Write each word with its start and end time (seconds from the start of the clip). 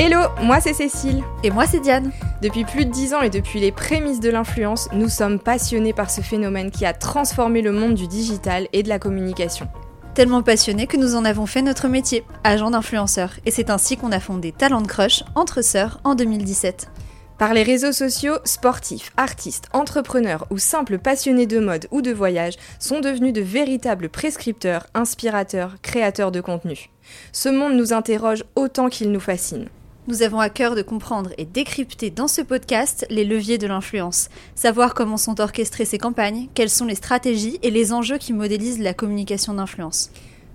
Hello, 0.00 0.28
moi 0.40 0.60
c'est 0.60 0.74
Cécile. 0.74 1.24
Et 1.42 1.50
moi 1.50 1.66
c'est 1.66 1.80
Diane. 1.80 2.12
Depuis 2.40 2.64
plus 2.64 2.84
de 2.84 2.90
10 2.92 3.14
ans 3.14 3.20
et 3.20 3.30
depuis 3.30 3.58
les 3.58 3.72
prémices 3.72 4.20
de 4.20 4.30
l'influence, 4.30 4.88
nous 4.92 5.08
sommes 5.08 5.40
passionnés 5.40 5.92
par 5.92 6.08
ce 6.08 6.20
phénomène 6.20 6.70
qui 6.70 6.86
a 6.86 6.92
transformé 6.92 7.62
le 7.62 7.72
monde 7.72 7.94
du 7.94 8.06
digital 8.06 8.68
et 8.72 8.84
de 8.84 8.88
la 8.88 9.00
communication. 9.00 9.66
Tellement 10.14 10.44
passionnés 10.44 10.86
que 10.86 10.96
nous 10.96 11.16
en 11.16 11.24
avons 11.24 11.46
fait 11.46 11.62
notre 11.62 11.88
métier, 11.88 12.22
agent 12.44 12.70
d'influenceur. 12.70 13.32
Et 13.44 13.50
c'est 13.50 13.70
ainsi 13.70 13.96
qu'on 13.96 14.12
a 14.12 14.20
fondé 14.20 14.52
Talent 14.52 14.84
Crush 14.84 15.24
entre 15.34 15.62
sœurs 15.62 15.98
en 16.04 16.14
2017. 16.14 16.88
Par 17.36 17.52
les 17.52 17.64
réseaux 17.64 17.92
sociaux, 17.92 18.38
sportifs, 18.44 19.10
artistes, 19.16 19.68
entrepreneurs 19.72 20.46
ou 20.50 20.58
simples 20.58 20.98
passionnés 20.98 21.46
de 21.46 21.58
mode 21.58 21.88
ou 21.90 22.02
de 22.02 22.12
voyage 22.12 22.54
sont 22.78 23.00
devenus 23.00 23.32
de 23.32 23.40
véritables 23.40 24.10
prescripteurs, 24.10 24.86
inspirateurs, 24.94 25.74
créateurs 25.82 26.30
de 26.30 26.40
contenu. 26.40 26.88
Ce 27.32 27.48
monde 27.48 27.74
nous 27.74 27.92
interroge 27.92 28.44
autant 28.54 28.88
qu'il 28.88 29.10
nous 29.10 29.18
fascine. 29.18 29.68
Nous 30.08 30.22
avons 30.22 30.40
à 30.40 30.48
cœur 30.48 30.74
de 30.74 30.80
comprendre 30.80 31.32
et 31.36 31.44
décrypter 31.44 32.08
dans 32.08 32.28
ce 32.28 32.40
podcast 32.40 33.04
les 33.10 33.26
leviers 33.26 33.58
de 33.58 33.66
l'influence, 33.66 34.30
savoir 34.54 34.94
comment 34.94 35.18
sont 35.18 35.38
orchestrées 35.38 35.84
ces 35.84 35.98
campagnes, 35.98 36.48
quelles 36.54 36.70
sont 36.70 36.86
les 36.86 36.94
stratégies 36.94 37.58
et 37.62 37.70
les 37.70 37.92
enjeux 37.92 38.16
qui 38.16 38.32
modélisent 38.32 38.80
la 38.80 38.94
communication 38.94 39.52
d'influence. 39.52 40.10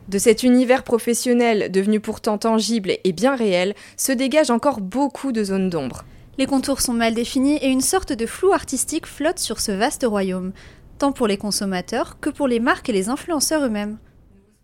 De 0.10 0.18
cet 0.18 0.42
univers 0.42 0.82
professionnel 0.82 1.72
devenu 1.72 2.00
pourtant 2.00 2.40
tangible 2.40 2.94
et 3.04 3.12
bien 3.12 3.36
réel, 3.36 3.76
se 3.96 4.12
dégagent 4.12 4.50
encore 4.50 4.82
beaucoup 4.82 5.32
de 5.32 5.44
zones 5.44 5.70
d'ombre. 5.70 6.04
Les 6.40 6.48
contours 6.48 6.82
sont 6.82 6.94
mal 6.94 7.14
définis 7.14 7.58
et 7.58 7.70
une 7.70 7.82
sorte 7.82 8.12
de 8.12 8.26
flou 8.26 8.54
artistique 8.54 9.06
flotte 9.06 9.38
sur 9.38 9.60
ce 9.60 9.72
vaste 9.72 10.04
royaume, 10.04 10.52
tant 10.98 11.12
pour 11.12 11.28
les 11.28 11.38
consommateurs 11.38 12.18
que 12.20 12.32
pour 12.32 12.48
les 12.48 12.60
marques 12.60 12.90
et 12.90 12.94
les 12.94 13.08
influenceurs 13.08 13.64
eux-mêmes. 13.64 14.00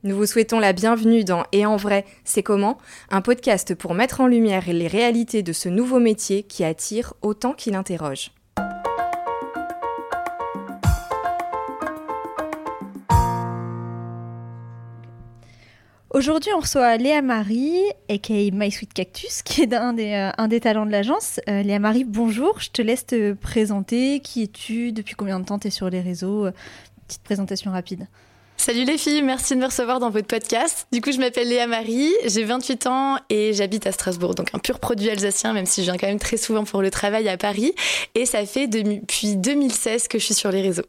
Nous 0.02 0.16
vous 0.16 0.26
souhaitons 0.26 0.60
la 0.60 0.72
bienvenue 0.72 1.26
dans 1.26 1.44
Et 1.52 1.66
en 1.66 1.76
vrai, 1.76 2.06
c'est 2.24 2.42
comment? 2.42 2.78
Un 3.10 3.20
podcast 3.20 3.76
pour 3.76 3.94
mettre 3.94 4.22
en 4.22 4.28
lumière 4.28 4.64
les 4.66 4.88
réalités 4.88 5.44
de 5.44 5.52
ce 5.52 5.68
nouveau 5.68 6.00
métier 6.00 6.44
qui 6.44 6.64
attire 6.64 7.16
autant 7.22 7.52
qu'il 7.52 7.76
interroge. 7.76 8.32
Aujourd'hui, 16.12 16.52
on 16.56 16.62
reçoit 16.62 16.96
Léa 16.96 17.22
Marie, 17.22 17.84
aka 18.08 18.34
My 18.54 18.72
Sweet 18.72 18.94
Cactus, 18.94 19.42
qui 19.42 19.64
est 19.64 19.74
un 19.74 19.92
des, 19.92 20.32
euh, 20.32 20.60
talents 20.60 20.86
de 20.86 20.92
l'agence. 20.92 21.42
Euh, 21.50 21.62
Léa 21.62 21.80
Marie, 21.80 22.06
bonjour, 22.06 22.62
je 22.62 22.70
te 22.70 22.82
laisse 22.82 23.06
te 23.06 23.34
présenter. 23.34 24.22
Qui 24.22 24.44
es-tu? 24.44 24.94
Depuis 24.94 25.16
combien 25.16 25.42
de 25.42 25.46
temps 25.46 25.60
tu 25.60 25.70
sur 25.70 25.90
les 25.90 26.00
réseaux? 26.00 26.48
Petite 27.06 27.24
présentation 27.24 27.72
rapide. 27.72 28.08
Salut 28.60 28.84
les 28.84 28.98
filles, 28.98 29.22
merci 29.22 29.56
de 29.56 29.62
me 29.62 29.68
recevoir 29.68 30.02
dans 30.02 30.10
votre 30.10 30.28
podcast. 30.28 30.86
Du 30.92 31.00
coup, 31.00 31.14
je 31.14 31.18
m'appelle 31.18 31.48
Léa 31.48 31.66
Marie, 31.66 32.12
j'ai 32.26 32.44
28 32.44 32.88
ans 32.88 33.18
et 33.30 33.54
j'habite 33.54 33.88
à 33.88 33.94
Strasbourg, 33.94 34.36
donc 34.36 34.50
un 34.54 34.60
pur 34.60 34.82
produit 34.82 35.10
alsacien, 35.10 35.54
même 35.54 35.66
si 35.66 35.80
je 35.80 35.90
viens 35.90 35.98
quand 35.98 36.08
même 36.08 36.20
très 36.20 36.36
souvent 36.36 36.66
pour 36.66 36.82
le 36.82 36.92
travail 36.92 37.30
à 37.30 37.38
Paris. 37.38 37.74
Et 38.16 38.26
ça 38.26 38.46
fait 38.46 38.68
depuis 38.68 39.38
2016 39.38 40.10
que 40.10 40.20
je 40.20 40.26
suis 40.26 40.34
sur 40.34 40.52
les 40.52 40.62
réseaux. 40.62 40.84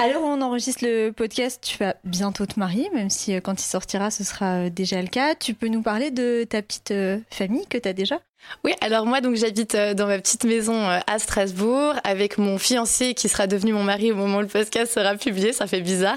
À 0.00 0.08
l'heure 0.08 0.22
où 0.22 0.26
on 0.26 0.40
enregistre 0.40 0.84
le 0.84 1.12
podcast, 1.12 1.62
tu 1.62 1.78
vas 1.78 1.94
bientôt 2.02 2.46
te 2.46 2.58
marier, 2.58 2.90
même 2.92 3.10
si 3.10 3.32
euh, 3.32 3.40
quand 3.40 3.62
il 3.62 3.64
sortira, 3.64 4.10
ce 4.10 4.24
sera 4.24 4.64
euh, 4.64 4.68
déjà 4.68 5.00
le 5.00 5.06
cas. 5.06 5.36
Tu 5.36 5.54
peux 5.54 5.68
nous 5.68 5.82
parler 5.82 6.10
de 6.10 6.42
ta 6.42 6.62
petite 6.62 6.90
euh, 6.90 7.20
famille 7.30 7.64
que 7.68 7.78
tu 7.78 7.88
as 7.88 7.92
déjà? 7.92 8.18
Oui, 8.64 8.72
alors 8.80 9.04
moi 9.04 9.20
donc 9.20 9.36
j'habite 9.36 9.74
euh, 9.74 9.92
dans 9.92 10.06
ma 10.06 10.18
petite 10.18 10.44
maison 10.44 10.88
euh, 10.88 10.98
à 11.06 11.18
Strasbourg 11.18 11.92
avec 12.02 12.38
mon 12.38 12.56
fiancé 12.56 13.12
qui 13.12 13.28
sera 13.28 13.46
devenu 13.46 13.74
mon 13.74 13.82
mari 13.82 14.10
au 14.10 14.16
moment 14.16 14.38
où 14.38 14.40
le 14.40 14.46
podcast 14.46 14.94
sera 14.94 15.16
publié, 15.16 15.52
ça 15.52 15.66
fait 15.66 15.82
bizarre. 15.82 16.16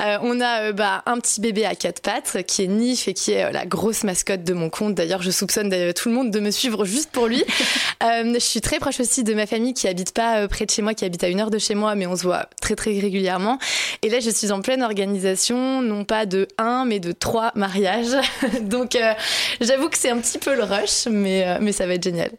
Euh, 0.00 0.16
on 0.22 0.40
a 0.40 0.72
bah, 0.72 1.02
un 1.04 1.18
petit 1.18 1.42
bébé 1.42 1.66
à 1.66 1.74
quatre 1.74 2.00
pattes 2.00 2.38
qui 2.46 2.64
est 2.64 2.66
Nif 2.66 3.08
et 3.08 3.14
qui 3.14 3.32
est 3.32 3.52
la 3.52 3.66
grosse 3.66 4.04
mascotte 4.04 4.42
de 4.42 4.54
mon 4.54 4.70
compte. 4.70 4.94
D'ailleurs, 4.94 5.20
je 5.20 5.30
soupçonne 5.30 5.92
tout 5.92 6.08
le 6.08 6.14
monde 6.14 6.30
de 6.30 6.40
me 6.40 6.50
suivre 6.50 6.86
juste 6.86 7.10
pour 7.10 7.26
lui. 7.26 7.44
je 8.00 8.38
suis 8.38 8.62
très 8.62 8.78
proche 8.78 9.00
aussi 9.00 9.22
de 9.22 9.34
ma 9.34 9.46
famille 9.46 9.74
qui 9.74 9.86
habite 9.86 10.12
pas 10.12 10.48
près 10.48 10.64
de 10.64 10.70
chez 10.70 10.80
moi, 10.80 10.94
qui 10.94 11.04
habite 11.04 11.22
à 11.24 11.28
une 11.28 11.40
heure 11.40 11.50
de 11.50 11.58
chez 11.58 11.74
moi, 11.74 11.94
mais 11.94 12.06
on 12.06 12.16
se 12.16 12.22
voit 12.22 12.48
très 12.60 12.74
très 12.74 12.98
régulièrement. 12.98 13.58
Et 14.00 14.08
là, 14.08 14.20
je 14.20 14.30
suis 14.30 14.50
en 14.50 14.62
pleine 14.62 14.82
organisation, 14.82 15.82
non 15.82 16.04
pas 16.04 16.24
de 16.24 16.48
un, 16.56 16.86
mais 16.86 16.98
de 16.98 17.12
trois 17.12 17.52
mariages. 17.54 18.16
donc 18.62 18.96
j'avoue 19.60 19.90
que 19.90 19.98
c'est 19.98 20.10
un 20.10 20.18
petit 20.18 20.38
peu 20.38 20.56
le 20.56 20.64
rush, 20.64 21.06
mais 21.10 21.58
mais 21.62 21.72
ça 21.72 21.86
va 21.86 21.94
être 21.94 22.04
génial. 22.04 22.30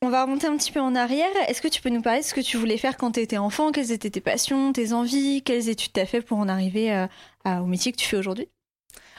On 0.00 0.10
va 0.10 0.22
remonter 0.24 0.46
un 0.46 0.56
petit 0.56 0.70
peu 0.70 0.80
en 0.80 0.94
arrière. 0.94 1.26
Est-ce 1.48 1.60
que 1.60 1.68
tu 1.68 1.82
peux 1.82 1.88
nous 1.88 2.02
parler 2.02 2.20
de 2.20 2.24
ce 2.24 2.32
que 2.32 2.40
tu 2.40 2.56
voulais 2.56 2.76
faire 2.76 2.96
quand 2.96 3.12
tu 3.12 3.20
étais 3.20 3.36
enfant? 3.36 3.72
Quelles 3.72 3.90
étaient 3.90 4.10
tes 4.10 4.20
passions, 4.20 4.72
tes 4.72 4.92
envies? 4.92 5.42
Quelles 5.42 5.68
études 5.68 5.92
tu 5.92 6.00
as 6.00 6.06
fait 6.06 6.22
pour 6.22 6.38
en 6.38 6.48
arriver 6.48 6.92
euh, 6.92 7.58
au 7.58 7.66
métier 7.66 7.90
que 7.90 7.96
tu 7.96 8.06
fais 8.06 8.16
aujourd'hui? 8.16 8.48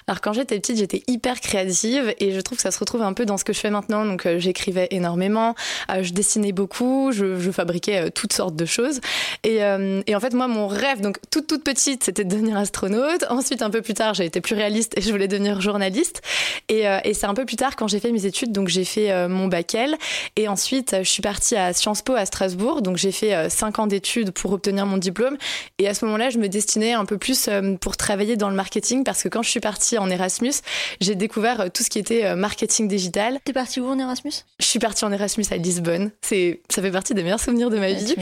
Alors 0.09 0.21
quand 0.21 0.33
j'étais 0.33 0.59
petite, 0.59 0.77
j'étais 0.77 1.03
hyper 1.05 1.39
créative 1.39 2.15
et 2.19 2.31
je 2.31 2.39
trouve 2.41 2.57
que 2.57 2.63
ça 2.63 2.71
se 2.71 2.79
retrouve 2.79 3.03
un 3.03 3.13
peu 3.13 3.27
dans 3.27 3.37
ce 3.37 3.43
que 3.43 3.53
je 3.53 3.59
fais 3.59 3.69
maintenant. 3.69 4.05
Donc 4.05 4.25
euh, 4.25 4.39
j'écrivais 4.39 4.87
énormément, 4.89 5.53
euh, 5.91 6.01
je 6.01 6.13
dessinais 6.13 6.51
beaucoup, 6.51 7.11
je, 7.11 7.51
fabriquais 7.51 8.07
euh, 8.07 8.09
toutes 8.09 8.33
sortes 8.33 8.55
de 8.55 8.65
choses. 8.65 9.01
Et, 9.43 9.63
en 9.63 10.19
fait, 10.19 10.33
moi, 10.33 10.47
mon 10.47 10.67
rêve, 10.67 11.01
donc 11.01 11.19
toute 11.29 11.45
toute 11.45 11.63
petite, 11.63 12.03
c'était 12.03 12.23
de 12.23 12.29
devenir 12.29 12.57
astronaute. 12.57 13.23
Ensuite, 13.29 13.61
un 13.61 13.69
peu 13.69 13.83
plus 13.83 13.93
tard, 13.93 14.15
j'ai 14.15 14.25
été 14.25 14.41
plus 14.41 14.55
réaliste 14.55 14.97
et 14.97 15.01
je 15.01 15.11
voulais 15.11 15.27
devenir 15.27 15.61
journaliste. 15.61 16.23
Et, 16.69 16.85
c'est 17.13 17.25
un 17.25 17.33
peu 17.35 17.45
plus 17.45 17.55
tard 17.55 17.75
quand 17.75 17.87
j'ai 17.87 17.99
fait 17.99 18.11
mes 18.11 18.25
études, 18.25 18.51
donc 18.51 18.67
j'ai 18.67 18.85
fait 18.85 19.27
mon 19.27 19.47
bac 19.47 19.75
L. 19.75 19.95
Et 20.35 20.47
ensuite, 20.47 20.95
je 20.99 21.09
suis 21.09 21.21
partie 21.21 21.55
à 21.55 21.73
Sciences 21.73 22.01
Po 22.01 22.13
à 22.15 22.25
Strasbourg. 22.25 22.81
Donc 22.81 22.97
j'ai 22.97 23.11
fait 23.11 23.49
cinq 23.49 23.79
ans 23.79 23.87
d'études 23.87 24.31
pour 24.31 24.53
obtenir 24.53 24.85
mon 24.85 24.97
diplôme. 24.97 25.37
Et 25.77 25.87
à 25.87 25.93
ce 25.93 26.05
moment-là, 26.05 26.29
je 26.29 26.37
me 26.37 26.47
destinais 26.47 26.93
un 26.93 27.05
peu 27.05 27.17
plus 27.17 27.49
pour 27.81 27.97
travailler 27.97 28.35
dans 28.35 28.49
le 28.49 28.55
marketing 28.55 29.03
parce 29.03 29.23
que 29.23 29.29
quand 29.29 29.43
je 29.43 29.49
suis 29.49 29.59
partie 29.59 29.98
en 29.99 30.09
Erasmus, 30.09 30.53
j'ai 31.01 31.15
découvert 31.15 31.61
euh, 31.61 31.69
tout 31.69 31.83
ce 31.83 31.89
qui 31.89 31.99
était 31.99 32.25
euh, 32.25 32.35
marketing 32.35 32.87
digital. 32.87 33.39
T'es 33.43 33.53
partie 33.53 33.79
où 33.79 33.87
en 33.87 33.99
Erasmus? 33.99 34.31
Je 34.59 34.65
suis 34.65 34.79
partie 34.79 35.05
en 35.05 35.11
Erasmus 35.11 35.45
à 35.51 35.57
Lisbonne. 35.57 36.11
C'est, 36.21 36.61
ça 36.69 36.81
fait 36.81 36.91
partie 36.91 37.13
des 37.13 37.23
meilleurs 37.23 37.39
souvenirs 37.39 37.69
de 37.69 37.77
ma 37.77 37.91
vie. 37.91 38.15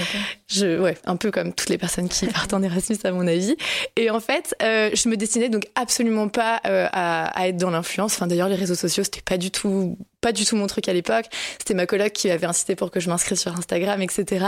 Je, 0.47 0.79
ouais, 0.79 0.97
un 1.05 1.15
peu 1.15 1.31
comme 1.31 1.53
toutes 1.53 1.69
les 1.69 1.77
personnes 1.77 2.09
qui 2.09 2.25
partent 2.33 2.53
en 2.53 2.61
Erasmus 2.61 2.97
à 3.03 3.11
mon 3.11 3.27
avis. 3.27 3.55
Et 3.95 4.09
en 4.09 4.19
fait, 4.19 4.55
euh, 4.61 4.89
je 4.93 5.09
me 5.09 5.17
destinais 5.17 5.49
donc 5.49 5.67
absolument 5.75 6.27
pas 6.27 6.59
à, 6.63 7.39
à, 7.39 7.47
être 7.47 7.57
dans 7.57 7.69
l'influence. 7.69 8.15
Enfin, 8.15 8.27
d'ailleurs, 8.27 8.49
les 8.49 8.55
réseaux 8.55 8.75
sociaux, 8.75 9.03
c'était 9.03 9.21
pas 9.21 9.37
du 9.37 9.51
tout 9.51 9.97
pas 10.21 10.31
du 10.31 10.45
tout 10.45 10.55
mon 10.55 10.67
truc 10.67 10.87
à 10.87 10.93
l'époque. 10.93 11.25
C'était 11.59 11.73
ma 11.73 11.85
coloc 11.85 12.11
qui 12.11 12.27
m'avait 12.27 12.47
incité 12.47 12.75
pour 12.75 12.91
que 12.91 12.99
je 12.99 13.09
m'inscrive 13.09 13.37
sur 13.37 13.55
Instagram, 13.55 14.01
etc. 14.01 14.45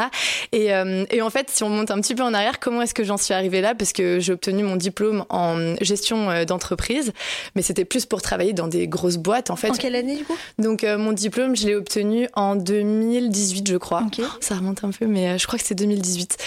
Et, 0.51 0.73
euh, 0.73 1.05
et, 1.11 1.21
en 1.21 1.29
fait, 1.29 1.49
si 1.49 1.63
on 1.63 1.69
monte 1.69 1.91
un 1.91 2.01
petit 2.01 2.15
peu 2.15 2.23
en 2.23 2.33
arrière, 2.33 2.59
comment 2.59 2.81
est-ce 2.81 2.93
que 2.93 3.03
j'en 3.03 3.17
suis 3.17 3.33
arrivée 3.33 3.61
là? 3.61 3.75
Parce 3.75 3.93
que 3.93 4.19
j'ai 4.19 4.33
obtenu 4.33 4.63
mon 4.63 4.75
diplôme 4.75 5.25
en 5.29 5.75
gestion 5.81 6.31
euh, 6.31 6.45
d'entreprise, 6.45 7.13
mais 7.55 7.61
c'était 7.61 7.85
plus 7.85 8.05
pour 8.05 8.21
travailler 8.21 8.53
dans 8.53 8.67
des 8.67 8.87
grosses 8.87 9.17
boîtes, 9.17 9.51
en 9.51 9.55
fait. 9.55 9.69
En 9.69 9.73
quelle 9.73 9.95
année, 9.95 10.15
du 10.15 10.23
coup? 10.23 10.37
Donc, 10.57 10.83
euh, 10.83 10.97
mon 10.97 11.11
diplôme, 11.11 11.55
je 11.55 11.67
l'ai 11.67 11.75
obtenu 11.75 12.27
en 12.33 12.55
2018, 12.55 13.69
je 13.69 13.77
crois. 13.77 14.03
Okay. 14.07 14.23
ça 14.39 14.55
remonte 14.55 14.83
un 14.83 14.91
peu, 14.91 15.05
mais 15.05 15.37
je 15.37 15.45
crois 15.45 15.59
que 15.59 15.65
c'est 15.65 15.75
2018. 15.75 16.37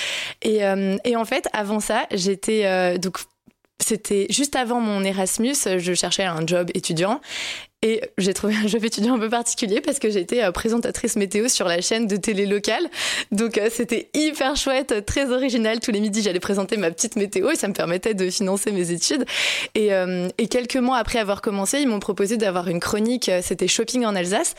Et, 0.43 0.61
et 1.05 1.17
en 1.17 1.25
fait, 1.25 1.49
avant 1.53 1.81
ça, 1.81 2.07
j'étais... 2.11 2.99
donc, 2.99 3.19
c'était 3.81 4.27
juste 4.31 4.55
avant 4.55 4.81
mon 4.81 5.03
Erasmus, 5.03 5.57
je 5.79 5.95
cherchais 5.95 6.25
un 6.25 6.47
job 6.47 6.71
étudiant 6.75 7.21
et 7.85 8.01
j'ai 8.17 8.33
trouvé 8.33 8.55
un 8.55 8.69
job 8.69 8.85
étudiant 8.85 9.17
un 9.17 9.19
peu 9.19 9.29
particulier 9.29 9.81
parce 9.81 9.99
que 9.99 10.09
j'étais 10.09 10.45
euh, 10.45 10.53
présentatrice 10.53 11.17
météo 11.17 11.49
sur 11.49 11.67
la 11.67 11.81
chaîne 11.81 12.07
de 12.07 12.15
télé 12.15 12.47
locale. 12.47 12.89
Donc 13.33 13.59
euh, 13.59 13.69
c'était 13.73 14.09
hyper 14.15 14.55
chouette, 14.55 15.05
très 15.05 15.33
original. 15.33 15.81
Tous 15.81 15.91
les 15.91 16.01
midis, 16.01 16.23
j'allais 16.23 16.39
présenter 16.39 16.77
ma 16.77 16.93
petite 16.93 17.17
météo 17.17 17.51
et 17.51 17.57
ça 17.57 17.67
me 17.67 17.73
permettait 17.73 18.15
de 18.15 18.31
financer 18.31 18.71
mes 18.71 18.93
études. 18.93 19.25
Et, 19.75 19.93
euh, 19.93 20.29
et 20.39 20.47
quelques 20.47 20.77
mois 20.77 20.97
après 20.99 21.19
avoir 21.19 21.43
commencé, 21.43 21.81
ils 21.81 21.89
m'ont 21.89 21.99
proposé 21.99 22.37
d'avoir 22.37 22.69
une 22.69 22.79
chronique, 22.79 23.29
c'était 23.43 23.67
shopping 23.67 24.07
en 24.07 24.15
Alsace. 24.15 24.55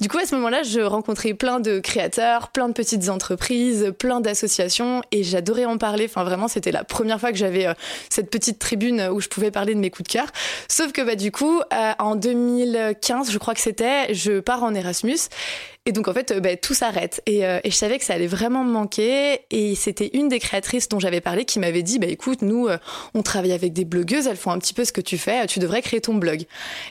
Du 0.00 0.08
coup, 0.08 0.18
à 0.18 0.24
ce 0.24 0.36
moment-là, 0.36 0.62
je 0.62 0.78
rencontrais 0.78 1.34
plein 1.34 1.58
de 1.58 1.80
créateurs, 1.80 2.50
plein 2.50 2.68
de 2.68 2.74
petites 2.74 3.08
entreprises, 3.08 3.92
plein 3.98 4.20
d'associations 4.20 5.02
et 5.10 5.24
j'adorais 5.24 5.64
en 5.64 5.78
parler. 5.78 6.04
Enfin, 6.04 6.22
vraiment, 6.22 6.46
c'était 6.46 6.70
la 6.72 6.84
première 6.84 7.18
fois 7.18 7.32
que 7.32 7.38
j'avais 7.38 7.66
cette 8.08 8.30
petite 8.30 8.60
tribune 8.60 9.08
où 9.12 9.20
je 9.20 9.26
pouvais 9.26 9.50
parler 9.50 9.74
de 9.74 9.80
mes 9.80 9.90
coups 9.90 10.08
de 10.08 10.12
cœur. 10.12 10.26
Sauf 10.68 10.92
que, 10.92 11.02
bah, 11.02 11.16
du 11.16 11.32
coup, 11.32 11.60
en 11.98 12.14
2000 12.14 12.67
2015, 12.72 13.30
je 13.30 13.38
crois 13.38 13.54
que 13.54 13.60
c'était, 13.60 14.12
je 14.14 14.40
pars 14.40 14.62
en 14.62 14.74
Erasmus. 14.74 15.18
Et 15.88 15.92
donc 15.92 16.06
en 16.06 16.12
fait, 16.12 16.32
euh, 16.32 16.40
bah, 16.40 16.54
tout 16.54 16.74
s'arrête. 16.74 17.22
Et, 17.24 17.46
euh, 17.46 17.60
et, 17.64 17.70
je 17.70 17.74
savais 17.74 17.98
que 17.98 18.04
ça 18.04 18.12
allait 18.12 18.26
vraiment 18.26 18.62
me 18.62 18.70
manquer. 18.70 19.40
Et 19.50 19.74
c'était 19.74 20.10
une 20.12 20.28
des 20.28 20.38
créatrices 20.38 20.86
dont 20.90 21.00
j'avais 21.00 21.22
parlé 21.22 21.46
qui 21.46 21.58
m'avait 21.58 21.82
dit, 21.82 21.98
bah 21.98 22.08
écoute, 22.08 22.42
nous, 22.42 22.68
euh, 22.68 22.76
on 23.14 23.22
travaille 23.22 23.52
avec 23.52 23.72
des 23.72 23.86
blogueuses, 23.86 24.26
elles 24.26 24.36
font 24.36 24.50
un 24.50 24.58
petit 24.58 24.74
peu 24.74 24.84
ce 24.84 24.92
que 24.92 25.00
tu 25.00 25.16
fais, 25.16 25.46
tu 25.46 25.60
devrais 25.60 25.80
créer 25.80 26.02
ton 26.02 26.12
blog. 26.12 26.44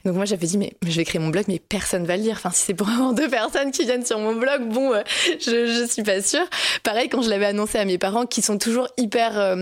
donc 0.03 0.15
moi 0.15 0.25
j'avais 0.25 0.47
dit, 0.47 0.57
mais, 0.57 0.73
je 0.83 0.97
vais 0.97 1.05
créer 1.05 1.21
mon 1.21 1.27
blog, 1.27 1.45
mais 1.47 1.59
personne 1.59 2.05
va 2.07 2.17
le 2.17 2.23
lire. 2.23 2.37
Enfin, 2.37 2.49
si 2.49 2.65
c'est 2.65 2.73
pour 2.73 2.87
vraiment 2.87 3.13
deux 3.13 3.29
personnes 3.29 3.69
qui 3.69 3.83
viennent 3.83 4.05
sur 4.05 4.17
mon 4.17 4.33
blog, 4.33 4.67
bon, 4.67 4.91
je, 5.39 5.67
je 5.67 5.87
suis 5.87 6.01
pas 6.01 6.23
sûre. 6.23 6.47
Pareil 6.81 7.07
quand 7.07 7.21
je 7.21 7.29
l'avais 7.29 7.45
annoncé 7.45 7.77
à 7.77 7.85
mes 7.85 7.99
parents, 7.99 8.25
qui 8.25 8.41
sont 8.41 8.57
toujours 8.57 8.87
hyper, 8.97 9.55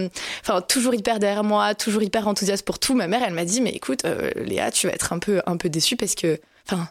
enfin 0.44 0.62
toujours 0.62 0.96
hyper 0.96 1.20
derrière 1.20 1.44
moi, 1.44 1.76
toujours 1.76 2.04
hyper 2.04 2.30
enthousiastes 2.30 2.66
pour 2.66 2.80
tout. 2.80 2.94
Ma 2.96 3.08
mère, 3.08 3.22
elle 3.28 3.34
m'a 3.34 3.44
dit, 3.44 3.60
mais 3.60 3.72
écoute, 3.72 4.04
Léa, 4.38 4.72
tu 4.72 4.88
vas 4.88 4.94
être 4.94 5.12
un 5.12 5.20
peu, 5.20 5.42
un 5.46 5.58
peu 5.58 5.68
déçue 5.68 5.98
parce 5.98 6.16
que, 6.16 6.40
enfin 6.66 6.88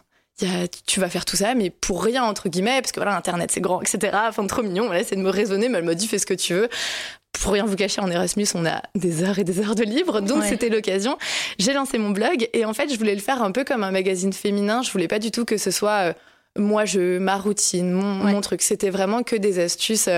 tu 0.85 0.99
vas 0.99 1.09
faire 1.09 1.25
tout 1.25 1.37
ça, 1.37 1.55
mais 1.55 1.69
pour 1.69 2.03
rien, 2.03 2.23
entre 2.23 2.49
guillemets, 2.49 2.81
parce 2.81 2.91
que 2.91 2.99
voilà, 2.99 3.15
Internet, 3.15 3.51
c'est 3.51 3.61
grand, 3.61 3.81
etc. 3.81 4.17
Enfin, 4.27 4.45
trop 4.47 4.63
mignon. 4.63 4.85
Voilà, 4.85 5.03
c'est 5.03 5.15
de 5.15 5.21
me 5.21 5.29
raisonner, 5.29 5.69
mais 5.69 5.77
elle 5.77 5.85
m'a 5.85 5.95
dit, 5.95 6.07
fais 6.07 6.19
ce 6.19 6.25
que 6.25 6.33
tu 6.33 6.53
veux. 6.53 6.69
Pour 7.41 7.53
rien 7.53 7.65
vous 7.65 7.75
cacher, 7.75 8.01
en 8.01 8.09
Erasmus, 8.09 8.47
on 8.55 8.65
a 8.65 8.81
des 8.95 9.23
heures 9.23 9.39
et 9.39 9.43
des 9.43 9.59
heures 9.59 9.75
de 9.75 9.83
livres, 9.83 10.21
donc 10.21 10.43
c'était 10.43 10.69
l'occasion. 10.69 11.17
J'ai 11.59 11.73
lancé 11.73 11.97
mon 11.97 12.09
blog, 12.11 12.49
et 12.53 12.65
en 12.65 12.73
fait, 12.73 12.91
je 12.91 12.97
voulais 12.97 13.15
le 13.15 13.21
faire 13.21 13.41
un 13.43 13.51
peu 13.51 13.63
comme 13.63 13.83
un 13.83 13.91
magazine 13.91 14.33
féminin. 14.33 14.81
Je 14.81 14.91
voulais 14.91 15.07
pas 15.07 15.19
du 15.19 15.31
tout 15.31 15.45
que 15.45 15.57
ce 15.57 15.71
soit 15.71 16.09
euh, 16.09 16.13
moi, 16.57 16.85
je, 16.85 17.17
ma 17.17 17.37
routine, 17.37 17.91
mon, 17.91 18.41
truc. 18.41 18.61
C'était 18.61 18.89
vraiment 18.89 19.23
que 19.23 19.35
des 19.35 19.59
astuces. 19.59 20.09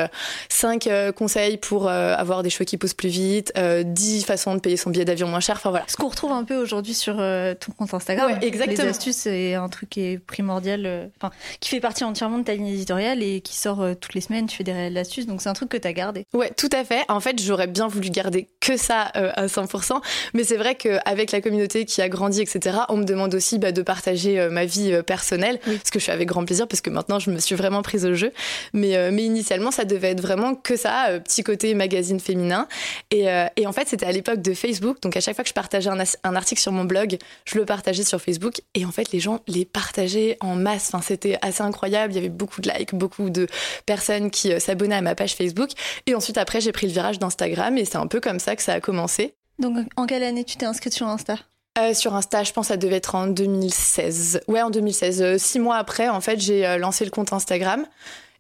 5 0.50 0.90
conseils 1.16 1.58
pour 1.58 1.90
avoir 1.90 2.44
des 2.44 2.50
cheveux 2.50 2.66
qui 2.66 2.78
poussent 2.78 2.94
plus 2.94 3.10
vite, 3.10 3.54
10 3.58 4.24
façons 4.24 4.56
de 4.56 4.60
payer 4.60 4.78
son 4.78 4.90
billet 4.90 5.06
d'avion 5.06 5.28
moins 5.28 5.40
cher. 5.40 5.56
Enfin 5.58 5.70
voilà. 5.70 5.86
Ce 5.88 5.96
qu'on 5.96 6.10
retrouve 6.10 6.32
un 6.32 6.44
peu 6.44 6.56
aujourd'hui 6.58 6.94
sur 6.94 7.16
ton 7.16 7.72
compte 7.78 7.94
Instagram. 7.94 8.32
Ouais, 8.32 8.48
exactement. 8.48 8.84
Les 8.84 8.90
astuces, 8.90 9.18
c'est 9.18 9.56
un 9.56 9.70
truc 9.70 9.90
qui 9.90 10.02
est 10.02 10.20
primordial, 10.20 11.10
enfin, 11.18 11.34
qui 11.60 11.70
fait 11.70 11.80
partie 11.80 12.04
entièrement 12.04 12.40
de 12.40 12.44
ta 12.44 12.54
ligne 12.54 12.68
éditoriale 12.68 13.24
et 13.24 13.42
qui 13.42 13.56
sort 13.56 13.84
toutes 14.00 14.14
les 14.14 14.22
semaines. 14.22 14.46
Tu 14.48 14.58
fais 14.58 14.64
des 14.64 14.74
réelles 14.74 14.98
astuces, 14.98 15.26
donc 15.26 15.42
c'est 15.42 15.50
un 15.50 15.54
truc 15.54 15.70
que 15.70 15.78
tu 15.78 15.88
as 15.88 15.94
gardé. 15.94 16.26
Ouais, 16.34 16.52
tout 16.56 16.70
à 16.72 16.84
fait. 16.84 17.04
En 17.08 17.20
fait, 17.20 17.42
j'aurais 17.42 17.68
bien 17.68 17.88
voulu 17.88 18.10
garder 18.10 18.48
que 18.60 18.78
ça 18.78 19.02
à 19.02 19.48
100%, 19.48 20.02
mais 20.34 20.44
c'est 20.44 20.58
vrai 20.58 20.76
qu'avec 20.76 21.32
la 21.32 21.42
communauté 21.42 21.86
qui 21.86 22.02
a 22.02 22.10
grandi, 22.10 22.42
etc., 22.42 22.78
on 22.90 22.98
me 22.98 23.06
demande 23.06 23.34
aussi 23.34 23.58
bah, 23.58 23.72
de 23.72 23.82
partager 23.82 24.48
ma 24.50 24.66
vie 24.66 25.02
personnelle, 25.06 25.60
ce 25.84 25.92
que 25.92 26.00
je 26.00 26.06
fais 26.06 26.12
avec 26.12 26.27
grand 26.28 26.46
plaisir 26.46 26.68
parce 26.68 26.82
que 26.82 26.92
maintenant 26.92 27.18
je 27.20 27.32
me 27.32 27.40
suis 27.40 27.56
vraiment 27.56 27.82
prise 27.82 28.06
au 28.06 28.14
jeu. 28.14 28.32
Mais, 28.74 28.96
euh, 28.96 29.10
mais 29.12 29.24
initialement, 29.24 29.72
ça 29.72 29.86
devait 29.86 30.12
être 30.12 30.22
vraiment 30.22 30.56
que 30.56 30.76
ça, 30.76 31.08
euh, 31.10 31.20
petit 31.20 31.44
côté 31.44 31.74
magazine 31.74 32.20
féminin. 32.20 32.68
Et, 33.12 33.30
euh, 33.30 33.48
et 33.56 33.66
en 33.66 33.72
fait, 33.72 33.88
c'était 33.88 34.06
à 34.06 34.12
l'époque 34.12 34.42
de 34.42 34.54
Facebook. 34.54 35.02
Donc 35.02 35.18
à 35.18 35.22
chaque 35.22 35.36
fois 35.36 35.44
que 35.44 35.50
je 35.50 35.54
partageais 35.54 35.90
un, 35.90 36.04
un, 36.24 36.36
article 36.36 36.62
sur 36.62 36.72
mon 36.72 36.86
blog, 36.86 37.18
je 37.46 37.58
le 37.58 37.66
partageais 37.66 38.04
sur 38.04 38.22
Facebook. 38.22 38.62
Et 38.76 38.86
en 38.86 38.92
fait, 38.92 39.12
les 39.12 39.20
gens 39.20 39.40
les 39.48 39.66
partageaient 39.66 40.38
en 40.40 40.56
masse. 40.56 40.90
Enfin, 40.94 41.02
c'était 41.02 41.38
assez 41.42 41.64
incroyable. 41.64 42.14
Il 42.14 42.16
y 42.18 42.20
avait 42.20 42.30
beaucoup 42.30 42.62
de 42.62 42.70
likes, 42.70 42.94
beaucoup 42.94 43.30
de 43.30 43.48
personnes 43.86 44.30
qui 44.30 44.60
s'abonnaient 44.60 44.96
à 44.96 45.02
ma 45.02 45.16
page 45.16 45.36
Facebook. 45.36 45.70
Et 46.06 46.16
ensuite, 46.16 46.38
après, 46.38 46.62
j'ai 46.62 46.72
pris 46.72 46.88
le 46.88 46.94
virage 46.94 47.20
d'Instagram. 47.20 47.78
Et 47.78 47.86
c'est 47.86 47.98
un 47.98 48.08
peu 48.08 48.20
comme 48.20 48.40
ça 48.40 48.56
que 48.56 48.62
ça 48.62 48.74
a 48.74 48.80
commencé. 48.80 49.34
Donc, 49.60 49.78
en 49.96 50.06
quelle 50.06 50.24
année 50.24 50.44
tu 50.44 50.58
t'es 50.58 50.66
inscrite 50.66 50.94
sur 50.94 51.08
Insta? 51.08 51.38
Euh, 51.78 51.94
sur 51.94 52.16
Insta, 52.16 52.44
je 52.44 52.52
pense 52.52 52.68
que 52.68 52.74
ça 52.74 52.78
devait 52.78 52.96
être 52.96 53.16
en 53.16 53.28
2016. 53.28 54.42
Ouais, 54.48 54.62
en 54.62 54.70
2016. 54.70 55.22
Euh, 55.22 55.38
six 55.38 55.60
mois 55.60 55.78
après, 55.78 56.10
en 56.10 56.22
fait, 56.22 56.40
j'ai 56.40 56.66
euh, 56.66 56.78
lancé 56.78 57.06
le 57.06 57.12
compte 57.12 57.34
Instagram. 57.34 57.86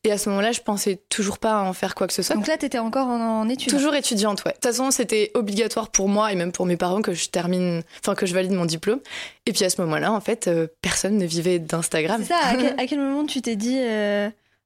Et 0.04 0.12
à 0.12 0.18
ce 0.18 0.30
moment-là, 0.30 0.52
je 0.52 0.62
pensais 0.62 1.00
toujours 1.10 1.38
pas 1.38 1.62
en 1.62 1.74
faire 1.74 1.96
quoi 1.96 2.08
que 2.08 2.14
ce 2.14 2.22
soit. 2.22 2.36
Donc 2.36 2.48
là, 2.48 2.58
t'étais 2.58 2.78
encore 2.78 3.08
en, 3.08 3.50
études 3.50 3.72
Toujours 3.72 3.96
étudiante, 3.96 4.44
ouais. 4.46 4.52
De 4.52 4.56
toute 4.56 4.66
façon, 4.66 4.92
c'était 4.92 5.32
obligatoire 5.34 5.90
pour 5.90 6.08
moi 6.08 6.32
et 6.32 6.36
même 6.36 6.52
pour 6.52 6.66
mes 6.66 6.78
parents 6.78 7.02
que 7.02 7.14
je 7.14 7.28
termine, 7.30 7.82
enfin 8.00 8.16
que 8.16 8.26
je 8.26 8.34
valide 8.34 8.52
mon 8.52 8.66
diplôme. 8.66 9.00
Et 9.48 9.54
puis 9.54 9.66
à 9.66 9.70
ce 9.70 9.82
moment-là, 9.82 10.14
en 10.14 10.22
fait, 10.22 10.50
personne 10.82 11.18
ne 11.18 11.26
vivait 11.26 11.60
d'Instagram. 11.60 12.22
C'est 12.22 12.34
ça. 12.34 12.40
À 12.78 12.86
quel, 12.86 13.00
moment 13.02 13.26
tu 13.26 13.42
t'es 13.42 13.56
dit 13.56 13.80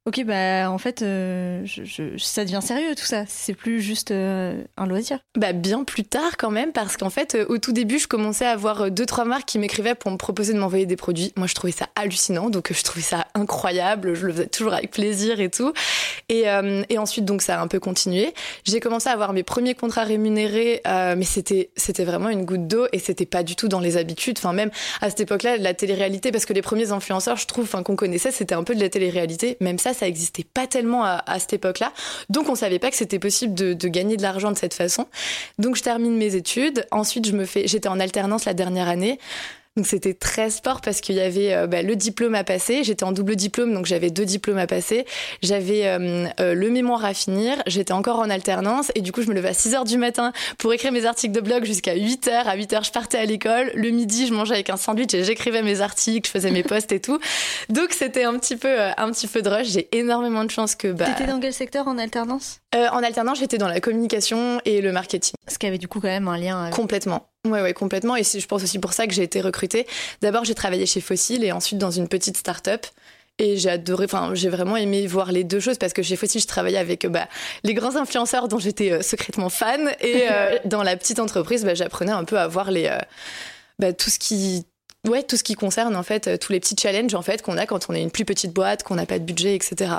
Ok, 0.08 0.24
bah 0.26 0.72
en 0.72 0.80
fait, 0.80 1.04
euh, 1.04 1.64
ça 2.18 2.44
devient 2.44 2.62
sérieux 2.64 2.96
tout 2.96 3.06
ça. 3.06 3.26
C'est 3.28 3.54
plus 3.54 3.82
juste 3.82 4.10
euh, 4.10 4.64
un 4.76 4.88
loisir. 4.88 5.20
Bah 5.38 5.54
bien 5.54 5.84
plus 5.84 6.04
tard 6.04 6.38
quand 6.40 6.50
même, 6.50 6.72
parce 6.72 6.98
qu'en 6.98 7.12
fait, 7.12 7.36
euh, 7.36 7.46
au 7.50 7.60
tout 7.60 7.72
début, 7.72 8.00
je 8.00 8.08
commençais 8.08 8.48
à 8.48 8.50
avoir 8.50 8.90
deux 8.90 9.06
trois 9.06 9.26
marques 9.26 9.46
qui 9.46 9.60
m'écrivaient 9.60 9.94
pour 9.94 10.10
me 10.10 10.18
proposer 10.18 10.54
de 10.54 10.58
m'envoyer 10.58 10.88
des 10.88 10.96
produits. 10.96 11.34
Moi, 11.38 11.46
je 11.46 11.54
trouvais 11.54 11.72
ça 11.72 11.88
hallucinant, 11.96 12.50
donc 12.50 12.74
je 12.74 12.84
trouvais 12.84 13.04
ça 13.04 13.28
incroyable. 13.36 14.16
Je 14.16 14.26
le 14.26 14.34
faisais 14.34 14.48
toujours 14.48 14.74
avec 14.74 14.90
plaisir 14.90 15.40
et 15.40 15.50
tout. 15.50 15.72
Et, 16.30 16.46
et 16.90 16.98
ensuite, 16.98 17.26
donc 17.26 17.42
ça 17.42 17.60
a 17.60 17.62
un 17.62 17.68
peu 17.68 17.80
continué. 17.80 18.34
J'ai 18.64 18.80
commencé 18.80 19.10
à 19.10 19.12
avoir 19.12 19.34
mes 19.34 19.44
premiers 19.44 19.76
contrats 19.76 20.04
rémunérés, 20.04 20.82
mais 20.86 21.26
c'était 21.26 21.70
c'était 21.76 22.06
vraiment 22.06 22.30
une 22.30 22.46
goutte 22.46 22.68
d'eau 22.68 22.88
et 22.92 23.00
c'était 23.00 23.26
pas 23.26 23.44
du 23.44 23.56
tout 23.56 23.68
dans 23.68 23.80
les 23.80 23.98
habitudes. 23.98 24.38
Enfin 24.40 24.54
même 24.54 24.72
à 25.02 25.10
cette 25.10 25.20
époque-là, 25.20 25.58
la 25.58 25.74
télé-réalité, 25.74 26.32
parce 26.32 26.46
que 26.46 26.54
les 26.54 26.62
premiers 26.62 26.92
influenceurs, 26.92 27.38
je 27.38 27.46
trouve, 27.46 27.70
qu'on 27.84 27.96
connaissait, 27.96 28.32
c'était 28.32 28.56
un 28.56 28.64
peu 28.64 28.74
de 28.74 28.80
la 28.80 28.90
télé-réalité. 28.90 29.58
Même 29.60 29.78
ça 29.78 29.91
ça, 29.94 30.08
existait 30.08 30.46
pas 30.46 30.68
tellement 30.68 31.04
à, 31.04 31.40
cette 31.40 31.54
époque-là. 31.54 31.92
Donc, 32.30 32.50
on 32.50 32.56
savait 32.56 32.80
pas 32.80 32.90
que 32.90 32.98
c'était 32.98 33.20
possible 33.20 33.54
de, 33.54 33.74
de, 33.74 33.88
gagner 33.88 34.18
de 34.18 34.22
l'argent 34.22 34.52
de 34.52 34.58
cette 34.58 34.74
façon. 34.74 35.08
Donc, 35.60 35.76
je 35.76 35.84
termine 35.84 36.18
mes 36.18 36.36
études. 36.36 36.86
Ensuite, 36.92 37.28
je 37.28 37.34
me 37.34 37.46
fais, 37.46 37.68
j'étais 37.68 37.90
en 37.90 38.00
alternance 38.00 38.46
la 38.46 38.54
dernière 38.54 38.88
année. 38.88 39.20
Donc 39.78 39.88
c'était 39.88 40.14
très 40.14 40.50
sport 40.50 40.82
parce 40.82 41.00
qu'il 41.00 41.16
y 41.16 41.22
avait 41.22 41.54
euh, 41.54 41.66
bah, 41.66 41.82
le 41.82 41.96
diplôme 41.96 42.36
à 42.36 42.44
passer. 42.44 42.84
J'étais 42.84 43.06
en 43.06 43.14
double 43.14 43.38
diplôme, 43.38 43.74
donc 43.74 43.86
j'avais 43.86 44.10
deux 44.10 44.26
diplômes 44.26 44.58
à 44.58 44.68
passer. 44.68 45.06
J'avais 45.42 45.88
euh, 45.88 46.28
euh, 46.42 46.54
le 46.54 46.70
mémoire 46.70 47.06
à 47.06 47.14
finir. 47.14 47.64
J'étais 47.68 47.94
encore 47.94 48.20
en 48.20 48.30
alternance 48.30 48.92
et 48.96 49.02
du 49.02 49.14
coup 49.14 49.22
je 49.22 49.30
me 49.30 49.34
levais 49.34 49.48
à 49.48 49.54
6 49.54 49.76
heures 49.76 49.86
du 49.86 49.98
matin 49.98 50.34
pour 50.58 50.74
écrire 50.74 50.92
mes 50.92 51.06
articles 51.06 51.34
de 51.34 51.40
blog 51.40 51.64
jusqu'à 51.64 51.96
8 51.96 52.28
heures. 52.28 52.48
À 52.50 52.56
8 52.56 52.74
heures 52.74 52.84
je 52.84 52.92
partais 52.92 53.18
à 53.18 53.24
l'école. 53.26 53.72
Le 53.74 53.92
midi 53.92 54.28
je 54.28 54.34
mangeais 54.34 54.56
avec 54.56 54.70
un 54.70 54.76
sandwich 54.76 55.14
et 55.14 55.24
j'écrivais 55.24 55.62
mes 55.62 55.80
articles, 55.80 56.28
je 56.28 56.32
faisais 56.32 56.52
mes 56.52 56.64
posts 56.64 56.92
et 56.92 57.00
tout. 57.00 57.20
Donc 57.70 57.94
c'était 57.94 58.26
un 58.26 58.38
petit 58.38 58.58
peu 58.58 58.78
un 58.78 59.10
petit 59.12 59.28
peu 59.28 59.42
de 59.42 59.48
rush. 59.48 59.68
J'ai 59.68 59.88
énormément 59.98 60.44
de 60.44 60.52
chance 60.52 60.76
que. 60.76 60.90
Bah... 60.90 61.06
T'étais 61.06 61.32
dans 61.32 61.40
quel 61.40 61.54
secteur 61.54 61.88
en 61.88 61.98
alternance? 61.98 62.61
En 62.74 63.04
alternance 63.04 63.40
j'étais 63.40 63.58
dans 63.58 63.68
la 63.68 63.82
communication 63.82 64.62
et 64.66 64.82
le 64.82 64.92
marketing. 64.92 65.34
Ce 65.48 65.58
qui 65.58 65.68
avait 65.68 65.78
du 65.78 65.88
coup 65.88 66.00
quand 66.00 66.08
même 66.08 66.28
un 66.28 66.38
lien. 66.38 66.70
Complètement. 66.72 67.28
Ouais, 67.48 67.62
ouais, 67.62 67.74
complètement. 67.74 68.16
Et 68.16 68.24
je 68.24 68.46
pense 68.46 68.64
aussi 68.64 68.78
pour 68.80 68.94
ça 68.94 69.08
que 69.08 69.14
j'ai 69.14 69.24
été 69.24 69.42
recrutée. 69.42 69.88
D'abord, 70.22 70.46
j'ai 70.46 70.54
travaillé 70.54 70.86
chez 70.86 71.02
Fossil 71.02 71.44
et 71.44 71.52
ensuite 71.52 71.80
dans 71.80 71.92
une 71.92 72.08
petite 72.08 72.38
start-up. 72.38 72.86
Et 73.40 73.58
j'ai 73.58 73.70
adoré, 73.72 74.06
enfin, 74.06 74.36
j'ai 74.36 74.50
vraiment 74.50 74.78
aimé 74.78 75.08
voir 75.08 75.32
les 75.32 75.44
deux 75.44 75.60
choses 75.60 75.80
parce 75.80 75.94
que 75.94 76.04
chez 76.04 76.16
Fossil, 76.16 76.40
je 76.40 76.46
travaillais 76.46 76.78
avec 76.78 77.08
bah, 77.08 77.28
les 77.64 77.74
grands 77.74 77.96
influenceurs 77.96 78.48
dont 78.48 78.60
j'étais 78.60 78.92
euh, 78.92 79.02
secrètement 79.02 79.50
fan. 79.50 79.92
Et 80.02 80.26
euh, 80.30 80.60
dans 80.66 80.84
la 80.84 80.96
petite 80.96 81.18
entreprise, 81.18 81.66
bah, 81.66 81.74
j'apprenais 81.74 82.12
un 82.12 82.24
peu 82.24 82.38
à 82.38 82.48
voir 82.48 82.70
les, 82.70 82.86
euh, 82.86 83.00
bah, 83.80 83.94
tout 83.94 84.12
ce 84.12 84.20
qui 84.20 84.68
Ouais, 85.10 85.24
tout 85.24 85.36
ce 85.36 85.44
qui 85.44 85.56
concerne 85.56 85.96
en 85.96 86.04
fait 86.04 86.38
tous 86.38 86.52
les 86.52 86.60
petits 86.60 86.76
challenges 86.80 87.16
en 87.16 87.24
fait 87.24 87.42
qu'on 87.42 87.58
a 87.58 87.66
quand 87.66 87.90
on 87.90 87.96
est 87.96 88.04
une 88.04 88.12
plus 88.12 88.24
petite 88.24 88.54
boîte, 88.54 88.84
qu'on 88.84 88.94
n'a 88.94 89.08
pas 89.08 89.18
de 89.18 89.24
budget, 89.24 89.56
etc. 89.56 89.94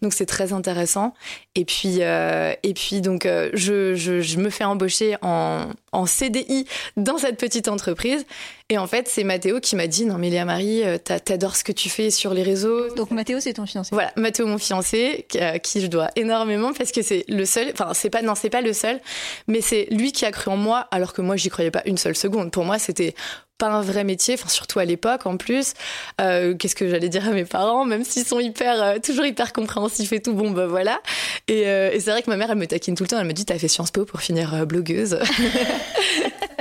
Donc 0.00 0.14
c'est 0.14 0.24
très 0.24 0.54
intéressant. 0.54 1.12
Et 1.56 1.66
puis 1.66 1.98
euh, 2.00 2.54
et 2.62 2.72
puis 2.72 3.02
donc 3.02 3.26
euh, 3.26 3.50
je, 3.52 3.94
je, 3.94 4.22
je, 4.22 4.38
me 4.38 4.48
fais 4.48 4.64
embaucher 4.64 5.16
en, 5.20 5.66
en 5.92 6.06
CDI 6.06 6.66
dans 6.96 7.18
cette 7.18 7.36
petite 7.36 7.68
entreprise. 7.68 8.24
Et 8.70 8.78
en 8.78 8.86
fait 8.86 9.08
c'est 9.08 9.24
Mathéo 9.24 9.60
qui 9.60 9.76
m'a 9.76 9.88
dit 9.88 10.06
non 10.06 10.16
mais 10.16 10.30
Léa 10.30 10.46
Marie, 10.46 10.84
euh, 10.84 10.96
t'adores 10.96 11.56
ce 11.56 11.62
que 11.62 11.72
tu 11.72 11.90
fais 11.90 12.10
sur 12.10 12.32
les 12.32 12.42
réseaux. 12.42 12.94
Donc 12.94 13.10
Mathéo 13.10 13.40
c'est 13.40 13.52
ton 13.52 13.66
fiancé. 13.66 13.90
Voilà, 13.92 14.10
Mathéo 14.16 14.46
mon 14.46 14.56
fiancé, 14.56 15.26
qui 15.62 15.82
je 15.82 15.86
dois 15.86 16.08
énormément 16.16 16.72
parce 16.72 16.92
que 16.92 17.02
c'est 17.02 17.26
le 17.28 17.44
seul. 17.44 17.72
Enfin 17.74 17.92
c'est 17.92 18.08
pas 18.08 18.22
non 18.22 18.34
c'est 18.34 18.48
pas 18.48 18.62
le 18.62 18.72
seul, 18.72 19.02
mais 19.48 19.60
c'est 19.60 19.86
lui 19.90 20.12
qui 20.12 20.24
a 20.24 20.32
cru 20.32 20.50
en 20.50 20.56
moi 20.56 20.88
alors 20.90 21.12
que 21.12 21.20
moi 21.20 21.36
j'y 21.36 21.50
croyais 21.50 21.70
pas 21.70 21.82
une 21.84 21.98
seule 21.98 22.16
seconde. 22.16 22.50
Pour 22.50 22.64
moi 22.64 22.78
c'était 22.78 23.14
pas 23.58 23.68
un 23.68 23.82
vrai 23.82 24.04
métier, 24.04 24.34
enfin 24.34 24.48
surtout 24.48 24.78
à 24.78 24.84
l'époque 24.84 25.26
en 25.26 25.36
plus. 25.36 25.74
Euh, 26.20 26.54
Qu'est-ce 26.54 26.74
que 26.74 26.88
j'allais 26.88 27.08
dire 27.08 27.26
à 27.26 27.30
mes 27.30 27.44
parents, 27.44 27.84
même 27.84 28.04
s'ils 28.04 28.26
sont 28.26 28.40
hyper, 28.40 28.82
euh, 28.82 28.98
toujours 28.98 29.24
hyper 29.24 29.52
compréhensifs 29.52 30.12
et 30.12 30.20
tout, 30.20 30.34
bon 30.34 30.50
bah 30.50 30.66
voilà. 30.66 31.00
Et, 31.48 31.66
euh, 31.66 31.90
et 31.92 32.00
c'est 32.00 32.10
vrai 32.10 32.22
que 32.22 32.30
ma 32.30 32.36
mère, 32.36 32.50
elle 32.50 32.58
me 32.58 32.66
taquine 32.66 32.94
tout 32.94 33.04
le 33.04 33.08
temps, 33.08 33.18
elle 33.18 33.26
me 33.26 33.32
dit 33.32 33.44
t'as 33.44 33.58
fait 33.58 33.68
Sciences 33.68 33.90
Po 33.90 34.04
pour 34.04 34.20
finir 34.20 34.66
blogueuse. 34.66 35.18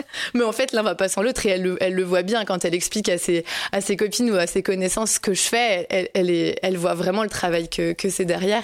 Mais 0.33 0.43
en 0.43 0.51
fait, 0.51 0.71
l'un 0.71 0.83
va 0.83 0.95
pas 0.95 1.07
sans 1.09 1.21
l'autre 1.21 1.45
et 1.45 1.49
elle 1.49 1.63
le, 1.63 1.77
elle 1.81 1.93
le 1.93 2.03
voit 2.03 2.23
bien 2.23 2.45
quand 2.45 2.65
elle 2.65 2.75
explique 2.75 3.09
à 3.09 3.17
ses, 3.17 3.45
à 3.71 3.81
ses 3.81 3.95
copines 3.95 4.31
ou 4.31 4.35
à 4.35 4.47
ses 4.47 4.63
connaissances 4.63 5.11
ce 5.11 5.19
que 5.19 5.33
je 5.33 5.41
fais. 5.41 5.87
Elle, 5.89 6.09
elle, 6.13 6.29
est, 6.29 6.59
elle 6.61 6.77
voit 6.77 6.93
vraiment 6.93 7.23
le 7.23 7.29
travail 7.29 7.69
que, 7.69 7.93
que 7.93 8.09
c'est 8.09 8.25
derrière. 8.25 8.63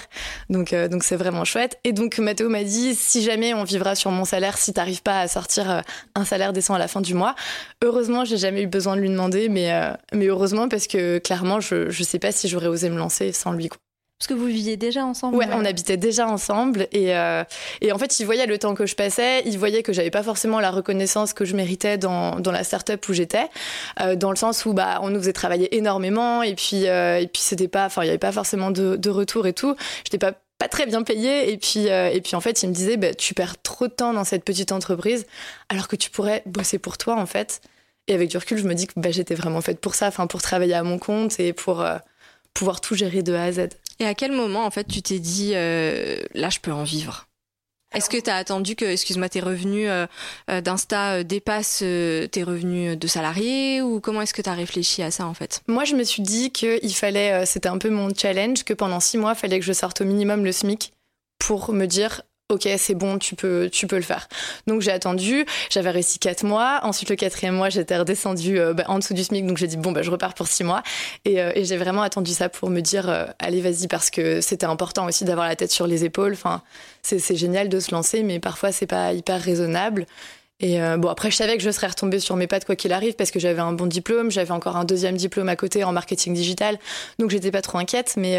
Donc, 0.50 0.72
euh, 0.72 0.88
donc 0.88 1.04
c'est 1.04 1.16
vraiment 1.16 1.44
chouette. 1.44 1.78
Et 1.84 1.92
donc, 1.92 2.18
Mathéo 2.18 2.48
m'a 2.48 2.64
dit, 2.64 2.94
si 2.94 3.22
jamais 3.22 3.54
on 3.54 3.64
vivra 3.64 3.94
sur 3.94 4.10
mon 4.10 4.24
salaire, 4.24 4.58
si 4.58 4.72
t'arrives 4.72 5.02
pas 5.02 5.20
à 5.20 5.28
sortir 5.28 5.82
un 6.14 6.24
salaire 6.24 6.52
décent 6.52 6.74
à 6.74 6.78
la 6.78 6.88
fin 6.88 7.00
du 7.00 7.14
mois, 7.14 7.34
heureusement, 7.82 8.21
j'ai 8.24 8.36
jamais 8.36 8.62
eu 8.62 8.66
besoin 8.66 8.96
de 8.96 9.00
lui 9.00 9.08
demander, 9.08 9.48
mais, 9.48 9.72
euh, 9.72 9.92
mais 10.12 10.26
heureusement 10.26 10.68
parce 10.68 10.86
que 10.86 11.18
clairement, 11.18 11.60
je, 11.60 11.90
je 11.90 12.02
sais 12.02 12.18
pas 12.18 12.32
si 12.32 12.48
j'aurais 12.48 12.66
osé 12.66 12.90
me 12.90 12.98
lancer 12.98 13.32
sans 13.32 13.52
lui. 13.52 13.68
Quoi. 13.68 13.78
Parce 14.18 14.28
que 14.28 14.34
vous 14.34 14.46
viviez 14.46 14.76
déjà 14.76 15.04
ensemble 15.04 15.36
Ouais, 15.36 15.48
on 15.52 15.64
habitait 15.64 15.96
déjà 15.96 16.28
ensemble. 16.28 16.86
Et, 16.92 17.16
euh, 17.16 17.42
et 17.80 17.90
en 17.90 17.98
fait, 17.98 18.20
il 18.20 18.24
voyait 18.24 18.46
le 18.46 18.56
temps 18.56 18.74
que 18.74 18.86
je 18.86 18.94
passais, 18.94 19.42
il 19.46 19.58
voyait 19.58 19.82
que 19.82 19.92
j'avais 19.92 20.10
pas 20.10 20.22
forcément 20.22 20.60
la 20.60 20.70
reconnaissance 20.70 21.32
que 21.32 21.44
je 21.44 21.56
méritais 21.56 21.98
dans, 21.98 22.38
dans 22.38 22.52
la 22.52 22.62
start-up 22.62 23.08
où 23.08 23.12
j'étais, 23.14 23.48
euh, 24.00 24.14
dans 24.14 24.30
le 24.30 24.36
sens 24.36 24.64
où 24.64 24.74
bah, 24.74 25.00
on 25.02 25.10
nous 25.10 25.18
faisait 25.18 25.32
travailler 25.32 25.76
énormément 25.76 26.44
et 26.44 26.54
puis, 26.54 26.84
et 26.84 27.28
puis 27.32 27.42
c'était 27.42 27.66
pas, 27.66 27.86
enfin, 27.86 28.04
il 28.04 28.06
y 28.06 28.10
avait 28.10 28.18
pas 28.18 28.30
forcément 28.30 28.70
de, 28.70 28.94
de 28.94 29.10
retour 29.10 29.48
et 29.48 29.54
tout. 29.54 29.74
J'étais 30.04 30.18
pas 30.18 30.34
pas 30.62 30.68
très 30.68 30.86
bien 30.86 31.02
payée 31.02 31.52
et 31.52 31.58
puis 31.58 31.88
euh, 31.88 32.08
et 32.12 32.20
puis 32.20 32.36
en 32.36 32.40
fait 32.40 32.62
il 32.62 32.68
me 32.68 32.72
disait 32.72 32.96
bah, 32.96 33.12
tu 33.14 33.34
perds 33.34 33.60
trop 33.60 33.88
de 33.88 33.92
temps 33.92 34.12
dans 34.12 34.22
cette 34.22 34.44
petite 34.44 34.70
entreprise 34.70 35.26
alors 35.68 35.88
que 35.88 35.96
tu 35.96 36.08
pourrais 36.08 36.44
bosser 36.46 36.78
pour 36.78 36.98
toi 36.98 37.16
en 37.16 37.26
fait 37.26 37.60
et 38.08 38.14
avec 38.14 38.28
du 38.28 38.36
recul 38.36 38.58
je 38.58 38.66
me 38.66 38.74
dis 38.74 38.86
que 38.86 38.94
bah, 38.96 39.10
j'étais 39.10 39.34
vraiment 39.34 39.60
faite 39.60 39.80
pour 39.80 39.94
ça 39.94 40.08
enfin 40.08 40.26
pour 40.26 40.42
travailler 40.42 40.74
à 40.74 40.82
mon 40.82 40.98
compte 40.98 41.38
et 41.40 41.52
pour 41.52 41.80
euh, 41.80 41.98
pouvoir 42.54 42.80
tout 42.80 42.94
gérer 42.94 43.22
de 43.22 43.32
A 43.34 43.44
à 43.44 43.52
Z. 43.52 43.68
Et 43.98 44.06
à 44.06 44.14
quel 44.14 44.32
moment, 44.32 44.64
en 44.64 44.70
fait, 44.70 44.84
tu 44.84 45.00
t'es 45.00 45.18
dit, 45.20 45.52
euh, 45.54 46.16
là, 46.34 46.50
je 46.50 46.58
peux 46.58 46.72
en 46.72 46.82
vivre? 46.82 47.28
Est-ce 47.94 48.10
que 48.10 48.16
tu 48.18 48.30
as 48.30 48.36
attendu 48.36 48.74
que, 48.74 48.86
excuse-moi, 48.86 49.28
tes 49.28 49.40
revenus 49.40 49.88
euh, 49.88 50.60
d'Insta 50.60 51.22
dépassent 51.24 51.78
tes 51.78 52.42
revenus 52.42 52.98
de 52.98 53.06
salarié 53.06 53.82
ou 53.82 54.00
comment 54.00 54.22
est-ce 54.22 54.34
que 54.34 54.42
tu 54.42 54.48
as 54.48 54.54
réfléchi 54.54 55.02
à 55.02 55.10
ça 55.10 55.26
en 55.26 55.34
fait? 55.34 55.60
Moi, 55.68 55.84
je 55.84 55.94
me 55.94 56.02
suis 56.02 56.22
dit 56.22 56.50
qu'il 56.50 56.94
fallait, 56.94 57.44
c'était 57.44 57.68
un 57.68 57.78
peu 57.78 57.90
mon 57.90 58.12
challenge, 58.14 58.64
que 58.64 58.72
pendant 58.72 58.98
six 58.98 59.18
mois, 59.18 59.34
il 59.36 59.38
fallait 59.38 59.60
que 59.60 59.66
je 59.66 59.74
sorte 59.74 60.00
au 60.00 60.04
minimum 60.04 60.42
le 60.42 60.52
SMIC 60.52 60.94
pour 61.38 61.72
me 61.72 61.86
dire 61.86 62.22
ok 62.52 62.68
c'est 62.76 62.94
bon 62.94 63.18
tu 63.18 63.34
peux 63.34 63.68
tu 63.70 63.86
peux 63.86 63.96
le 63.96 64.02
faire. 64.02 64.28
Donc 64.66 64.82
j'ai 64.82 64.92
attendu 64.92 65.44
j'avais 65.70 65.90
réussi 65.90 66.18
quatre 66.18 66.44
mois. 66.44 66.80
Ensuite 66.82 67.10
le 67.10 67.16
quatrième 67.16 67.54
mois 67.54 67.70
j'étais 67.70 67.96
redescendue 67.96 68.58
euh, 68.58 68.74
bah, 68.74 68.84
en 68.88 68.98
dessous 68.98 69.14
du 69.14 69.24
smic. 69.24 69.46
Donc 69.46 69.56
j'ai 69.56 69.66
dit 69.66 69.76
bon 69.76 69.92
bah 69.92 70.02
je 70.02 70.10
repars 70.10 70.34
pour 70.34 70.46
six 70.46 70.64
mois. 70.64 70.82
Et, 71.24 71.40
euh, 71.40 71.52
et 71.54 71.64
j'ai 71.64 71.76
vraiment 71.76 72.02
attendu 72.02 72.32
ça 72.32 72.48
pour 72.48 72.70
me 72.70 72.80
dire 72.80 73.08
euh, 73.08 73.26
allez 73.38 73.60
vas-y 73.60 73.88
parce 73.88 74.10
que 74.10 74.40
c'était 74.40 74.66
important 74.66 75.06
aussi 75.06 75.24
d'avoir 75.24 75.48
la 75.48 75.56
tête 75.56 75.72
sur 75.72 75.86
les 75.86 76.04
épaules. 76.04 76.34
Enfin 76.34 76.62
c'est 77.02 77.36
génial 77.36 77.68
de 77.68 77.80
se 77.80 77.90
lancer 77.90 78.22
mais 78.22 78.38
parfois 78.38 78.70
c'est 78.70 78.86
pas 78.86 79.12
hyper 79.12 79.40
raisonnable. 79.40 80.06
Et 80.64 80.78
bon, 80.96 81.08
après, 81.08 81.28
je 81.32 81.34
savais 81.34 81.56
que 81.56 81.62
je 81.64 81.72
serais 81.72 81.88
retombée 81.88 82.20
sur 82.20 82.36
mes 82.36 82.46
pattes 82.46 82.64
quoi 82.64 82.76
qu'il 82.76 82.92
arrive 82.92 83.14
parce 83.14 83.32
que 83.32 83.40
j'avais 83.40 83.60
un 83.60 83.72
bon 83.72 83.86
diplôme, 83.86 84.30
j'avais 84.30 84.52
encore 84.52 84.76
un 84.76 84.84
deuxième 84.84 85.16
diplôme 85.16 85.48
à 85.48 85.56
côté 85.56 85.82
en 85.82 85.90
marketing 85.90 86.34
digital, 86.34 86.78
donc 87.18 87.30
j'étais 87.30 87.50
pas 87.50 87.62
trop 87.62 87.78
inquiète. 87.78 88.14
Mais 88.16 88.38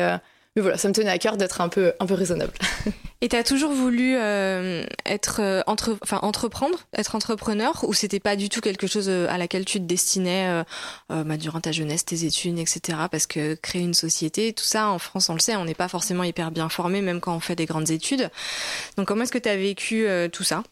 mais 0.55 0.61
voilà, 0.61 0.77
ça 0.77 0.87
me 0.87 0.93
tenait 0.93 1.09
à 1.09 1.17
cœur 1.17 1.37
d'être 1.37 1.61
un 1.61 1.69
peu, 1.69 1.93
un 1.99 2.05
peu 2.05 2.13
raisonnable. 2.13 2.53
Et 3.21 3.29
tu 3.29 3.37
as 3.37 3.43
toujours 3.43 3.71
voulu 3.71 4.17
euh, 4.17 4.85
être 5.05 5.39
euh, 5.39 5.61
entre, 5.65 5.97
enfin 6.03 6.19
entreprendre, 6.21 6.77
être 6.93 7.15
entrepreneur, 7.15 7.85
ou 7.87 7.93
c'était 7.93 8.19
pas 8.19 8.35
du 8.35 8.49
tout 8.49 8.59
quelque 8.59 8.85
chose 8.85 9.07
euh, 9.07 9.27
à 9.29 9.37
laquelle 9.37 9.63
tu 9.63 9.79
te 9.79 9.85
destinais 9.85 10.63
bah, 11.09 11.37
durant 11.37 11.61
ta 11.61 11.71
jeunesse, 11.71 12.03
tes 12.03 12.25
études, 12.25 12.59
etc. 12.59 12.97
Parce 13.09 13.25
que 13.25 13.55
créer 13.55 13.81
une 13.81 13.93
société, 13.93 14.51
tout 14.51 14.65
ça, 14.65 14.89
en 14.89 14.99
France, 14.99 15.29
on 15.29 15.35
le 15.35 15.39
sait, 15.39 15.55
on 15.55 15.63
n'est 15.63 15.73
pas 15.73 15.87
forcément 15.87 16.23
hyper 16.23 16.51
bien 16.51 16.67
formé, 16.67 17.01
même 17.01 17.21
quand 17.21 17.33
on 17.33 17.39
fait 17.39 17.55
des 17.55 17.65
grandes 17.65 17.91
études. 17.91 18.29
Donc 18.97 19.07
comment 19.07 19.23
est-ce 19.23 19.31
que 19.31 19.37
tu 19.37 19.49
as 19.49 19.55
vécu 19.55 20.05
tout 20.33 20.43
ça? 20.43 20.63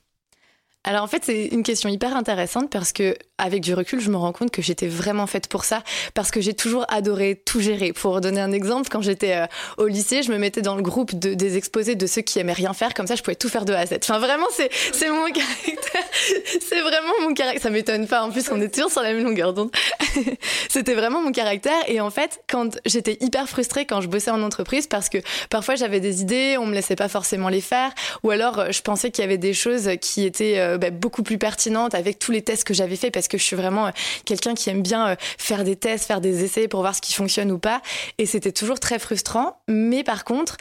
Alors 0.84 1.04
en 1.04 1.08
fait, 1.08 1.24
c'est 1.24 1.46
une 1.46 1.62
question 1.62 1.90
hyper 1.90 2.16
intéressante 2.16 2.72
parce 2.72 2.92
que 2.92 3.16
avec 3.38 3.62
du 3.62 3.74
recul, 3.74 4.00
je 4.00 4.10
me 4.10 4.18
rends 4.18 4.32
compte 4.32 4.50
que 4.52 4.64
j'étais 4.64 4.88
vraiment 4.88 5.28
faite 5.28 5.48
pour 5.48 5.64
ça 5.64 5.84
parce 6.16 6.32
que 6.32 6.42
j'ai 6.42 6.56
toujours 6.56 6.86
adoré 6.90 7.40
tout 7.46 7.60
gérer. 7.60 7.94
Pour 7.94 8.20
donner 8.20 8.42
un 8.42 8.52
exemple, 8.52 8.90
quand 8.90 9.02
j'étais 9.02 9.36
euh, 9.36 9.46
au 9.78 9.88
lycée, 9.88 10.24
je 10.24 10.32
me 10.32 10.38
mettais 10.38 10.62
dans 10.62 10.76
le 10.76 10.82
groupe 10.82 11.18
de, 11.18 11.36
des 11.36 11.58
exposés 11.58 11.96
de 11.96 12.08
ceux 12.08 12.22
qui 12.22 12.40
aimaient 12.40 12.54
rien 12.54 12.74
faire, 12.74 12.96
comme 12.96 13.06
ça 13.06 13.16
je 13.16 13.22
pouvais 13.22 13.36
tout 13.36 13.50
faire 13.50 13.66
de 13.66 13.74
A 13.74 13.80
à 13.80 13.86
Z. 13.86 13.94
Enfin 14.02 14.18
vraiment, 14.18 14.48
c'est 14.52 14.72
c'est 14.94 15.10
mon 15.10 15.26
caractère. 15.26 16.02
c'est 16.62 16.82
vraiment 16.82 17.14
mon 17.22 17.34
caractère. 17.34 17.62
Ça 17.62 17.70
m'étonne 17.70 18.08
pas. 18.08 18.24
En 18.24 18.32
plus, 18.32 18.50
on 18.52 18.60
est 18.60 18.74
toujours 18.74 18.92
sur 18.92 19.04
la 19.04 19.14
même 19.14 19.24
longueur 19.24 19.54
d'onde. 19.54 19.72
C'était 20.70 20.96
vraiment 20.96 21.22
mon 21.22 21.32
caractère. 21.32 21.78
Et 21.88 22.02
en 22.02 22.10
fait, 22.10 22.42
quand 22.50 22.80
j'étais 22.86 23.18
hyper 23.22 23.48
frustrée 23.48 23.86
quand 23.86 24.02
je 24.02 24.08
bossais 24.08 24.32
en 24.32 24.42
entreprise 24.42 24.88
parce 24.88 25.10
que 25.10 25.20
parfois 25.50 25.76
j'avais 25.76 26.00
des 26.00 26.22
idées, 26.22 26.58
on 26.60 26.66
me 26.66 26.74
laissait 26.74 26.96
pas 26.96 27.08
forcément 27.08 27.50
les 27.50 27.62
faire, 27.62 27.92
ou 28.24 28.32
alors 28.32 28.60
euh, 28.60 28.72
je 28.72 28.82
pensais 28.82 29.12
qu'il 29.12 29.24
y 29.24 29.26
avait 29.26 29.38
des 29.38 29.54
choses 29.54 29.90
qui 30.02 30.26
étaient 30.26 30.58
euh, 30.58 30.71
bah, 30.78 30.90
beaucoup 30.90 31.24
plus 31.24 31.38
pertinente 31.38 31.96
avec 31.96 32.20
tous 32.20 32.32
les 32.32 32.42
tests 32.42 32.64
que 32.64 32.74
j'avais 32.74 32.96
fait 32.96 33.12
parce 33.12 33.28
que 33.28 33.38
je 33.38 33.44
suis 33.44 33.56
vraiment 33.56 33.88
euh, 33.88 33.92
quelqu'un 34.26 34.54
qui 34.54 34.70
aime 34.70 34.82
bien 34.82 35.10
euh, 35.10 35.16
faire 35.38 35.64
des 35.64 35.76
tests, 35.76 36.06
faire 36.06 36.22
des 36.22 36.44
essais 36.44 36.68
pour 36.68 36.82
voir 36.82 36.96
ce 36.96 37.02
qui 37.02 37.14
fonctionne 37.14 37.52
ou 37.52 37.60
pas. 37.60 37.82
Et 38.18 38.26
c'était 38.26 38.52
toujours 38.52 38.80
très 38.80 39.00
frustrant. 39.00 39.58
Mais 39.68 40.04
par 40.04 40.24
contre, 40.24 40.58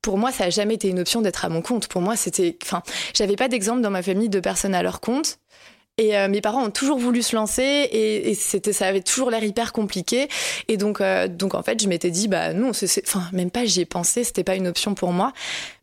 pour 0.00 0.18
moi, 0.18 0.32
ça 0.32 0.44
a 0.44 0.50
jamais 0.50 0.74
été 0.74 0.88
une 0.88 1.00
option 1.00 1.20
d'être 1.20 1.44
à 1.44 1.48
mon 1.48 1.62
compte. 1.62 1.88
Pour 1.88 2.00
moi, 2.00 2.16
c'était, 2.16 2.56
enfin, 2.62 2.82
j'avais 3.14 3.36
pas 3.36 3.48
d'exemple 3.48 3.80
dans 3.80 3.90
ma 3.90 4.02
famille 4.02 4.28
de 4.28 4.40
personnes 4.40 4.74
à 4.74 4.82
leur 4.82 5.00
compte. 5.00 5.38
Et 5.98 6.16
euh, 6.16 6.26
mes 6.28 6.40
parents 6.40 6.64
ont 6.64 6.70
toujours 6.70 6.98
voulu 6.98 7.22
se 7.22 7.36
lancer 7.36 7.62
et, 7.62 8.34
c'était, 8.34 8.72
ça 8.72 8.86
avait 8.86 9.02
toujours 9.02 9.30
l'air 9.30 9.44
hyper 9.44 9.72
compliqué. 9.72 10.28
Et 10.68 10.78
donc, 10.78 11.02
euh, 11.02 11.28
donc 11.28 11.54
en 11.54 11.62
fait, 11.62 11.82
je 11.82 11.88
m'étais 11.88 12.10
dit, 12.10 12.28
bah 12.28 12.54
non, 12.54 12.72
c'est, 12.72 13.02
enfin, 13.06 13.28
même 13.32 13.50
pas 13.50 13.66
j'y 13.66 13.82
ai 13.82 13.84
pensé, 13.84 14.24
c'était 14.24 14.44
pas 14.44 14.54
une 14.54 14.66
option 14.66 14.94
pour 14.94 15.12
moi. 15.12 15.32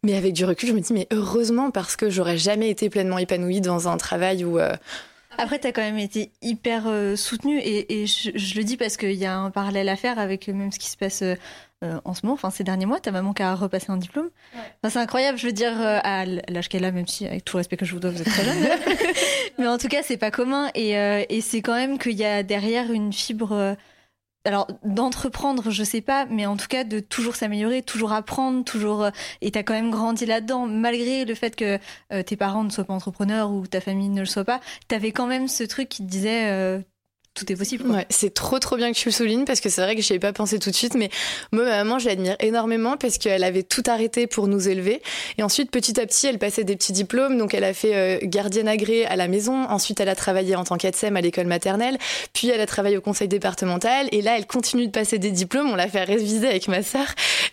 Mais 0.01 0.15
avec 0.15 0.33
du 0.33 0.45
recul, 0.45 0.69
je 0.69 0.73
me 0.73 0.79
dis, 0.79 0.93
mais 0.93 1.07
heureusement 1.11 1.69
parce 1.69 1.95
que 1.95 2.09
j'aurais 2.09 2.37
jamais 2.37 2.69
été 2.69 2.89
pleinement 2.89 3.19
épanouie 3.19 3.61
dans 3.61 3.87
un 3.87 3.97
travail 3.97 4.43
où. 4.43 4.59
Euh... 4.59 4.75
Après, 5.39 5.59
tu 5.59 5.67
as 5.67 5.71
quand 5.71 5.81
même 5.81 5.97
été 5.97 6.31
hyper 6.41 6.83
soutenue 7.15 7.59
et, 7.59 8.01
et 8.01 8.07
je, 8.07 8.31
je, 8.35 8.55
le 8.55 8.63
dis 8.63 8.77
parce 8.77 8.97
qu'il 8.97 9.13
y 9.13 9.25
a 9.25 9.35
un 9.35 9.51
parallèle 9.51 9.89
à 9.89 9.95
faire 9.95 10.19
avec 10.19 10.47
même 10.47 10.71
ce 10.71 10.79
qui 10.79 10.89
se 10.89 10.97
passe 10.97 11.23
euh, 11.81 11.97
en 12.03 12.13
ce 12.13 12.25
moment, 12.25 12.33
enfin 12.33 12.49
ces 12.49 12.65
derniers 12.65 12.85
mois, 12.85 12.99
ta 12.99 13.11
maman 13.11 13.31
qui 13.31 13.41
a 13.41 13.55
repassé 13.55 13.85
un 13.89 13.95
diplôme. 13.95 14.29
Enfin, 14.53 14.89
c'est 14.89 14.99
incroyable, 14.99 15.37
je 15.37 15.45
veux 15.45 15.53
dire, 15.53 15.79
euh, 15.79 15.99
à 16.03 16.25
l'âge 16.25 16.67
qu'elle 16.67 16.83
a, 16.83 16.91
même 16.91 17.07
si 17.07 17.25
avec 17.25 17.45
tout 17.45 17.55
le 17.55 17.59
respect 17.59 17.77
que 17.77 17.85
je 17.85 17.93
vous 17.93 18.01
dois, 18.01 18.11
vous 18.11 18.21
êtes 18.21 18.27
très 18.27 18.43
jeune. 18.43 18.67
Mais 19.57 19.67
en 19.67 19.77
tout 19.77 19.87
cas, 19.87 20.01
c'est 20.03 20.17
pas 20.17 20.29
commun 20.29 20.69
et, 20.75 20.97
euh, 20.97 21.23
et 21.29 21.39
c'est 21.39 21.61
quand 21.61 21.75
même 21.75 21.97
qu'il 21.97 22.17
y 22.17 22.25
a 22.25 22.43
derrière 22.43 22.91
une 22.91 23.13
fibre. 23.13 23.77
Alors 24.49 24.67
d'entreprendre, 24.83 25.69
je 25.69 25.83
sais 25.83 26.01
pas, 26.01 26.25
mais 26.25 26.47
en 26.47 26.57
tout 26.57 26.67
cas 26.67 26.83
de 26.83 26.99
toujours 26.99 27.35
s'améliorer, 27.35 27.83
toujours 27.83 28.13
apprendre, 28.13 28.63
toujours. 28.63 29.07
et 29.41 29.51
t'as 29.51 29.61
quand 29.61 29.75
même 29.75 29.91
grandi 29.91 30.25
là-dedans, 30.25 30.65
malgré 30.65 31.23
le 31.23 31.35
fait 31.35 31.55
que 31.55 31.77
tes 32.23 32.35
parents 32.35 32.63
ne 32.63 32.71
soient 32.71 32.83
pas 32.83 32.95
entrepreneurs 32.95 33.51
ou 33.51 33.67
ta 33.67 33.79
famille 33.79 34.09
ne 34.09 34.21
le 34.21 34.25
soit 34.25 34.45
pas. 34.45 34.59
T'avais 34.87 35.11
quand 35.11 35.27
même 35.27 35.47
ce 35.47 35.63
truc 35.63 35.87
qui 35.87 36.03
te 36.03 36.09
disait 36.09 36.83
tout 37.39 37.51
est 37.51 37.55
possible. 37.55 37.89
Ouais, 37.89 38.05
c'est 38.09 38.33
trop 38.33 38.59
trop 38.59 38.75
bien 38.75 38.91
que 38.91 38.97
tu 38.97 39.07
le 39.07 39.13
soulignes 39.13 39.45
parce 39.45 39.61
que 39.61 39.69
c'est 39.69 39.81
vrai 39.81 39.95
que 39.95 40.01
j'y 40.01 40.13
avais 40.13 40.19
pas 40.19 40.33
pensé 40.33 40.59
tout 40.59 40.69
de 40.69 40.75
suite, 40.75 40.95
mais 40.95 41.09
moi 41.51 41.63
ma 41.63 41.83
maman 41.83 41.99
je 41.99 42.07
l'admire 42.07 42.35
énormément 42.39 42.97
parce 42.97 43.17
qu'elle 43.17 43.43
avait 43.43 43.63
tout 43.63 43.83
arrêté 43.87 44.27
pour 44.27 44.47
nous 44.47 44.67
élever. 44.67 45.01
Et 45.37 45.43
ensuite 45.43 45.71
petit 45.71 45.99
à 45.99 46.05
petit 46.05 46.27
elle 46.27 46.37
passait 46.37 46.65
des 46.65 46.75
petits 46.75 46.91
diplômes, 46.91 47.37
donc 47.37 47.53
elle 47.53 47.63
a 47.63 47.73
fait 47.73 47.95
euh, 47.95 48.19
gardienne 48.23 48.67
agréée 48.67 49.05
à 49.05 49.15
la 49.15 49.27
maison, 49.27 49.63
ensuite 49.69 49.99
elle 50.01 50.09
a 50.09 50.15
travaillé 50.15 50.55
en 50.55 50.65
tant 50.65 50.77
qu'ATSEM 50.77 51.15
à 51.15 51.21
l'école 51.21 51.47
maternelle, 51.47 51.97
puis 52.33 52.49
elle 52.49 52.61
a 52.61 52.65
travaillé 52.65 52.97
au 52.97 53.01
conseil 53.01 53.27
départemental. 53.27 54.09
Et 54.11 54.21
là 54.21 54.37
elle 54.37 54.45
continue 54.45 54.87
de 54.87 54.91
passer 54.91 55.17
des 55.17 55.31
diplômes, 55.31 55.69
on 55.69 55.75
l'a 55.75 55.87
fait 55.87 56.03
réviser 56.03 56.47
avec 56.47 56.67
ma 56.67 56.83
sœur. 56.83 57.05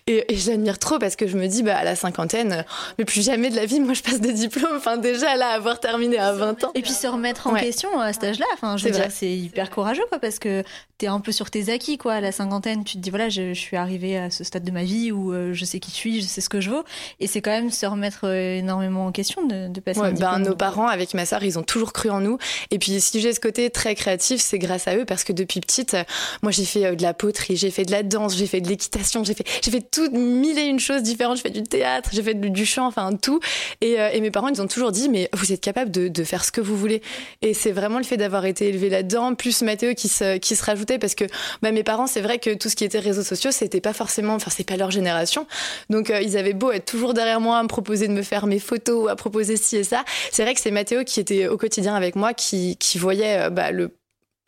Et, 0.09 0.33
et 0.33 0.37
je 0.37 0.51
l'admire 0.51 0.79
trop 0.79 0.99
parce 0.99 1.15
que 1.15 1.29
je 1.29 1.37
me 1.37 1.47
dis 1.47 1.63
bah 1.63 1.77
à 1.77 1.85
la 1.85 1.95
cinquantaine, 1.95 2.65
mais 2.99 3.05
plus 3.05 3.25
jamais 3.25 3.51
de 3.51 3.57
la 3.57 3.67
vie 3.67 3.79
moi 3.87 3.95
je 3.95 4.03
passe 4.03 4.21
des 4.21 4.33
diplômes, 4.33 4.77
enfin 4.77 4.97
déjà 4.97 5.37
là 5.37 5.51
avoir 5.51 5.79
terminé 5.79 6.19
à 6.19 6.33
20 6.33 6.65
ans. 6.65 6.73
Et 6.75 6.83
puis 6.83 6.93
se 6.93 7.07
remettre 7.07 7.47
en 7.47 7.55
question 7.55 8.01
à 8.01 8.13
cet 8.13 8.25
âge-là, 8.25 8.47
enfin 8.55 8.77
je 8.77 8.85
veux 8.85 8.91
dire 8.91 9.07
c'est 9.11 9.31
hyper 9.31 9.71
courageux, 9.77 10.05
quoi, 10.09 10.19
parce 10.19 10.39
que 10.39 10.65
t'es 10.97 11.07
un 11.07 11.21
peu 11.21 11.31
sur 11.31 11.51
tes 11.51 11.71
acquis, 11.71 11.99
quoi. 11.99 12.15
À 12.15 12.21
la 12.23 12.33
cinquantaine, 12.33 12.83
tu 12.83 12.97
te 12.97 13.03
dis, 13.03 13.11
voilà, 13.11 13.29
je, 13.29 13.53
suis 13.53 13.77
arrivée 13.77 14.17
à 14.17 14.31
ce 14.31 14.43
stade 14.43 14.65
de 14.65 14.71
ma 14.71 14.85
vie 14.85 15.13
où 15.13 15.33
euh, 15.33 15.53
je 15.53 15.65
sais 15.67 15.79
qui 15.79 15.91
je 15.91 15.97
suis, 15.97 16.21
je 16.23 16.27
sais 16.27 16.41
ce 16.41 16.49
que 16.49 16.61
je 16.61 16.71
veux. 16.71 16.83
Et 17.21 17.27
c'est 17.27 17.43
quand 17.43 17.51
même 17.51 17.71
se 17.71 17.85
remettre 17.85 18.21
euh, 18.25 18.59
énormément 18.59 19.07
en 19.07 19.13
question 19.13 19.47
de, 19.47 19.69
de 19.69 19.81
passer 19.81 20.01
ouais, 20.01 20.13
ben, 20.13 20.39
Nos 20.39 20.57
parents, 20.57 20.89
avec 20.89 21.13
ma 21.13 21.27
sœur, 21.27 21.45
ils 21.45 21.59
ont 21.59 21.63
toujours 21.63 21.93
cru 21.93 22.09
en 22.09 22.21
nous. 22.21 22.39
Et 22.71 22.79
puis, 22.79 23.01
si 23.01 23.21
j'ai 23.21 23.35
ce 23.35 23.41
côté 23.41 23.69
très 23.69 23.95
créatif, 23.95 24.41
c'est 24.41 24.59
grâce 24.59 24.89
à 24.89 24.97
eux, 24.97 25.05
parce 25.05 25.25
que 25.25 25.35
depuis 25.35 25.61
petite, 25.61 25.93
euh, 25.93 26.05
moi, 26.43 26.51
j'ai 26.51 26.65
fait 26.65 26.97
de 26.97 27.03
la 27.03 27.13
poterie, 27.13 27.57
j'ai 27.57 27.71
fait 27.71 27.85
de 27.85 27.93
la 27.93 28.03
danse, 28.03 28.35
j'ai 28.35 28.47
fait 28.47 28.63
de 28.63 28.69
l'équitation, 28.69 29.23
j'ai 29.23 29.35
fait, 29.35 29.47
j'ai 29.63 29.71
fait 29.71 29.83
toutes 29.91 30.13
mille 30.13 30.59
et 30.59 30.65
une 30.65 30.81
choses 30.81 31.03
différentes. 31.03 31.37
J'ai 31.37 31.43
fait 31.43 31.51
du 31.51 31.63
théâtre, 31.63 32.11
j'ai 32.13 32.23
fait 32.23 32.35
du 32.35 32.65
chant, 32.65 32.87
enfin, 32.87 33.13
tout. 33.15 33.41
Et, 33.83 33.97
et, 34.13 34.21
mes 34.23 34.31
parents, 34.31 34.49
ils 34.49 34.63
ont 34.63 34.67
toujours 34.67 34.93
dit, 34.93 35.11
mais 35.11 35.29
vous 35.35 35.53
êtes 35.53 35.61
capable 35.61 35.91
de, 35.91 36.09
de 36.09 36.25
faire 36.25 36.45
ce 36.45 36.53
que 36.53 36.63
vous 36.63 36.77
voulez. 36.77 37.03
Et 37.43 37.53
c'est 37.53 37.73
vraiment 37.73 37.99
le 37.99 38.05
fait 38.05 38.17
d'avoir 38.17 38.47
été 38.47 38.69
élevé 38.69 38.89
là-dedans, 38.89 39.35
plus 39.35 39.56
Mathéo 39.65 39.95
qui 39.95 40.09
se, 40.09 40.39
qui 40.39 40.57
se 40.57 40.65
rajoutait 40.65 40.99
parce 40.99 41.15
que 41.15 41.25
bah, 41.63 41.73
mes 41.73 41.83
parents, 41.83 42.07
c'est 42.07 42.21
vrai 42.21 42.39
que 42.39 42.55
tout 42.55 42.69
ce 42.69 42.77
qui 42.77 42.85
était 42.85 42.99
réseaux 42.99 43.23
sociaux, 43.23 43.51
c'était 43.51 43.81
pas 43.81 43.93
forcément, 43.93 44.35
enfin, 44.35 44.51
c'est 44.51 44.67
pas 44.67 44.77
leur 44.77 44.91
génération. 44.91 45.47
Donc, 45.91 46.11
euh, 46.11 46.21
ils 46.21 46.37
avaient 46.37 46.53
beau 46.53 46.71
être 46.73 46.85
toujours 46.85 47.15
derrière 47.15 47.41
moi 47.41 47.59
à 47.59 47.63
me 47.63 47.69
proposer 47.69 48.09
de 48.09 48.13
me 48.13 48.23
faire 48.23 48.47
mes 48.47 48.59
photos, 48.59 49.11
à 49.11 49.17
proposer 49.17 49.57
ci 49.57 49.77
et 49.77 49.85
ça. 49.85 50.05
C'est 50.33 50.43
vrai 50.43 50.55
que 50.55 50.61
c'est 50.61 50.71
Mathéo 50.71 51.05
qui 51.05 51.21
était 51.21 51.49
au 51.49 51.57
quotidien 51.57 51.95
avec 51.95 52.17
moi, 52.17 52.35
qui, 52.35 52.77
qui 52.77 52.99
voyait 52.99 53.43
euh, 53.43 53.51
bah, 53.51 53.71
le 53.71 53.91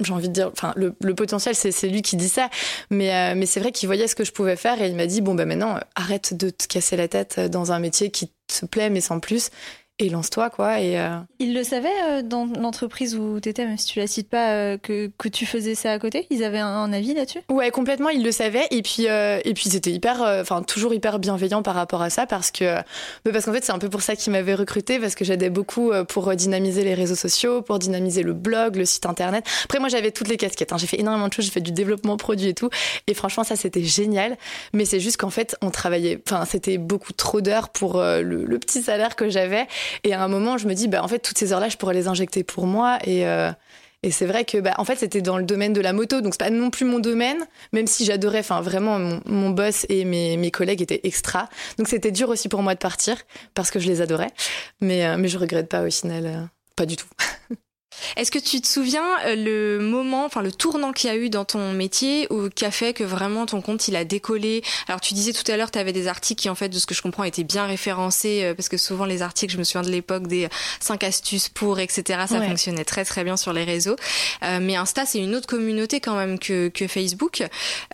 j'ai 0.05 0.12
envie 0.12 0.29
de 0.29 0.33
dire, 0.33 0.50
enfin, 0.53 0.73
le, 0.77 0.95
le 1.03 1.15
potentiel, 1.15 1.57
c'est 1.57 1.88
lui 1.88 2.03
qui 2.03 2.15
dit 2.15 2.29
ça, 2.29 2.50
mais, 2.88 3.12
euh, 3.12 3.35
mais 3.37 3.47
c'est 3.47 3.59
vrai 3.59 3.73
qu'il 3.73 3.88
voyait 3.88 4.07
ce 4.07 4.15
que 4.15 4.23
je 4.23 4.31
pouvais 4.31 4.55
faire 4.55 4.81
et 4.81 4.88
il 4.88 4.95
m'a 4.95 5.07
dit, 5.07 5.21
bon, 5.21 5.35
bah 5.35 5.45
maintenant, 5.45 5.81
arrête 5.97 6.35
de 6.35 6.50
te 6.50 6.69
casser 6.69 6.97
la 6.97 7.09
tête 7.09 7.41
dans 7.41 7.73
un 7.73 7.81
métier 7.81 8.11
qui 8.11 8.31
te 8.47 8.65
plaît, 8.65 8.91
mais 8.91 9.00
sans 9.00 9.19
plus 9.19 9.50
et 9.99 10.09
lance-toi 10.09 10.49
quoi 10.50 10.81
et 10.81 10.99
euh... 10.99 11.19
ils 11.40 11.55
le 11.55 11.64
savaient 11.64 11.88
euh, 12.07 12.23
dans 12.23 12.47
l'entreprise 12.47 13.17
où 13.17 13.40
tu 13.40 13.49
étais 13.49 13.64
même 13.64 13.76
si 13.76 13.87
tu 13.87 13.99
la 13.99 14.07
cites 14.07 14.28
pas 14.28 14.50
euh, 14.52 14.78
que, 14.78 15.11
que 15.19 15.28
tu 15.28 15.45
faisais 15.45 15.75
ça 15.75 15.90
à 15.90 15.99
côté 15.99 16.26
ils 16.31 16.45
avaient 16.45 16.59
un, 16.59 16.93
avis 16.93 17.14
là-dessus? 17.14 17.40
Ouais 17.50 17.71
complètement 17.71 18.09
ils 18.09 18.23
le 18.23 18.31
savaient 18.31 18.67
et 18.71 18.83
puis 18.83 19.09
euh, 19.09 19.40
et 19.45 19.55
puis 19.55 19.69
c'était 19.69 19.90
hyper 19.90 20.23
enfin 20.40 20.62
toujours 20.62 20.95
hyper 20.95 21.19
bienveillant 21.19 21.62
par 21.62 21.75
rapport 21.75 22.02
à 22.02 22.11
ça 22.11 22.26
parce 22.26 22.50
que 22.50 22.76
parce 23.25 23.45
qu'en 23.45 23.52
fait 23.52 23.64
c'est 23.64 23.73
un 23.73 23.78
peu 23.78 23.88
pour 23.88 24.02
ça 24.02 24.14
qu'ils 24.14 24.33
m'avaient 24.33 24.55
recruté 24.55 24.99
parce 24.99 25.14
que 25.14 25.25
j'aidais 25.25 25.50
beaucoup 25.50 25.90
pour 26.09 26.35
dynamiser 26.35 26.85
les 26.85 26.95
réseaux 26.95 27.17
sociaux 27.17 27.62
pour 27.62 27.78
dynamiser 27.78 28.23
le 28.23 28.33
blog 28.33 28.76
le 28.76 28.85
site 28.85 29.07
internet. 29.07 29.45
Après 29.64 29.81
moi 29.81 29.88
j'avais 29.88 30.12
toutes 30.12 30.28
les 30.28 30.37
casquettes 30.37 30.73
hein. 30.73 30.78
j'ai 30.78 30.87
fait 30.87 31.00
énormément 31.00 31.28
de 31.28 31.33
choses 31.33 31.47
j'ai 31.47 31.50
fait 31.50 31.61
du 31.61 31.73
développement 31.73 32.17
produit 32.17 32.49
et 32.49 32.55
tout 32.55 32.71
et 33.07 33.14
franchement 33.14 33.45
ça 33.45 33.57
c'était 33.57 33.83
génial. 33.83 34.37
Mais 34.73 34.85
c'est 34.85 35.00
juste 35.00 35.17
qu'en 35.17 35.31
fait 35.31 35.57
on 35.61 35.71
travaillait 35.71 36.23
enfin 36.26 36.45
c'était 36.45 36.78
beaucoup 36.78 37.12
trop 37.12 37.40
d'heures 37.40 37.69
pour 37.69 37.99
le, 37.99 38.23
le 38.23 38.59
petit 38.59 38.83
salaire 38.83 39.17
que 39.17 39.28
j'avais 39.28 39.67
et 40.04 40.14
à 40.14 40.23
un 40.23 40.28
moment, 40.28 40.59
je 40.59 40.66
me 40.66 40.75
dis, 40.75 40.88
bah, 40.88 41.02
en 41.02 41.09
fait, 41.09 41.18
toutes 41.18 41.38
ces 41.38 41.52
heures-là, 41.52 41.68
je 41.68 41.76
pourrais 41.76 41.95
les 41.95 42.09
injecter 42.09 42.45
pour 42.45 42.66
moi. 42.66 42.99
Et, 43.04 43.26
euh, 43.26 43.50
et 44.02 44.11
c'est 44.11 44.26
vrai 44.26 44.45
que, 44.45 44.59
bah, 44.59 44.75
en 44.78 44.85
fait, 44.85 44.97
c'était 44.97 45.23
dans 45.23 45.38
le 45.38 45.45
domaine 45.45 45.73
de 45.73 45.80
la 45.80 45.92
moto, 45.92 46.21
donc 46.21 46.35
c'est 46.35 46.40
pas 46.40 46.50
non 46.50 46.71
plus 46.71 46.85
mon 46.85 47.00
domaine, 47.00 47.45
même 47.73 47.87
si 47.87 48.04
j'adorais, 48.04 48.40
enfin, 48.40 48.61
vraiment, 48.61 48.99
mon, 48.99 49.21
mon, 49.26 49.50
boss 49.50 49.87
et 49.88 50.04
mes, 50.04 50.37
mes 50.37 50.50
collègues 50.50 50.83
étaient 50.83 51.00
extra. 51.02 51.49
Donc 51.78 51.88
c'était 51.88 52.12
dur 52.12 52.28
aussi 52.28 52.49
pour 52.49 52.62
moi 52.62 52.75
de 52.75 52.78
partir 52.78 53.16
parce 53.54 53.71
que 53.71 53.80
je 53.80 53.88
les 53.88 54.00
adorais. 54.00 54.30
Mais, 54.80 55.04
euh, 55.04 55.16
mais 55.18 55.28
je 55.28 55.38
regrette 55.38 55.68
pas 55.68 55.83
au 55.83 55.90
final, 55.90 56.26
euh, 56.26 56.42
pas 56.76 56.87
du 56.87 56.97
tout. 56.97 57.09
Est-ce 58.17 58.31
que 58.31 58.38
tu 58.38 58.61
te 58.61 58.67
souviens 58.67 59.05
euh, 59.26 59.37
le 59.37 59.78
moment, 59.78 60.25
enfin 60.25 60.43
le 60.43 60.52
tournant 60.52 60.93
qu'il 60.93 61.11
y 61.11 61.12
a 61.12 61.17
eu 61.17 61.31
dans 61.31 61.45
ton 61.45 61.73
métier 61.73 62.26
ou 62.31 62.49
qui 62.49 62.64
a 62.64 62.71
fait 62.71 62.93
que 62.93 63.05
vraiment 63.05 63.47
ton 63.47 63.61
compte 63.61 63.88
il 63.88 63.97
a 63.97 64.05
décollé? 64.05 64.62
Alors 64.88 65.00
tu 65.00 65.14
disais 65.14 65.33
tout 65.33 65.50
à 65.50 65.57
l'heure 65.57 65.71
tu 65.71 65.78
avais 65.78 65.93
des 65.93 66.09
articles 66.09 66.40
qui 66.40 66.49
en 66.49 66.55
fait 66.55 66.69
de 66.69 66.78
ce 66.78 66.87
que 66.87 66.95
je 66.95 67.02
comprends 67.02 67.25
étaient 67.25 67.45
bien 67.45 67.67
référencés 67.67 68.45
euh, 68.45 68.55
parce 68.55 68.69
que 68.69 68.76
souvent 68.76 69.05
les 69.05 69.23
articles, 69.23 69.52
je 69.52 69.59
me 69.59 69.64
souviens 69.64 69.83
de 69.83 69.90
l'époque 69.90 70.26
des 70.26 70.49
5 70.81 71.05
astuces 71.05 71.49
pour 71.49 71.78
etc. 71.78 72.21
Ça 72.28 72.38
ouais. 72.38 72.49
fonctionnait 72.49 72.85
très 72.85 73.05
très 73.05 73.25
bien 73.25 73.37
sur 73.37 73.52
les 73.52 73.64
réseaux. 73.64 73.97
Euh, 74.43 74.59
mais 74.61 74.76
Insta 74.76 75.07
c'est 75.07 75.19
une 75.19 75.35
autre 75.35 75.47
communauté 75.47 76.00
quand 76.00 76.17
même 76.17 76.38
que, 76.38 76.69
que 76.69 76.87
Facebook. 76.87 77.43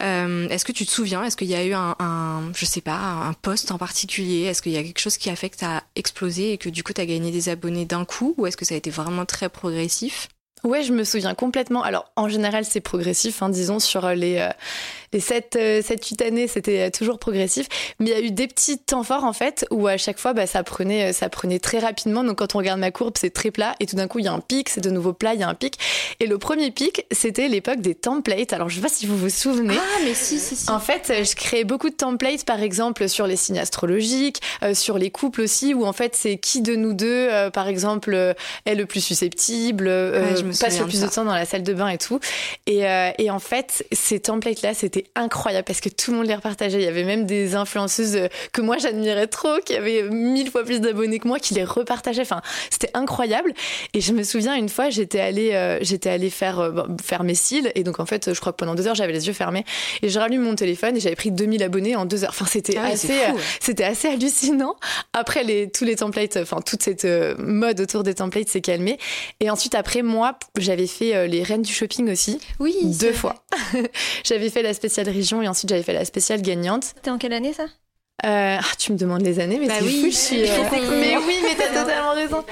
Euh, 0.03 0.49
Est-ce 0.49 0.65
que 0.65 0.73
tu 0.73 0.87
te 0.87 0.91
souviens? 0.91 1.25
Est-ce 1.25 1.37
qu'il 1.37 1.49
y 1.49 1.55
a 1.55 1.65
eu 1.65 1.73
un, 1.73 1.97
un, 1.99 2.53
je 2.55 2.65
sais 2.65 2.81
pas 2.81 2.97
un 2.97 3.33
post 3.33 3.71
en 3.71 3.79
particulier? 3.79 4.43
Est-ce 4.45 4.63
qu'il 4.63 4.73
y 4.73 4.77
a 4.77 4.83
quelque 4.83 5.01
chose 5.01 5.17
qui 5.17 5.31
a 5.31 5.37
fait 5.37 5.51
que 5.51 5.59
ça 5.59 5.79
a 5.79 5.83
explosé 5.97 6.53
et 6.53 6.59
que 6.59 6.69
du 6.69 6.83
coup 6.83 6.93
tu 6.93 7.01
as 7.01 7.07
gagné 7.07 7.31
des 7.31 7.49
abonnés 7.49 7.85
d'un 7.85 8.05
coup? 8.05 8.35
Ou 8.37 8.47
est-ce 8.47 8.57
que 8.57 8.65
ça 8.65 8.75
a 8.75 8.79
été 8.79 8.91
vraiment 8.91 9.25
très 9.25 9.49
progressif? 9.49 9.94
Ouais, 10.65 10.83
je 10.83 10.95
me 10.95 11.05
souviens 11.05 11.35
complètement. 11.35 11.83
Alors, 11.83 12.11
en 12.17 12.29
général, 12.29 12.65
c'est 12.65 12.81
progressif, 12.81 13.43
hein, 13.43 13.51
disons, 13.51 13.79
sur 13.79 14.09
les, 14.09 14.39
euh, 14.39 14.49
les 15.15 15.21
7, 15.21 15.59
7, 15.83 16.05
8 16.05 16.23
années, 16.23 16.49
c'était 16.49 16.91
toujours 16.91 17.19
progressif. 17.19 17.69
Mais 18.01 18.11
il 18.11 18.13
y 18.13 18.17
a 18.17 18.21
eu 18.21 18.31
des 18.33 18.49
petits 18.49 18.79
temps 18.79 19.05
forts, 19.05 19.25
en 19.25 19.33
fait, 19.33 19.65
où 19.71 19.87
à 19.87 19.97
chaque 19.97 20.19
fois, 20.19 20.33
bah, 20.33 20.47
ça, 20.47 20.63
prenait, 20.63 21.13
ça 21.13 21.29
prenait 21.29 21.61
très 21.61 21.79
rapidement. 21.79 22.25
Donc, 22.25 22.39
quand 22.39 22.55
on 22.55 22.59
regarde 22.59 22.81
ma 22.81 22.91
courbe, 22.91 23.15
c'est 23.17 23.31
très 23.31 23.51
plat. 23.51 23.75
Et 23.81 23.87
tout 23.87 23.97
d'un 23.97 24.09
coup, 24.09 24.19
il 24.19 24.25
y 24.25 24.29
a 24.29 24.33
un 24.33 24.41
pic, 24.41 24.69
c'est 24.69 24.81
de 24.81 24.91
nouveau 24.91 25.13
plat, 25.13 25.35
il 25.35 25.41
y 25.41 25.45
a 25.45 25.49
un 25.49 25.55
pic. 25.55 25.79
Et 26.21 26.27
le 26.27 26.37
premier 26.37 26.71
pic, 26.73 27.07
c'était 27.13 27.49
l'époque 27.49 27.81
des 27.81 27.95
templates. 27.95 28.53
Alors, 28.53 28.69
je 28.69 28.77
sais 28.77 28.83
pas 28.83 28.89
si 28.89 29.07
vous 29.07 29.17
vous 29.17 29.31
souvenez. 29.31 29.77
Ah, 29.79 30.01
mais 30.05 30.15
si, 30.15 30.39
si, 30.39 30.57
si. 30.57 30.69
En 30.71 30.81
fait, 30.81 31.13
je 31.25 31.35
créais 31.37 31.65
beaucoup 31.65 31.91
de 31.91 31.95
templates, 31.95 32.45
par 32.45 32.61
exemple, 32.61 33.09
sur 33.09 33.29
les 33.29 33.37
signes 33.37 33.61
astrologiques, 33.61 34.43
euh, 34.63 34.75
sur 34.75 34.99
les 34.99 35.11
couples 35.11 35.43
aussi, 35.43 35.75
où 35.75 35.87
en 35.87 35.93
fait, 35.93 36.17
c'est 36.17 36.39
qui 36.39 36.61
de 36.61 36.75
nous 36.75 36.93
deux, 36.93 37.29
euh, 37.31 37.51
par 37.51 37.69
exemple, 37.69 38.35
est 38.67 38.75
le 38.75 38.87
plus 38.87 39.01
susceptible. 39.01 39.87
Ouais, 39.87 40.37
je 40.37 40.43
me 40.43 40.59
passe 40.59 40.81
le 40.81 40.87
plus 40.87 41.01
de 41.01 41.05
de 41.05 41.11
temps 41.11 41.25
dans 41.25 41.35
la 41.35 41.45
salle 41.45 41.63
de 41.63 41.75
bain 41.75 41.89
et 41.89 41.99
tout. 41.99 42.19
Et, 42.67 42.87
euh, 42.87 43.11
et 43.19 43.31
en 43.31 43.39
fait, 43.39 43.87
ces 43.93 44.21
templates-là, 44.21 44.75
c'était 44.75 45.04
incroyable 45.15 45.65
parce 45.65 45.81
que 45.81 45.89
tout 45.89 46.11
le 46.11 46.19
monde 46.19 46.27
les 46.27 46.35
repartageait. 46.35 46.79
Il 46.79 46.85
y 46.85 46.89
avait 46.89 47.05
même 47.05 47.27
des 47.27 47.55
influenceuses 47.55 48.17
euh, 48.17 48.29
que 48.53 48.61
moi 48.61 48.79
j'admirais 48.79 49.27
trop, 49.27 49.59
qui 49.65 49.75
avaient 49.75 50.03
mille 50.03 50.51
fois 50.51 50.65
plus 50.65 50.81
d'abonnés 50.81 51.19
que 51.19 51.29
moi, 51.29 51.39
qui 51.39 51.55
les 51.55 51.65
repartageaient. 51.65 52.23
Enfin, 52.23 52.43
c'était 52.71 52.91
incroyable. 52.95 53.53
Et 53.93 54.01
je 54.01 54.13
me 54.13 54.23
souviens 54.23 54.55
une 54.55 54.69
fois, 54.69 54.91
j'étais 54.91 55.21
allée, 55.21 55.53
euh, 55.53 55.79
j'étais 55.83 56.11
allée 56.11 56.31
faire, 56.31 56.61
euh, 56.61 56.85
faire 57.03 57.25
mes 57.25 57.35
cils. 57.35 57.71
Et 57.75 57.85
donc 57.85 58.01
en 58.01 58.07
fait, 58.07 58.33
je 58.33 58.41
crois 58.41 58.53
que 58.53 58.57
pendant 58.59 58.75
deux 58.75 58.87
heures, 58.87 58.95
j'avais 58.95 59.13
les 59.13 59.27
yeux 59.27 59.33
fermés. 59.33 59.65
Et 60.03 60.09
je 60.09 60.19
rallume 60.19 60.43
mon 60.43 60.55
téléphone 60.55 60.97
et 60.97 61.01
j'avais 61.01 61.17
pris 61.17 61.31
2000 61.31 61.63
abonnés 61.63 61.97
en 61.97 62.05
deux 62.05 62.25
heures. 62.25 62.31
Enfin, 62.31 62.47
c'était 62.49 62.77
Ah 62.79 62.85
ouais, 62.87 62.93
assez, 62.93 63.13
euh, 63.13 63.39
c'était 63.61 63.85
assez 63.85 64.09
hallucinant. 64.09 64.77
Après, 65.13 65.45
les, 65.45 65.71
tous 65.71 65.85
les 65.85 65.97
templates, 65.97 66.37
enfin, 66.37 66.61
toute 66.61 66.83
cette 66.83 67.07
mode 67.39 67.81
autour 67.81 68.03
des 68.03 68.15
templates 68.15 68.49
s'est 68.49 68.61
calmée. 68.61 68.99
Et 69.41 69.51
ensuite, 69.51 69.75
après, 69.75 70.03
moi, 70.03 70.39
j'avais 70.59 70.87
fait 70.87 71.29
les 71.29 71.43
reines 71.43 71.63
du 71.63 71.73
shopping 71.73 72.11
aussi, 72.11 72.39
Oui, 72.61 72.75
deux 72.83 73.13
fois. 73.13 73.35
j'avais 74.25 74.51
fait 74.51 74.63
la 74.63 74.75
spéciale 74.95 75.15
région 75.15 75.43
et 75.43 75.49
ensuite 75.49 75.69
j'avais 75.71 75.83
fait 75.83 75.93
la 75.93 76.05
spéciale 76.05 76.41
gagnante. 76.43 76.85
C'était 76.85 77.11
en 77.11 77.19
quelle 77.19 77.33
année 77.33 77.53
ça? 77.53 77.65
Euh, 78.25 78.57
ah, 78.61 78.75
tu 78.79 78.93
me 78.93 78.97
demandes 78.97 79.23
les 79.23 79.41
années, 79.41 79.59
mais 79.59 79.67
Bah 79.67 79.75
c'est 79.81 79.85
oui, 79.85 80.01
fou, 80.03 80.07
je 80.07 80.17
suis. 80.17 80.43
euh, 80.49 81.01
Mais 81.01 81.17
oui, 81.17 81.35
mais 81.43 81.57
t'as 81.57 81.69
totalement 81.83 82.13
raison. 82.15 82.45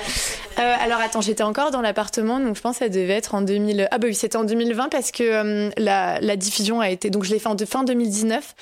Euh, 0.59 0.75
alors 0.81 0.99
attends, 0.99 1.21
j'étais 1.21 1.45
encore 1.45 1.71
dans 1.71 1.81
l'appartement, 1.81 2.41
donc 2.41 2.57
je 2.57 2.61
pense 2.61 2.79
que 2.79 2.85
ça 2.85 2.89
devait 2.89 3.13
être 3.13 3.37
en 3.37 3.43
2000. 3.43 3.87
Ah 3.93 3.99
bah 3.99 4.09
oui, 4.09 4.15
c'était 4.15 4.37
en 4.37 4.43
2020 4.45 4.89
parce 4.89 5.13
que 5.13 5.71
la, 5.81 6.21
la 6.21 6.37
diffusion 6.37 6.81
a 6.81 6.91
été. 6.91 7.11
Donc 7.11 7.23
je 7.23 7.31
l'ai 7.31 7.39
fait 7.39 7.47
en 7.49 7.55
de- 7.55 7.65
fin 7.65 7.85
2019. 7.85 8.55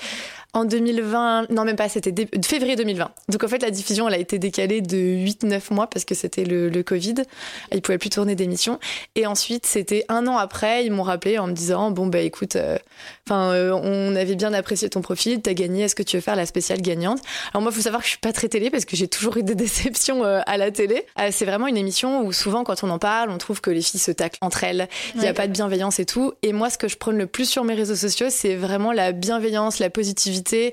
En 0.53 0.65
2020, 0.65 1.51
non 1.51 1.65
même 1.65 1.77
pas, 1.77 1.89
c'était 1.89 2.11
dé- 2.11 2.29
février 2.45 2.75
2020. 2.75 3.11
Donc 3.29 3.45
en 3.45 3.49
fait, 3.49 3.63
la 3.63 3.71
diffusion, 3.71 4.09
elle 4.09 4.15
a 4.15 4.19
été 4.19 4.39
décalée 4.41 4.81
de 4.81 4.97
8-9 4.97 5.73
mois 5.73 5.87
parce 5.87 6.05
que 6.05 6.15
c'était 6.17 6.45
le, 6.45 6.69
le 6.69 6.83
Covid. 6.83 7.15
Ils 7.73 7.81
pouvaient 7.83 7.99
plus 7.99 8.11
tourner 8.11 8.35
d'émissions. 8.35 8.81
Et 9.15 9.27
ensuite, 9.27 9.65
c'était 9.67 10.05
un 10.09 10.27
an 10.27 10.37
après, 10.39 10.85
ils 10.85 10.91
m'ont 10.93 11.05
rappelé 11.05 11.39
en 11.39 11.47
me 11.47 11.53
disant, 11.53 11.91
bon 11.93 12.09
bah 12.09 12.19
écoute, 12.21 12.57
euh, 12.57 12.79
enfin, 13.29 13.53
euh, 13.53 13.71
on 13.73 14.17
avait 14.17 14.35
bien 14.35 14.53
apprécié 14.53 14.91
ton 14.91 15.03
profil, 15.03 15.41
t'as 15.41 15.53
gagné, 15.55 15.83
est-ce 15.85 15.95
que 15.95 16.03
tu 16.03 16.17
veux 16.17 16.21
faire 16.23 16.37
la 16.37 16.47
spéciale 16.47 16.83
gagnante? 16.83 17.21
Alors 17.55 17.63
moi, 17.63 17.71
faut 17.71 17.81
savoir 17.81 18.01
que 18.03 18.07
je 18.07 18.11
suis 18.11 18.19
pas 18.21 18.33
très 18.33 18.49
télé 18.49 18.71
parce 18.71 18.85
que 18.85 18.97
j'ai 18.97 19.07
toujours 19.09 19.37
eu 19.37 19.43
des 19.45 19.55
déceptions 19.55 20.25
euh, 20.25 20.41
à 20.47 20.57
la 20.57 20.71
télé. 20.73 21.07
C'est 21.31 21.45
vraiment 21.45 21.69
une 21.69 21.77
émission 21.77 22.23
où 22.25 22.33
souvent, 22.33 22.65
quand 22.65 22.83
on 22.83 22.91
en 22.91 22.99
parle, 22.99 23.31
on 23.31 23.39
trouve 23.39 23.61
que 23.61 23.71
les 23.71 23.83
filles 23.83 24.01
se 24.01 24.11
taclent 24.11 24.39
entre 24.41 24.65
elles, 24.65 24.89
il 25.15 25.21
y 25.23 25.25
a 25.27 25.29
Ouais. 25.29 25.35
pas 25.35 25.47
de 25.47 25.53
bienveillance 25.53 26.01
et 26.01 26.07
tout. 26.07 26.33
Et 26.43 26.53
moi, 26.53 26.71
ce 26.71 26.79
que 26.79 26.89
je 26.89 26.97
prône 26.97 27.17
le 27.17 27.27
plus 27.29 27.49
sur 27.49 27.63
mes 27.63 27.75
réseaux 27.75 27.95
sociaux, 27.95 28.27
c'est 28.31 28.57
vraiment 28.57 28.91
la 28.91 29.13
bienveillance, 29.13 29.79
la 29.79 29.91
positivité 29.91 30.40
et, 30.53 30.73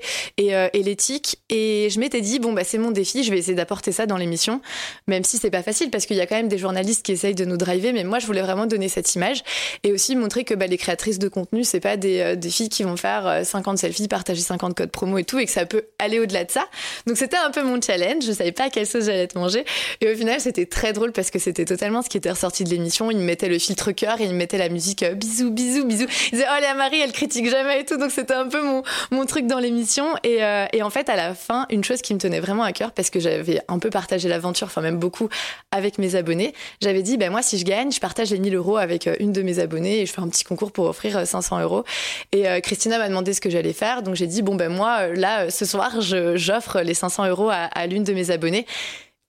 euh, 0.54 0.68
et 0.72 0.82
l'éthique. 0.82 1.38
Et 1.50 1.88
je 1.90 2.00
m'étais 2.00 2.20
dit, 2.20 2.38
bon, 2.38 2.52
bah, 2.52 2.64
c'est 2.64 2.78
mon 2.78 2.90
défi, 2.90 3.24
je 3.24 3.30
vais 3.30 3.38
essayer 3.38 3.54
d'apporter 3.54 3.92
ça 3.92 4.06
dans 4.06 4.16
l'émission, 4.16 4.60
même 5.06 5.24
si 5.24 5.38
c'est 5.38 5.50
pas 5.50 5.62
facile 5.62 5.90
parce 5.90 6.06
qu'il 6.06 6.16
y 6.16 6.20
a 6.20 6.26
quand 6.26 6.36
même 6.36 6.48
des 6.48 6.58
journalistes 6.58 7.04
qui 7.04 7.12
essayent 7.12 7.34
de 7.34 7.44
nous 7.44 7.56
driver. 7.56 7.92
Mais 7.92 8.04
moi, 8.04 8.18
je 8.18 8.26
voulais 8.26 8.42
vraiment 8.42 8.66
donner 8.66 8.88
cette 8.88 9.14
image 9.14 9.42
et 9.84 9.92
aussi 9.92 10.16
montrer 10.16 10.44
que 10.44 10.54
bah, 10.54 10.66
les 10.66 10.78
créatrices 10.78 11.18
de 11.18 11.28
contenu, 11.28 11.64
c'est 11.64 11.80
pas 11.80 11.96
des, 11.96 12.20
euh, 12.20 12.50
filles 12.50 12.68
qui 12.68 12.82
vont 12.82 12.96
faire 12.96 13.26
euh, 13.26 13.44
50 13.44 13.78
selfies, 13.78 14.08
partager 14.08 14.40
50 14.40 14.74
codes 14.74 14.90
promo 14.90 15.18
et 15.18 15.24
tout, 15.24 15.38
et 15.38 15.44
que 15.44 15.50
ça 15.50 15.66
peut 15.66 15.84
aller 15.98 16.18
au-delà 16.18 16.44
de 16.44 16.50
ça. 16.50 16.66
Donc 17.06 17.16
c'était 17.16 17.36
un 17.36 17.50
peu 17.50 17.62
mon 17.62 17.80
challenge. 17.80 18.24
Je 18.24 18.32
savais 18.32 18.52
pas 18.52 18.64
à 18.64 18.70
quelle 18.70 18.86
sauce 18.86 19.04
j'allais 19.04 19.26
te 19.26 19.38
manger. 19.38 19.64
Et 20.00 20.10
au 20.10 20.16
final, 20.16 20.40
c'était 20.40 20.66
très 20.66 20.92
drôle 20.92 21.12
parce 21.12 21.30
que 21.30 21.38
c'était 21.38 21.64
totalement 21.64 22.02
ce 22.02 22.08
qui 22.08 22.16
était 22.16 22.30
ressorti 22.30 22.64
de 22.64 22.70
l'émission. 22.70 23.10
Ils 23.10 23.18
me 23.18 23.24
mettaient 23.24 23.48
le 23.48 23.58
filtre 23.58 23.92
cœur 23.92 24.20
et 24.20 24.24
ils 24.24 24.30
me 24.30 24.36
mettaient 24.36 24.58
la 24.58 24.68
musique 24.68 25.02
euh, 25.02 25.14
bisous, 25.14 25.50
bisous, 25.50 25.84
bisous. 25.84 26.06
Ils 26.32 26.38
disaient, 26.38 26.46
oh, 26.50 26.60
Léa 26.60 26.74
Marie, 26.74 27.00
elle 27.00 27.12
critique 27.12 27.48
jamais 27.50 27.80
et 27.80 27.84
tout. 27.84 27.96
Donc 27.96 28.10
c'était 28.10 28.34
un 28.34 28.48
peu 28.48 28.62
mon, 28.62 28.82
mon 29.10 29.26
truc 29.26 29.46
dans 29.46 29.57
l'émission. 29.60 30.06
Et, 30.24 30.42
euh, 30.42 30.66
et 30.72 30.82
en 30.82 30.90
fait, 30.90 31.08
à 31.08 31.16
la 31.16 31.34
fin, 31.34 31.66
une 31.70 31.84
chose 31.84 32.02
qui 32.02 32.14
me 32.14 32.18
tenait 32.18 32.40
vraiment 32.40 32.62
à 32.62 32.72
cœur 32.72 32.92
parce 32.92 33.10
que 33.10 33.20
j'avais 33.20 33.60
un 33.68 33.78
peu 33.78 33.90
partagé 33.90 34.28
l'aventure, 34.28 34.66
enfin 34.66 34.80
même 34.80 34.98
beaucoup 34.98 35.28
avec 35.70 35.98
mes 35.98 36.14
abonnés, 36.14 36.54
j'avais 36.82 37.02
dit, 37.02 37.16
ben 37.16 37.30
moi, 37.30 37.42
si 37.42 37.58
je 37.58 37.64
gagne, 37.64 37.90
je 37.92 38.00
partage 38.00 38.30
les 38.30 38.38
1000 38.38 38.54
euros 38.54 38.76
avec 38.76 39.06
euh, 39.06 39.14
une 39.20 39.32
de 39.32 39.42
mes 39.42 39.58
abonnées 39.58 40.00
et 40.00 40.06
je 40.06 40.12
fais 40.12 40.20
un 40.20 40.28
petit 40.28 40.44
concours 40.44 40.72
pour 40.72 40.86
offrir 40.86 41.16
euh, 41.18 41.24
500 41.24 41.60
euros. 41.60 41.84
Et 42.32 42.48
euh, 42.48 42.60
Christina 42.60 42.98
m'a 42.98 43.08
demandé 43.08 43.32
ce 43.34 43.40
que 43.40 43.50
j'allais 43.50 43.72
faire. 43.72 44.02
Donc 44.02 44.14
j'ai 44.14 44.26
dit, 44.26 44.42
bon, 44.42 44.54
ben 44.54 44.70
moi, 44.72 44.98
euh, 45.02 45.14
là, 45.14 45.42
euh, 45.44 45.50
ce 45.50 45.64
soir, 45.64 46.00
je- 46.00 46.36
j'offre 46.36 46.80
les 46.80 46.94
500 46.94 47.26
euros 47.28 47.48
à, 47.50 47.64
à 47.74 47.86
l'une 47.86 48.04
de 48.04 48.12
mes 48.12 48.30
abonnées. 48.30 48.66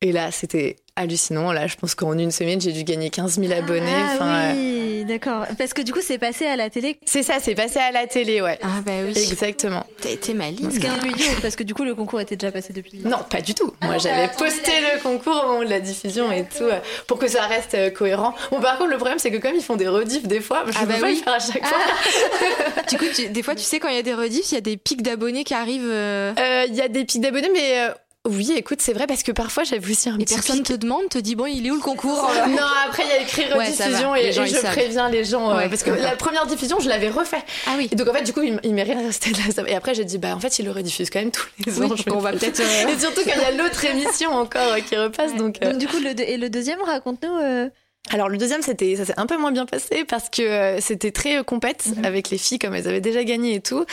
Et 0.02 0.14
là, 0.14 0.32
c'était 0.32 0.78
hallucinant. 0.96 1.52
Là, 1.52 1.68
je 1.68 1.76
pense 1.76 1.94
qu'en 1.94 2.18
une 2.18 2.32
semaine, 2.32 2.62
j'ai 2.62 2.72
dû 2.72 2.86
gagner 2.86 3.10
15 3.10 3.38
000 3.38 3.52
abonnés. 3.52 3.86
Enfin, 4.14 4.18
Ah 4.22 4.52
euh, 4.52 4.54
oui, 4.56 4.89
d'accord. 5.10 5.46
Parce 5.58 5.74
que 5.74 5.82
du 5.82 5.92
coup, 5.92 6.00
c'est 6.02 6.18
passé 6.18 6.46
à 6.46 6.56
la 6.56 6.70
télé. 6.70 6.98
c'est 7.06 7.24
ça, 7.24 7.36
c'est 7.42 7.56
passé 7.56 7.80
à 7.80 7.92
la 7.92 8.08
télé, 8.08 8.42
ouais. 8.42 8.58
Ah 8.64 8.80
bah 8.86 8.92
oui. 9.04 9.10
Exactement. 9.12 9.86
T'as 10.02 10.12
été 10.12 10.34
maligne. 10.34 10.72
Ce 10.72 10.80
qui 10.80 10.86
est 10.86 10.90
un 10.90 10.98
peu 10.98 11.08
idiot, 11.10 11.32
parce 11.42 11.56
que 11.58 11.64
du 11.64 11.74
coup, 11.74 11.84
le 11.84 11.96
concours 11.96 12.22
était 12.22 12.38
déjà 12.38 12.52
passé 12.52 12.72
depuis. 12.72 13.00
Non, 13.04 13.18
pas 13.30 13.42
du 13.42 13.54
tout. 13.54 13.74
Moi, 13.82 13.98
j'avais 13.98 14.30
posté 14.30 14.72
le 14.94 15.02
concours 15.02 15.42
au 15.44 15.48
moment 15.48 15.64
de 15.66 15.70
la 15.70 15.80
diffusion 15.82 16.32
et 16.32 16.44
tout, 16.46 16.64
euh, 16.64 16.80
pour 17.08 17.20
que 17.20 17.28
ça 17.28 17.42
reste 17.44 17.74
euh, 17.76 17.90
cohérent. 17.90 18.34
Bon, 18.52 18.62
par 18.62 18.78
contre, 18.78 18.92
le 18.92 18.98
problème, 18.98 19.20
c'est 19.20 19.32
que 19.32 19.38
comme 19.38 19.56
ils 19.56 19.64
font 19.64 19.76
des 19.76 19.88
rediffs 19.90 20.28
des 20.28 20.40
fois, 20.40 20.64
je 20.68 20.74
Ah 20.78 20.82
peux 20.82 20.86
bah 20.88 21.00
pas 21.02 21.08
oui. 21.08 21.16
le 21.18 21.24
faire 21.24 21.34
à 21.34 21.40
chaque 21.40 21.66
fois. 21.66 21.78
Du 22.90 22.98
coup, 22.98 23.06
tu- 23.14 23.28
des 23.30 23.44
fois, 23.44 23.56
tu 23.56 23.64
sais, 23.64 23.80
quand 23.80 23.90
il 23.90 23.96
y 23.96 24.00
a 24.00 24.04
des 24.04 24.14
rediffs, 24.14 24.52
il 24.52 24.56
y 24.56 24.58
a 24.58 24.62
des 24.62 24.78
pics 24.78 25.02
d'abonnés 25.02 25.44
qui 25.44 25.54
arrivent 25.54 25.82
euh, 25.86 26.34
Euh, 26.40 26.66
Il 26.68 26.76
y 26.76 26.82
a 26.82 26.88
des 26.88 27.06
pics 27.06 27.22
d'abonnés, 27.22 27.50
mais 27.54 27.90
oui, 28.30 28.52
écoute, 28.56 28.82
c'est 28.82 28.94
vrai 28.94 29.08
parce 29.08 29.24
que 29.24 29.32
parfois, 29.32 29.64
j'avais 29.64 29.90
aussi 29.92 30.10
un 30.10 30.16
et 30.16 30.24
petit 30.26 30.36
personne 30.36 30.58
pic. 30.58 30.66
te 30.68 30.74
demande, 30.74 31.10
te 31.10 31.18
dit 31.18 31.36
bon, 31.36 31.46
il 31.46 31.66
est 31.66 31.72
où 31.72 31.76
le 31.76 31.82
concours 31.82 32.30
Non, 32.48 32.58
après, 32.88 33.04
il 33.06 33.10
y 33.10 33.12
a 33.12 33.22
écrit 33.22 33.46
rediffusion 33.52 34.16
et, 34.16 34.32
gens, 34.32 34.46
je 34.46 34.58
préviens 34.68 35.10
les 35.10 35.24
gens. 35.26 35.52
euh, 35.58 35.68
parce 35.70 35.84
que 35.84 35.92
la 35.92 36.16
première 36.16 36.46
diffusion, 36.46 36.80
je 36.80 36.88
l'avais 36.90 37.10
refait. 37.10 37.44
Ah 37.68 37.74
oui. 37.78 37.90
Et 37.92 37.96
donc, 37.96 38.08
en 38.08 38.14
fait, 38.14 38.24
du 38.24 38.34
coup, 38.34 38.42
il, 38.42 38.60
il 38.64 38.74
m'est 38.74 38.84
rien 38.84 39.02
resté 39.06 39.32
de 39.32 39.38
la 39.64 39.70
Et 39.70 39.76
après, 39.76 39.94
j'ai 39.96 40.06
dit, 40.06 40.18
bah, 40.18 40.36
en 40.36 40.40
fait, 40.40 40.60
il 40.60 40.66
le 40.66 40.72
rediffuse 40.72 41.10
quand 41.10 41.20
même 41.20 41.32
tous 41.32 41.48
les 41.66 41.82
ans. 41.82 41.90
on 42.12 42.20
va 42.20 42.32
peut-être. 42.32 42.60
euh, 42.60 42.88
Et 42.96 43.00
surtout 43.00 43.22
qu'il 43.22 43.30
y 43.40 43.44
a 43.44 43.52
l'autre 43.52 43.84
émission 43.86 44.32
encore 44.32 44.74
euh, 44.74 44.80
qui 44.80 44.96
repasse. 44.96 45.36
Donc, 45.36 45.58
euh, 45.64 45.72
Donc 45.72 45.80
du 45.80 45.88
coup, 45.88 45.98
le, 46.00 46.20
et 46.20 46.38
le 46.38 46.50
deuxième, 46.50 46.82
raconte-nous. 46.82 47.70
Alors 48.12 48.30
le 48.30 48.38
deuxième, 48.38 48.62
c'était 48.62 48.96
ça 48.96 49.06
s'est 49.06 49.14
un 49.18 49.26
peu 49.26 49.38
moins 49.38 49.52
bien 49.52 49.66
passé 49.66 50.04
parce 50.08 50.30
que 50.30 50.42
euh, 50.42 50.80
c'était 50.82 51.12
très 51.12 51.38
euh, 51.40 51.44
compète 51.44 51.86
Mhm. 51.98 52.06
avec 52.06 52.30
les 52.30 52.38
filles 52.38 52.60
comme 52.60 52.74
elles 52.76 52.88
avaient 52.88 53.02
déjà 53.02 53.24
gagné 53.24 53.56
et 53.56 53.62
tout. 53.62 53.86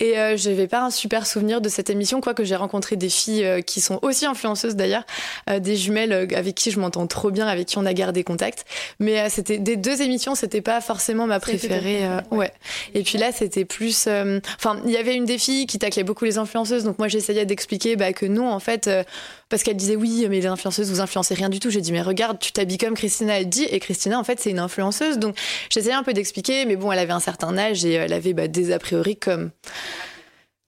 Et 0.00 0.18
euh, 0.18 0.36
j'avais 0.36 0.66
pas 0.66 0.80
un 0.82 0.90
super 0.90 1.26
souvenir 1.26 1.60
de 1.60 1.68
cette 1.68 1.90
émission, 1.90 2.20
quoique 2.20 2.44
j'ai 2.44 2.56
rencontré 2.56 2.96
des 2.96 3.08
filles 3.08 3.44
euh, 3.44 3.60
qui 3.60 3.80
sont 3.80 3.98
aussi 4.02 4.26
influenceuses 4.26 4.76
d'ailleurs, 4.76 5.04
euh, 5.48 5.58
des 5.58 5.76
jumelles 5.76 6.12
avec 6.34 6.54
qui 6.54 6.70
je 6.70 6.78
m'entends 6.80 7.06
trop 7.06 7.30
bien, 7.30 7.46
avec 7.46 7.66
qui 7.68 7.78
on 7.78 7.86
a 7.86 7.92
gardé 7.94 8.24
contact. 8.24 8.64
Mais 8.98 9.20
euh, 9.20 9.26
c'était 9.30 9.58
des 9.58 9.76
deux 9.76 10.02
émissions, 10.02 10.34
c'était 10.34 10.60
pas 10.60 10.80
forcément 10.80 11.26
ma 11.26 11.40
préférée. 11.40 12.04
euh, 12.04 12.16
préférée, 12.18 12.36
ouais. 12.36 12.52
Et 12.94 13.02
puis 13.02 13.18
là, 13.18 13.32
c'était 13.32 13.64
plus. 13.64 14.04
euh, 14.06 14.40
Enfin, 14.56 14.80
il 14.84 14.90
y 14.90 14.96
avait 14.96 15.14
une 15.14 15.24
des 15.24 15.38
filles 15.38 15.66
qui 15.66 15.78
taclait 15.78 16.04
beaucoup 16.04 16.24
les 16.24 16.38
influenceuses, 16.38 16.84
donc 16.84 16.98
moi 16.98 17.08
j'essayais 17.08 17.46
d'expliquer 17.46 17.96
bah, 17.96 18.12
que 18.12 18.26
non, 18.26 18.50
en 18.50 18.60
fait, 18.60 18.86
euh, 18.88 19.02
parce 19.50 19.62
qu'elle 19.62 19.76
disait 19.76 19.96
oui, 19.96 20.26
mais 20.30 20.40
les 20.40 20.46
influenceuses 20.46 20.90
vous 20.90 21.00
influencez 21.00 21.34
rien 21.34 21.50
du 21.50 21.60
tout. 21.60 21.70
J'ai 21.70 21.82
dit 21.82 21.92
mais 21.92 22.00
regarde, 22.00 22.38
tu 22.38 22.52
t'habilles 22.52 22.78
comme 22.78 22.94
Christina 22.94 23.44
dit, 23.44 23.64
et 23.64 23.80
Christina 23.80 24.18
en 24.18 24.24
fait 24.24 24.40
c'est 24.40 24.50
une 24.50 24.58
influenceuse, 24.58 25.18
donc 25.18 25.36
j'essayais 25.68 25.94
un 25.94 26.02
peu 26.02 26.14
d'expliquer, 26.14 26.64
mais 26.64 26.76
bon, 26.76 26.90
elle 26.90 26.98
avait 26.98 27.12
un 27.12 27.20
certain 27.20 27.58
âge 27.58 27.84
et 27.84 27.92
elle 27.92 28.12
avait 28.12 28.32
bah, 28.32 28.48
des 28.48 28.72
a 28.72 28.78
priori 28.78 29.16
comme. 29.16 29.50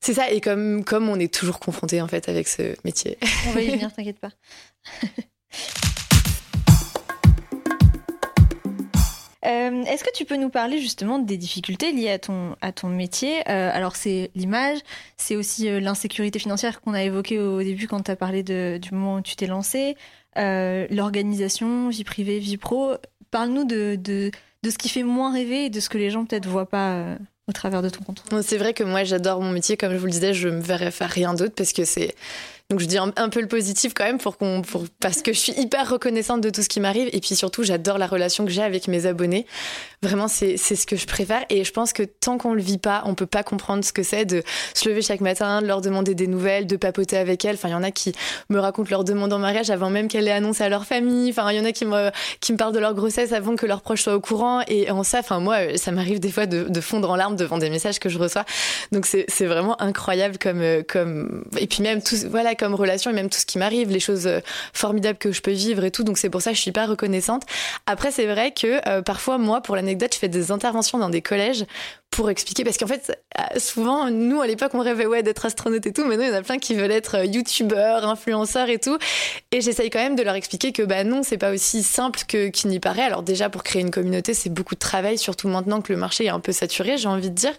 C'est 0.04 0.14
ça, 0.14 0.30
et 0.32 0.40
comme, 0.40 0.84
comme 0.84 1.08
on 1.08 1.18
est 1.20 1.32
toujours 1.32 1.60
confronté 1.60 2.02
en 2.02 2.08
fait 2.08 2.28
avec 2.28 2.48
ce 2.48 2.74
métier. 2.84 3.18
On 3.46 3.52
va 3.52 3.62
y 3.62 3.70
venir, 3.70 3.92
t'inquiète 3.96 4.18
pas. 4.18 4.32
Euh, 9.44 9.82
Est-ce 9.84 10.04
que 10.04 10.12
tu 10.14 10.24
peux 10.24 10.36
nous 10.36 10.50
parler 10.50 10.78
justement 10.80 11.18
des 11.18 11.36
difficultés 11.36 11.92
liées 11.92 12.10
à 12.10 12.18
ton, 12.18 12.56
à 12.60 12.72
ton 12.72 12.88
métier? 12.88 13.40
Euh, 13.48 13.70
Alors 13.72 13.96
c'est 13.96 14.30
l'image, 14.34 14.78
c'est 15.16 15.36
aussi 15.36 15.68
euh, 15.68 15.80
l'insécurité 15.80 16.38
financière 16.38 16.80
qu'on 16.80 16.94
a 16.94 17.02
évoquée 17.02 17.38
au 17.40 17.62
début 17.62 17.88
quand 17.88 18.02
tu 18.02 18.10
as 18.10 18.16
parlé 18.16 18.42
du 18.42 18.88
moment 18.92 19.16
où 19.16 19.20
tu 19.20 19.34
t'es 19.36 19.46
lancé, 19.46 19.96
l'organisation, 20.36 21.88
vie 21.88 22.04
privée, 22.04 22.38
vie 22.38 22.56
pro. 22.56 22.94
Parle-nous 23.30 23.64
de, 23.64 23.96
de, 23.96 24.30
de 24.62 24.70
ce 24.70 24.78
qui 24.78 24.88
fait 24.88 25.02
moins 25.02 25.32
rêver 25.32 25.66
et 25.66 25.70
de 25.70 25.80
ce 25.80 25.88
que 25.88 25.98
les 25.98 26.10
gens 26.10 26.24
peut-être 26.24 26.46
voient 26.46 26.68
pas 26.68 27.16
au 27.48 27.52
travers 27.52 27.82
de 27.82 27.88
ton 27.88 28.04
compte. 28.04 28.22
C'est 28.42 28.58
vrai 28.58 28.72
que 28.72 28.84
moi 28.84 29.04
j'adore 29.04 29.40
mon 29.40 29.50
métier, 29.50 29.76
comme 29.76 29.92
je 29.92 29.98
vous 29.98 30.06
le 30.06 30.12
disais, 30.12 30.34
je 30.34 30.48
me 30.48 30.60
verrais 30.60 30.90
faire 30.90 31.10
rien 31.10 31.34
d'autre 31.34 31.54
parce 31.56 31.72
que 31.72 31.84
c'est 31.84 32.14
Donc 32.72 32.80
je 32.80 32.86
dis 32.86 32.96
un, 32.96 33.28
peu 33.28 33.42
le 33.42 33.48
positif 33.48 33.92
quand 33.92 34.04
même 34.04 34.16
parce 34.98 35.20
que 35.20 35.34
je 35.34 35.38
suis 35.38 35.52
hyper 35.60 35.90
reconnaissante 35.90 36.40
de 36.40 36.48
tout 36.48 36.62
ce 36.62 36.70
qui 36.70 36.80
m'arrive. 36.80 37.10
Et 37.12 37.20
puis 37.20 37.36
surtout, 37.36 37.64
j'adore 37.64 37.98
la 37.98 38.06
relation 38.06 38.46
que 38.46 38.50
j'ai 38.50 38.62
avec 38.62 38.88
mes 38.88 39.04
abonnés. 39.04 39.44
Vraiment, 40.02 40.26
c'est, 40.26 40.56
c'est 40.56 40.74
ce 40.74 40.84
que 40.84 40.96
je 40.96 41.06
préfère. 41.06 41.44
Et 41.48 41.62
je 41.62 41.72
pense 41.72 41.92
que 41.92 42.02
tant 42.02 42.36
qu'on 42.36 42.54
le 42.54 42.60
vit 42.60 42.78
pas, 42.78 43.02
on 43.06 43.14
peut 43.14 43.26
pas 43.26 43.44
comprendre 43.44 43.84
ce 43.84 43.92
que 43.92 44.02
c'est 44.02 44.24
de 44.24 44.42
se 44.74 44.88
lever 44.88 45.00
chaque 45.00 45.20
matin, 45.20 45.62
de 45.62 45.66
leur 45.68 45.80
demander 45.80 46.16
des 46.16 46.26
nouvelles, 46.26 46.66
de 46.66 46.76
papoter 46.76 47.16
avec 47.16 47.44
elles. 47.44 47.54
Enfin, 47.54 47.68
il 47.68 47.72
y 47.72 47.74
en 47.74 47.84
a 47.84 47.92
qui 47.92 48.12
me 48.48 48.58
racontent 48.58 48.90
leur 48.90 49.04
demande 49.04 49.32
en 49.32 49.38
mariage 49.38 49.70
avant 49.70 49.90
même 49.90 50.08
qu'elle 50.08 50.26
ait 50.26 50.32
annoncé 50.32 50.64
à 50.64 50.68
leur 50.68 50.86
famille. 50.86 51.30
Enfin, 51.30 51.48
il 51.52 51.56
y 51.56 51.60
en 51.60 51.64
a 51.64 51.70
qui 51.70 51.84
me, 51.84 52.10
qui 52.40 52.52
me 52.52 52.58
parlent 52.58 52.74
de 52.74 52.80
leur 52.80 52.94
grossesse 52.94 53.32
avant 53.32 53.54
que 53.54 53.64
leurs 53.64 53.80
proches 53.80 54.02
soient 54.02 54.16
au 54.16 54.20
courant. 54.20 54.62
Et 54.66 54.90
en 54.90 55.04
ça, 55.04 55.20
enfin, 55.20 55.38
moi, 55.38 55.76
ça 55.76 55.92
m'arrive 55.92 56.18
des 56.18 56.32
fois 56.32 56.46
de, 56.46 56.64
de 56.64 56.80
fondre 56.80 57.08
en 57.08 57.14
larmes 57.14 57.36
devant 57.36 57.58
des 57.58 57.70
messages 57.70 58.00
que 58.00 58.08
je 58.08 58.18
reçois. 58.18 58.44
Donc 58.90 59.06
c'est, 59.06 59.26
vraiment 59.42 59.80
incroyable 59.82 60.38
comme, 60.38 60.62
comme, 60.88 61.44
et 61.58 61.66
puis 61.66 61.82
même 61.82 62.02
tout, 62.02 62.14
voilà, 62.30 62.54
comme 62.54 62.74
relation 62.74 63.10
et 63.10 63.14
même 63.14 63.28
tout 63.28 63.38
ce 63.38 63.46
qui 63.46 63.58
m'arrive, 63.58 63.90
les 63.90 64.00
choses 64.00 64.26
euh, 64.26 64.40
formidables 64.72 65.18
que 65.18 65.32
je 65.32 65.42
peux 65.42 65.50
vivre 65.50 65.84
et 65.84 65.90
tout. 65.90 66.04
Donc 66.04 66.16
c'est 66.16 66.30
pour 66.30 66.42
ça 66.42 66.50
que 66.50 66.56
je 66.56 66.62
suis 66.62 66.72
pas 66.72 66.86
reconnaissante. 66.86 67.42
Après, 67.86 68.10
c'est 68.10 68.26
vrai 68.26 68.52
que 68.52 68.88
euh, 68.88 69.02
parfois, 69.02 69.38
moi, 69.38 69.60
pour 69.60 69.76
l'anecdote, 69.92 70.14
je 70.14 70.18
fais 70.18 70.28
des 70.28 70.50
interventions 70.50 70.98
dans 70.98 71.10
des 71.10 71.22
collèges 71.22 71.64
pour 72.12 72.28
expliquer 72.30 72.62
parce 72.62 72.76
qu'en 72.76 72.86
fait 72.86 73.18
euh, 73.38 73.58
souvent 73.58 74.10
nous 74.10 74.40
à 74.42 74.46
l'époque 74.46 74.72
on 74.74 74.80
rêvait 74.80 75.06
ouais 75.06 75.22
d'être 75.22 75.46
astronaute 75.46 75.86
et 75.86 75.92
tout 75.92 76.04
mais 76.04 76.18
non 76.18 76.24
il 76.24 76.28
y 76.28 76.30
en 76.30 76.34
a 76.34 76.42
plein 76.42 76.58
qui 76.58 76.74
veulent 76.74 76.92
être 76.92 77.16
euh, 77.16 77.24
youtubeurs 77.24 78.06
influenceurs 78.06 78.68
et 78.68 78.78
tout 78.78 78.98
et 79.50 79.62
j'essaye 79.62 79.88
quand 79.88 79.98
même 79.98 80.14
de 80.14 80.22
leur 80.22 80.34
expliquer 80.34 80.72
que 80.72 80.82
bah 80.82 81.04
non 81.04 81.22
c'est 81.22 81.38
pas 81.38 81.50
aussi 81.50 81.82
simple 81.82 82.20
que 82.28 82.48
qu'il 82.48 82.68
n'y 82.68 82.80
paraît 82.80 83.02
alors 83.02 83.22
déjà 83.22 83.48
pour 83.48 83.64
créer 83.64 83.80
une 83.80 83.90
communauté 83.90 84.34
c'est 84.34 84.50
beaucoup 84.50 84.74
de 84.74 84.80
travail 84.80 85.16
surtout 85.16 85.48
maintenant 85.48 85.80
que 85.80 85.90
le 85.90 85.98
marché 85.98 86.26
est 86.26 86.28
un 86.28 86.40
peu 86.40 86.52
saturé 86.52 86.98
j'ai 86.98 87.08
envie 87.08 87.30
de 87.30 87.34
dire 87.34 87.54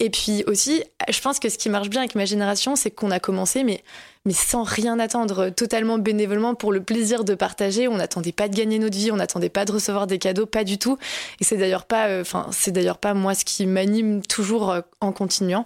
et 0.00 0.08
puis 0.08 0.42
aussi 0.46 0.82
je 1.10 1.20
pense 1.20 1.38
que 1.38 1.50
ce 1.50 1.58
qui 1.58 1.68
marche 1.68 1.90
bien 1.90 2.00
avec 2.00 2.14
ma 2.14 2.24
génération 2.24 2.76
c'est 2.76 2.90
qu'on 2.90 3.10
a 3.10 3.20
commencé 3.20 3.62
mais 3.62 3.84
mais 4.24 4.32
sans 4.32 4.62
rien 4.62 4.98
attendre, 5.00 5.50
totalement 5.50 5.98
bénévolement 5.98 6.54
pour 6.54 6.72
le 6.72 6.82
plaisir 6.82 7.24
de 7.24 7.34
partager. 7.34 7.88
On 7.88 7.96
n'attendait 7.96 8.32
pas 8.32 8.48
de 8.48 8.54
gagner 8.54 8.78
notre 8.78 8.96
vie, 8.96 9.10
on 9.10 9.16
n'attendait 9.16 9.48
pas 9.48 9.64
de 9.64 9.72
recevoir 9.72 10.06
des 10.06 10.18
cadeaux, 10.18 10.46
pas 10.46 10.62
du 10.62 10.78
tout. 10.78 10.96
Et 11.40 11.44
c'est 11.44 11.56
d'ailleurs 11.56 11.86
pas, 11.86 12.06
euh, 12.06 12.20
enfin, 12.20 12.46
c'est 12.52 12.70
d'ailleurs 12.70 12.98
pas 12.98 13.14
moi 13.14 13.34
ce 13.34 13.44
qui 13.44 13.66
m'anime 13.84 14.22
toujours 14.22 14.70
euh, 14.70 14.80
en 15.00 15.12
continuant. 15.12 15.64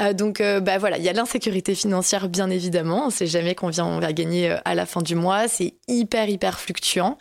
Euh, 0.00 0.12
donc, 0.12 0.42
bah 0.62 0.78
voilà, 0.78 0.98
il 0.98 1.04
y 1.04 1.08
a 1.08 1.12
l'insécurité 1.12 1.74
financière, 1.74 2.28
bien 2.28 2.50
évidemment. 2.50 3.06
On 3.06 3.10
sait 3.10 3.26
jamais 3.26 3.54
combien 3.54 3.84
on 3.84 3.98
va 3.98 4.12
gagner 4.12 4.56
à 4.64 4.74
la 4.74 4.86
fin 4.86 5.00
du 5.00 5.14
mois. 5.14 5.48
C'est 5.48 5.74
hyper, 5.88 6.28
hyper 6.28 6.60
fluctuant. 6.60 7.18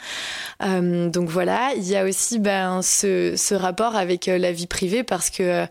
donc 0.62 1.30
voilà, 1.30 1.72
il 1.76 1.88
y 1.88 1.96
a 1.96 2.06
aussi 2.06 2.40
ben, 2.40 2.82
ce, 2.82 3.36
ce 3.38 3.56
rapport 3.56 3.96
avec 3.96 4.26
la 4.26 4.52
vie 4.52 4.68
privée 4.68 5.04
parce 5.04 5.30
que, 5.30 5.66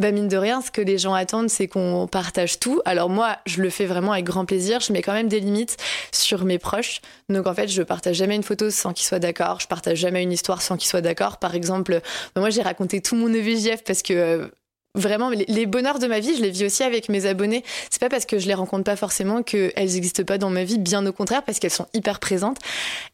bah, 0.00 0.10
mine 0.10 0.28
de 0.28 0.36
rien, 0.36 0.60
ce 0.60 0.70
que 0.70 0.80
les 0.80 0.98
gens 0.98 1.14
attendent, 1.14 1.50
c'est 1.50 1.68
qu'on 1.68 2.06
partage 2.06 2.58
tout. 2.58 2.80
Alors 2.84 3.08
moi, 3.08 3.38
je 3.46 3.62
le 3.62 3.70
fais 3.70 3.86
vraiment 3.86 4.12
avec 4.12 4.24
grand 4.24 4.44
plaisir 4.44 4.58
je 4.80 4.92
mets 4.92 5.02
quand 5.02 5.12
même 5.12 5.28
des 5.28 5.40
limites 5.40 5.76
sur 6.12 6.44
mes 6.44 6.58
proches. 6.58 7.00
Donc 7.28 7.46
en 7.46 7.54
fait, 7.54 7.68
je 7.68 7.82
partage 7.82 8.16
jamais 8.16 8.36
une 8.36 8.42
photo 8.42 8.70
sans 8.70 8.92
qu'ils 8.92 9.06
soient 9.06 9.18
d'accord. 9.18 9.60
Je 9.60 9.66
partage 9.66 9.98
jamais 9.98 10.22
une 10.22 10.32
histoire 10.32 10.62
sans 10.62 10.76
qu'ils 10.76 10.88
soient 10.88 11.00
d'accord. 11.00 11.38
Par 11.38 11.54
exemple, 11.54 12.00
moi 12.36 12.50
j'ai 12.50 12.62
raconté 12.62 13.00
tout 13.00 13.16
mon 13.16 13.32
EVJF 13.32 13.84
parce 13.84 14.02
que 14.02 14.12
euh, 14.18 14.48
vraiment 14.94 15.30
les 15.30 15.66
bonheurs 15.66 15.98
de 15.98 16.06
ma 16.06 16.20
vie, 16.20 16.36
je 16.36 16.42
les 16.42 16.50
vis 16.50 16.64
aussi 16.64 16.82
avec 16.82 17.08
mes 17.08 17.26
abonnés. 17.26 17.64
C'est 17.90 18.00
pas 18.00 18.08
parce 18.08 18.26
que 18.26 18.38
je 18.38 18.46
les 18.46 18.54
rencontre 18.54 18.84
pas 18.84 18.96
forcément 18.96 19.42
qu'elles 19.42 19.72
n'existent 19.76 20.24
pas 20.24 20.38
dans 20.38 20.50
ma 20.50 20.64
vie, 20.64 20.78
bien 20.78 21.04
au 21.06 21.12
contraire, 21.12 21.42
parce 21.42 21.58
qu'elles 21.58 21.70
sont 21.70 21.86
hyper 21.94 22.18
présentes. 22.20 22.58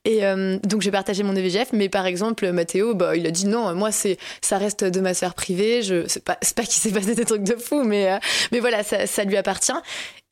Et 0.04 0.24
euh, 0.24 0.58
donc 0.64 0.82
j'ai 0.82 0.90
partagé 0.90 1.22
mon 1.22 1.36
EVGF, 1.36 1.72
mais 1.72 1.88
par 1.88 2.06
exemple 2.06 2.50
Mathéo, 2.50 2.94
bah 2.94 3.16
il 3.16 3.26
a 3.26 3.30
dit 3.30 3.46
non, 3.46 3.74
moi 3.74 3.92
c'est 3.92 4.18
ça 4.40 4.58
reste 4.58 4.84
de 4.84 5.00
ma 5.00 5.14
sphère 5.14 5.34
privée. 5.34 5.82
Je 5.82 6.06
c'est 6.06 6.24
pas 6.24 6.38
c'est 6.42 6.56
pas 6.56 6.62
qu'il 6.62 6.80
s'est 6.82 6.90
passé 6.92 7.14
des 7.14 7.24
trucs 7.24 7.44
de 7.44 7.56
fou, 7.56 7.84
mais 7.84 8.10
euh, 8.10 8.18
mais 8.52 8.60
voilà 8.60 8.82
ça, 8.82 9.06
ça 9.06 9.24
lui 9.24 9.36
appartient. 9.36 9.72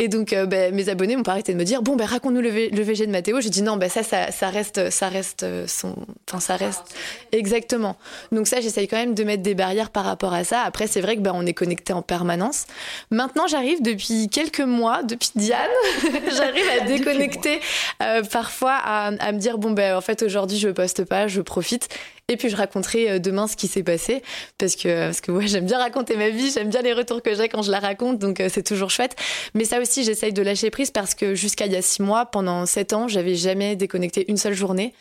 Et 0.03 0.09
donc 0.09 0.33
euh, 0.33 0.47
bah, 0.47 0.73
mes 0.73 0.89
abonnés 0.89 1.15
m'ont 1.15 1.23
pas 1.23 1.31
arrêté 1.31 1.53
de 1.53 1.59
me 1.59 1.63
dire 1.63 1.81
bon 1.81 1.95
ben 1.95 2.07
raconte-nous 2.07 2.41
le, 2.41 2.51
le, 2.51 2.83
VG 2.83 3.07
de 3.07 3.13
Mathéo. 3.13 3.41
J'ai 3.41 3.51
dit 3.51 3.63
non 3.63 3.77
ben 3.77 3.89
ça, 3.89 4.03
ça 4.03 4.33
ça 4.33 4.49
reste 4.49 4.91
ça 4.91 5.09
reste 5.09 5.47
son 5.69 5.95
enfin 6.29 6.41
ça 6.41 6.57
reste 6.57 6.83
exactement. 7.31 7.95
Donc 8.33 8.49
ça 8.49 8.61
j'essaye 8.61 8.89
quand 8.89 8.97
même 8.97 9.15
de 9.15 9.23
mettre 9.23 9.45
des 9.45 9.55
barrières 9.55 9.91
par 9.91 10.05
rapport 10.05 10.35
à 10.35 10.43
ça. 10.43 10.63
Après 10.63 10.89
c'est 10.89 11.01
vrai 11.01 11.15
que 11.15 11.21
ben 11.21 11.31
on 11.33 11.47
est 11.47 11.53
connecté 11.53 11.93
en 11.93 12.03
permanence. 12.03 12.67
Maintenant, 13.13 13.47
j'arrive 13.47 13.81
depuis 13.81 14.29
quelques 14.29 14.61
mois, 14.61 15.05
depuis 15.05 15.31
Diane, 15.37 15.71
j'arrive 16.37 16.67
à 16.81 16.85
déconnecter 16.87 17.61
euh, 18.03 18.25
parfois, 18.25 18.75
à, 18.75 19.11
me 19.11 19.39
dire 19.39 19.59
bon 19.59 19.71
ben 19.71 19.97
en 19.97 20.01
fait 20.01 20.23
aujourd'hui 20.23 20.59
je 20.59 20.69
poste 20.69 21.05
pas, 21.05 21.29
je 21.29 21.41
profite. 21.41 21.89
Et 22.33 22.39
puis 22.39 22.49
je 22.49 22.57
raconterai 22.57 23.11
euh, 23.11 23.19
demain 23.19 23.47
ce 23.47 23.57
qui 23.57 23.69
s'est 23.69 23.83
passé 23.83 24.23
parce 24.57 24.75
que 24.75 25.07
parce 25.07 25.21
que 25.21 25.31
ouais, 25.31 25.47
j'aime 25.49 25.67
bien 25.67 25.79
raconter 25.79 26.17
ma 26.17 26.31
vie, 26.31 26.51
j'aime 26.51 26.71
bien 26.71 26.81
les 26.81 26.95
retours 26.95 27.23
que 27.23 27.35
j'ai 27.35 27.49
quand 27.49 27.61
je 27.61 27.71
la 27.71 27.79
raconte, 27.79 28.19
donc 28.19 28.41
euh, 28.41 28.49
c'est 28.51 28.63
toujours 28.63 28.91
chouette. 28.91 29.15
Mais 29.55 29.65
ça 29.65 29.81
aussi, 29.81 30.03
j'essaye 30.03 30.33
de 30.33 30.43
lâcher 30.43 30.71
prise 30.71 30.91
parce 30.91 31.15
que 31.15 31.35
jusqu'à 31.35 31.67
il 31.67 31.73
y 31.73 31.77
a 31.77 31.83
six 31.83 32.01
mois, 32.01 32.27
pendant 32.27 32.65
sept 32.65 32.95
ans, 32.95 33.07
j'avais 33.07 33.35
jamais 33.35 33.77
déconnecté 33.77 34.25
une 34.29 34.39
seule 34.39 34.55
journée. 34.55 34.95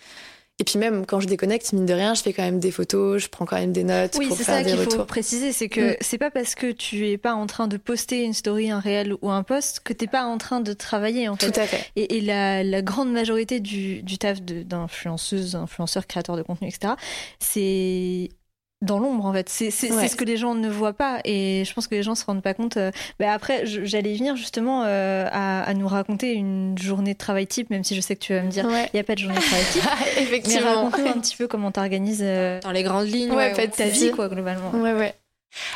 Et 0.62 0.64
puis 0.64 0.78
même 0.78 1.08
quand 1.08 1.20
je 1.20 1.26
déconnecte, 1.26 1.74
mine 1.74 1.88
de 1.88 1.94
rien, 1.96 2.14
je 2.14 2.22
fais 2.22 2.34
quand 2.34 2.44
même 2.44 2.60
des 2.60 2.70
photos, 2.70 3.24
je 3.24 3.30
prends 3.30 3.48
quand 3.48 3.56
même 3.56 3.72
des 3.72 3.84
notes 3.84 4.16
oui, 4.20 4.28
pour 4.28 4.38
faire 4.38 4.64
des 4.64 4.74
retours. 4.74 4.78
Oui, 4.78 4.78
c'est 4.78 4.84
ça 4.84 4.90
qu'il 4.92 5.00
faut 5.00 5.06
préciser, 5.06 5.52
c'est 5.54 5.70
que 5.70 5.94
mm. 5.94 5.98
c'est 6.02 6.20
pas 6.20 6.30
parce 6.30 6.54
que 6.54 6.72
tu 6.72 7.10
es 7.10 7.18
pas 7.18 7.34
en 7.34 7.48
train 7.48 7.68
de 7.68 7.78
poster 7.78 8.24
une 8.24 8.36
story, 8.36 8.70
un 8.70 8.80
réel 8.80 9.16
ou 9.24 9.32
un 9.32 9.42
post 9.42 9.80
que 9.80 9.92
t'es 9.92 10.06
pas 10.06 10.26
en 10.26 10.38
train 10.38 10.62
de 10.62 10.74
travailler 10.74 11.28
en 11.30 11.36
fait. 11.36 11.52
Tout 11.52 11.60
à 11.60 11.66
fait. 11.66 11.90
Et, 11.96 12.18
et 12.18 12.22
la, 12.22 12.64
la, 12.64 12.84
grande 12.84 13.12
majorité 13.12 13.60
du, 13.60 14.04
du 14.04 14.20
taf 14.20 14.40
d'influenceuse, 14.44 15.56
influenceur, 15.56 16.06
créateur 16.06 16.38
de 16.38 16.44
contenu, 16.44 16.68
etc. 16.68 16.94
C'est 17.40 18.30
dans 18.82 19.00
l'ombre 19.00 19.26
en 19.26 19.34
fait. 19.34 19.50
C'est 19.50 19.72
ce 19.72 20.16
que 20.16 20.26
les 20.26 20.38
gens 20.38 20.56
ne 20.56 20.70
voient 20.70 20.94
pas 20.94 21.20
et 21.26 21.64
je 21.66 21.74
pense 21.74 21.88
que 21.88 21.96
les 21.96 22.04
gens 22.04 22.16
se 22.16 22.26
rendent 22.26 22.42
pas 22.42 22.54
compte. 22.54 22.78
Bah, 23.20 23.32
après, 23.32 23.66
j'allais 23.66 24.14
venir 24.14 24.36
justement 24.36 24.84
euh, 24.86 25.28
à, 25.32 25.64
à, 25.64 25.74
nous 25.74 25.88
raconter 25.88 26.34
une 26.34 26.78
journée 26.78 27.14
de 27.14 27.18
travail 27.18 27.48
type, 27.48 27.70
même 27.70 27.84
si 27.84 27.96
je 27.96 28.02
sais 28.02 28.16
que 28.16 28.22
tu 28.22 28.34
vas 28.34 28.42
me 28.42 28.50
dire 28.50 28.66
il 28.70 28.90
n'y 28.94 29.00
a 29.00 29.04
pas 29.04 29.16
de 29.16 29.20
journée 29.20 29.38
de 29.38 29.42
travail 29.42 29.66
type. 29.72 29.84
Effectivement. 30.18 30.62
Mais 30.62 30.74
raconte-nous 30.74 31.08
un 31.08 31.20
petit 31.20 31.36
peu 31.36 31.48
comment 31.48 31.72
t'organises 31.72 32.24
euh, 32.24 32.60
dans 32.62 32.72
les 32.72 32.84
grandes 32.84 33.08
lignes 33.08 33.32
ouais, 33.32 33.54
ta 33.70 33.86
vie 33.86 34.12
quoi 34.12 34.30
globalement. 34.30 34.72
Ouais 34.74 34.94
ouais. 34.94 35.14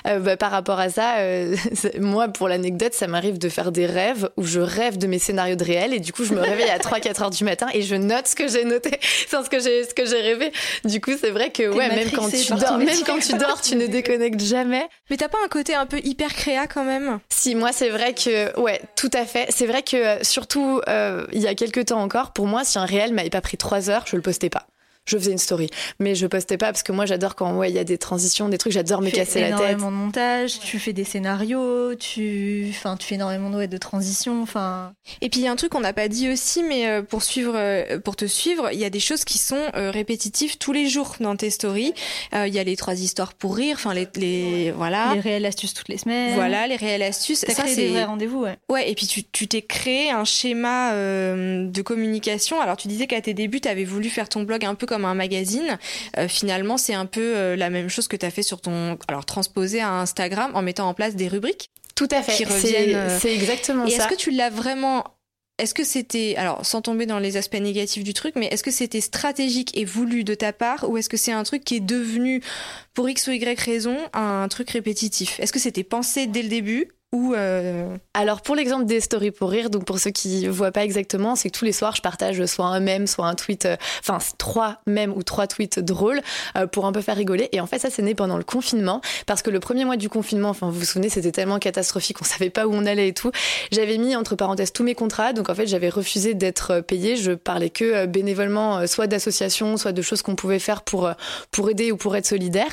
Euh, 0.08 0.20
bah, 0.20 0.38
par 0.38 0.52
rapport 0.52 0.80
à 0.80 0.90
ça, 0.90 1.18
euh, 1.18 1.56
moi, 2.00 2.28
pour 2.28 2.48
l'anecdote, 2.48 2.94
ça 2.94 3.08
m'arrive 3.08 3.38
de 3.38 3.50
faire 3.50 3.72
des 3.72 3.86
rêves 3.86 4.30
où 4.38 4.44
je 4.44 4.60
rêve 4.60 4.98
de 4.98 5.08
mes 5.08 5.20
scénarios 5.20 5.56
de 5.56 5.64
réel 5.64 5.94
et 5.94 6.00
du 6.00 6.14
coup, 6.14 6.24
je 6.24 6.34
me 6.34 6.42
réveille 6.42 6.70
à 6.70 6.78
3-4 6.78 7.24
heures 7.24 7.30
du 7.30 7.44
matin 7.44 7.68
et 7.74 7.82
je 7.82 7.96
note 7.96 8.28
ce 8.28 8.36
que 8.36 8.48
j'ai 8.48 8.66
noté, 8.66 9.00
sans 9.30 9.44
ce 9.44 9.50
que 9.50 9.60
j'ai, 9.60 9.84
ce 9.84 9.94
que 9.94 10.06
j'ai 10.06 10.22
rêvé. 10.22 10.52
Du 10.84 11.02
coup, 11.02 11.12
c'est 11.20 11.32
vrai 11.32 11.52
que, 11.52 11.70
ouais, 11.70 11.90
même 11.90 12.12
quand 12.12 12.30
tu 12.30 12.54
dors, 12.54 12.78
même 12.78 13.04
quand 13.06 13.20
tu 13.20 13.34
dors, 13.34 13.62
tu 13.62 13.76
ne 13.76 13.88
déconnectes 13.88 14.42
jamais. 14.42 14.88
Mais 15.10 15.18
t'as 15.18 15.30
pas 15.30 15.40
un 15.44 15.48
côté 15.48 15.76
un 15.76 15.86
peu 15.86 16.00
hyper 16.04 16.34
créa 16.34 16.68
quand 16.68 16.84
même? 16.84 17.20
Si, 17.30 17.56
moi, 17.56 17.72
c'est 17.72 17.90
vrai 17.90 18.14
que, 18.14 18.58
ouais, 18.60 18.82
tout 18.96 19.12
à 19.14 19.26
fait. 19.26 19.48
C'est 19.50 19.66
vrai 19.66 19.84
que, 19.84 20.24
surtout, 20.24 20.82
euh, 20.88 21.26
il 21.34 21.42
y 21.42 21.48
a 21.48 21.56
quelques 21.56 21.86
temps 21.86 22.02
encore, 22.02 22.32
pour 22.32 22.48
moi, 22.48 22.64
si 22.64 22.78
un 22.78 22.86
réel 22.86 23.14
m'avait 23.14 23.30
pas 23.30 23.42
pris 23.42 23.58
3 23.58 23.90
heures, 23.90 24.06
je 24.08 24.16
le 24.16 24.22
postais 24.22 24.50
pas 24.50 24.68
je 25.06 25.18
faisais 25.18 25.32
une 25.32 25.38
story. 25.38 25.70
Mais 26.00 26.16
je 26.16 26.28
postais 26.28 26.58
pas 26.58 26.68
parce 26.68 26.84
que 26.84 26.92
moi 26.92 27.06
j'adore 27.06 27.36
quand 27.36 27.58
ouais 27.58 27.70
il 27.70 27.76
y 27.76 27.80
a 27.80 27.84
des 27.84 27.98
transitions, 27.98 28.50
des 28.50 28.58
trucs, 28.58 28.74
j'adore 28.74 29.02
me 29.02 29.10
casser 29.10 29.42
la 29.42 29.48
tête. 29.50 29.58
Tu 29.58 29.64
fais 29.64 29.72
énormément 29.72 29.92
de 29.92 29.98
montage, 29.98 30.60
tu 30.60 30.80
fais 30.80 30.94
des 30.94 31.04
scénarios, 31.04 31.96
tu, 31.96 32.68
enfin 32.70 32.98
tu 32.98 33.08
fais 33.08 33.16
énormément 33.16 33.50
de, 33.50 33.58
ouais, 33.58 33.68
de 33.68 33.78
transitions, 33.78 34.42
enfin. 34.42 34.94
Et 35.22 35.30
puis 35.30 35.42
il 35.42 35.44
y 35.44 35.48
a 35.48 35.52
un 35.52 35.56
truc 35.56 35.72
qu'on 35.72 35.82
n'a 35.82 35.94
pas 35.94 36.08
dit 36.08 36.30
aussi, 36.30 36.64
mais 36.64 36.88
euh, 36.88 37.02
pour 37.02 37.24
suivre, 37.24 37.54
euh, 37.56 38.00
pour 38.00 38.16
te 38.16 38.26
suivre, 38.26 38.70
il 38.72 38.80
y 38.80 38.86
a 38.86 38.90
des 38.90 39.00
choses 39.00 39.24
qui 39.26 39.38
sont 39.38 39.62
euh, 39.76 39.92
répétitives 39.92 40.58
tous 40.58 40.74
les 40.74 40.90
jours 40.90 41.16
dans 41.20 41.36
tes 41.36 41.50
stories. 41.50 41.94
Il 42.34 42.54
y 42.54 42.60
a 42.60 42.64
les 42.64 42.76
trois 42.76 42.96
histoires 42.96 43.34
pour 43.34 43.56
rire, 43.56 43.76
enfin 43.78 43.94
les, 43.94 44.08
les 44.16 44.72
voilà. 44.72 45.14
Les 45.14 45.20
réelles 45.20 45.46
astuces 45.46 45.74
toutes 45.74 45.90
les 45.90 45.98
semaines. 45.98 46.36
Voilà 46.36 46.68
les 46.68 46.76
réelles 46.76 47.04
astuces. 47.04 47.40
ça 47.40 47.64
c'est 47.68 47.76
des 47.76 47.88
vrais 47.90 48.04
rendez-vous, 48.06 48.42
ouais. 48.42 48.58
Ouais 48.70 48.90
et 48.90 48.96
puis 48.96 49.08
tu 49.08 49.24
tu 49.24 49.48
t'es 49.48 49.62
créé 49.62 50.10
un 50.12 50.26
schéma 50.26 50.94
de 50.94 51.82
communication. 51.82 52.60
Alors 52.62 52.78
tu 52.78 52.88
disais 52.88 53.08
qu'à 53.08 53.22
tes 53.22 53.34
débuts 53.34 53.62
tu 53.62 53.68
avais 53.68 53.84
voulu 53.86 54.10
faire 54.10 54.30
ton 54.30 54.44
blog 54.44 54.66
un 54.66 54.76
peu 54.76 54.86
comme 54.86 54.95
comme 54.96 55.06
un 55.06 55.14
magazine. 55.14 55.78
Euh, 56.18 56.30
finalement, 56.30 56.78
c'est 56.78 56.94
un 56.94 57.06
peu 57.06 57.36
euh, 57.36 57.56
la 57.58 57.70
même 57.70 57.90
chose 57.90 58.08
que 58.08 58.16
tu 58.16 58.26
as 58.26 58.32
fait 58.32 58.44
sur 58.44 58.62
ton. 58.62 58.98
Alors, 59.10 59.26
transposé 59.26 59.82
à 59.82 59.92
Instagram 59.92 60.52
en 60.54 60.62
mettant 60.62 60.88
en 60.88 60.94
place 60.94 61.16
des 61.16 61.28
rubriques. 61.28 61.70
Tout 61.96 62.08
à 62.12 62.24
fait. 62.24 62.46
Euh, 62.46 63.20
c'est 63.20 63.36
exactement 63.36 63.86
et 63.86 63.92
ça. 63.92 63.98
Est-ce 63.98 64.08
que 64.08 64.16
tu 64.16 64.32
l'as 64.32 64.50
vraiment 64.50 65.04
est-ce 65.58 65.74
que 65.74 65.86
c'était, 65.86 66.36
alors 66.36 66.66
sans 66.66 66.82
tomber 66.82 67.06
dans 67.06 67.18
les 67.18 67.38
aspects 67.38 67.56
négatifs 67.56 68.04
du 68.04 68.14
truc, 68.14 68.36
mais 68.36 68.48
est-ce 68.48 68.62
que 68.62 68.72
c'était 68.72 69.00
stratégique 69.00 69.78
et 69.78 69.86
voulu 69.86 70.26
de 70.26 70.34
ta 70.34 70.52
part 70.52 70.90
ou 70.90 70.98
est-ce 70.98 71.08
que 71.08 71.16
c'est 71.16 71.32
un 71.32 71.44
truc 71.44 71.64
qui 71.64 71.78
est 71.78 71.80
devenu, 71.80 72.42
pour 72.94 73.08
X 73.08 73.28
ou 73.28 73.32
Y 73.32 73.58
raison, 73.62 73.98
un 74.12 74.50
truc 74.50 74.70
répétitif? 74.70 75.40
Est-ce 75.40 75.54
que 75.54 75.60
c'était 75.60 75.86
pensé 75.86 76.28
dès 76.28 76.42
le 76.42 76.50
début 76.50 76.90
euh, 77.36 77.96
Alors 78.14 78.42
pour 78.42 78.56
l'exemple 78.56 78.86
des 78.86 79.00
stories 79.00 79.32
pour 79.32 79.50
rire, 79.50 79.70
donc 79.70 79.86
pour 79.86 80.00
ceux 80.00 80.12
qui 80.12 80.48
voient 80.48 80.72
pas 80.72 80.84
exactement, 80.84 81.36
c'est 81.36 81.50
que 81.50 81.58
tous 81.58 81.66
les 81.66 81.72
soirs 81.72 81.96
je 81.96 82.02
partage 82.02 82.46
soit 82.46 82.66
un 82.66 82.80
mème, 82.80 83.08
soit 83.08 83.28
un 83.28 83.36
tweet, 83.36 83.66
euh, 83.66 83.78
enfin 84.00 84.18
trois 84.38 84.82
mèmes 84.86 85.14
ou 85.14 85.24
trois 85.24 85.48
tweets 85.48 85.80
drôles 85.80 86.22
euh, 86.58 86.68
pour 86.68 86.86
un 86.86 86.92
peu 86.92 87.02
faire 87.02 87.16
rigoler. 87.16 87.50
Et 87.52 87.60
en 87.60 87.68
fait 87.68 87.80
ça 87.80 87.90
c'est 87.90 88.02
né 88.02 88.16
pendant 88.16 88.38
le 88.38 88.44
confinement 88.44 89.02
parce 89.26 89.42
que 89.42 89.50
le 89.50 89.60
premier 89.60 89.86
mois 89.86 89.98
du 89.98 90.10
confinement, 90.10 90.50
enfin 90.50 90.70
vous 90.70 90.80
vous 90.80 90.86
souvenez 90.86 91.10
c'était 91.10 91.32
tellement 91.32 91.60
catastrophique, 91.60 92.22
on 92.22 92.26
savait 92.26 92.50
pas 92.50 92.68
où 92.68 92.74
on 92.74 92.86
allait 92.86 93.10
et 93.10 93.14
tout. 93.14 93.32
J'avais 93.72 93.98
mis 93.98 94.16
entre 94.16 94.36
parenthèses 94.36 94.74
tous 94.74 94.84
mes 94.84 94.96
contrats, 94.96 95.34
donc 95.34 95.50
en 95.50 95.56
fait 95.56 95.68
j'avais 95.68 95.90
refusé 95.90 96.34
d'être 96.34 96.82
payée. 96.82 97.16
Je 97.16 97.32
parlais 97.32 97.70
que 97.70 98.06
bénévolement, 98.06 98.88
soit 98.88 99.08
d'associations, 99.08 99.78
soit 99.78 99.92
de 99.92 100.02
choses 100.02 100.22
qu'on 100.22 100.36
pouvait 100.36 100.60
faire 100.60 100.82
pour 100.82 101.10
pour 101.52 101.70
aider 101.70 101.92
ou 101.92 101.98
pour 101.98 102.16
être 102.16 102.26
solidaire. 102.26 102.70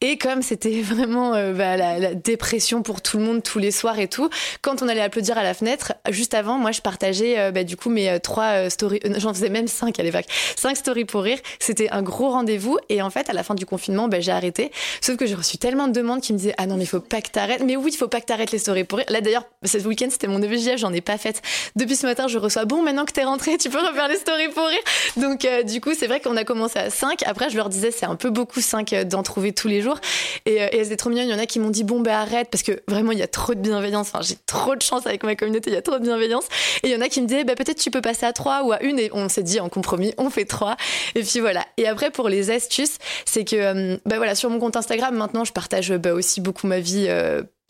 Et 0.00 0.18
comme 0.18 0.42
c'était 0.42 0.80
vraiment 0.82 1.32
bah, 1.32 1.76
la, 1.76 1.98
la, 1.98 2.14
dépression 2.14 2.82
pour 2.82 3.02
tout 3.02 3.18
le 3.18 3.24
monde 3.24 3.42
tous 3.42 3.58
les 3.58 3.70
soirs 3.70 3.81
et 3.98 4.08
tout, 4.08 4.28
quand 4.62 4.82
on 4.82 4.88
allait 4.88 5.00
applaudir 5.00 5.38
à 5.38 5.42
la 5.42 5.54
fenêtre, 5.54 5.92
juste 6.10 6.34
avant, 6.34 6.58
moi, 6.58 6.72
je 6.72 6.80
partageais 6.80 7.52
bah, 7.52 7.64
du 7.64 7.76
coup 7.76 7.90
mes 7.90 8.18
trois 8.20 8.70
stories. 8.70 9.00
J'en 9.18 9.34
faisais 9.34 9.48
même 9.48 9.68
cinq 9.68 9.98
à 9.98 10.02
l'époque, 10.02 10.24
cinq 10.56 10.76
stories 10.76 11.04
pour 11.04 11.22
rire. 11.22 11.38
C'était 11.58 11.90
un 11.90 12.02
gros 12.02 12.30
rendez-vous. 12.30 12.78
Et 12.88 13.02
en 13.02 13.10
fait, 13.10 13.28
à 13.28 13.32
la 13.32 13.42
fin 13.42 13.54
du 13.54 13.66
confinement, 13.66 14.08
bah, 14.08 14.20
j'ai 14.20 14.32
arrêté. 14.32 14.70
Sauf 15.00 15.16
que 15.16 15.26
j'ai 15.26 15.34
reçu 15.34 15.58
tellement 15.58 15.88
de 15.88 15.92
demandes 15.92 16.20
qui 16.20 16.32
me 16.32 16.38
disaient 16.38 16.54
ah 16.58 16.66
non 16.66 16.76
mais 16.76 16.86
faut 16.86 17.00
pas 17.00 17.20
que 17.20 17.30
t'arrêtes. 17.30 17.62
Mais 17.64 17.76
oui, 17.76 17.90
il 17.92 17.96
faut 17.96 18.08
pas 18.08 18.20
que 18.20 18.26
t'arrêtes 18.26 18.52
les 18.52 18.58
stories 18.58 18.84
pour 18.84 18.98
rire. 18.98 19.06
Là 19.08 19.20
d'ailleurs, 19.20 19.44
ce 19.64 19.78
week-end 19.78 20.08
c'était 20.10 20.28
mon 20.28 20.42
EVJF, 20.42 20.78
j'en 20.78 20.92
ai 20.92 21.00
pas 21.00 21.18
fait. 21.18 21.42
Depuis 21.76 21.96
ce 21.96 22.06
matin, 22.06 22.28
je 22.28 22.38
reçois 22.38 22.64
bon 22.64 22.82
maintenant 22.82 23.04
que 23.04 23.12
t'es 23.12 23.24
rentré, 23.24 23.58
tu 23.58 23.70
peux 23.70 23.80
refaire 23.80 24.08
les 24.08 24.16
stories 24.16 24.48
pour 24.48 24.66
rire. 24.66 24.78
Donc 25.16 25.46
du 25.64 25.80
coup, 25.80 25.92
c'est 25.94 26.06
vrai 26.06 26.20
qu'on 26.20 26.36
a 26.36 26.44
commencé 26.44 26.78
à 26.78 26.90
5. 26.90 27.22
Après, 27.26 27.50
je 27.50 27.56
leur 27.56 27.68
disais, 27.68 27.90
c'est 27.90 28.06
un 28.06 28.16
peu 28.16 28.30
beaucoup 28.30 28.60
5 28.60 28.92
euh, 28.92 29.04
d'en 29.04 29.22
trouver 29.22 29.52
tous 29.52 29.68
les 29.68 29.80
jours. 29.80 29.98
Et, 30.46 30.62
euh, 30.62 30.68
et 30.72 30.84
c'est 30.84 30.96
trop 30.96 31.10
mignon. 31.10 31.22
Il 31.22 31.30
y 31.30 31.34
en 31.34 31.38
a 31.38 31.46
qui 31.46 31.58
m'ont 31.58 31.70
dit, 31.70 31.84
bon, 31.84 32.00
bah 32.00 32.20
arrête, 32.20 32.48
parce 32.50 32.62
que 32.62 32.82
vraiment, 32.88 33.12
il 33.12 33.18
y 33.18 33.22
a 33.22 33.28
trop 33.28 33.54
de 33.54 33.60
bienveillance. 33.62 34.08
Enfin, 34.12 34.22
j'ai 34.22 34.36
trop 34.46 34.76
de 34.76 34.82
chance 34.82 35.06
avec 35.06 35.24
ma 35.24 35.36
communauté, 35.36 35.70
il 35.70 35.74
y 35.74 35.76
a 35.76 35.82
trop 35.82 35.98
de 35.98 36.04
bienveillance. 36.04 36.44
Et 36.82 36.88
il 36.88 36.92
y 36.92 36.96
en 36.96 37.00
a 37.00 37.08
qui 37.08 37.22
me 37.22 37.26
disaient, 37.26 37.44
bah 37.44 37.54
peut-être 37.54 37.78
tu 37.78 37.90
peux 37.90 38.00
passer 38.00 38.26
à 38.26 38.32
3 38.32 38.64
ou 38.64 38.72
à 38.72 38.82
une. 38.82 38.98
Et 38.98 39.10
on 39.12 39.28
s'est 39.28 39.42
dit, 39.42 39.60
en 39.60 39.68
compromis, 39.68 40.14
on 40.18 40.30
fait 40.30 40.44
3. 40.44 40.76
Et 41.14 41.22
puis 41.22 41.40
voilà. 41.40 41.64
Et 41.76 41.86
après, 41.86 42.10
pour 42.10 42.28
les 42.28 42.50
astuces, 42.50 42.98
c'est 43.24 43.44
que, 43.44 43.56
euh, 43.56 43.96
bah 44.06 44.16
voilà, 44.16 44.34
sur 44.34 44.50
mon 44.50 44.58
compte 44.58 44.76
Instagram, 44.76 45.14
maintenant, 45.16 45.44
je 45.44 45.52
partage 45.52 45.92
bah, 45.92 46.12
aussi 46.12 46.40
beaucoup 46.40 46.66
ma 46.66 46.80
vie 46.80 47.08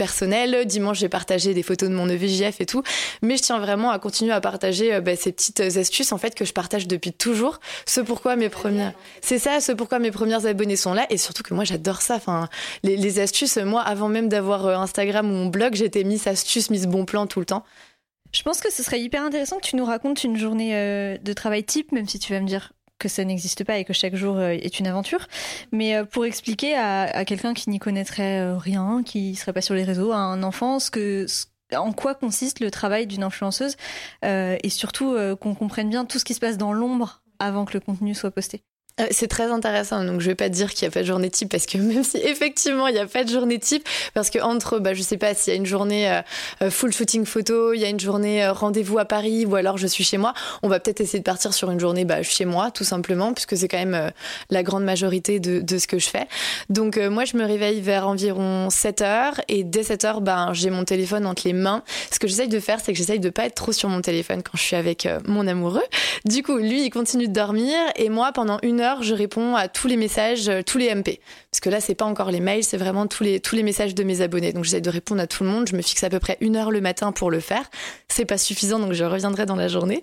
personnel. 0.02 0.66
Dimanche, 0.66 0.98
j'ai 0.98 1.08
partagé 1.08 1.54
des 1.54 1.62
photos 1.62 1.88
de 1.88 1.94
mon 1.94 2.08
EVJF 2.08 2.60
et 2.60 2.66
tout. 2.66 2.82
Mais 3.22 3.36
je 3.36 3.42
tiens 3.42 3.60
vraiment 3.60 3.92
à 3.92 4.00
continuer 4.00 4.32
à 4.32 4.40
partager 4.40 4.92
euh, 4.94 5.00
bah, 5.00 5.14
ces 5.14 5.30
petites 5.30 5.60
astuces 5.60 6.10
en 6.10 6.18
fait 6.18 6.34
que 6.34 6.44
je 6.44 6.52
partage 6.52 6.88
depuis 6.88 7.12
toujours. 7.12 7.60
Ce 7.86 8.00
pourquoi 8.00 8.34
mes 8.34 8.48
premières, 8.48 8.94
c'est 9.20 9.38
ça, 9.38 9.60
ce 9.60 9.70
pourquoi 9.70 10.00
mes 10.00 10.10
premières 10.10 10.44
abonnées 10.44 10.74
sont 10.74 10.92
là. 10.92 11.06
Et 11.08 11.18
surtout 11.18 11.44
que 11.44 11.54
moi, 11.54 11.62
j'adore 11.62 12.02
ça. 12.02 12.16
Enfin, 12.16 12.48
les, 12.82 13.20
astuces. 13.20 13.58
Moi, 13.58 13.80
avant 13.80 14.08
même 14.08 14.28
d'avoir 14.28 14.66
euh, 14.66 14.74
Instagram 14.74 15.30
ou 15.30 15.34
mon 15.34 15.46
blog, 15.46 15.76
j'étais 15.76 16.02
Miss 16.02 16.26
Astuce, 16.26 16.70
Miss 16.70 16.86
Bon 16.86 17.04
Plan 17.04 17.28
tout 17.28 17.38
le 17.38 17.46
temps. 17.46 17.62
Je 18.32 18.42
pense 18.42 18.60
que 18.60 18.72
ce 18.72 18.82
serait 18.82 19.00
hyper 19.00 19.22
intéressant 19.22 19.58
que 19.58 19.66
tu 19.66 19.76
nous 19.76 19.84
racontes 19.84 20.24
une 20.24 20.36
journée 20.36 20.74
euh, 20.74 21.16
de 21.16 21.32
travail 21.32 21.62
type, 21.62 21.92
même 21.92 22.08
si 22.08 22.18
tu 22.18 22.32
vas 22.32 22.40
me 22.40 22.46
dire 22.48 22.72
que 23.02 23.08
ça 23.08 23.24
n'existe 23.24 23.64
pas 23.64 23.78
et 23.78 23.84
que 23.84 23.92
chaque 23.92 24.14
jour 24.14 24.36
euh, 24.36 24.50
est 24.50 24.78
une 24.78 24.86
aventure. 24.86 25.26
Mais 25.72 25.96
euh, 25.96 26.04
pour 26.04 26.24
expliquer 26.24 26.76
à, 26.76 27.24
quelqu'un 27.24 27.52
qui 27.52 27.68
n'y 27.68 27.80
connaîtrait 27.80 28.40
euh, 28.40 28.56
rien, 28.56 29.02
qui 29.04 29.34
serait 29.34 29.52
pas 29.52 29.60
sur 29.60 29.74
les 29.74 29.82
réseaux, 29.82 30.12
à 30.12 30.18
un 30.18 30.42
enfant, 30.42 30.78
ce 30.78 30.90
que 30.90 31.26
en 31.74 31.92
quoi 31.92 32.14
consiste 32.14 32.60
le 32.60 32.70
travail 32.70 33.06
d'une 33.06 33.22
influenceuse 33.22 33.76
et 34.22 34.68
surtout 34.68 35.16
qu'on 35.40 35.54
comprenne 35.54 35.88
bien 35.88 36.04
tout 36.04 36.18
ce 36.18 36.24
qui 36.26 36.34
se 36.34 36.40
passe 36.40 36.58
dans 36.58 36.74
l'ombre 36.74 37.22
avant 37.38 37.64
que 37.64 37.72
le 37.72 37.80
contenu 37.80 38.14
soit 38.14 38.30
posté. 38.30 38.62
Euh, 39.00 39.06
c'est 39.10 39.28
très 39.28 39.50
intéressant, 39.50 40.04
donc 40.04 40.20
je 40.20 40.26
vais 40.26 40.34
pas 40.34 40.50
dire 40.50 40.74
qu'il 40.74 40.86
n'y 40.86 40.88
a 40.88 40.90
pas 40.92 41.00
de 41.00 41.06
journée 41.06 41.30
type 41.30 41.50
parce 41.50 41.64
que 41.64 41.78
même 41.78 42.04
si 42.04 42.18
effectivement 42.18 42.88
il 42.88 42.92
n'y 42.92 43.00
a 43.00 43.06
pas 43.06 43.24
de 43.24 43.30
journée 43.30 43.58
type, 43.58 43.88
parce 44.12 44.28
que 44.28 44.38
entre, 44.38 44.80
bah, 44.80 44.92
je 44.92 45.00
sais 45.00 45.16
pas 45.16 45.34
s'il 45.34 45.54
y 45.54 45.56
a 45.56 45.58
une 45.58 45.64
journée 45.64 46.10
euh, 46.10 46.20
euh, 46.60 46.70
full 46.70 46.92
shooting 46.92 47.24
photo, 47.24 47.72
il 47.72 47.80
y 47.80 47.86
a 47.86 47.88
une 47.88 48.00
journée 48.00 48.46
rendez-vous 48.48 48.98
à 48.98 49.06
Paris 49.06 49.46
ou 49.46 49.54
alors 49.54 49.78
je 49.78 49.86
suis 49.86 50.04
chez 50.04 50.18
moi, 50.18 50.34
on 50.62 50.68
va 50.68 50.78
peut-être 50.78 51.00
essayer 51.00 51.20
de 51.20 51.24
partir 51.24 51.54
sur 51.54 51.70
une 51.70 51.80
journée 51.80 52.04
bah, 52.04 52.22
chez 52.22 52.44
moi 52.44 52.70
tout 52.70 52.84
simplement 52.84 53.32
puisque 53.32 53.56
c'est 53.56 53.66
quand 53.66 53.78
même 53.78 54.12
la 54.50 54.62
grande 54.62 54.84
majorité 54.84 55.40
de, 55.40 55.60
de, 55.60 55.78
ce 55.78 55.86
que 55.86 55.98
je 55.98 56.08
fais. 56.08 56.26
Donc 56.68 56.98
moi 56.98 57.24
je 57.24 57.38
me 57.38 57.46
réveille 57.46 57.80
vers 57.80 58.06
environ 58.06 58.68
7 58.68 59.00
heures 59.00 59.40
et 59.48 59.64
dès 59.64 59.84
7 59.84 60.04
heures 60.04 60.20
ben, 60.20 60.52
j'ai 60.52 60.68
mon 60.68 60.84
téléphone 60.84 61.24
entre 61.24 61.42
les 61.46 61.54
mains. 61.54 61.82
Ce 62.10 62.18
que 62.18 62.28
j'essaye 62.28 62.48
de 62.48 62.60
faire 62.60 62.80
c'est 62.80 62.92
que 62.92 62.98
j'essaye 62.98 63.20
de 63.20 63.30
pas 63.30 63.46
être 63.46 63.54
trop 63.54 63.72
sur 63.72 63.88
mon 63.88 64.02
téléphone 64.02 64.42
quand 64.42 64.58
je 64.58 64.62
suis 64.62 64.76
avec 64.76 65.08
mon 65.26 65.46
amoureux. 65.46 65.84
Du 66.26 66.42
coup 66.42 66.58
lui 66.58 66.84
il 66.84 66.90
continue 66.90 67.28
de 67.28 67.32
dormir 67.32 67.74
et 67.96 68.10
moi 68.10 68.32
pendant 68.32 68.58
une 68.62 68.81
je 69.00 69.14
réponds 69.14 69.56
à 69.56 69.68
tous 69.68 69.88
les 69.88 69.96
messages, 69.96 70.48
euh, 70.48 70.62
tous 70.62 70.78
les 70.78 70.94
MP. 70.94 71.20
Parce 71.50 71.60
que 71.60 71.70
là, 71.70 71.80
c'est 71.80 71.94
pas 71.94 72.04
encore 72.04 72.30
les 72.30 72.40
mails, 72.40 72.64
c'est 72.64 72.76
vraiment 72.76 73.06
tous 73.06 73.22
les, 73.22 73.40
tous 73.40 73.56
les 73.56 73.62
messages 73.62 73.94
de 73.94 74.04
mes 74.04 74.20
abonnés. 74.20 74.52
Donc, 74.52 74.64
j'essaie 74.64 74.80
de 74.80 74.90
répondre 74.90 75.20
à 75.20 75.26
tout 75.26 75.44
le 75.44 75.50
monde. 75.50 75.68
Je 75.68 75.76
me 75.76 75.82
fixe 75.82 76.02
à 76.04 76.10
peu 76.10 76.18
près 76.18 76.38
une 76.40 76.56
heure 76.56 76.70
le 76.70 76.80
matin 76.80 77.12
pour 77.12 77.30
le 77.30 77.40
faire. 77.40 77.64
C'est 78.08 78.24
pas 78.24 78.38
suffisant, 78.38 78.78
donc 78.78 78.92
je 78.92 79.04
reviendrai 79.04 79.46
dans 79.46 79.56
la 79.56 79.68
journée. 79.68 80.02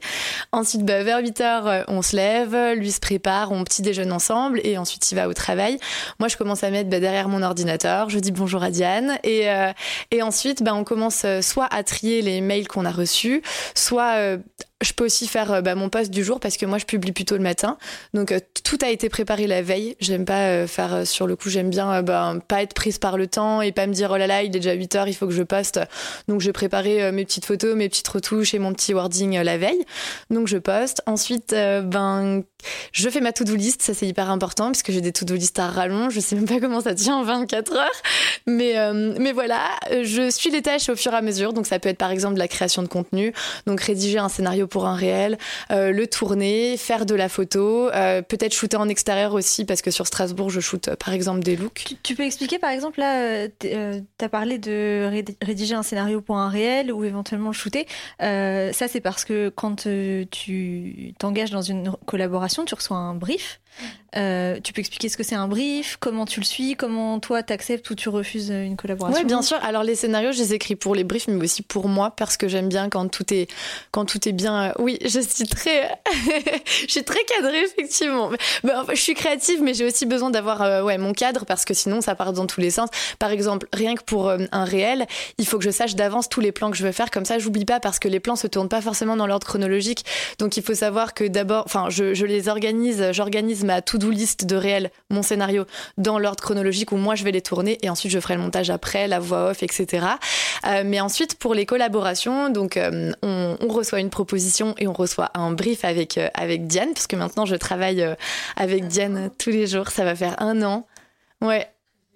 Ensuite, 0.52 0.84
bah, 0.84 1.04
vers 1.04 1.20
8 1.20 1.42
heures, 1.42 1.68
euh, 1.68 1.84
on 1.88 2.02
se 2.02 2.16
lève, 2.16 2.56
lui 2.76 2.92
se 2.92 3.00
prépare, 3.00 3.52
on 3.52 3.64
petit 3.64 3.82
déjeune 3.82 4.12
ensemble 4.12 4.62
et 4.64 4.78
ensuite 4.78 5.12
il 5.12 5.16
va 5.16 5.28
au 5.28 5.34
travail. 5.34 5.80
Moi, 6.20 6.28
je 6.28 6.38
commence 6.38 6.64
à 6.64 6.70
mettre 6.70 6.90
bah, 6.90 7.00
derrière 7.00 7.30
mon 7.30 7.44
ordinateur, 7.44 8.10
je 8.10 8.20
dis 8.20 8.32
bonjour 8.32 8.64
à 8.64 8.72
Diane 8.72 9.18
et, 9.24 9.50
euh, 9.50 9.72
et 10.12 10.22
ensuite, 10.22 10.64
bah, 10.64 10.74
on 10.74 10.84
commence 10.84 11.26
soit 11.42 11.68
à 11.72 11.84
trier 11.84 12.22
les 12.22 12.42
mails 12.42 12.68
qu'on 12.68 12.86
a 12.86 12.92
reçus, 12.92 13.42
soit 13.76 14.38
je 14.82 14.94
peux 14.94 15.06
aussi 15.06 15.28
faire 15.28 15.52
euh, 15.52 15.62
bah, 15.62 15.76
mon 15.76 15.90
post 15.90 16.10
du 16.10 16.24
jour 16.24 16.40
parce 16.40 16.58
que 16.58 16.66
moi 16.66 16.78
je 16.78 16.86
publie 16.86 17.12
plutôt 17.12 17.36
le 17.36 17.44
matin. 17.44 17.78
Donc 18.14 18.32
euh, 18.32 18.40
tout 18.64 18.78
a 18.82 18.90
été 18.90 19.10
préparé 19.10 19.48
la 19.48 19.62
veille. 19.62 19.96
J'aime 20.00 20.26
pas 20.26 20.48
euh, 20.48 20.68
faire 20.68 21.06
sur 21.06 21.28
le 21.28 21.36
coup, 21.36 21.50
j'aime 21.50 21.70
bien 21.70 22.02
bah, 22.02 22.36
pas 22.48 22.62
être 22.62 22.74
prise 22.74 22.98
par 22.98 23.18
le 23.18 23.28
temps 23.28 23.62
et 23.62 23.72
pas 23.72 23.88
me 23.88 23.94
dire 23.94 24.12
oh 24.14 24.18
là 24.18 24.28
là, 24.28 24.44
il 24.44 24.48
est 24.48 24.60
déjà 24.60 24.74
8 24.74 24.96
heures, 24.96 25.08
il 25.08 25.14
faut 25.14 25.28
que 25.28 25.34
je 25.34 25.44
poste. 25.44 25.80
Donc 26.28 26.42
j'ai 26.42 26.54
préparé 26.54 27.12
mes 27.12 27.26
petites 27.26 27.46
photos, 27.46 27.76
mes 27.76 27.90
petites 27.90 28.08
retouches 28.08 28.54
et 28.54 28.60
mon 28.60 28.74
petit 28.74 28.94
wording 28.94 29.40
la 29.42 29.58
veille. 29.58 29.84
Donc 30.30 30.48
je 30.48 30.58
poste. 30.58 31.02
Ensuite, 31.06 31.52
ben 31.52 32.44
je 32.92 33.10
fais 33.10 33.22
ma 33.22 33.32
to-do 33.32 33.56
list, 33.56 33.82
ça 33.82 33.94
c'est 33.94 34.08
hyper 34.08 34.30
important 34.30 34.66
parce 34.66 34.84
que 34.84 34.92
j'ai 34.92 35.02
des 35.02 35.12
to-do 35.12 35.36
list 35.36 35.60
à 35.60 35.68
rallonge. 35.68 36.14
Je 36.14 36.20
sais 36.20 36.36
même 36.36 36.48
pas 36.48 36.60
comment 36.60 36.82
ça 36.82 36.94
tient 36.94 37.16
en 37.16 37.24
24 37.24 37.74
heures, 37.74 38.02
mais 38.48 38.76
mais 39.20 39.32
voilà, 39.32 39.62
je 40.04 40.30
suis 40.30 40.50
les 40.50 40.62
tâches 40.62 40.90
au 40.90 40.96
fur 40.96 41.14
et 41.14 41.18
à 41.18 41.22
mesure. 41.22 41.54
Donc 41.54 41.68
ça 41.68 41.80
peut 41.80 41.90
être 41.90 41.98
par 41.98 42.12
exemple 42.12 42.38
la 42.38 42.48
création 42.48 42.82
de 42.82 42.88
contenu, 42.88 43.34
donc 43.66 43.82
rédiger 43.82 44.20
un 44.20 44.30
scénario 44.30 44.68
pour 44.68 44.86
un 44.88 44.96
réel, 44.96 45.38
euh, 45.72 45.92
le 45.92 46.08
tourner, 46.08 46.78
faire 46.78 47.06
de 47.06 47.16
la 47.16 47.30
photo, 47.30 47.90
euh, 47.90 48.22
peut-être 48.22 48.54
shooter 48.54 48.78
en 48.78 48.90
extérieur 48.90 49.34
aussi, 49.34 49.66
parce 49.66 49.82
que 49.82 49.92
sur 49.92 50.08
Strasbourg, 50.08 50.50
je 50.50 50.60
shoote 50.60 50.96
par 50.96 51.14
exemple 51.14 51.42
des 51.42 51.56
looks. 51.56 51.96
Tu, 52.04 52.16
peux 52.16 52.24
expliquer 52.24 52.60
par 52.60 52.72
exemple, 52.72 53.00
là, 53.00 53.48
tu 53.48 53.68
as 54.22 54.30
parlé 54.30 54.58
de 54.58 55.10
rédiger 55.42 55.76
un 55.76 55.84
scénario 55.84 56.22
pour 56.22 56.38
un 56.38 56.50
réel 56.50 56.92
ou 56.92 57.04
éventuellement 57.04 57.50
le 57.50 57.54
shooter. 57.54 57.88
Euh, 58.22 58.72
ça, 58.74 58.88
c'est 58.88 59.02
parce 59.02 59.26
que 59.26 59.50
quand 59.50 59.88
tu 60.32 61.14
t'engages 61.18 61.52
dans 61.52 61.62
une 61.62 61.92
collaboration, 62.06 62.49
tu 62.66 62.76
reçois 62.76 62.98
un 62.98 63.16
brief. 63.16 63.60
Euh, 64.16 64.60
tu 64.64 64.74
peux 64.74 64.80
expliquer 64.80 65.08
ce 65.08 65.18
que 65.18 65.24
c'est 65.24 65.36
un 65.36 65.48
brief, 65.48 65.98
comment 66.00 66.26
tu 66.26 66.40
le 66.40 66.46
suis, 66.46 66.76
comment 66.76 67.20
toi 67.20 67.44
t'acceptes 67.44 67.88
ou 67.92 67.96
tu 67.96 68.10
refuses 68.10 68.50
une 68.50 68.76
collaboration? 68.76 69.20
Oui, 69.20 69.26
bien 69.26 69.42
sûr. 69.42 69.58
Alors 69.64 69.84
les 69.84 69.96
scénarios, 69.96 70.32
je 70.32 70.40
les 70.40 70.54
écris 70.54 70.76
pour 70.76 70.96
les 70.96 71.04
briefs, 71.04 71.28
mais 71.28 71.44
aussi 71.44 71.62
pour 71.62 71.88
moi 71.88 72.12
parce 72.16 72.36
que 72.36 72.48
j'aime 72.48 72.70
bien 72.70 72.90
quand 72.90 73.08
tout 73.10 73.32
est 73.34 73.48
quand 73.92 74.06
tout 74.06 74.28
est 74.28 74.32
bien. 74.32 74.74
Oui, 74.80 74.98
je 75.06 75.20
suis 75.20 75.46
très 75.46 76.00
je 76.88 76.92
suis 76.92 77.04
très 77.04 77.24
cadrée 77.26 77.62
effectivement. 77.62 78.32
je 78.64 78.96
suis 78.96 79.14
créative, 79.14 79.62
mais 79.62 79.76
j'ai 79.76 79.86
aussi 79.86 80.08
besoin 80.08 80.32
d'avoir 80.32 80.64
euh, 80.64 80.84
ouais 80.84 80.98
mon 80.98 81.14
cadre 81.14 81.46
parce 81.46 81.64
que 81.64 81.76
sinon 81.76 82.02
ça 82.02 82.16
part 82.16 82.34
dans 82.34 82.48
tous 82.48 82.62
les 82.62 82.72
sens. 82.72 82.90
Par 83.20 83.30
exemple, 83.30 83.68
rien 83.74 83.94
que 83.94 84.04
pour 84.04 84.30
euh, 84.30 84.40
un 84.52 84.64
réel, 84.64 85.06
il 85.38 85.46
faut 85.46 85.60
que 85.60 85.66
je 85.66 85.70
sache 85.70 85.94
d'avance 85.96 86.30
tous 86.30 86.42
les 86.42 86.52
plans 86.52 86.72
que 86.72 86.78
je 86.78 86.84
veux 86.84 86.92
faire. 86.92 87.12
Comme 87.12 87.26
ça, 87.26 87.38
j'oublie 87.38 87.66
pas 87.66 87.80
parce 87.80 88.00
que 88.00 88.08
les 88.08 88.20
plans 88.20 88.36
se 88.36 88.48
tournent 88.48 88.70
pas 88.70 88.82
forcément 88.82 89.16
dans 89.16 89.28
l'ordre 89.28 89.46
chronologique. 89.46 90.04
Donc 90.40 90.58
il 90.58 90.64
faut 90.64 90.74
savoir 90.74 91.14
que 91.14 91.26
d'abord, 91.26 91.64
enfin, 91.66 91.90
je, 91.90 92.16
je 92.16 92.26
les 92.26 92.50
organise, 92.50 93.12
j'organise 93.12 93.64
ma 93.70 93.84
to-do 93.84 94.10
list 94.10 94.46
de 94.46 94.56
réel, 94.56 94.90
mon 95.12 95.22
scénario, 95.22 95.66
dans 96.00 96.18
l'ordre 96.18 96.42
chronologique 96.42 96.92
où 96.92 96.98
moi 96.98 97.14
je 97.14 97.24
vais 97.24 97.32
les 97.32 97.42
tourner 97.42 97.78
et 97.84 97.90
ensuite 97.90 98.12
je 98.12 98.20
ferai 98.20 98.34
le 98.34 98.42
montage 98.42 98.72
après, 98.72 99.08
la 99.08 99.20
voix 99.20 99.52
off, 99.52 99.62
etc. 99.62 100.08
Euh, 100.66 100.82
mais 100.84 101.00
ensuite, 101.00 101.36
pour 101.36 101.54
les 101.54 101.68
collaborations, 101.68 102.50
donc 102.50 102.78
euh, 102.78 103.12
on, 103.22 103.56
reçoit 103.70 104.00
une 104.00 104.10
proposition 104.10 104.74
et 104.80 104.88
on 104.88 104.94
reçoit 104.94 105.30
un 105.36 105.52
brief 105.52 105.86
avec, 105.86 106.18
euh, 106.18 106.30
avec 106.34 106.66
Diane, 106.66 106.94
puisque 106.94 107.14
maintenant 107.14 107.46
je 107.46 107.56
travaille 107.56 108.04
avec 108.56 108.88
Diane 108.88 109.30
tous 109.38 109.52
les 109.52 109.68
jours. 109.68 109.90
Ça 109.90 110.04
va 110.04 110.16
faire 110.16 110.42
un 110.42 110.64
an. 110.64 110.88
Ouais, 111.42 111.70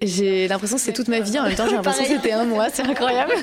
j'ai 0.07 0.47
l'impression 0.47 0.77
que 0.77 0.83
c'est 0.83 0.93
toute 0.93 1.07
ma 1.07 1.19
vie. 1.19 1.39
En 1.39 1.43
même 1.43 1.55
temps, 1.55 1.67
j'ai 1.67 1.75
l'impression 1.75 2.03
que 2.03 2.09
c'était 2.09 2.31
un 2.31 2.45
mois. 2.45 2.69
C'est 2.71 2.83
incroyable. 2.83 3.33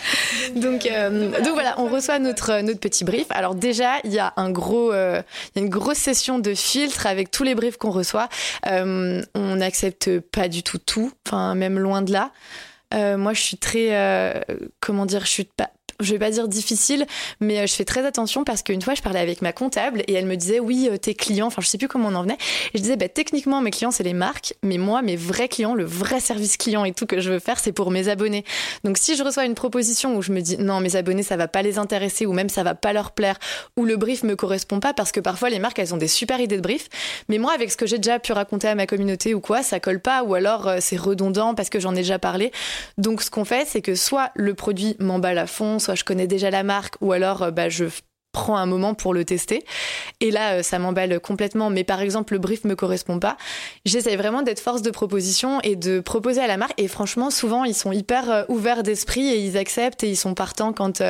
donc, 0.56 0.86
euh, 0.86 1.30
donc 1.40 1.54
voilà, 1.54 1.74
on 1.78 1.86
reçoit 1.86 2.18
notre 2.18 2.60
notre 2.62 2.80
petit 2.80 3.04
brief. 3.04 3.26
Alors 3.30 3.54
déjà, 3.54 3.94
il 4.04 4.12
y 4.12 4.18
a 4.18 4.32
un 4.36 4.50
gros, 4.50 4.92
euh, 4.92 5.22
il 5.54 5.60
y 5.60 5.62
a 5.62 5.64
une 5.64 5.70
grosse 5.70 5.98
session 5.98 6.38
de 6.38 6.54
filtre 6.54 7.06
avec 7.06 7.30
tous 7.30 7.44
les 7.44 7.54
briefs 7.54 7.76
qu'on 7.76 7.90
reçoit. 7.90 8.28
Euh, 8.66 9.22
on 9.34 9.56
n'accepte 9.56 10.20
pas 10.20 10.48
du 10.48 10.62
tout 10.62 10.78
tout. 10.78 11.12
Enfin, 11.26 11.54
même 11.54 11.78
loin 11.78 12.02
de 12.02 12.12
là. 12.12 12.30
moi, 13.16 13.32
je 13.32 13.40
suis 13.40 13.56
très, 13.56 14.44
comment 14.80 15.06
dire, 15.06 15.20
je 15.20 15.30
suis 15.30 15.44
pas 15.44 15.70
je 16.00 16.12
vais 16.12 16.18
pas 16.18 16.30
dire 16.30 16.48
difficile, 16.48 17.06
mais 17.40 17.60
euh, 17.60 17.66
je 17.66 17.74
fais 17.74 17.84
très 17.84 18.04
attention 18.04 18.44
parce 18.44 18.62
qu'une 18.62 18.82
fois, 18.82 18.94
je 18.94 19.02
parlais 19.02 19.20
avec 19.20 19.42
ma 19.42 19.52
comptable 19.52 20.02
et 20.06 20.14
elle 20.14 20.26
me 20.26 20.36
disait, 20.36 20.60
oui, 20.60 20.88
euh, 20.90 20.96
tes 20.96 21.14
clients, 21.14 21.46
enfin, 21.46 21.62
je 21.62 21.68
sais 21.68 21.78
plus 21.78 21.88
comment 21.88 22.08
on 22.08 22.14
en 22.14 22.22
venait. 22.22 22.38
Et 22.74 22.78
je 22.78 22.82
disais, 22.82 22.96
bah, 22.96 23.08
techniquement, 23.08 23.60
mes 23.60 23.70
clients, 23.70 23.90
c'est 23.90 24.02
les 24.02 24.14
marques, 24.14 24.54
mais 24.62 24.78
moi, 24.78 25.02
mes 25.02 25.16
vrais 25.16 25.48
clients, 25.48 25.74
le 25.74 25.84
vrai 25.84 26.20
service 26.20 26.56
client 26.56 26.84
et 26.84 26.92
tout 26.92 27.06
que 27.06 27.20
je 27.20 27.30
veux 27.30 27.38
faire, 27.38 27.58
c'est 27.58 27.72
pour 27.72 27.90
mes 27.90 28.08
abonnés. 28.08 28.44
Donc, 28.84 28.98
si 28.98 29.16
je 29.16 29.22
reçois 29.22 29.44
une 29.44 29.54
proposition 29.54 30.16
où 30.16 30.22
je 30.22 30.32
me 30.32 30.40
dis, 30.40 30.56
non, 30.58 30.80
mes 30.80 30.96
abonnés, 30.96 31.22
ça 31.22 31.36
va 31.36 31.48
pas 31.48 31.62
les 31.62 31.78
intéresser 31.78 32.26
ou 32.26 32.32
même 32.32 32.48
ça 32.48 32.62
va 32.62 32.74
pas 32.74 32.92
leur 32.92 33.12
plaire 33.12 33.38
ou 33.76 33.84
le 33.84 33.96
brief 33.96 34.22
me 34.22 34.36
correspond 34.36 34.80
pas 34.80 34.94
parce 34.94 35.12
que 35.12 35.20
parfois, 35.20 35.50
les 35.50 35.58
marques, 35.58 35.78
elles 35.78 35.94
ont 35.94 35.98
des 35.98 36.08
super 36.08 36.40
idées 36.40 36.56
de 36.56 36.62
brief. 36.62 36.88
Mais 37.28 37.38
moi, 37.38 37.52
avec 37.54 37.70
ce 37.70 37.76
que 37.76 37.86
j'ai 37.86 37.98
déjà 37.98 38.18
pu 38.18 38.32
raconter 38.32 38.68
à 38.68 38.74
ma 38.74 38.86
communauté 38.86 39.34
ou 39.34 39.40
quoi, 39.40 39.62
ça 39.62 39.80
colle 39.80 40.00
pas 40.00 40.22
ou 40.22 40.34
alors 40.34 40.68
euh, 40.68 40.78
c'est 40.80 40.96
redondant 40.96 41.54
parce 41.54 41.70
que 41.70 41.80
j'en 41.80 41.92
ai 41.92 42.00
déjà 42.00 42.18
parlé. 42.18 42.52
Donc, 42.98 43.22
ce 43.22 43.30
qu'on 43.30 43.44
fait, 43.44 43.66
c'est 43.66 43.82
que 43.82 43.94
soit 43.94 44.30
le 44.34 44.54
produit 44.54 44.96
m'emballe 44.98 45.38
à 45.38 45.46
fond, 45.46 45.78
je 45.94 46.04
connais 46.04 46.26
déjà 46.26 46.50
la 46.50 46.62
marque, 46.62 46.94
ou 47.00 47.12
alors 47.12 47.42
euh, 47.42 47.50
bah, 47.50 47.68
je 47.68 47.86
prends 48.32 48.56
un 48.56 48.66
moment 48.66 48.94
pour 48.94 49.12
le 49.12 49.24
tester. 49.24 49.64
Et 50.20 50.30
là, 50.30 50.54
euh, 50.54 50.62
ça 50.62 50.78
m'emballe 50.78 51.18
complètement. 51.18 51.68
Mais 51.68 51.82
par 51.82 52.00
exemple, 52.00 52.34
le 52.34 52.38
brief 52.38 52.64
me 52.64 52.76
correspond 52.76 53.18
pas. 53.18 53.36
J'essaie 53.84 54.16
vraiment 54.16 54.42
d'être 54.42 54.60
force 54.60 54.82
de 54.82 54.90
proposition 54.90 55.60
et 55.62 55.74
de 55.74 55.98
proposer 55.98 56.40
à 56.40 56.46
la 56.46 56.56
marque. 56.56 56.80
Et 56.80 56.86
franchement, 56.86 57.30
souvent, 57.30 57.64
ils 57.64 57.74
sont 57.74 57.90
hyper 57.90 58.30
euh, 58.30 58.44
ouverts 58.48 58.84
d'esprit 58.84 59.26
et 59.28 59.38
ils 59.38 59.56
acceptent 59.56 60.04
et 60.04 60.10
ils 60.10 60.16
sont 60.16 60.34
partants 60.34 60.72
quand, 60.72 61.02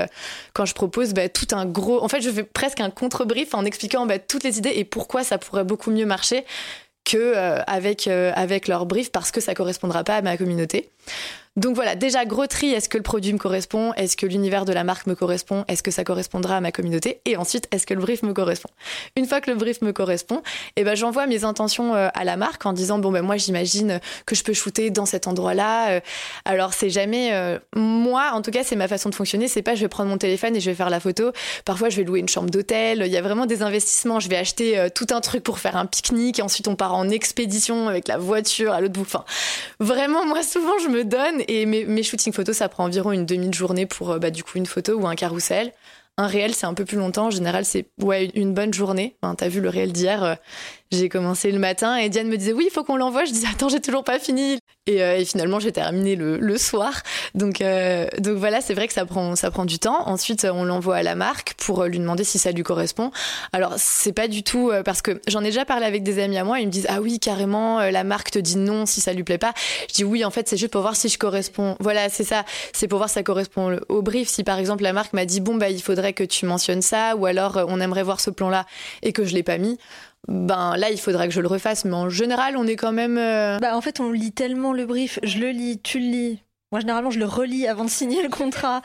quand 0.54 0.64
je 0.64 0.74
propose 0.74 1.12
bah, 1.12 1.28
tout 1.28 1.48
un 1.52 1.66
gros. 1.66 2.02
En 2.02 2.08
fait, 2.08 2.22
je 2.22 2.30
fais 2.30 2.44
presque 2.44 2.80
un 2.80 2.90
contre-brief 2.90 3.54
en 3.54 3.64
expliquant 3.64 4.06
bah, 4.06 4.18
toutes 4.18 4.44
les 4.44 4.58
idées 4.58 4.72
et 4.74 4.84
pourquoi 4.84 5.22
ça 5.22 5.36
pourrait 5.36 5.64
beaucoup 5.64 5.90
mieux 5.90 6.06
marcher 6.06 6.44
que 7.04 7.34
avec 7.66 8.68
leur 8.68 8.86
brief 8.86 9.10
parce 9.10 9.30
que 9.32 9.40
ça 9.40 9.54
correspondra 9.54 10.04
pas 10.04 10.16
à 10.16 10.22
ma 10.22 10.36
communauté. 10.36 10.90
Donc 11.60 11.74
voilà, 11.74 11.94
déjà 11.94 12.24
gros 12.24 12.46
tri, 12.46 12.70
est-ce 12.70 12.88
que 12.88 12.96
le 12.96 13.02
produit 13.02 13.34
me 13.34 13.38
correspond? 13.38 13.92
Est-ce 13.92 14.16
que 14.16 14.24
l'univers 14.24 14.64
de 14.64 14.72
la 14.72 14.82
marque 14.82 15.06
me 15.06 15.14
correspond? 15.14 15.66
Est-ce 15.68 15.82
que 15.82 15.90
ça 15.90 16.04
correspondra 16.04 16.56
à 16.56 16.60
ma 16.62 16.72
communauté? 16.72 17.20
Et 17.26 17.36
ensuite, 17.36 17.68
est-ce 17.70 17.86
que 17.86 17.92
le 17.92 18.00
brief 18.00 18.22
me 18.22 18.32
correspond? 18.32 18.70
Une 19.14 19.26
fois 19.26 19.42
que 19.42 19.50
le 19.50 19.58
brief 19.58 19.82
me 19.82 19.92
correspond, 19.92 20.40
eh 20.76 20.84
ben 20.84 20.94
j'envoie 20.94 21.26
mes 21.26 21.44
intentions 21.44 21.94
euh, 21.94 22.08
à 22.14 22.24
la 22.24 22.38
marque 22.38 22.64
en 22.64 22.72
disant 22.72 22.98
bon 22.98 23.12
ben 23.12 23.20
moi 23.20 23.36
j'imagine 23.36 24.00
que 24.24 24.34
je 24.34 24.42
peux 24.42 24.54
shooter 24.54 24.88
dans 24.88 25.04
cet 25.04 25.26
endroit-là. 25.26 25.90
Euh, 25.90 26.00
alors 26.46 26.72
c'est 26.72 26.88
jamais 26.88 27.34
euh, 27.34 27.58
moi 27.76 28.30
en 28.32 28.40
tout 28.40 28.52
cas 28.52 28.64
c'est 28.64 28.74
ma 28.74 28.88
façon 28.88 29.10
de 29.10 29.14
fonctionner, 29.14 29.46
c'est 29.46 29.60
pas 29.60 29.74
je 29.74 29.82
vais 29.82 29.88
prendre 29.88 30.08
mon 30.08 30.16
téléphone 30.16 30.56
et 30.56 30.60
je 30.60 30.70
vais 30.70 30.76
faire 30.76 30.88
la 30.88 30.98
photo. 30.98 31.30
Parfois 31.66 31.90
je 31.90 31.96
vais 31.98 32.04
louer 32.04 32.20
une 32.20 32.28
chambre 32.30 32.48
d'hôtel, 32.48 33.02
il 33.04 33.12
y 33.12 33.18
a 33.18 33.22
vraiment 33.22 33.44
des 33.44 33.60
investissements, 33.60 34.18
je 34.18 34.30
vais 34.30 34.38
acheter 34.38 34.86
tout 34.94 35.08
un 35.10 35.20
truc 35.20 35.42
pour 35.42 35.58
faire 35.58 35.76
un 35.76 35.84
pique-nique, 35.84 36.40
ensuite 36.40 36.68
on 36.68 36.74
part 36.74 36.94
en 36.94 37.10
expédition 37.10 37.86
avec 37.86 38.08
la 38.08 38.16
voiture 38.16 38.72
à 38.72 38.80
l'autre 38.80 38.94
bout. 38.94 39.02
Enfin, 39.02 39.26
vraiment 39.78 40.24
moi 40.24 40.42
souvent 40.42 40.78
je 40.82 40.88
me 40.88 41.04
donne 41.04 41.42
et 41.52 41.66
mes, 41.66 42.02
shootings 42.04 42.32
photos, 42.32 42.56
ça 42.56 42.68
prend 42.68 42.84
environ 42.84 43.10
une 43.10 43.26
demi-journée 43.26 43.84
pour 43.84 44.12
euh, 44.12 44.18
bah, 44.20 44.30
du 44.30 44.44
coup 44.44 44.56
une 44.56 44.66
photo 44.66 44.94
ou 44.94 45.08
un 45.08 45.16
carrousel. 45.16 45.72
Un 46.16 46.28
réel, 46.28 46.54
c'est 46.54 46.66
un 46.66 46.74
peu 46.74 46.84
plus 46.84 46.96
longtemps. 46.96 47.26
En 47.26 47.30
général, 47.30 47.64
c'est 47.64 47.88
ouais, 48.00 48.26
une 48.34 48.54
bonne 48.54 48.72
journée. 48.72 49.16
T'as 49.36 49.48
vu 49.48 49.60
le 49.60 49.68
réel 49.68 49.92
d'hier, 49.92 50.22
euh, 50.22 50.34
j'ai 50.92 51.08
commencé 51.08 51.52
le 51.52 51.58
matin 51.58 51.96
et 51.96 52.08
Diane 52.08 52.26
me 52.26 52.36
disait 52.36 52.52
oui, 52.52 52.64
il 52.68 52.72
faut 52.72 52.82
qu'on 52.82 52.96
l'envoie. 52.96 53.24
Je 53.24 53.30
disais 53.30 53.46
attends, 53.48 53.68
j'ai 53.68 53.80
toujours 53.80 54.02
pas 54.02 54.18
fini. 54.18 54.58
Et, 54.86 55.02
euh, 55.02 55.24
finalement, 55.24 55.60
j'ai 55.60 55.70
terminé 55.70 56.16
le, 56.16 56.58
soir. 56.58 57.02
Donc, 57.34 57.60
euh, 57.60 58.06
donc 58.18 58.38
voilà, 58.38 58.60
c'est 58.60 58.74
vrai 58.74 58.88
que 58.88 58.92
ça 58.92 59.06
prend, 59.06 59.36
ça 59.36 59.50
prend 59.52 59.64
du 59.64 59.78
temps. 59.78 60.08
Ensuite, 60.08 60.44
on 60.50 60.64
l'envoie 60.64 60.96
à 60.96 61.02
la 61.02 61.14
marque 61.14 61.54
pour 61.54 61.84
lui 61.84 61.98
demander 61.98 62.24
si 62.24 62.38
ça 62.38 62.50
lui 62.50 62.64
correspond. 62.64 63.12
Alors, 63.52 63.74
c'est 63.76 64.12
pas 64.12 64.26
du 64.26 64.42
tout 64.42 64.72
parce 64.84 65.00
que 65.00 65.20
j'en 65.28 65.42
ai 65.42 65.46
déjà 65.46 65.64
parlé 65.64 65.86
avec 65.86 66.02
des 66.02 66.20
amis 66.20 66.38
à 66.38 66.44
moi. 66.44 66.58
Ils 66.58 66.66
me 66.66 66.72
disent 66.72 66.86
ah 66.88 67.00
oui, 67.00 67.20
carrément, 67.20 67.78
la 67.78 68.02
marque 68.02 68.32
te 68.32 68.38
dit 68.40 68.56
non 68.56 68.84
si 68.84 69.00
ça 69.00 69.12
lui 69.12 69.22
plaît 69.22 69.38
pas. 69.38 69.54
Je 69.88 69.94
dis 69.94 70.04
oui, 70.04 70.24
en 70.24 70.30
fait, 70.30 70.48
c'est 70.48 70.56
juste 70.56 70.72
pour 70.72 70.82
voir 70.82 70.96
si 70.96 71.08
je 71.08 71.18
corresponds. 71.18 71.76
Voilà, 71.78 72.08
c'est 72.08 72.24
ça. 72.24 72.44
C'est 72.72 72.88
pour 72.88 72.98
voir 72.98 73.08
si 73.08 73.14
ça 73.14 73.22
correspond 73.22 73.78
au 73.88 74.02
brief. 74.02 74.28
Si 74.28 74.42
par 74.42 74.58
exemple 74.58 74.82
la 74.82 74.92
marque 74.92 75.12
m'a 75.12 75.24
dit 75.24 75.40
bon 75.40 75.54
bah 75.54 75.70
il 75.70 75.82
faudrait 75.82 76.14
que 76.14 76.24
tu 76.24 76.46
mentionnes 76.46 76.82
ça, 76.82 77.14
ou 77.16 77.26
alors 77.26 77.60
on 77.68 77.80
aimerait 77.80 78.02
voir 78.02 78.20
ce 78.20 78.30
plan-là 78.30 78.66
et 79.02 79.12
que 79.12 79.24
je 79.24 79.34
l'ai 79.34 79.44
pas 79.44 79.58
mis 79.58 79.78
ben 80.28 80.76
là 80.76 80.90
il 80.90 81.00
faudra 81.00 81.26
que 81.26 81.32
je 81.32 81.40
le 81.40 81.48
refasse 81.48 81.84
mais 81.84 81.94
en 81.94 82.08
général 82.08 82.56
on 82.56 82.66
est 82.66 82.76
quand 82.76 82.92
même 82.92 83.18
euh, 83.18 83.58
bah 83.58 83.76
en 83.76 83.80
fait 83.80 84.00
on 84.00 84.12
lit 84.12 84.32
tellement 84.32 84.72
le 84.72 84.86
brief. 84.86 85.18
Je 85.22 85.38
le 85.38 85.50
lis 85.50 85.80
tu 85.80 85.98
le 85.98 86.06
lis. 86.06 86.44
Moi 86.72 86.80
généralement 86.80 87.10
je 87.10 87.18
le 87.18 87.24
relis 87.24 87.66
avant 87.66 87.84
de 87.84 87.90
signer 87.90 88.22
le 88.22 88.28
contrat. 88.28 88.82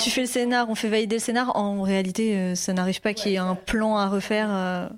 Tu 0.00 0.10
fais 0.10 0.22
le 0.22 0.26
scénar 0.26 0.68
on 0.70 0.74
fait 0.74 0.88
valider 0.88 1.16
le 1.16 1.20
scénar. 1.20 1.56
En 1.56 1.82
réalité 1.82 2.36
euh, 2.36 2.54
ça 2.54 2.72
n'arrive 2.72 3.00
pas 3.00 3.14
qu'il 3.14 3.32
y 3.32 3.34
ait 3.34 3.38
un 3.38 3.54
plan 3.54 3.96
à 3.96 4.08
refaire 4.08 4.48
euh, 4.50 4.88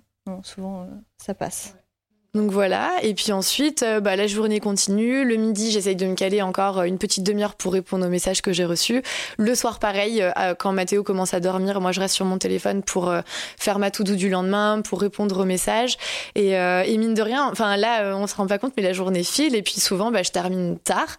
souvent 0.43 0.87
ça 1.19 1.35
passe 1.35 1.75
donc 2.33 2.53
voilà, 2.53 2.93
et 3.03 3.13
puis 3.15 3.33
ensuite, 3.33 3.83
euh, 3.83 3.99
bah, 3.99 4.15
la 4.15 4.29
journée 4.29 4.61
continue. 4.61 5.25
Le 5.25 5.35
midi, 5.35 5.73
j'essaye 5.73 5.97
de 5.97 6.07
me 6.07 6.15
caler 6.15 6.43
encore 6.43 6.79
euh, 6.79 6.85
une 6.85 6.97
petite 6.97 7.25
demi-heure 7.25 7.57
pour 7.57 7.73
répondre 7.73 8.07
aux 8.07 8.09
messages 8.09 8.41
que 8.41 8.53
j'ai 8.53 8.65
reçus. 8.65 9.03
Le 9.37 9.53
soir, 9.57 9.81
pareil, 9.81 10.23
euh, 10.23 10.55
quand 10.55 10.73
Mathéo 10.73 11.03
commence 11.03 11.35
à 11.35 11.41
dormir, 11.41 11.81
moi 11.81 11.91
je 11.91 11.99
reste 11.99 12.15
sur 12.15 12.25
mon 12.25 12.39
téléphone 12.39 12.83
pour 12.85 13.13
faire 13.59 13.81
ma 13.81 13.91
to-do 13.91 14.15
du 14.15 14.29
lendemain, 14.29 14.81
pour 14.81 15.01
répondre 15.01 15.41
aux 15.41 15.45
messages. 15.45 15.97
Et, 16.37 16.51
et 16.51 16.99
mine 16.99 17.15
de 17.15 17.23
rien, 17.23 17.49
enfin 17.51 17.77
là, 17.77 18.17
on 18.17 18.27
se 18.27 18.35
rend 18.35 18.47
pas 18.47 18.59
compte, 18.59 18.75
mais 18.77 18.83
la 18.83 18.93
journée 18.93 19.25
file, 19.25 19.55
et 19.55 19.63
puis 19.63 19.81
souvent, 19.81 20.11
bah, 20.11 20.23
je 20.23 20.31
termine 20.31 20.79
tard. 20.79 21.17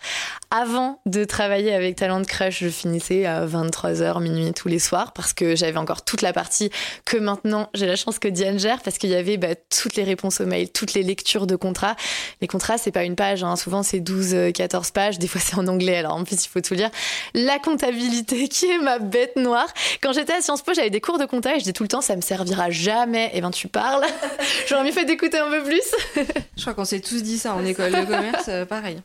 Avant 0.54 1.00
de 1.06 1.24
travailler 1.24 1.74
avec 1.74 1.96
Talent 1.96 2.24
Crush, 2.24 2.60
je 2.60 2.68
finissais 2.68 3.26
à 3.26 3.46
23h, 3.46 4.22
minuit 4.22 4.52
tous 4.52 4.68
les 4.68 4.80
soirs, 4.80 5.14
parce 5.14 5.32
que 5.32 5.56
j'avais 5.56 5.78
encore 5.78 6.04
toute 6.04 6.22
la 6.22 6.34
partie 6.34 6.70
que 7.06 7.16
maintenant, 7.16 7.70
j'ai 7.74 7.86
la 7.86 7.96
chance 7.96 8.20
que 8.20 8.28
Diane 8.28 8.60
gère, 8.60 8.82
parce 8.82 8.98
qu'il 8.98 9.12
y 9.12 9.16
avait 9.16 9.38
bah, 9.38 9.56
toutes 9.56 9.96
les 9.96 10.04
réponses 10.04 10.42
aux 10.42 10.46
mails, 10.46 10.70
toutes 10.70 10.94
les 10.94 11.04
lectures 11.04 11.48
de 11.48 11.56
contrats. 11.56 11.96
Les 12.42 12.48
contrats, 12.48 12.78
c'est 12.78 12.92
pas 12.92 13.06
une 13.06 13.16
page, 13.16 13.46
hein. 13.46 13.56
souvent 13.56 13.82
c'est 13.82 14.02
12, 14.02 14.52
14 14.54 14.88
euh, 14.90 14.92
pages, 14.94 15.20
des 15.20 15.28
fois 15.28 15.40
c'est 15.40 15.56
en 15.56 15.68
anglais, 15.68 15.96
alors 15.96 16.16
en 16.16 16.26
plus 16.26 16.44
il 16.44 16.50
faut 16.50 16.60
tout 16.60 16.74
lire. 16.74 16.90
La 17.34 17.58
comptabilité, 17.58 18.48
qui 18.50 18.66
est 18.66 18.80
ma 18.80 19.00
bête 19.00 19.38
noire. 19.38 19.74
Quand 20.02 20.12
j'étais 20.12 20.34
à 20.34 20.42
Sciences 20.42 20.64
Po, 20.64 20.74
j'avais 20.74 20.90
des 20.90 21.00
cours 21.00 21.18
de 21.18 21.26
compta 21.26 21.56
et 21.56 21.60
je 21.60 21.64
dis 21.64 21.72
tout 21.72 21.84
le 21.84 21.90
temps, 21.90 22.02
ça 22.02 22.18
me 22.18 22.22
servira 22.22 22.70
jamais. 22.70 23.28
Et 23.28 23.36
eh 23.36 23.42
ben 23.42 23.52
tu 23.52 23.70
parles. 23.70 24.04
J'aurais 24.68 24.84
mieux 24.84 24.92
fait 24.92 25.06
d'écouter 25.06 25.38
un 25.38 25.50
peu 25.50 25.64
plus. 25.64 25.96
je 26.58 26.62
crois 26.62 26.74
qu'on 26.74 26.84
s'est 26.84 27.00
tous 27.00 27.24
dit 27.24 27.38
ça 27.38 27.54
en 27.54 27.64
école 27.64 27.94
de 27.94 28.04
commerce, 28.04 28.50
euh, 28.50 28.66
pareil. 28.66 29.02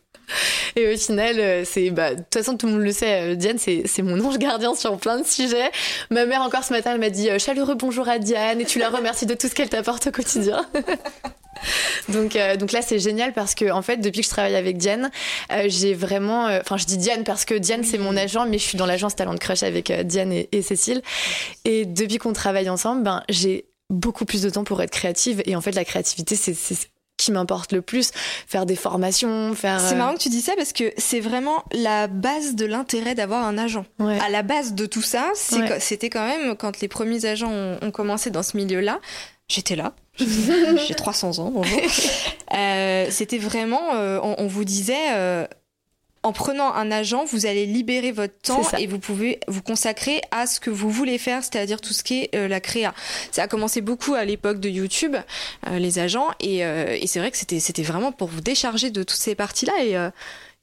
Et 0.74 0.92
au 0.92 0.96
final, 0.98 1.35
euh, 1.38 1.62
c'est, 1.64 1.90
bah, 1.90 2.14
de 2.14 2.20
toute 2.20 2.34
façon, 2.34 2.56
tout 2.56 2.66
le 2.66 2.72
monde 2.72 2.82
le 2.82 2.92
sait, 2.92 3.36
Diane, 3.36 3.58
c'est, 3.58 4.02
mon 4.02 4.22
ange 4.24 4.38
gardien 4.38 4.74
sur 4.74 4.96
plein 4.98 5.18
de 5.20 5.26
sujets. 5.26 5.70
Ma 6.10 6.26
mère, 6.26 6.42
encore 6.42 6.64
ce 6.64 6.72
matin, 6.72 6.92
elle 6.92 7.00
m'a 7.00 7.10
dit 7.10 7.28
chaleureux 7.38 7.74
bonjour 7.74 8.08
à 8.08 8.18
Diane 8.18 8.60
et 8.60 8.64
tu 8.64 8.78
la 8.78 8.90
remercies 8.90 9.26
de 9.26 9.34
tout 9.34 9.48
ce 9.48 9.54
qu'elle 9.54 9.68
t'apporte 9.68 10.06
au 10.06 10.10
quotidien. 10.10 10.64
donc, 12.08 12.36
euh, 12.36 12.56
donc 12.56 12.72
là, 12.72 12.82
c'est 12.82 12.98
génial 12.98 13.32
parce 13.32 13.54
que, 13.54 13.70
en 13.70 13.82
fait, 13.82 13.98
depuis 13.98 14.20
que 14.20 14.26
je 14.26 14.30
travaille 14.30 14.56
avec 14.56 14.76
Diane, 14.78 15.10
euh, 15.52 15.64
j'ai 15.66 15.94
vraiment. 15.94 16.46
Euh, 16.46 16.60
enfin, 16.60 16.76
je 16.76 16.84
dis 16.84 16.96
Diane 16.96 17.24
parce 17.24 17.44
que 17.44 17.54
Diane, 17.54 17.84
c'est 17.84 17.98
mon 17.98 18.16
agent, 18.16 18.46
mais 18.46 18.58
je 18.58 18.64
suis 18.64 18.78
dans 18.78 18.86
l'agence 18.86 19.16
Talent 19.16 19.36
Crush 19.36 19.62
avec 19.62 19.92
Diane 20.06 20.32
et, 20.32 20.62
Cécile. 20.62 21.02
Et 21.64 21.84
depuis 21.84 22.18
qu'on 22.18 22.32
travaille 22.32 22.68
ensemble, 22.68 23.02
ben, 23.02 23.22
j'ai 23.28 23.66
beaucoup 23.90 24.24
plus 24.24 24.42
de 24.42 24.50
temps 24.50 24.64
pour 24.64 24.82
être 24.82 24.90
créative. 24.90 25.42
Et 25.46 25.56
en 25.56 25.60
fait, 25.60 25.72
la 25.72 25.84
créativité, 25.84 26.36
c'est 26.36 26.54
ce 26.54 26.74
qui 27.16 27.32
m'importe 27.32 27.72
le 27.72 27.82
plus, 27.82 28.10
faire 28.46 28.66
des 28.66 28.76
formations, 28.76 29.54
faire. 29.54 29.80
C'est 29.80 29.94
marrant 29.94 30.14
que 30.14 30.20
tu 30.20 30.28
dis 30.28 30.42
ça 30.42 30.52
parce 30.56 30.72
que 30.72 30.92
c'est 30.98 31.20
vraiment 31.20 31.64
la 31.72 32.06
base 32.08 32.54
de 32.54 32.66
l'intérêt 32.66 33.14
d'avoir 33.14 33.44
un 33.44 33.58
agent. 33.58 33.84
À 33.98 34.28
la 34.28 34.42
base 34.42 34.74
de 34.74 34.86
tout 34.86 35.02
ça, 35.02 35.30
c'était 35.34 36.10
quand 36.10 36.26
même 36.26 36.56
quand 36.56 36.80
les 36.80 36.88
premiers 36.88 37.24
agents 37.24 37.52
ont 37.80 37.90
commencé 37.90 38.30
dans 38.30 38.42
ce 38.42 38.56
milieu-là, 38.56 39.00
j'étais 39.48 39.76
là. 39.76 39.94
J'ai 40.18 40.94
300 40.94 41.38
ans, 41.38 41.50
bonjour. 41.50 41.80
Euh, 42.54 43.08
C'était 43.10 43.38
vraiment, 43.38 43.96
euh, 43.96 44.20
on, 44.22 44.36
on, 44.38 44.46
vous 44.46 44.64
disait, 44.64 45.10
euh, 45.10 45.46
en 46.26 46.32
prenant 46.32 46.74
un 46.74 46.90
agent, 46.90 47.24
vous 47.24 47.46
allez 47.46 47.66
libérer 47.66 48.10
votre 48.10 48.36
temps 48.42 48.62
et 48.76 48.88
vous 48.88 48.98
pouvez 48.98 49.38
vous 49.46 49.62
consacrer 49.62 50.20
à 50.32 50.48
ce 50.48 50.58
que 50.58 50.70
vous 50.70 50.90
voulez 50.90 51.18
faire, 51.18 51.44
c'est-à-dire 51.44 51.80
tout 51.80 51.92
ce 51.92 52.02
qui 52.02 52.22
est 52.22 52.34
euh, 52.34 52.48
la 52.48 52.58
créa. 52.58 52.94
Ça 53.30 53.44
a 53.44 53.46
commencé 53.46 53.80
beaucoup 53.80 54.14
à 54.14 54.24
l'époque 54.24 54.58
de 54.58 54.68
YouTube, 54.68 55.14
euh, 55.68 55.78
les 55.78 56.00
agents, 56.00 56.26
et, 56.40 56.64
euh, 56.64 56.98
et 57.00 57.06
c'est 57.06 57.20
vrai 57.20 57.30
que 57.30 57.36
c'était 57.36 57.60
c'était 57.60 57.84
vraiment 57.84 58.10
pour 58.10 58.26
vous 58.26 58.40
décharger 58.40 58.90
de 58.90 59.04
toutes 59.04 59.20
ces 59.20 59.36
parties-là 59.36 59.84
et 59.84 59.96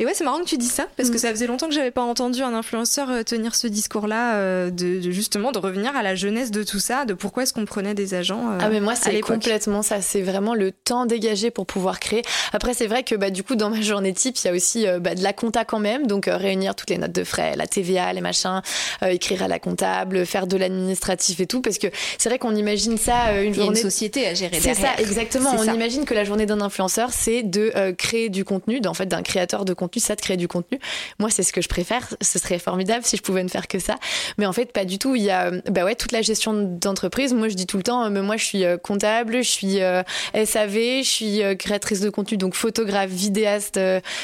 et 0.03 0.05
ouais, 0.05 0.11
c'est 0.13 0.25
marrant 0.25 0.39
que 0.39 0.49
tu 0.49 0.57
dis 0.57 0.67
ça, 0.67 0.85
parce 0.97 1.09
que 1.09 1.15
mm. 1.15 1.19
ça 1.19 1.29
faisait 1.29 1.47
longtemps 1.47 1.69
que 1.69 1.73
j'avais 1.73 1.89
pas 1.89 2.01
entendu 2.01 2.41
un 2.41 2.53
influenceur 2.53 3.09
euh, 3.09 3.23
tenir 3.23 3.55
ce 3.55 3.67
discours-là, 3.67 4.35
euh, 4.35 4.69
de, 4.69 4.99
justement 5.11 5.53
de 5.53 5.59
revenir 5.59 5.95
à 5.95 6.03
la 6.03 6.13
jeunesse 6.13 6.51
de 6.51 6.61
tout 6.63 6.79
ça, 6.79 7.05
de 7.05 7.13
pourquoi 7.13 7.43
est-ce 7.43 7.53
qu'on 7.53 7.63
prenait 7.63 7.93
des 7.93 8.13
agents. 8.13 8.51
Euh, 8.51 8.57
ah 8.59 8.67
mais 8.67 8.81
moi 8.81 8.95
c'est 8.95 9.21
complètement 9.21 9.81
ça, 9.81 10.01
c'est 10.01 10.21
vraiment 10.21 10.55
le 10.55 10.73
temps 10.73 11.05
dégagé 11.05 11.51
pour 11.51 11.65
pouvoir 11.65 12.01
créer. 12.01 12.21
Après 12.51 12.73
c'est 12.73 12.87
vrai 12.87 13.03
que 13.03 13.15
bah 13.15 13.29
du 13.29 13.43
coup 13.43 13.55
dans 13.55 13.69
ma 13.69 13.79
journée 13.79 14.13
type 14.13 14.35
il 14.43 14.47
y 14.47 14.49
a 14.49 14.53
aussi 14.53 14.85
bah, 14.99 15.15
de 15.15 15.23
la 15.23 15.31
compta 15.31 15.63
quand 15.63 15.79
même, 15.79 16.05
donc 16.05 16.25
réunir 16.27 16.75
toutes 16.75 16.89
les 16.89 16.97
notes 16.97 17.13
de 17.13 17.23
frais, 17.23 17.55
la 17.55 17.65
TVA, 17.65 18.11
les 18.11 18.19
machins, 18.19 18.61
écrire 19.03 19.43
à 19.43 19.47
la 19.47 19.59
comptable, 19.59 20.25
faire 20.25 20.47
de 20.47 20.57
l'administratif 20.57 21.39
et 21.39 21.47
tout, 21.47 21.61
parce 21.61 21.77
que 21.77 21.87
c'est 22.17 22.27
vrai 22.27 22.39
qu'on 22.39 22.55
imagine 22.55 22.97
ça 22.97 23.41
une 23.41 23.53
journée. 23.53 23.79
une 23.79 23.89
société 23.89 24.27
à 24.27 24.33
gérer. 24.33 24.59
C'est 24.59 24.73
ça 24.73 24.89
exactement. 24.97 25.55
On 25.57 25.63
imagine 25.63 26.03
que 26.03 26.13
la 26.13 26.25
journée 26.25 26.45
d'un 26.45 26.59
influenceur 26.59 27.11
c'est 27.13 27.43
de 27.43 27.91
créer 27.97 28.27
du 28.27 28.43
contenu, 28.43 28.81
en 28.85 28.93
fait 28.93 29.05
d'un 29.05 29.21
créateur 29.21 29.63
de 29.63 29.73
contenu 29.73 29.92
ça 29.99 30.15
de 30.15 30.21
créer 30.21 30.37
du 30.37 30.47
contenu. 30.47 30.79
Moi, 31.19 31.29
c'est 31.29 31.43
ce 31.43 31.53
que 31.53 31.61
je 31.61 31.69
préfère. 31.69 32.07
Ce 32.21 32.39
serait 32.39 32.59
formidable 32.59 33.05
si 33.05 33.17
je 33.17 33.21
pouvais 33.21 33.43
ne 33.43 33.49
faire 33.49 33.67
que 33.67 33.79
ça. 33.79 33.95
Mais 34.37 34.45
en 34.45 34.53
fait, 34.53 34.71
pas 34.71 34.85
du 34.85 34.99
tout. 34.99 35.15
Il 35.15 35.23
y 35.23 35.29
a 35.29 35.51
bah 35.69 35.83
ouais, 35.83 35.95
toute 35.95 36.11
la 36.11 36.21
gestion 36.21 36.53
d'entreprise. 36.53 37.33
Moi, 37.33 37.49
je 37.49 37.55
dis 37.55 37.65
tout 37.65 37.77
le 37.77 37.83
temps, 37.83 38.09
mais 38.09 38.21
moi, 38.21 38.37
je 38.37 38.45
suis 38.45 38.63
euh, 38.63 38.77
comptable, 38.77 39.43
je 39.43 39.49
suis 39.49 39.81
euh, 39.81 40.03
SAV, 40.33 41.03
je 41.03 41.09
suis 41.09 41.43
euh, 41.43 41.55
créatrice 41.55 41.99
de 41.99 42.09
contenu, 42.09 42.37
donc 42.37 42.55
photographe, 42.55 43.09
vidéaste, 43.09 43.79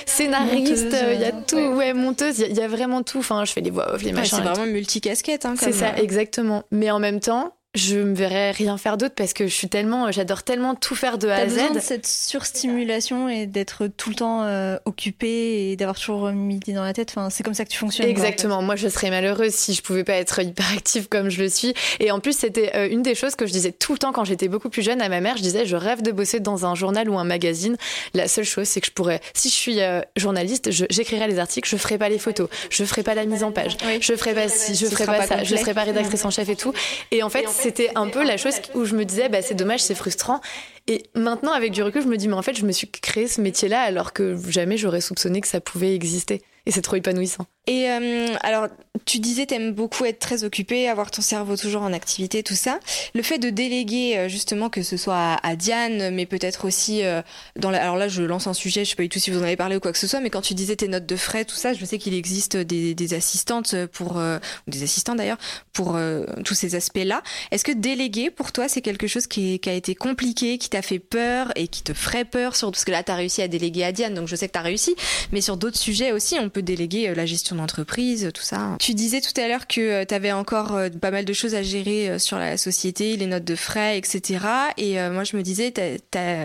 scénariste. 0.06 0.96
Il 1.14 1.20
y 1.20 1.26
a 1.26 1.32
tout. 1.32 1.58
Ouais, 1.58 1.94
monteuse. 1.94 2.40
Il 2.40 2.56
y, 2.56 2.62
a 2.62 2.68
vraiment 2.68 3.04
tout. 3.04 3.20
Enfin, 3.20 3.46
je 3.46 3.52
fais 3.52 3.62
les 3.62 3.70
voix 3.70 3.94
off, 3.94 4.04
les 4.04 4.12
machins. 4.12 4.38
c'est 4.38 4.44
vraiment 4.44 4.66
multicasquette. 4.66 5.46
Hein, 5.46 5.56
c'est 5.58 5.74
ça, 5.74 5.96
exactement. 5.98 6.64
Mais 6.72 6.92
en 6.92 7.00
même 7.00 7.20
temps, 7.20 7.54
je 7.76 7.98
me 7.98 8.16
verrais 8.16 8.50
rien 8.50 8.78
faire 8.80 8.98
d'autre 8.98 9.14
parce 9.16 9.34
que 9.34 9.46
je 9.46 9.54
suis 9.54 9.70
tellement, 9.70 10.12
j'adore 10.12 10.42
tellement 10.42 10.74
tout 10.74 10.96
faire 10.96 11.20
de 11.20 11.28
A 11.28 11.36
à 11.36 11.48
Z. 11.48 11.54
Besoin 11.54 11.72
de 11.72 11.80
cette 11.80 12.08
surstimulation 12.08 13.30
et 13.30 13.46
d'être 13.46 13.86
tout 13.86 14.10
le 14.10 14.16
temps 14.16 14.44
euh, 14.44 14.78
occupé 14.86 15.70
et 15.70 15.76
d'avoir 15.76 16.00
toujours 16.00 16.32
midi 16.32 16.74
dans 16.74 16.84
la 16.84 16.94
tête. 16.94 17.12
Enfin, 17.12 17.30
c'est 17.30 17.44
comme 17.44 17.54
ça 17.54 17.66
que 17.66 17.70
tu 17.70 17.78
fonctionnes. 17.78 18.08
Exactement. 18.08 18.64
Moi, 18.64 18.76
je 18.76 18.88
serais 18.88 19.12
malheureuse 19.12 19.54
si 19.54 19.76
je 19.76 19.84
pouvais 19.84 20.04
pas 20.04 20.14
être 20.14 20.42
hyperactive 20.42 21.08
comme 21.10 21.30
je 21.30 21.44
le 21.44 21.50
suis. 21.50 21.76
Et 22.00 22.10
en 22.10 22.20
plus, 22.20 22.36
c'était 22.36 22.76
euh, 22.76 22.90
une 22.90 23.04
des 23.04 23.14
choses 23.14 23.36
que 23.36 23.46
je 23.46 23.52
disais 23.52 23.72
tout 23.72 23.94
le 23.94 24.00
temps 24.00 24.14
quand 24.14 24.24
j'étais 24.24 24.48
beaucoup 24.48 24.70
plus 24.70 24.82
jeune 24.82 25.00
à 25.00 25.08
ma 25.08 25.22
mère. 25.22 25.38
Je 25.38 25.44
disais, 25.44 25.68
je 25.68 25.76
rêve 25.76 26.02
de 26.02 26.12
bosser 26.12 26.40
dans 26.40 26.66
un 26.66 26.74
journal 26.74 27.08
ou 27.08 27.20
un 27.20 27.24
magazine. 27.24 27.78
La 28.16 28.28
seule 28.28 28.46
chose, 28.46 28.68
c'est 28.68 28.82
que 28.82 28.88
je 28.88 28.94
pourrais, 28.94 29.22
si 29.36 29.50
je 29.50 29.54
suis 29.54 29.82
euh, 29.82 30.02
journaliste, 30.18 30.72
j'écrirais 30.72 31.28
les 31.28 31.38
articles, 31.38 31.70
je 31.70 31.78
ferais 31.78 32.00
pas 32.00 32.10
les 32.10 32.18
photos, 32.18 32.50
je 32.72 32.84
ferais 32.84 33.04
pas 33.04 33.14
la 33.14 33.26
mise 33.26 33.44
en 33.44 33.52
page, 33.52 33.78
je 34.02 34.16
ferais 34.16 34.34
pas 34.34 34.50
si, 34.50 34.74
je 34.74 34.88
ferais 34.88 35.06
pas, 35.06 35.28
ça, 35.28 35.44
je 35.44 35.56
serais 35.56 35.76
pas 35.76 35.84
rédactrice 35.84 36.26
en 36.26 36.32
chef 36.32 36.50
et 36.50 36.56
tout. 36.56 36.74
Et 37.12 37.22
en 37.22 37.30
fait, 37.30 37.46
c'était 37.60 37.92
un 37.96 38.08
peu 38.08 38.24
la 38.24 38.38
chose 38.38 38.56
où 38.74 38.86
je 38.86 38.96
me 38.96 39.06
disais, 39.06 39.30
bah, 39.30 39.42
c'est 39.42 39.54
dommage, 39.54 39.82
c'est 39.82 39.96
frustrant. 39.96 40.42
Et 40.88 41.04
maintenant, 41.16 41.52
avec 41.52 41.72
du 41.72 41.84
recul, 41.84 42.02
je 42.02 42.08
me 42.08 42.18
dis, 42.18 42.28
mais 42.28 42.36
en 42.36 42.42
fait, 42.42 42.56
je 42.56 42.66
me 42.66 42.72
suis 42.72 42.90
créé 42.90 43.28
ce 43.28 43.42
métier-là 43.42 43.82
alors 43.82 44.14
que 44.14 44.38
jamais 44.50 44.78
j'aurais 44.78 45.02
soupçonné 45.02 45.42
que 45.42 45.48
ça 45.48 45.62
pouvait 45.62 45.94
exister. 45.94 46.42
Et 46.66 46.72
c'est 46.72 46.82
trop 46.82 46.96
épanouissant. 46.96 47.46
Et 47.70 47.88
euh, 47.88 48.36
alors, 48.42 48.68
tu 49.06 49.20
disais, 49.20 49.46
t'aimes 49.46 49.74
beaucoup 49.74 50.04
être 50.04 50.18
très 50.18 50.44
occupé, 50.44 50.90
avoir 50.90 51.12
ton 51.12 51.22
cerveau 51.22 51.56
toujours 51.56 51.84
en 51.84 51.94
activité, 51.94 52.42
tout 52.42 52.56
ça. 52.56 52.80
Le 53.14 53.22
fait 53.22 53.38
de 53.38 53.52
déléguer, 53.52 54.18
euh, 54.18 54.28
justement, 54.28 54.70
que 54.72 54.82
ce 54.82 54.98
soit 54.98 55.38
à, 55.44 55.56
Diane, 55.56 56.10
mais 56.10 56.26
peut-être 56.26 56.66
aussi 56.66 57.04
euh, 57.04 57.22
dans 57.58 57.70
la... 57.70 57.80
Alors 57.80 57.96
là, 57.96 58.08
je 58.08 58.24
lance 58.24 58.48
un 58.48 58.56
sujet, 58.56 58.86
je 58.86 58.90
sais 58.90 58.96
pas 58.96 59.04
du 59.04 59.10
tout 59.10 59.20
si 59.20 59.30
vous 59.30 59.40
en 59.40 59.44
avez 59.44 59.56
parlé 59.56 59.76
ou 59.76 59.80
quoi 59.80 59.92
que 59.92 60.00
ce 60.00 60.08
soit, 60.08 60.20
mais 60.20 60.32
quand 60.32 60.42
tu 60.42 60.56
disais 60.56 60.76
tes 60.76 60.88
notes 60.88 61.06
de 61.06 61.16
frais, 61.16 61.46
tout 61.46 61.56
ça, 61.56 61.74
je 61.74 61.86
sais 61.86 62.00
qu'il 62.00 62.16
existe 62.16 62.58
des, 62.58 62.96
des, 62.96 63.14
assistantes 63.14 63.76
pour... 63.94 64.16
ou 64.16 64.40
des 64.72 64.82
assistants 64.82 65.14
d'ailleurs, 65.14 65.38
pour 65.72 65.96
tous 66.44 66.56
ces 66.56 66.74
aspects-là. 66.74 67.22
Est-ce 67.52 67.64
que 67.64 67.72
déléguer, 67.72 68.32
pour 68.32 68.52
toi, 68.52 68.68
c'est 68.68 68.82
quelque 68.82 69.06
chose 69.06 69.28
qui, 69.28 69.60
qui, 69.60 69.70
a 69.70 69.74
été 69.74 69.94
compliqué, 69.94 70.58
qui 70.58 70.70
t'a 70.72 70.82
fait 70.82 71.00
peur 71.00 71.52
et 71.56 71.68
qui 71.68 71.84
te 71.84 71.94
ferait 71.94 72.26
peur 72.26 72.56
sur... 72.56 72.72
Parce 72.72 72.84
que 72.84 72.92
là, 72.92 73.04
t'as 73.04 73.16
réussi 73.16 73.44
à 73.44 73.48
déléguer 73.48 73.84
à 73.84 73.92
Diane, 73.92 74.16
donc 74.16 74.28
je 74.28 74.36
sais 74.36 74.48
que 74.48 74.54
t'as 74.54 74.62
réussi. 74.62 74.96
Mais 75.32 75.42
sur 75.42 75.56
d'autres 75.56 75.78
sujets 75.78 76.12
aussi, 76.12 76.38
on 76.40 76.50
peut 76.50 76.64
déléguer 76.64 77.14
la 77.14 77.28
gestion 77.28 77.59
entreprise, 77.60 78.32
tout 78.34 78.42
ça. 78.42 78.76
Tu 78.80 78.94
disais 78.94 79.22
tout 79.22 79.40
à 79.40 79.48
l'heure 79.48 79.68
que 79.68 79.82
euh, 79.82 80.06
tu 80.06 80.14
avais 80.14 80.32
encore 80.32 80.76
euh, 80.76 80.90
pas 80.90 81.12
mal 81.12 81.26
de 81.26 81.34
choses 81.34 81.56
à 81.56 81.64
gérer 81.64 82.10
euh, 82.10 82.20
sur 82.20 82.38
la 82.38 82.58
société, 82.58 83.18
les 83.18 83.26
notes 83.26 83.44
de 83.44 83.56
frais, 83.56 83.98
etc. 83.98 84.46
Et 84.78 84.98
moi, 85.10 85.24
je 85.24 85.38
me 85.38 85.42
disais, 85.42 85.74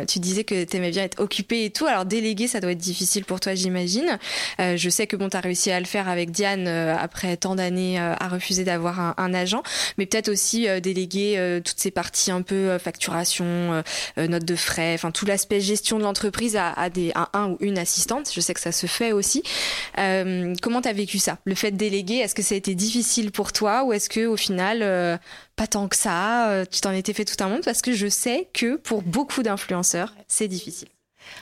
tu 0.07 0.19
disais 0.19 0.45
que 0.45 0.65
tu 0.65 0.77
aimais 0.77 0.91
bien 0.91 1.05
être 1.05 1.21
occupé 1.21 1.65
et 1.65 1.71
tout. 1.71 1.87
Alors, 1.87 2.05
déléguer, 2.05 2.49
ça 2.49 2.61
doit 2.61 2.73
être 2.73 2.79
difficile 2.79 3.25
pour 3.25 3.41
toi, 3.41 3.55
j'imagine. 3.55 4.19
je 4.59 4.89
sais 4.89 5.07
que 5.07 5.17
bon, 5.17 5.29
tu 5.29 5.37
as 5.37 5.41
réussi 5.41 5.71
à 5.71 5.81
le 5.81 5.87
faire 5.87 6.09
avec 6.09 6.31
Diane 6.31 6.69
après 6.69 7.37
tant 7.37 7.55
d'années 7.55 7.99
à 7.99 8.29
refuser 8.29 8.65
d'avoir 8.65 9.15
un, 9.19 9.35
agent, 9.35 9.63
mais 9.99 10.07
peut-être 10.07 10.29
aussi 10.29 10.67
déléguer 10.81 11.61
toutes 11.65 11.79
ces 11.79 11.91
parties 11.91 12.31
un 12.31 12.43
peu 12.43 12.79
facturation, 12.79 13.83
notes 14.17 14.45
de 14.45 14.57
frais, 14.57 14.95
enfin 14.95 15.11
tout 15.11 15.27
l'aspect 15.27 15.61
gestion 15.61 15.99
de 15.99 16.05
l'entreprise 16.05 16.57
à, 16.57 16.75
un 17.33 17.51
ou 17.51 17.57
une 17.61 17.79
assistante. 17.79 18.31
Je 18.33 18.41
sais 18.41 18.55
que 18.55 18.61
ça 18.61 18.73
se 18.73 18.87
fait 18.87 19.13
aussi. 19.13 19.43
comment 19.97 20.81
tu 20.83 20.89
vécu 20.95 21.19
ça? 21.19 21.39
Le 21.45 21.55
fait 21.55 21.71
de 21.71 21.77
déléguer, 21.77 22.17
est-ce 22.17 22.35
que 22.35 22.43
ça 22.43 22.55
a 22.55 22.59
été 22.59 22.75
difficile 22.75 23.31
pour 23.31 23.53
toi 23.53 23.85
ou 23.85 23.93
est-ce 23.93 24.09
que 24.09 24.27
au 24.27 24.37
final, 24.37 24.81
euh, 24.83 25.19
pas 25.57 25.67
tant 25.67 25.89
que 25.89 25.97
ça, 25.97 26.51
euh, 26.51 26.65
tu 26.71 26.81
t'en 26.81 26.93
étais 26.93 27.13
fait 27.13 27.25
tout 27.25 27.43
un 27.45 27.49
monde 27.49 27.63
Parce 27.65 27.83
que 27.83 27.93
je 27.93 28.09
sais 28.09 28.49
que 28.55 28.77
pour 28.77 29.03
beaucoup 29.03 29.43
d'influenceurs, 29.43 30.15
c'est 30.29 30.49
difficile. 30.49 30.89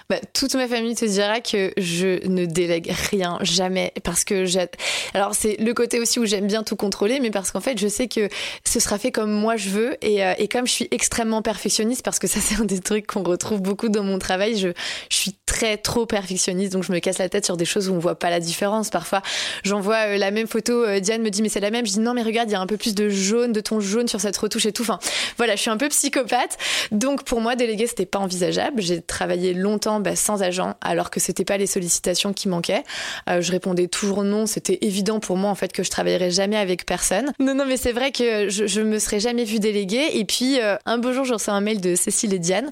Bah, 0.08 0.16
toute 0.32 0.54
ma 0.54 0.68
famille 0.68 0.94
te 0.94 1.04
dira 1.04 1.40
que 1.40 1.72
je 1.76 2.26
ne 2.26 2.44
délègue 2.44 2.92
rien, 3.10 3.38
jamais, 3.40 3.92
parce 4.04 4.24
que 4.24 4.44
j'ai. 4.44 4.66
Alors 5.14 5.34
c'est 5.34 5.56
le 5.58 5.72
côté 5.74 6.00
aussi 6.00 6.18
où 6.18 6.26
j'aime 6.26 6.46
bien 6.46 6.62
tout 6.62 6.76
contrôler, 6.76 7.20
mais 7.20 7.30
parce 7.30 7.50
qu'en 7.50 7.60
fait 7.60 7.78
je 7.78 7.88
sais 7.88 8.08
que 8.08 8.28
ce 8.64 8.80
sera 8.80 8.98
fait 8.98 9.10
comme 9.10 9.32
moi 9.32 9.56
je 9.56 9.70
veux, 9.70 9.96
et, 10.02 10.24
euh, 10.24 10.34
et 10.38 10.48
comme 10.48 10.66
je 10.66 10.72
suis 10.72 10.88
extrêmement 10.90 11.42
perfectionniste, 11.42 12.04
parce 12.04 12.18
que 12.18 12.26
ça 12.26 12.40
c'est 12.42 12.60
un 12.60 12.64
des 12.64 12.80
trucs 12.80 13.06
qu'on 13.06 13.22
retrouve 13.22 13.60
beaucoup 13.60 13.88
dans 13.88 14.04
mon 14.04 14.18
travail, 14.18 14.58
je, 14.58 14.68
suis 15.08 15.34
très 15.46 15.76
trop 15.76 16.06
perfectionniste, 16.06 16.72
donc 16.72 16.84
je 16.84 16.92
me 16.92 16.98
casse 16.98 17.18
la 17.18 17.28
tête 17.28 17.44
sur 17.44 17.56
des 17.56 17.64
choses 17.64 17.88
où 17.88 17.94
on 17.94 17.98
voit 17.98 18.18
pas 18.18 18.30
la 18.30 18.40
différence. 18.40 18.90
Parfois 18.90 19.22
j'envoie 19.62 20.08
euh, 20.08 20.18
la 20.18 20.30
même 20.30 20.46
photo, 20.46 20.84
euh, 20.84 21.00
Diane 21.00 21.22
me 21.22 21.30
dit 21.30 21.42
mais 21.42 21.48
c'est 21.48 21.60
la 21.60 21.70
même, 21.70 21.86
je 21.86 21.92
dis 21.92 22.00
non 22.00 22.14
mais 22.14 22.22
regarde 22.22 22.48
il 22.48 22.52
y 22.52 22.56
a 22.56 22.60
un 22.60 22.66
peu 22.66 22.76
plus 22.76 22.94
de 22.94 23.08
jaune, 23.08 23.52
de 23.52 23.60
ton 23.60 23.80
jaune 23.80 24.08
sur 24.08 24.20
cette 24.20 24.36
retouche 24.36 24.66
et 24.66 24.72
tout. 24.72 24.82
Enfin 24.82 24.98
voilà, 25.36 25.56
je 25.56 25.60
suis 25.60 25.70
un 25.70 25.76
peu 25.76 25.88
psychopathe, 25.88 26.58
donc 26.90 27.24
pour 27.24 27.40
moi 27.40 27.56
déléguer 27.56 27.86
c'était 27.86 28.06
pas 28.06 28.18
envisageable. 28.18 28.82
J'ai 28.82 29.00
travaillé 29.00 29.54
longtemps 29.54 29.71
bah, 30.00 30.16
sans 30.16 30.42
agent, 30.42 30.74
alors 30.80 31.10
que 31.10 31.20
c'était 31.20 31.44
pas 31.44 31.56
les 31.56 31.66
sollicitations 31.66 32.32
qui 32.32 32.48
manquaient. 32.48 32.84
Euh, 33.28 33.40
je 33.40 33.52
répondais 33.52 33.88
toujours 33.88 34.24
non. 34.24 34.46
C'était 34.46 34.78
évident 34.82 35.20
pour 35.20 35.36
moi 35.36 35.50
en 35.50 35.54
fait 35.54 35.72
que 35.72 35.82
je 35.82 35.90
travaillerais 35.90 36.30
jamais 36.30 36.56
avec 36.56 36.86
personne. 36.86 37.32
Non, 37.38 37.54
non, 37.54 37.64
mais 37.66 37.76
c'est 37.76 37.92
vrai 37.92 38.12
que 38.12 38.48
je, 38.48 38.80
me 38.80 38.98
serais 38.98 39.20
jamais 39.20 39.44
vue 39.44 39.60
déléguée. 39.60 40.18
Et 40.18 40.24
puis 40.24 40.60
euh, 40.60 40.76
un 40.86 40.98
beau 40.98 41.12
jour, 41.12 41.24
je 41.24 41.34
reçois 41.34 41.54
un 41.54 41.60
mail 41.60 41.80
de 41.80 41.94
Cécile 41.94 42.34
et 42.34 42.38
Diane 42.38 42.70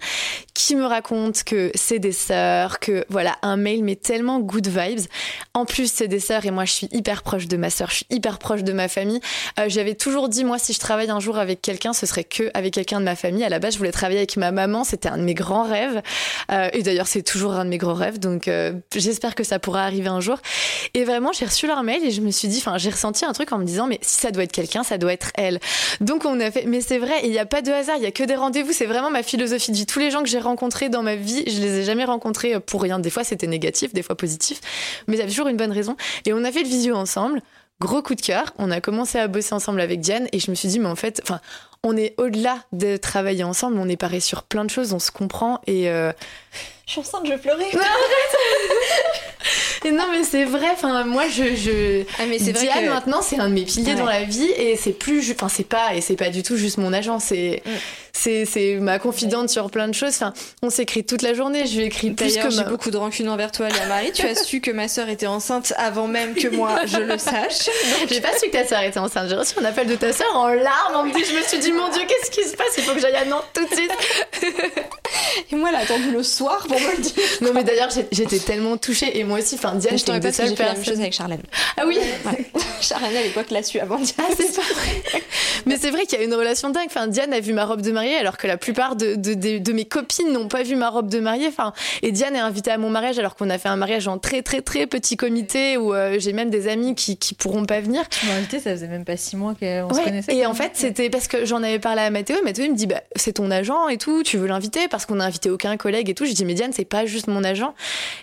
qui 0.55 0.77
me 0.77 0.85
racontent 0.85 1.41
que 1.47 1.71
c'est 1.75 1.99
des 1.99 2.13
sœurs, 2.13 2.81
que 2.81 3.05
voilà, 3.09 3.37
un 3.43 3.57
mail 3.57 3.83
mais 3.83 3.97
tellement 3.97 4.41
good 4.41 4.69
vibes. 4.69 5.07
En 5.55 5.65
plus, 5.65 5.91
c'est 5.91 6.09
des 6.09 6.21
sœurs 6.21 6.45
et 6.45 6.51
moi, 6.51 6.65
je 6.65 6.73
suis 6.73 6.89
hyper 6.93 7.23
proche 7.23 7.49
de 7.49 7.57
ma 7.57 7.71
sœur, 7.71 7.89
je 7.91 7.97
suis 7.97 8.07
hyper 8.11 8.39
proche 8.39 8.63
de 8.63 8.73
ma 8.73 8.89
famille. 8.89 9.21
Euh, 9.59 9.67
J'avais 9.69 9.95
toujours 9.95 10.29
dit 10.29 10.45
moi, 10.45 10.59
si 10.59 10.73
je 10.73 10.79
travaille 10.79 11.11
un 11.11 11.21
jour 11.21 11.39
avec 11.39 11.63
quelqu'un, 11.63 11.93
ce 11.93 12.07
serait 12.07 12.25
que 12.25 12.51
avec 12.55 12.75
quelqu'un 12.75 13.01
de 13.01 13.05
ma 13.05 13.17
famille. 13.17 13.45
À 13.45 13.49
la 13.49 13.59
base, 13.59 13.75
je 13.75 13.79
voulais 13.79 13.93
travailler 13.93 14.19
avec 14.19 14.37
ma 14.37 14.53
maman, 14.53 14.85
c'était 14.85 15.09
un 15.09 15.19
de 15.19 15.23
mes 15.23 15.35
grands 15.35 15.65
rêves. 15.65 16.03
Euh, 16.53 16.69
et 16.73 16.83
d'ailleurs, 16.91 17.07
c'est 17.07 17.23
toujours 17.23 17.53
un 17.53 17.65
de 17.65 17.71
mes 17.71 17.79
gros 17.79 17.95
rêves, 17.95 18.19
donc 18.19 18.49
euh, 18.49 18.73
j'espère 18.95 19.37
que 19.37 19.45
ça 19.45 19.61
pourra 19.61 19.85
arriver 19.85 20.09
un 20.09 20.21
jour. 20.21 20.39
Et 20.95 21.05
vraiment, 21.05 21.33
j'ai 21.33 21.45
reçu 21.45 21.69
leur 21.69 21.83
mail 21.85 22.05
et 22.05 22.11
je 22.11 22.21
me 22.21 22.33
suis 22.33 22.49
dit, 22.49 22.59
enfin, 22.59 22.79
j'ai 22.79 22.91
ressenti 22.91 23.25
un 23.25 23.33
truc 23.33 23.53
en 23.53 23.59
me 23.59 23.65
disant, 23.65 23.87
mais 23.87 23.99
si 24.03 24.21
ça 24.21 24.33
doit 24.33 24.43
être 24.43 24.53
quelqu'un, 24.53 24.83
ça 24.83 24.99
doit 24.99 25.13
être 25.13 25.31
elle. 25.35 25.61
Donc 26.01 26.25
on 26.25 26.41
a 26.41 26.51
fait, 26.51 26.65
mais 26.67 26.81
c'est 26.81 26.99
vrai, 26.99 27.15
il 27.23 27.31
n'y 27.31 27.39
a 27.39 27.47
pas 27.47 27.63
de 27.63 27.71
hasard, 27.71 27.97
il 27.97 28.03
y 28.03 28.07
a 28.07 28.11
que 28.11 28.25
des 28.25 28.35
rendez-vous. 28.35 28.73
C'est 28.73 28.87
vraiment 28.87 29.11
ma 29.11 29.23
philosophie 29.23 29.71
de 29.71 29.77
vie. 29.77 29.87
Tous 29.87 30.01
les 30.01 30.11
gens 30.11 30.23
que 30.23 30.29
j'ai 30.29 30.41
rencontrés 30.41 30.89
dans 30.89 31.03
ma 31.03 31.15
vie, 31.15 31.45
je 31.47 31.61
les 31.61 31.79
ai 31.79 31.85
jamais 31.85 32.05
rencontrés 32.05 32.59
pour 32.59 32.83
rien. 32.83 32.99
Des 32.99 33.11
fois, 33.11 33.23
c'était 33.23 33.47
négatif, 33.47 33.95
des 33.95 34.03
fois 34.03 34.17
positif, 34.17 34.61
mais 35.07 35.15
il 35.15 35.19
y 35.19 35.23
avait 35.23 35.31
toujours 35.31 35.49
une 35.49 35.57
bonne 35.57 35.73
raison. 35.73 35.97
Et 36.27 36.33
on 36.33 36.43
a 36.45 36.51
fait 36.51 36.63
le 36.63 36.69
visio 36.69 36.97
ensemble. 36.97 37.41
Gros 37.81 38.03
coup 38.03 38.15
de 38.15 38.21
cœur. 38.21 38.53
On 38.59 38.71
a 38.71 38.81
commencé 38.83 39.19
à 39.19 39.27
bosser 39.27 39.55
ensemble 39.55 39.81
avec 39.81 40.01
Diane 40.01 40.29
et 40.33 40.39
je 40.39 40.51
me 40.51 40.57
suis 40.57 40.69
dit, 40.69 40.79
mais 40.79 40.89
en 40.89 40.97
fait, 40.97 41.21
enfin, 41.23 41.41
on 41.83 41.97
est 41.97 42.15
au-delà 42.19 42.59
de 42.73 42.97
travailler 42.99 43.45
ensemble, 43.45 43.79
on 43.79 43.89
est 43.89 43.97
pareil 43.97 44.21
sur 44.21 44.43
plein 44.43 44.65
de 44.65 44.71
choses, 44.71 44.93
on 44.93 44.99
se 44.99 45.11
comprend 45.11 45.61
et. 45.67 45.89
Euh, 45.89 46.13
je 46.91 46.95
suis 46.95 47.01
enceinte, 47.03 47.25
je 47.25 47.31
vais 47.31 47.39
pleurer. 47.39 47.67
non, 49.93 50.07
mais 50.11 50.25
c'est 50.25 50.45
vrai. 50.45 50.67
Enfin, 50.73 51.05
moi, 51.05 51.29
je, 51.29 51.55
je... 51.55 52.03
Ah, 52.19 52.25
mais 52.29 52.41
c'est 52.41 52.53
Diane, 52.53 52.87
maintenant, 52.87 53.23
c'est 53.23 53.39
un 53.39 53.49
de 53.49 53.55
mes 53.55 53.65
piliers 53.65 53.95
dans 53.95 54.07
la 54.07 54.25
vie 54.25 54.51
et 54.57 54.75
c'est 54.77 54.91
plus, 54.91 55.31
enfin, 55.31 55.49
c'est 55.49 55.69
pas 55.69 55.95
et 55.95 56.01
c'est 56.01 56.17
pas 56.17 56.31
du 56.31 56.43
tout 56.43 56.57
juste 56.57 56.79
mon 56.79 56.93
agent. 56.93 57.21
C'est, 57.21 57.63
mm. 57.65 57.71
C'est, 58.13 58.45
c'est 58.45 58.77
ma 58.77 58.99
confidente 58.99 59.49
sur 59.49 59.71
plein 59.71 59.89
de 59.89 59.95
choses. 59.95 60.15
Enfin, 60.15 60.33
on 60.63 60.71
s'écrit 60.71 61.05
toute 61.05 61.23
la 61.23 61.35
journée. 61.35 61.67
Je 61.67 61.79
lui 61.79 61.85
écris 61.87 62.11
plus 62.11 62.37
que 62.37 62.51
j'ai 62.51 62.65
beaucoup 62.65 62.91
de 62.91 62.97
rancune 62.97 63.29
envers 63.29 63.53
toi, 63.53 63.69
Léa 63.69 63.87
Marie. 63.87 64.13
tu 64.13 64.27
as 64.27 64.35
su 64.35 64.61
que 64.61 64.71
ma 64.71 64.89
sœur 64.89 65.09
était 65.09 65.27
enceinte 65.27 65.73
avant 65.77 66.09
même 66.09 66.35
que 66.35 66.49
moi 66.49 66.81
je 66.87 66.99
le 66.99 67.19
sache. 67.19 67.71
J'ai 68.11 68.21
pas 68.21 68.37
su 68.39 68.47
que 68.47 68.53
ta 68.53 68.67
sœur 68.67 68.83
était 68.83 68.99
enceinte. 68.99 69.29
J'ai 69.29 69.37
reçu 69.37 69.55
un 69.61 69.65
appel 69.65 69.87
de 69.87 69.95
ta 69.95 70.13
sœur 70.13 70.35
en 70.35 70.49
larmes. 70.49 71.09
Me 71.09 71.15
dit, 71.15 71.25
je 71.25 71.37
me 71.37 71.43
suis 71.43 71.59
dit, 71.59 71.73
mon 71.73 71.89
Dieu, 71.89 72.03
qu'est-ce 72.07 72.31
qui 72.31 72.49
se 72.49 72.57
passe? 72.57 72.75
Il 72.77 72.85
faut 72.85 72.95
que 72.95 73.01
j'aille 73.01 73.17
à 73.17 73.25
Nantes 73.25 73.47
tout 73.55 73.65
de 73.65 73.75
suite. 73.75 73.91
et 75.53 75.57
moi, 75.57 75.71
elle 75.71 75.77
a 75.77 75.81
attendu 75.81 76.11
le 76.11 76.23
soir 76.23 76.67
pour 76.67 76.79
non, 77.41 77.53
mais 77.55 77.65
d'ailleurs, 77.65 77.89
j'étais 78.13 78.39
tellement 78.39 78.77
touchée. 78.77 79.19
Et 79.19 79.25
moi 79.25 79.39
aussi, 79.39 79.55
enfin, 79.57 79.75
Diane, 79.75 79.99
je 79.99 80.05
t'aurais 80.05 80.21
pas 80.21 80.33
fait 80.33 80.55
la 80.55 80.75
même 80.75 80.85
chose 80.85 81.01
avec 81.01 81.13
Charlène. 81.13 81.43
Ah 81.77 81.85
oui 81.87 81.99
Charlène, 82.81 83.17
à 83.17 83.23
l'époque, 83.23 83.51
l'a 83.51 83.63
su 83.63 83.79
avant 83.79 83.97
Diane. 83.97 84.15
Ah, 84.19 84.35
c'est 84.37 84.55
pas 84.55 84.63
vrai. 84.63 85.03
C'est 85.81 85.91
vrai 85.91 86.05
qu'il 86.07 86.19
y 86.19 86.23
a 86.23 86.25
une 86.25 86.35
relation 86.35 86.71
dingue. 86.71 86.87
Enfin, 86.87 87.07
Diane 87.07 87.33
a 87.33 87.41
vu 87.41 87.53
ma 87.53 87.65
robe 87.65 87.81
de 87.81 87.91
mariée, 87.91 88.17
alors 88.17 88.37
que 88.37 88.47
la 88.47 88.57
plupart 88.57 88.97
de, 88.97 89.15
de, 89.15 89.59
de, 89.59 89.73
mes 89.73 89.85
copines 89.85 90.33
n'ont 90.33 90.49
pas 90.49 90.63
vu 90.63 90.77
ma 90.77 90.91
robe 90.91 91.09
de 91.09 91.21
mariée. 91.21 91.47
Enfin, 91.49 91.73
et 92.03 92.13
Diane 92.13 92.37
est 92.37 92.41
invitée 92.41 92.71
à 92.71 92.79
mon 92.79 92.91
mariage, 92.91 93.19
alors 93.19 93.35
qu'on 93.35 93.49
a 93.51 93.59
fait 93.59 93.69
un 93.69 93.77
mariage 93.77 94.07
en 94.07 94.19
très, 94.19 94.43
très, 94.43 94.61
très 94.61 94.87
petit 94.87 95.17
comité 95.17 95.77
où 95.77 95.95
euh, 95.95 96.17
j'ai 96.19 96.33
même 96.33 96.51
des 96.51 96.69
amis 96.69 96.95
qui, 96.95 97.17
qui 97.17 97.35
pourront 97.35 97.65
pas 97.65 97.81
venir. 97.81 98.09
Tu 98.09 98.27
m'as 98.27 98.35
invitée, 98.35 98.61
ça 98.61 98.73
faisait 98.73 98.89
même 98.89 99.05
pas 99.05 99.17
six 99.17 99.37
mois 99.37 99.55
qu'on 99.55 99.95
se 99.95 100.05
connaissait. 100.05 100.35
Et 100.35 100.47
en 100.47 100.55
fait, 100.55 100.73
c'était 100.75 101.09
parce 101.09 101.29
que 101.29 101.45
j'en 101.45 101.63
avais 101.63 101.79
parlé 101.79 102.03
à 102.03 102.11
Mathéo. 102.11 102.37
Mathéo, 102.45 102.67
il 102.67 102.73
me 102.73 102.77
dit, 102.77 102.87
bah, 102.87 103.03
c'est 103.17 103.35
ton 103.35 103.51
agent 103.51 103.89
et 103.89 103.97
tout, 103.97 104.23
tu 104.23 104.37
veux 104.37 104.47
l'inviter? 104.47 104.89
Parce 104.89 105.07
qu'on 105.07 105.21
a 105.21 105.25
invité 105.25 105.51
aucun 105.51 105.77
collègue 105.77 106.11
et 106.11 106.15
tout. 106.15 106.27
Je 106.27 106.33
dis, 106.33 106.45
mais 106.45 106.55
Diane, 106.55 106.73
c'est 106.73 106.85
pas 106.85 107.07
juste 107.07 107.27
mon 107.27 107.43
agent. 107.43 107.75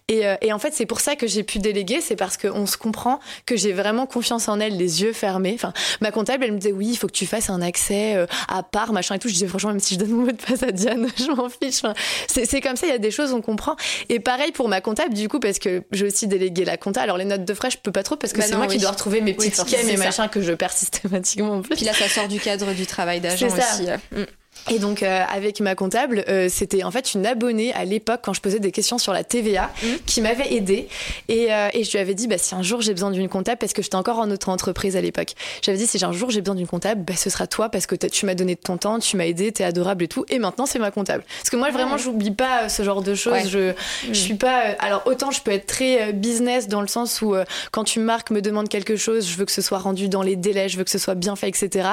Et, 0.07 0.27
euh, 0.27 0.35
et 0.41 0.53
en 0.53 0.59
fait, 0.59 0.73
c'est 0.73 0.85
pour 0.85 0.99
ça 0.99 1.15
que 1.15 1.27
j'ai 1.27 1.43
pu 1.43 1.59
déléguer, 1.59 2.01
c'est 2.01 2.15
parce 2.15 2.37
qu'on 2.37 2.65
se 2.65 2.77
comprend, 2.77 3.19
que 3.45 3.57
j'ai 3.57 3.73
vraiment 3.73 4.05
confiance 4.05 4.47
en 4.47 4.59
elle, 4.59 4.77
les 4.77 5.01
yeux 5.01 5.13
fermés. 5.13 5.53
Enfin, 5.55 5.73
ma 6.01 6.11
comptable, 6.11 6.43
elle 6.43 6.51
me 6.51 6.57
disait, 6.57 6.71
oui, 6.71 6.89
il 6.91 6.95
faut 6.95 7.07
que 7.07 7.13
tu 7.13 7.25
fasses 7.25 7.46
un 7.49 7.61
accès 7.61 8.15
euh, 8.15 8.25
à 8.47 8.63
part, 8.63 8.93
machin 8.93 9.15
et 9.15 9.19
tout. 9.19 9.27
Je 9.27 9.33
disais, 9.33 9.47
franchement, 9.47 9.71
même 9.71 9.79
si 9.79 9.95
je 9.95 9.99
donne 9.99 10.11
mon 10.11 10.25
mot 10.25 10.31
de 10.31 10.37
passe 10.37 10.63
à 10.63 10.71
Diane, 10.71 11.07
je 11.17 11.31
m'en 11.31 11.49
fiche. 11.49 11.83
Enfin, 11.83 11.93
c'est 12.27 12.61
comme 12.61 12.75
ça, 12.75 12.87
il 12.87 12.91
y 12.91 12.95
a 12.95 12.97
des 12.97 13.11
choses, 13.11 13.33
on 13.33 13.41
comprend. 13.41 13.75
Et 14.09 14.19
pareil 14.19 14.51
pour 14.51 14.67
ma 14.67 14.81
comptable, 14.81 15.13
du 15.13 15.29
coup, 15.29 15.39
parce 15.39 15.59
que 15.59 15.83
j'ai 15.91 16.05
aussi 16.05 16.27
délégué 16.27 16.65
la 16.65 16.77
compta. 16.77 17.01
Alors, 17.01 17.17
les 17.17 17.25
notes 17.25 17.45
de 17.45 17.53
frais, 17.53 17.69
je 17.69 17.77
peux 17.77 17.91
pas 17.91 18.03
trop 18.03 18.15
parce 18.15 18.33
que 18.33 18.39
bah 18.39 18.45
c'est 18.47 18.55
moi 18.55 18.67
qui 18.67 18.77
dois 18.77 18.91
retrouver 18.91 19.21
mes 19.21 19.33
petits 19.33 19.51
tickets, 19.51 19.85
mes 19.85 19.97
machins 19.97 20.29
que 20.29 20.41
je 20.41 20.53
perds 20.53 20.71
systématiquement 20.73 21.55
en 21.55 21.61
plus. 21.61 21.75
Puis 21.75 21.85
là, 21.85 21.93
ça 21.93 22.07
sort 22.07 22.27
du 22.27 22.39
cadre 22.39 22.73
du 22.73 22.85
travail 22.85 23.21
d'agent 23.21 23.47
aussi. 23.47 23.89
Euh. 23.89 23.97
Mm. 24.11 24.25
Et 24.69 24.79
donc 24.79 25.03
euh, 25.03 25.23
avec 25.33 25.59
ma 25.59 25.75
comptable, 25.75 26.23
euh, 26.27 26.47
c'était 26.49 26.83
en 26.83 26.91
fait 26.91 27.13
une 27.13 27.25
abonnée 27.25 27.73
à 27.73 27.85
l'époque 27.85 28.21
quand 28.23 28.33
je 28.33 28.41
posais 28.41 28.59
des 28.59 28.71
questions 28.71 28.97
sur 28.97 29.13
la 29.13 29.23
TVA 29.23 29.71
mmh. 29.81 29.87
qui 30.05 30.21
m'avait 30.21 30.53
aidée 30.53 30.87
et, 31.29 31.53
euh, 31.53 31.69
et, 31.73 31.83
je 31.83 31.91
lui 31.91 31.99
avais 31.99 32.13
dit 32.13 32.27
bah 32.27 32.37
si 32.37 32.53
un 32.53 32.63
jour 32.63 32.81
j'ai 32.81 32.93
besoin 32.93 33.11
d'une 33.11 33.29
comptable 33.29 33.57
parce 33.59 33.73
que 33.73 33.81
j'étais 33.81 33.95
encore 33.95 34.19
en 34.19 34.29
autre 34.29 34.49
entreprise 34.49 34.95
à 34.95 35.01
l'époque. 35.01 35.33
J'avais 35.61 35.77
dit 35.77 35.87
si 35.87 36.03
un 36.03 36.11
jour 36.11 36.29
j'ai 36.31 36.41
besoin 36.41 36.55
d'une 36.55 36.67
comptable, 36.67 37.03
bah, 37.03 37.15
ce 37.15 37.29
sera 37.29 37.47
toi 37.47 37.69
parce 37.69 37.87
que 37.87 37.95
tu 37.95 38.25
m'as 38.25 38.35
donné 38.35 38.55
de 38.55 38.59
ton 38.59 38.77
temps, 38.77 38.99
tu 38.99 39.15
m'as 39.15 39.25
aidé, 39.25 39.51
t'es 39.51 39.63
adorable 39.63 40.03
et 40.03 40.07
tout 40.07 40.25
et 40.29 40.39
maintenant 40.39 40.65
c'est 40.65 40.79
ma 40.79 40.91
comptable. 40.91 41.23
Parce 41.37 41.49
que 41.49 41.55
moi 41.55 41.71
vraiment 41.71 41.97
j'oublie 41.97 42.31
pas 42.31 42.69
ce 42.69 42.83
genre 42.83 43.01
de 43.01 43.15
choses. 43.15 43.49
Je 43.49 43.73
je 44.03 44.09
mmh. 44.09 44.13
suis 44.15 44.35
pas 44.35 44.75
alors 44.79 45.03
autant 45.05 45.31
je 45.31 45.41
peux 45.41 45.51
être 45.51 45.67
très 45.67 46.11
business 46.13 46.67
dans 46.67 46.81
le 46.81 46.87
sens 46.87 47.21
où 47.21 47.35
quand 47.71 47.95
une 47.95 48.03
marque 48.03 48.31
me 48.31 48.41
demande 48.41 48.69
quelque 48.69 48.97
chose, 48.97 49.27
je 49.27 49.37
veux 49.37 49.45
que 49.45 49.51
ce 49.51 49.61
soit 49.61 49.79
rendu 49.79 50.09
dans 50.09 50.21
les 50.21 50.35
délais, 50.35 50.67
je 50.67 50.77
veux 50.77 50.83
que 50.83 50.91
ce 50.91 50.97
soit 50.99 51.15
bien 51.15 51.35
fait 51.35 51.47
etc 51.47 51.87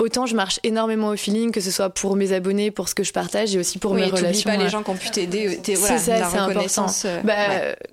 autant 0.00 0.26
je 0.26 0.34
marche 0.34 0.58
énormément 0.64 1.08
au 1.08 1.16
feeling, 1.16 1.52
que 1.52 1.60
ce 1.60 1.70
soit 1.70 1.90
pour 1.90 2.16
mes 2.16 2.32
abonnés, 2.32 2.70
pour 2.70 2.88
ce 2.88 2.94
que 2.94 3.04
je 3.04 3.12
partage 3.12 3.54
et 3.54 3.58
aussi 3.58 3.78
pour 3.78 3.94
mes 3.94 4.06
relations. 4.06 4.50
pas 4.50 4.56
les 4.56 4.68
gens 4.68 4.82
qui 4.82 4.90
ont 4.90 4.96
pu 4.96 5.10
t'aider. 5.10 5.60
Voilà, 5.76 5.98
c'est 5.98 6.18
ça, 6.18 6.30
c'est 6.30 6.38
important. 6.38 6.86
Bah, 7.24 7.34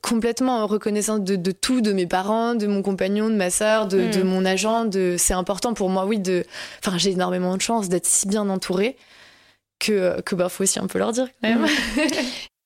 Complètement 0.02 0.66
reconnaissance 0.66 1.22
de, 1.22 1.36
de, 1.36 1.52
tout, 1.52 1.82
de 1.82 1.92
mes 1.94 2.08
parents, 2.08 2.56
de 2.56 2.68
mon 2.68 2.82
compagnon, 2.82 3.30
de 3.30 3.36
ma 3.36 3.50
sœur, 3.50 3.88
de, 3.88 4.12
de 4.12 4.24
mm. 4.24 4.28
mon 4.28 4.46
agent. 4.46 4.86
De... 4.86 5.16
C'est 5.18 5.34
important 5.34 5.74
pour 5.74 5.90
moi, 5.90 6.06
oui. 6.06 6.20
De... 6.20 6.46
Enfin, 6.84 6.98
j'ai 6.98 7.12
énormément 7.12 7.56
de 7.56 7.62
chance 7.62 7.90
d'être 7.90 8.08
si 8.08 8.28
bien 8.28 8.50
entourée 8.50 8.96
que, 9.80 10.22
que 10.22 10.36
bah, 10.36 10.50
faut 10.50 10.64
aussi 10.64 10.80
un 10.80 10.88
peu 10.88 11.00
leur 11.00 11.12
dire 11.12 11.28
quand 11.42 11.50
même. 11.50 11.62
Mm. 11.64 11.68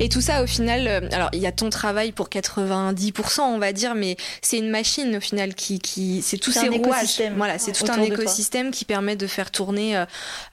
Et 0.00 0.08
tout 0.08 0.20
ça, 0.20 0.42
au 0.42 0.46
final, 0.46 0.88
euh, 0.88 1.08
alors 1.12 1.28
il 1.32 1.38
y 1.38 1.46
a 1.46 1.52
ton 1.52 1.70
travail 1.70 2.10
pour 2.10 2.28
90%, 2.28 3.42
on 3.42 3.58
va 3.58 3.72
dire, 3.72 3.94
mais 3.94 4.16
c'est 4.42 4.58
une 4.58 4.68
machine 4.68 5.16
au 5.16 5.20
final 5.20 5.54
qui, 5.54 5.78
qui 5.78 6.20
c'est 6.20 6.36
tous 6.36 6.50
ces 6.50 6.68
rouages. 6.68 7.22
Voilà, 7.36 7.58
c'est 7.60 7.70
tout 7.70 7.86
un 7.88 8.02
écosystème 8.02 8.72
qui 8.72 8.84
permet 8.84 9.14
de 9.14 9.28
faire 9.28 9.52
tourner 9.52 9.96
euh, 9.96 10.04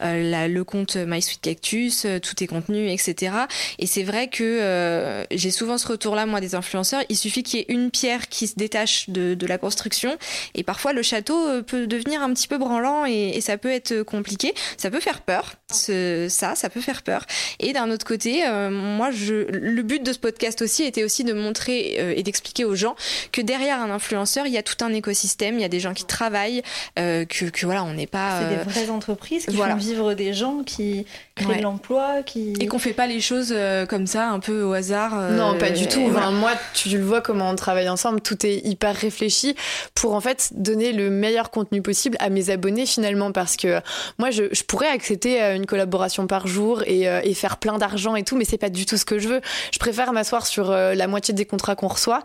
euh, 0.03 0.29
la, 0.29 0.47
le 0.47 0.63
compte 0.63 0.95
MySweet 0.95 1.41
Cactus, 1.41 2.05
tous 2.21 2.35
tes 2.35 2.45
contenus, 2.45 2.91
etc. 2.91 3.33
Et 3.79 3.87
c'est 3.87 4.03
vrai 4.03 4.27
que 4.27 5.25
j'ai 5.31 5.51
souvent 5.51 5.77
ce 5.79 5.87
retour-là, 5.87 6.25
moi, 6.27 6.39
des 6.39 6.53
influenceurs. 6.53 7.01
Il 7.09 7.17
suffit 7.17 7.41
qu'il 7.41 7.59
y 7.59 7.61
ait 7.63 7.65
une 7.69 7.89
pierre 7.89 8.27
qui 8.29 8.47
se 8.47 8.55
détache 8.55 9.09
de, 9.09 9.33
de, 9.33 9.47
la 9.47 9.57
construction, 9.57 10.17
et 10.53 10.63
parfois 10.63 10.93
le 10.93 11.01
château 11.01 11.63
peut 11.63 11.87
devenir 11.87 12.21
un 12.21 12.31
petit 12.33 12.47
peu 12.47 12.57
branlant 12.57 13.05
et, 13.05 13.31
et 13.35 13.41
ça 13.41 13.57
peut 13.57 13.71
être 13.71 14.03
compliqué. 14.03 14.53
Ça 14.77 14.91
peut 14.91 14.99
faire 14.99 15.21
peur, 15.21 15.55
ce, 15.71 16.27
ça, 16.29 16.55
ça 16.55 16.69
peut 16.69 16.81
faire 16.81 17.01
peur. 17.01 17.25
Et 17.59 17.73
d'un 17.73 17.89
autre 17.89 18.05
côté, 18.05 18.43
moi, 18.69 19.09
je 19.11 19.30
le 19.31 19.81
but 19.81 20.03
de 20.03 20.13
ce 20.13 20.19
podcast 20.19 20.61
aussi 20.61 20.83
était 20.83 21.03
aussi 21.03 21.23
de 21.23 21.33
montrer 21.33 21.95
euh, 21.99 22.13
et 22.15 22.23
d'expliquer 22.23 22.65
aux 22.65 22.75
gens 22.75 22.95
que 23.31 23.41
derrière 23.41 23.79
un 23.79 23.89
influenceur, 23.89 24.45
il 24.45 24.53
y 24.53 24.57
a 24.57 24.63
tout 24.63 24.83
un 24.83 24.93
écosystème, 24.93 25.55
il 25.55 25.61
y 25.61 25.65
a 25.65 25.69
des 25.69 25.79
gens 25.79 25.93
qui 25.93 26.05
travaillent, 26.05 26.61
euh, 26.99 27.25
que, 27.25 27.45
que, 27.45 27.65
voilà, 27.65 27.83
on 27.83 27.93
n'est 27.93 28.07
pas. 28.07 28.41
C'est 28.41 28.55
des 28.55 28.61
euh, 28.61 28.63
vraies 28.63 28.89
entreprises 28.89 29.45
qui 29.45 29.55
font 29.55 29.75
vivre 29.75 30.13
des 30.13 30.33
gens, 30.33 30.63
qui 30.63 31.05
créent 31.41 31.57
de 31.57 31.63
l'emploi, 31.63 32.23
qui. 32.23 32.53
Et 32.59 32.67
qu'on 32.67 32.79
fait 32.79 32.93
pas 32.93 33.07
les 33.07 33.21
choses 33.21 33.53
comme 33.89 34.07
ça, 34.07 34.29
un 34.29 34.39
peu 34.39 34.63
au 34.63 34.73
hasard. 34.73 35.31
non, 35.31 35.57
pas 35.57 35.71
du 35.71 35.87
tout. 35.87 36.09
Moi, 36.31 36.51
tu 36.73 36.89
le 36.89 37.03
vois 37.03 37.21
comment 37.21 37.49
on 37.49 37.55
travaille 37.55 37.89
ensemble, 37.89 38.21
tout 38.21 38.45
est 38.45 38.65
hyper 38.65 38.95
réfléchi 38.95 39.55
pour 39.95 40.13
en 40.13 40.21
fait 40.21 40.51
donner 40.55 40.93
le 40.93 41.09
meilleur 41.09 41.51
contenu 41.51 41.81
possible 41.81 42.17
à 42.19 42.29
mes 42.29 42.49
abonnés 42.49 42.85
finalement, 42.85 43.31
parce 43.31 43.57
que 43.57 43.81
moi, 44.19 44.31
je, 44.31 44.43
je 44.51 44.63
pourrais 44.63 44.89
accepter 44.89 45.41
une 45.55 45.65
collaboration 45.65 46.27
par 46.27 46.47
jour 46.47 46.83
et, 46.85 47.01
et 47.23 47.33
faire 47.33 47.57
plein 47.57 47.77
d'argent 47.77 48.15
et 48.15 48.23
tout, 48.23 48.35
mais 48.35 48.45
c'est 48.45 48.57
pas 48.57 48.69
du 48.69 48.85
tout 48.85 48.97
ce 48.97 49.05
que 49.05 49.19
je 49.19 49.27
veux. 49.27 49.41
Je 49.71 49.79
préfère 49.79 50.13
m'asseoir 50.13 50.45
sur 50.45 50.71
euh, 50.71 50.93
la 50.93 51.07
moitié 51.07 51.33
des 51.33 51.45
contrats 51.45 51.75
qu'on 51.75 51.87
reçoit 51.87 52.23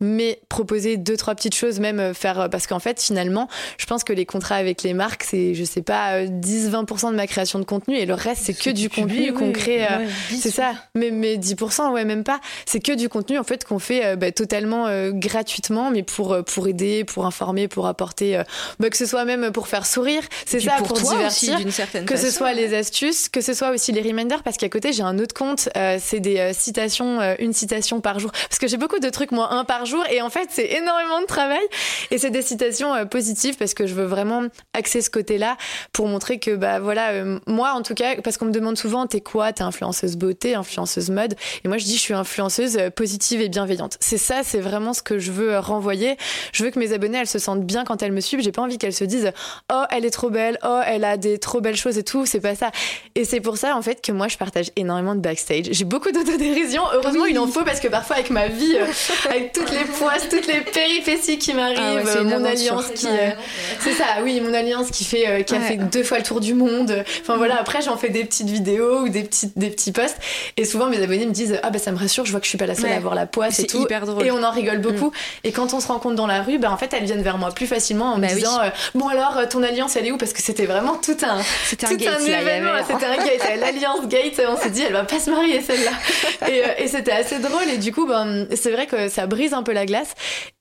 mais 0.00 0.40
proposer 0.48 0.98
deux 0.98 1.16
trois 1.16 1.34
petites 1.34 1.54
choses 1.54 1.80
même 1.80 2.00
euh, 2.00 2.14
faire 2.14 2.40
euh, 2.40 2.48
parce 2.48 2.66
qu'en 2.66 2.78
fait 2.78 3.00
finalement 3.00 3.48
je 3.78 3.86
pense 3.86 4.04
que 4.04 4.12
les 4.12 4.26
contrats 4.26 4.56
avec 4.56 4.82
les 4.82 4.92
marques 4.92 5.24
c'est 5.24 5.54
je 5.54 5.64
sais 5.64 5.80
pas 5.80 6.26
10 6.26 6.70
20% 6.70 7.12
de 7.12 7.16
ma 7.16 7.26
création 7.26 7.58
de 7.58 7.64
contenu 7.64 7.96
et 7.96 8.04
le 8.04 8.12
reste 8.12 8.42
c'est 8.44 8.58
que 8.58 8.70
du 8.70 8.90
contenu 8.90 9.32
qu'on 9.32 9.52
crée 9.52 9.86
c'est 10.28 10.50
ça. 10.50 10.74
Mais 10.94 11.10
mais 11.10 11.36
10% 11.36 11.92
ouais 11.92 12.04
même 12.04 12.24
pas. 12.24 12.40
C'est 12.66 12.80
que 12.80 12.92
du 12.92 13.08
contenu 13.08 13.38
en 13.38 13.44
fait 13.44 13.64
qu'on 13.64 13.78
fait 13.78 14.16
bah, 14.16 14.32
totalement 14.32 14.86
gratuitement 15.12 15.90
mais 15.90 16.02
pour 16.02 16.36
pour 16.44 16.68
aider 16.68 17.04
pour 17.04 17.26
informer 17.26 17.68
pour 17.68 17.86
apporter 17.86 18.40
bah, 18.78 18.90
que 18.90 18.96
ce 18.96 19.06
soit 19.06 19.24
même 19.24 19.50
pour 19.52 19.68
faire 19.68 19.86
sourire 19.86 20.22
c'est 20.44 20.60
ça 20.60 20.76
pour, 20.78 20.98
divertir. 20.98 21.58
que 22.06 22.16
ce 22.16 22.30
soit 22.30 22.52
les 22.52 22.74
astuces 22.74 23.28
que 23.28 23.40
ce 23.40 23.54
soit 23.54 23.70
aussi 23.70 23.92
les 23.92 24.02
reminders 24.02 24.42
parce 24.42 24.56
qu'à 24.56 24.68
côté 24.68 24.92
j'ai 24.92 25.02
un 25.02 25.18
autre 25.18 25.34
compte 25.34 25.68
c'est 25.98 26.20
des 26.20 26.52
citations 26.52 27.20
une 27.38 27.52
citation 27.52 28.00
par 28.00 28.18
jour. 28.18 28.30
Parce 28.32 28.58
que 28.58 28.68
j'ai 28.68 28.76
beaucoup 28.76 28.98
de 28.98 29.08
trucs 29.08 29.32
moi 29.32 29.52
un 29.52 29.64
par 29.64 29.85
jour. 29.86 30.04
Et 30.10 30.20
en 30.20 30.28
fait, 30.28 30.48
c'est 30.50 30.72
énormément 30.72 31.20
de 31.20 31.26
travail. 31.26 31.62
Et 32.10 32.18
c'est 32.18 32.30
des 32.30 32.42
citations 32.42 32.94
euh, 32.94 33.04
positives 33.04 33.56
parce 33.56 33.74
que 33.74 33.86
je 33.86 33.94
veux 33.94 34.04
vraiment 34.04 34.42
axer 34.74 35.00
ce 35.00 35.10
côté-là 35.10 35.56
pour 35.92 36.08
montrer 36.08 36.38
que, 36.38 36.54
bah 36.54 36.80
voilà, 36.80 37.12
euh, 37.12 37.38
moi 37.46 37.72
en 37.72 37.82
tout 37.82 37.94
cas, 37.94 38.16
parce 38.22 38.36
qu'on 38.36 38.46
me 38.46 38.52
demande 38.52 38.76
souvent, 38.76 39.06
t'es 39.06 39.20
quoi? 39.20 39.52
T'es 39.52 39.62
influenceuse 39.62 40.16
beauté, 40.16 40.54
influenceuse 40.54 41.10
mode. 41.10 41.34
Et 41.64 41.68
moi, 41.68 41.78
je 41.78 41.84
dis, 41.84 41.96
je 41.96 42.00
suis 42.00 42.14
influenceuse 42.14 42.76
euh, 42.76 42.90
positive 42.90 43.40
et 43.40 43.48
bienveillante. 43.48 43.96
C'est 44.00 44.18
ça, 44.18 44.42
c'est 44.44 44.60
vraiment 44.60 44.92
ce 44.92 45.02
que 45.02 45.18
je 45.18 45.32
veux 45.32 45.58
renvoyer. 45.58 46.16
Je 46.52 46.64
veux 46.64 46.70
que 46.70 46.78
mes 46.78 46.92
abonnés, 46.92 47.18
elles 47.18 47.26
se 47.26 47.38
sentent 47.38 47.64
bien 47.64 47.84
quand 47.84 48.02
elles 48.02 48.12
me 48.12 48.20
suivent. 48.20 48.40
J'ai 48.40 48.52
pas 48.52 48.62
envie 48.62 48.78
qu'elles 48.78 48.92
se 48.92 49.04
disent, 49.04 49.32
oh, 49.72 49.84
elle 49.90 50.04
est 50.04 50.10
trop 50.10 50.30
belle, 50.30 50.58
oh, 50.64 50.80
elle 50.84 51.04
a 51.04 51.16
des 51.16 51.38
trop 51.38 51.60
belles 51.60 51.76
choses 51.76 51.98
et 51.98 52.04
tout. 52.04 52.26
C'est 52.26 52.40
pas 52.40 52.54
ça. 52.54 52.70
Et 53.14 53.24
c'est 53.24 53.40
pour 53.40 53.56
ça, 53.56 53.76
en 53.76 53.82
fait, 53.82 54.02
que 54.02 54.12
moi, 54.12 54.28
je 54.28 54.36
partage 54.36 54.70
énormément 54.76 55.14
de 55.14 55.20
backstage. 55.20 55.66
J'ai 55.70 55.84
beaucoup 55.84 56.10
d'autodérision. 56.10 56.82
Heureusement, 56.92 57.26
il 57.26 57.38
en 57.38 57.46
faut 57.46 57.64
parce 57.64 57.80
que 57.80 57.88
parfois, 57.88 58.16
avec 58.16 58.30
ma 58.30 58.48
vie, 58.48 58.76
avec 59.28 59.52
toutes 59.52 59.70
les 59.70 59.75
poisses, 59.84 60.28
toutes 60.28 60.46
les 60.46 60.60
péripéties 60.60 61.38
qui 61.38 61.54
m'arrivent, 61.54 62.08
ah 62.08 62.22
mon 62.22 62.44
alliance 62.44 62.86
qui, 62.94 63.06
euh, 63.06 63.30
c'est 63.80 63.92
ça, 63.92 64.04
oui, 64.22 64.40
mon 64.40 64.54
alliance 64.54 64.90
qui 64.90 65.04
fait, 65.04 65.28
euh, 65.28 65.42
qui 65.42 65.54
a 65.54 65.60
fait 65.60 65.76
deux 65.76 66.02
fois 66.02 66.18
le 66.18 66.24
tour 66.24 66.40
du 66.40 66.54
monde. 66.54 67.04
Enfin 67.20 67.36
voilà, 67.36 67.60
après 67.60 67.82
j'en 67.82 67.96
fais 67.96 68.08
des 68.08 68.24
petites 68.24 68.48
vidéos 68.48 69.00
ou 69.00 69.08
des 69.08 69.22
petits, 69.22 69.52
des 69.56 69.70
petits 69.70 69.92
posts, 69.92 70.16
et 70.56 70.64
souvent 70.64 70.86
mes 70.86 71.02
abonnés 71.02 71.26
me 71.26 71.32
disent 71.32 71.58
ah 71.62 71.70
bah 71.70 71.78
ça 71.78 71.92
me 71.92 71.98
rassure, 71.98 72.24
je 72.24 72.30
vois 72.30 72.40
que 72.40 72.46
je 72.46 72.50
suis 72.50 72.58
pas 72.58 72.66
la 72.66 72.74
seule 72.74 72.92
à 72.92 72.96
avoir 72.96 73.14
la 73.14 73.26
poisse 73.26 73.58
et 73.58 73.66
tout, 73.66 73.82
hyper 73.82 74.06
drôle. 74.06 74.26
et 74.26 74.30
on 74.30 74.42
en 74.42 74.50
rigole 74.50 74.78
beaucoup. 74.78 75.08
Mm. 75.08 75.44
Et 75.44 75.52
quand 75.52 75.74
on 75.74 75.80
se 75.80 75.88
rencontre 75.88 76.14
dans 76.14 76.26
la 76.26 76.42
rue, 76.42 76.58
bah 76.58 76.70
en 76.70 76.76
fait 76.76 76.92
elles 76.92 77.04
viennent 77.04 77.22
vers 77.22 77.38
moi 77.38 77.50
plus 77.50 77.66
facilement 77.66 78.12
en 78.12 78.16
me 78.16 78.22
bah 78.22 78.34
disant 78.34 78.60
euh, 78.60 78.68
bon 78.94 79.08
alors 79.08 79.48
ton 79.48 79.62
alliance 79.62 79.96
elle 79.96 80.06
est 80.06 80.12
où? 80.12 80.18
Parce 80.18 80.32
que 80.32 80.42
c'était 80.42 80.66
vraiment 80.66 80.96
tout 80.96 81.16
un, 81.22 81.38
c'était 81.64 81.86
un, 81.86 81.94
gate, 81.94 82.20
événement, 82.20 82.70
c'était 82.86 83.06
un 83.06 83.16
gate, 83.16 83.60
l'alliance 83.60 84.06
gate, 84.08 84.40
on 84.48 84.56
s'est 84.56 84.70
dit 84.70 84.82
elle 84.82 84.92
va 84.92 85.04
pas 85.04 85.18
se 85.18 85.30
marier 85.30 85.60
celle-là, 85.60 86.48
et, 86.48 86.84
et 86.84 86.88
c'était 86.88 87.12
assez 87.12 87.38
drôle. 87.38 87.68
Et 87.72 87.78
du 87.78 87.92
coup 87.92 88.06
ben 88.06 88.46
c'est 88.54 88.70
vrai 88.70 88.86
que 88.86 89.08
ça 89.08 89.26
brise 89.26 89.52
un 89.52 89.62
peu 89.62 89.65
la 89.72 89.86
glace 89.86 90.14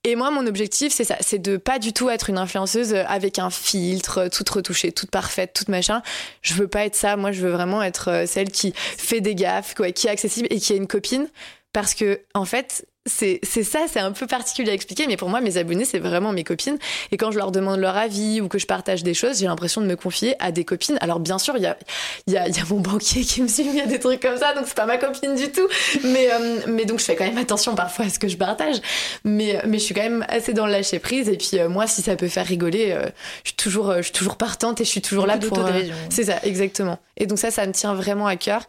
et 0.05 0.15
moi, 0.15 0.29
mon 0.29 0.45
objectif, 0.45 0.93
c'est 0.93 1.03
ça, 1.03 1.17
c'est 1.19 1.39
de 1.39 1.57
pas 1.57 1.79
du 1.79 1.91
tout 1.91 2.11
être 2.11 2.29
une 2.29 2.37
influenceuse 2.37 2.93
avec 2.93 3.39
un 3.39 3.49
filtre, 3.49 4.27
toute 4.27 4.47
retouchée, 4.49 4.91
toute 4.91 5.09
parfaite, 5.09 5.51
toute 5.53 5.67
machin. 5.67 6.03
Je 6.43 6.53
veux 6.53 6.67
pas 6.67 6.85
être 6.85 6.95
ça. 6.95 7.17
Moi, 7.17 7.31
je 7.31 7.41
veux 7.41 7.49
vraiment 7.49 7.81
être 7.81 8.11
euh, 8.11 8.25
celle 8.27 8.51
qui 8.51 8.71
fait 8.75 9.19
des 9.19 9.33
gaffes, 9.33 9.73
quoi, 9.73 9.91
qui 9.91 10.05
est 10.05 10.11
accessible 10.11 10.47
et 10.51 10.59
qui 10.59 10.73
a 10.73 10.75
une 10.75 10.85
copine. 10.85 11.27
Parce 11.73 11.95
que, 11.95 12.21
en 12.35 12.45
fait, 12.45 12.85
c'est 13.07 13.63
ça, 13.63 13.81
c'est 13.87 13.99
un 13.99 14.11
peu 14.11 14.25
particulier 14.25 14.71
à 14.71 14.73
expliquer, 14.73 15.05
mais 15.05 15.15
pour 15.15 15.29
moi, 15.29 15.39
mes 15.39 15.57
abonnés, 15.57 15.85
c'est 15.85 15.99
vraiment 15.99 16.31
mes 16.31 16.43
copines. 16.43 16.79
Et 17.11 17.17
quand 17.17 17.29
je 17.29 17.37
leur 17.37 17.51
demande 17.51 17.79
leur 17.79 17.95
avis 17.95 18.41
ou 18.41 18.47
que 18.47 18.57
je 18.57 18.65
partage 18.65 19.03
des 19.03 19.13
choses, 19.13 19.39
j'ai 19.39 19.45
l'impression 19.45 19.79
de 19.81 19.85
me 19.85 19.95
confier 19.95 20.35
à 20.39 20.51
des 20.51 20.65
copines. 20.65 20.97
Alors, 21.01 21.19
bien 21.19 21.37
sûr, 21.37 21.55
il 21.55 21.63
y 21.63 21.67
a, 21.67 21.77
y, 22.25 22.35
a, 22.35 22.47
y 22.47 22.59
a 22.59 22.63
mon 22.67 22.79
banquier 22.79 23.21
qui 23.21 23.43
me 23.43 23.47
suit, 23.47 23.67
il 23.67 23.75
y 23.75 23.81
a 23.81 23.85
des 23.85 23.99
trucs 23.99 24.21
comme 24.21 24.37
ça, 24.37 24.55
donc 24.55 24.63
c'est 24.65 24.75
pas 24.75 24.87
ma 24.87 24.97
copine 24.97 25.35
du 25.35 25.51
tout. 25.51 25.67
Mais, 26.03 26.31
euh, 26.31 26.61
mais 26.67 26.85
donc, 26.85 26.99
je 26.99 27.05
fais 27.05 27.15
quand 27.15 27.25
même 27.25 27.37
attention 27.37 27.75
parfois 27.75 28.05
à 28.05 28.09
ce 28.09 28.17
que 28.17 28.27
je 28.27 28.37
partage. 28.37 28.77
Mais, 29.23 29.61
mais 29.67 29.77
je 29.77 29.83
suis 29.83 29.93
quand 29.93 30.01
même 30.01 30.25
assez 30.27 30.53
dans 30.53 30.65
le 30.65 30.71
lâcher 30.71 30.97
prise. 30.97 31.29
Et 31.29 31.37
puis, 31.37 31.59
euh, 31.59 31.69
moi, 31.69 31.85
si 31.85 32.01
ça 32.01 32.15
peut 32.15 32.27
faire 32.27 32.47
rigoler, 32.47 32.91
euh, 32.91 33.05
je, 33.43 33.49
suis 33.49 33.55
toujours, 33.55 33.93
je 33.97 34.01
suis 34.01 34.13
toujours 34.13 34.37
partante 34.37 34.81
et 34.81 34.83
je 34.83 34.89
suis 34.89 35.01
toujours 35.01 35.27
là 35.27 35.37
pour. 35.37 35.59
c'est 36.09 36.23
ça, 36.23 36.39
exactement. 36.41 36.97
Et 37.17 37.27
donc, 37.27 37.37
ça, 37.37 37.51
ça 37.51 37.67
me 37.67 37.71
tient 37.71 37.93
vraiment 37.93 38.25
à 38.25 38.35
cœur. 38.35 38.63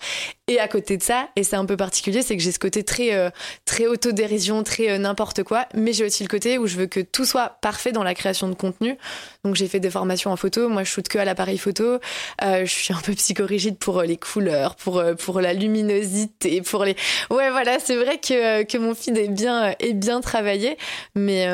Et 0.46 0.60
à 0.60 0.68
côté 0.68 0.96
de 0.96 1.02
ça, 1.02 1.28
et 1.36 1.42
c'est 1.42 1.56
un 1.56 1.64
peu 1.64 1.76
particulier, 1.76 2.22
c'est 2.22 2.36
que 2.36 2.42
j'ai 2.42 2.52
ce 2.52 2.58
côté 2.58 2.84
très, 2.84 3.32
très 3.64 3.86
autodérision 4.26 4.62
très 4.62 4.90
euh, 4.90 4.98
n'importe 4.98 5.42
quoi, 5.42 5.66
mais 5.74 5.92
j'ai 5.92 6.04
aussi 6.04 6.22
le 6.22 6.28
côté 6.28 6.58
où 6.58 6.66
je 6.66 6.76
veux 6.76 6.86
que 6.86 7.00
tout 7.00 7.24
soit 7.24 7.58
parfait 7.60 7.92
dans 7.92 8.02
la 8.02 8.14
création 8.14 8.48
de 8.48 8.54
contenu. 8.54 8.96
Donc 9.44 9.54
j'ai 9.54 9.68
fait 9.68 9.80
des 9.80 9.90
formations 9.90 10.32
en 10.32 10.36
photo, 10.36 10.68
moi 10.68 10.82
je 10.82 10.90
shoot 10.90 11.06
que 11.06 11.18
à 11.18 11.24
l'appareil 11.24 11.58
photo, 11.58 11.98
euh, 12.42 12.66
je 12.66 12.70
suis 12.70 12.92
un 12.92 13.00
peu 13.00 13.12
psychorigide 13.14 13.78
pour 13.78 14.00
euh, 14.00 14.04
les 14.04 14.16
couleurs, 14.16 14.74
pour, 14.74 15.02
pour 15.18 15.40
la 15.40 15.52
luminosité, 15.52 16.60
pour 16.60 16.84
les... 16.84 16.96
Ouais 17.30 17.50
voilà, 17.50 17.78
c'est 17.78 17.96
vrai 17.96 18.18
que, 18.18 18.64
que 18.64 18.78
mon 18.78 18.94
feed 18.94 19.16
est 19.16 19.28
bien, 19.28 19.74
est 19.78 19.94
bien 19.94 20.20
travaillé, 20.20 20.76
mais, 21.14 21.46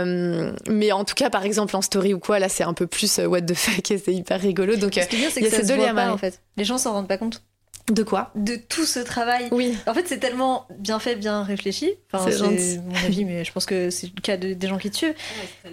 mais 0.68 0.92
en 0.92 1.04
tout 1.04 1.14
cas 1.14 1.30
par 1.30 1.44
exemple 1.44 1.76
en 1.76 1.82
story 1.82 2.14
ou 2.14 2.18
quoi, 2.18 2.38
là 2.38 2.48
c'est 2.48 2.64
un 2.64 2.74
peu 2.74 2.86
plus 2.86 3.18
what 3.18 3.42
the 3.42 3.54
fuck 3.54 3.90
et 3.90 3.98
c'est 3.98 4.14
hyper 4.14 4.40
rigolo. 4.40 4.76
Donc 4.76 4.96
il 4.96 5.20
y 5.20 5.26
a 5.26 5.30
ces 5.30 5.66
deux 5.66 5.76
liens 5.76 6.10
en 6.10 6.18
fait. 6.18 6.40
Les 6.56 6.64
gens 6.64 6.78
s'en 6.78 6.92
rendent 6.92 7.08
pas 7.08 7.18
compte. 7.18 7.42
De 7.90 8.02
quoi 8.02 8.30
De 8.34 8.54
tout 8.56 8.84
ce 8.84 9.00
travail. 9.00 9.48
Oui. 9.50 9.76
En 9.86 9.94
fait, 9.94 10.06
c'est 10.06 10.18
tellement 10.18 10.66
bien 10.78 10.98
fait, 10.98 11.16
bien 11.16 11.42
réfléchi. 11.42 11.94
Enfin, 12.12 12.30
c'est 12.30 12.78
mon 12.78 12.94
avis, 13.04 13.24
mais 13.24 13.44
je 13.44 13.52
pense 13.52 13.66
que 13.66 13.90
c'est 13.90 14.06
le 14.14 14.20
cas 14.20 14.36
de, 14.36 14.52
des 14.52 14.68
gens 14.68 14.78
qui 14.78 14.90
te 14.90 14.96
suivent. 14.96 15.14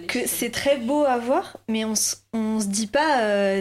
que 0.08 0.26
c'est 0.26 0.50
très 0.50 0.76
beau 0.76 1.04
à 1.04 1.18
voir, 1.18 1.58
mais 1.68 1.84
on, 1.84 1.94
on 2.32 2.60
se 2.60 2.66
dit 2.66 2.86
pas, 2.86 3.22
euh, 3.22 3.60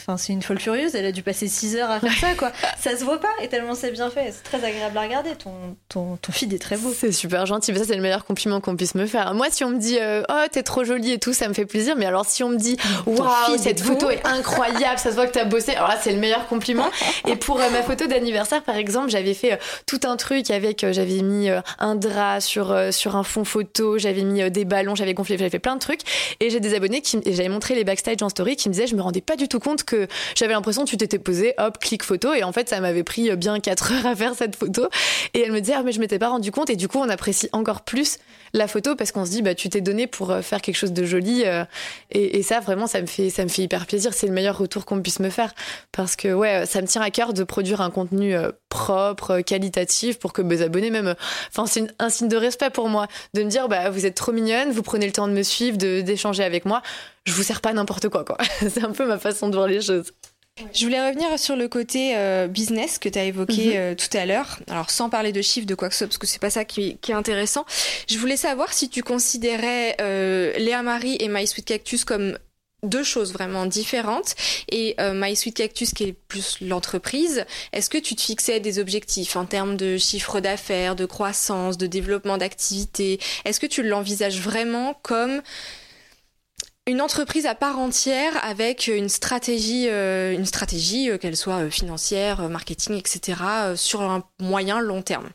enfin 0.00 0.18
c'est 0.18 0.34
une 0.34 0.42
folle 0.42 0.58
furieuse, 0.60 0.94
elle 0.94 1.06
a 1.06 1.12
dû 1.12 1.22
passer 1.22 1.48
6 1.48 1.76
heures 1.76 1.88
à 1.88 2.00
faire 2.00 2.12
ça 2.12 2.34
quoi. 2.34 2.52
ça 2.78 2.94
se 2.94 3.02
voit 3.02 3.18
pas 3.18 3.32
et 3.42 3.48
tellement 3.48 3.74
c'est 3.74 3.90
bien 3.92 4.10
fait, 4.10 4.32
c'est 4.32 4.42
très 4.42 4.62
agréable 4.62 4.98
à 4.98 5.00
regarder. 5.00 5.30
Ton, 5.36 5.52
ton, 5.88 6.16
ton 6.16 6.30
feed 6.30 6.52
est 6.52 6.58
très 6.58 6.76
beau. 6.76 6.92
C'est 6.94 7.12
super 7.12 7.46
gentil, 7.46 7.72
mais 7.72 7.78
ça 7.78 7.86
c'est 7.86 7.96
le 7.96 8.02
meilleur 8.02 8.26
compliment 8.26 8.60
qu'on 8.60 8.76
puisse 8.76 8.94
me 8.94 9.06
faire. 9.06 9.32
Moi 9.32 9.46
si 9.50 9.64
on 9.64 9.70
me 9.70 9.78
dit 9.78 9.96
euh, 9.98 10.22
oh 10.28 10.42
t'es 10.52 10.62
trop 10.62 10.84
jolie 10.84 11.12
et 11.12 11.18
tout, 11.18 11.32
ça 11.32 11.48
me 11.48 11.54
fait 11.54 11.64
plaisir, 11.64 11.96
mais 11.96 12.04
alors 12.04 12.26
si 12.26 12.44
on 12.44 12.50
me 12.50 12.58
dit 12.58 12.76
waouh 13.06 13.56
cette 13.56 13.80
photo 13.80 14.10
est 14.10 14.26
incroyable, 14.26 14.98
ça 14.98 15.10
se 15.10 15.14
voit 15.14 15.26
que 15.26 15.32
t'as 15.32 15.44
bossé, 15.46 15.74
alors 15.74 15.88
là 15.88 15.98
c'est 16.02 16.12
le 16.12 16.18
meilleur 16.18 16.46
compliment. 16.46 16.90
et 17.26 17.36
pour 17.36 17.58
euh, 17.58 17.70
ma 17.70 17.82
photo 17.82 18.06
d'anniversaire 18.06 18.62
par 18.62 18.76
exemple, 18.76 19.08
j'avais 19.08 19.34
fait 19.34 19.58
tout 19.86 20.00
un 20.04 20.18
truc 20.18 20.50
avec, 20.50 20.84
j'avais 20.90 21.22
mis 21.22 21.48
un 21.78 21.94
drap 21.94 22.40
sur, 22.40 22.76
sur 22.90 23.16
un 23.16 23.24
fond 23.24 23.44
photo, 23.44 23.96
j'avais 23.96 24.24
mis 24.24 24.50
des 24.50 24.66
ballons, 24.66 24.94
j'avais 24.94 25.14
gonflé, 25.14 25.38
j'avais 25.38 25.48
fait 25.48 25.58
plein 25.58 25.76
de 25.76 25.80
trucs 25.80 26.00
et 26.40 26.50
j'ai 26.50 26.60
des 26.60 26.74
abonnés 26.74 27.00
qui, 27.00 27.18
et 27.24 27.32
j'avais 27.32 27.48
montré 27.48 27.74
les 27.74 27.84
backstage 27.84 28.09
en 28.22 28.28
story 28.28 28.56
qui 28.56 28.68
me 28.68 28.74
disait 28.74 28.86
je 28.86 28.96
me 28.96 29.02
rendais 29.02 29.20
pas 29.20 29.36
du 29.36 29.48
tout 29.48 29.60
compte 29.60 29.84
que 29.84 30.06
j'avais 30.34 30.52
l'impression 30.52 30.84
que 30.84 30.90
tu 30.90 30.96
t'étais 30.96 31.18
posé, 31.18 31.54
hop, 31.58 31.78
clic 31.78 32.02
photo. 32.02 32.34
Et 32.34 32.42
en 32.42 32.52
fait, 32.52 32.68
ça 32.68 32.80
m'avait 32.80 33.04
pris 33.04 33.34
bien 33.36 33.60
4 33.60 33.92
heures 33.98 34.06
à 34.06 34.16
faire 34.16 34.34
cette 34.34 34.56
photo. 34.56 34.88
Et 35.34 35.40
elle 35.40 35.52
me 35.52 35.60
disait, 35.60 35.74
ah, 35.76 35.82
mais 35.82 35.92
je 35.92 36.00
m'étais 36.00 36.18
pas 36.18 36.28
rendu 36.28 36.50
compte. 36.50 36.70
Et 36.70 36.76
du 36.76 36.88
coup, 36.88 36.98
on 36.98 37.08
apprécie 37.08 37.48
encore 37.52 37.82
plus 37.82 38.18
la 38.52 38.68
photo 38.68 38.96
parce 38.96 39.12
qu'on 39.12 39.24
se 39.24 39.30
dit, 39.30 39.42
bah, 39.42 39.54
tu 39.54 39.68
t'es 39.68 39.80
donné 39.80 40.06
pour 40.06 40.34
faire 40.42 40.60
quelque 40.60 40.76
chose 40.76 40.92
de 40.92 41.04
joli. 41.04 41.44
et, 42.10 42.38
et, 42.38 42.42
ça, 42.42 42.60
vraiment, 42.60 42.86
ça 42.86 43.00
me 43.00 43.06
fait, 43.06 43.30
ça 43.30 43.44
me 43.44 43.48
fait 43.48 43.62
hyper 43.62 43.86
plaisir. 43.86 44.12
C'est 44.14 44.26
le 44.26 44.32
meilleur 44.32 44.58
retour 44.58 44.84
qu'on 44.84 45.00
puisse 45.00 45.20
me 45.20 45.30
faire. 45.30 45.54
Parce 45.92 46.16
que, 46.16 46.32
ouais, 46.32 46.66
ça 46.66 46.82
me 46.82 46.86
tient 46.86 47.02
à 47.02 47.10
cœur 47.10 47.32
de 47.32 47.44
produire 47.44 47.80
un 47.80 47.90
contenu 47.90 48.34
propre, 48.68 49.40
qualitatif 49.40 50.18
pour 50.18 50.32
que 50.32 50.42
mes 50.42 50.62
abonnés 50.62 50.90
même, 50.90 51.14
enfin, 51.48 51.66
c'est 51.66 51.86
un 51.98 52.08
signe 52.08 52.28
de 52.28 52.36
respect 52.36 52.70
pour 52.70 52.88
moi 52.88 53.06
de 53.34 53.42
me 53.42 53.50
dire, 53.50 53.68
bah, 53.68 53.90
vous 53.90 54.06
êtes 54.06 54.14
trop 54.14 54.32
mignonne, 54.32 54.70
vous 54.70 54.82
prenez 54.82 55.06
le 55.06 55.12
temps 55.12 55.28
de 55.28 55.32
me 55.32 55.42
suivre, 55.42 55.76
d'échanger 55.76 56.44
avec 56.44 56.64
moi. 56.64 56.82
Je 57.24 57.32
vous 57.32 57.42
sers 57.42 57.60
pas 57.60 57.72
n'importe 57.72 58.08
quoi, 58.08 58.24
quoi. 58.24 58.38
c'est 58.60 58.82
un 58.84 58.92
peu 58.92 59.06
ma 59.06 59.18
façon 59.18 59.48
de 59.48 59.56
voir 59.56 59.66
les 59.66 59.80
choses. 59.80 60.12
Je 60.74 60.84
voulais 60.84 61.06
revenir 61.08 61.38
sur 61.38 61.56
le 61.56 61.68
côté 61.68 62.16
euh, 62.16 62.46
business 62.46 62.98
que 62.98 63.08
tu 63.08 63.18
as 63.18 63.24
évoqué 63.24 63.70
mhm. 63.70 63.76
euh, 63.76 63.94
tout 63.94 64.16
à 64.16 64.26
l'heure. 64.26 64.58
Alors 64.68 64.90
sans 64.90 65.08
parler 65.08 65.32
de 65.32 65.42
chiffres, 65.42 65.66
de 65.66 65.74
quoi 65.74 65.88
que 65.88 65.94
ce 65.94 66.00
soit, 66.00 66.08
parce 66.08 66.18
que 66.18 66.26
c'est 66.26 66.40
pas 66.40 66.50
ça 66.50 66.64
qui, 66.64 66.98
est 67.08 67.12
intéressant. 67.12 67.64
Je 68.08 68.18
voulais 68.18 68.36
savoir 68.36 68.72
si 68.72 68.88
tu 68.88 69.02
considérais 69.02 69.96
euh, 70.00 70.52
Léa 70.58 70.82
Marie 70.82 71.16
et 71.20 71.28
My 71.28 71.46
Sweet 71.46 71.64
Cactus 71.66 72.04
comme 72.04 72.38
deux 72.82 73.02
choses 73.02 73.34
vraiment 73.34 73.66
différentes 73.66 74.34
et 74.72 74.96
My 74.98 75.36
Sweet 75.36 75.54
Cactus 75.54 75.92
qui 75.92 76.04
est 76.04 76.14
plus 76.28 76.56
l'entreprise, 76.62 77.44
est-ce 77.74 77.90
que 77.90 77.98
tu 77.98 78.16
te 78.16 78.22
fixais 78.22 78.58
des 78.58 78.78
objectifs 78.78 79.36
en 79.36 79.44
termes 79.44 79.76
de 79.76 79.98
chiffre 79.98 80.40
d'affaires, 80.40 80.96
de 80.96 81.04
croissance, 81.04 81.76
de 81.76 81.86
développement 81.86 82.38
d'activité 82.38 83.20
Est-ce 83.44 83.60
que 83.60 83.66
tu 83.66 83.82
l'envisages 83.82 84.40
vraiment 84.40 84.98
comme 85.02 85.42
une 86.86 87.00
entreprise 87.00 87.46
à 87.46 87.54
part 87.54 87.78
entière 87.78 88.42
avec 88.44 88.88
une 88.88 89.08
stratégie, 89.08 89.88
euh, 89.88 90.32
une 90.32 90.46
stratégie 90.46 91.10
euh, 91.10 91.18
qu'elle 91.18 91.36
soit 91.36 91.70
financière, 91.70 92.48
marketing, 92.48 92.96
etc. 92.96 93.42
sur 93.76 94.02
un 94.02 94.24
moyen 94.40 94.80
long 94.80 95.02
terme 95.02 95.30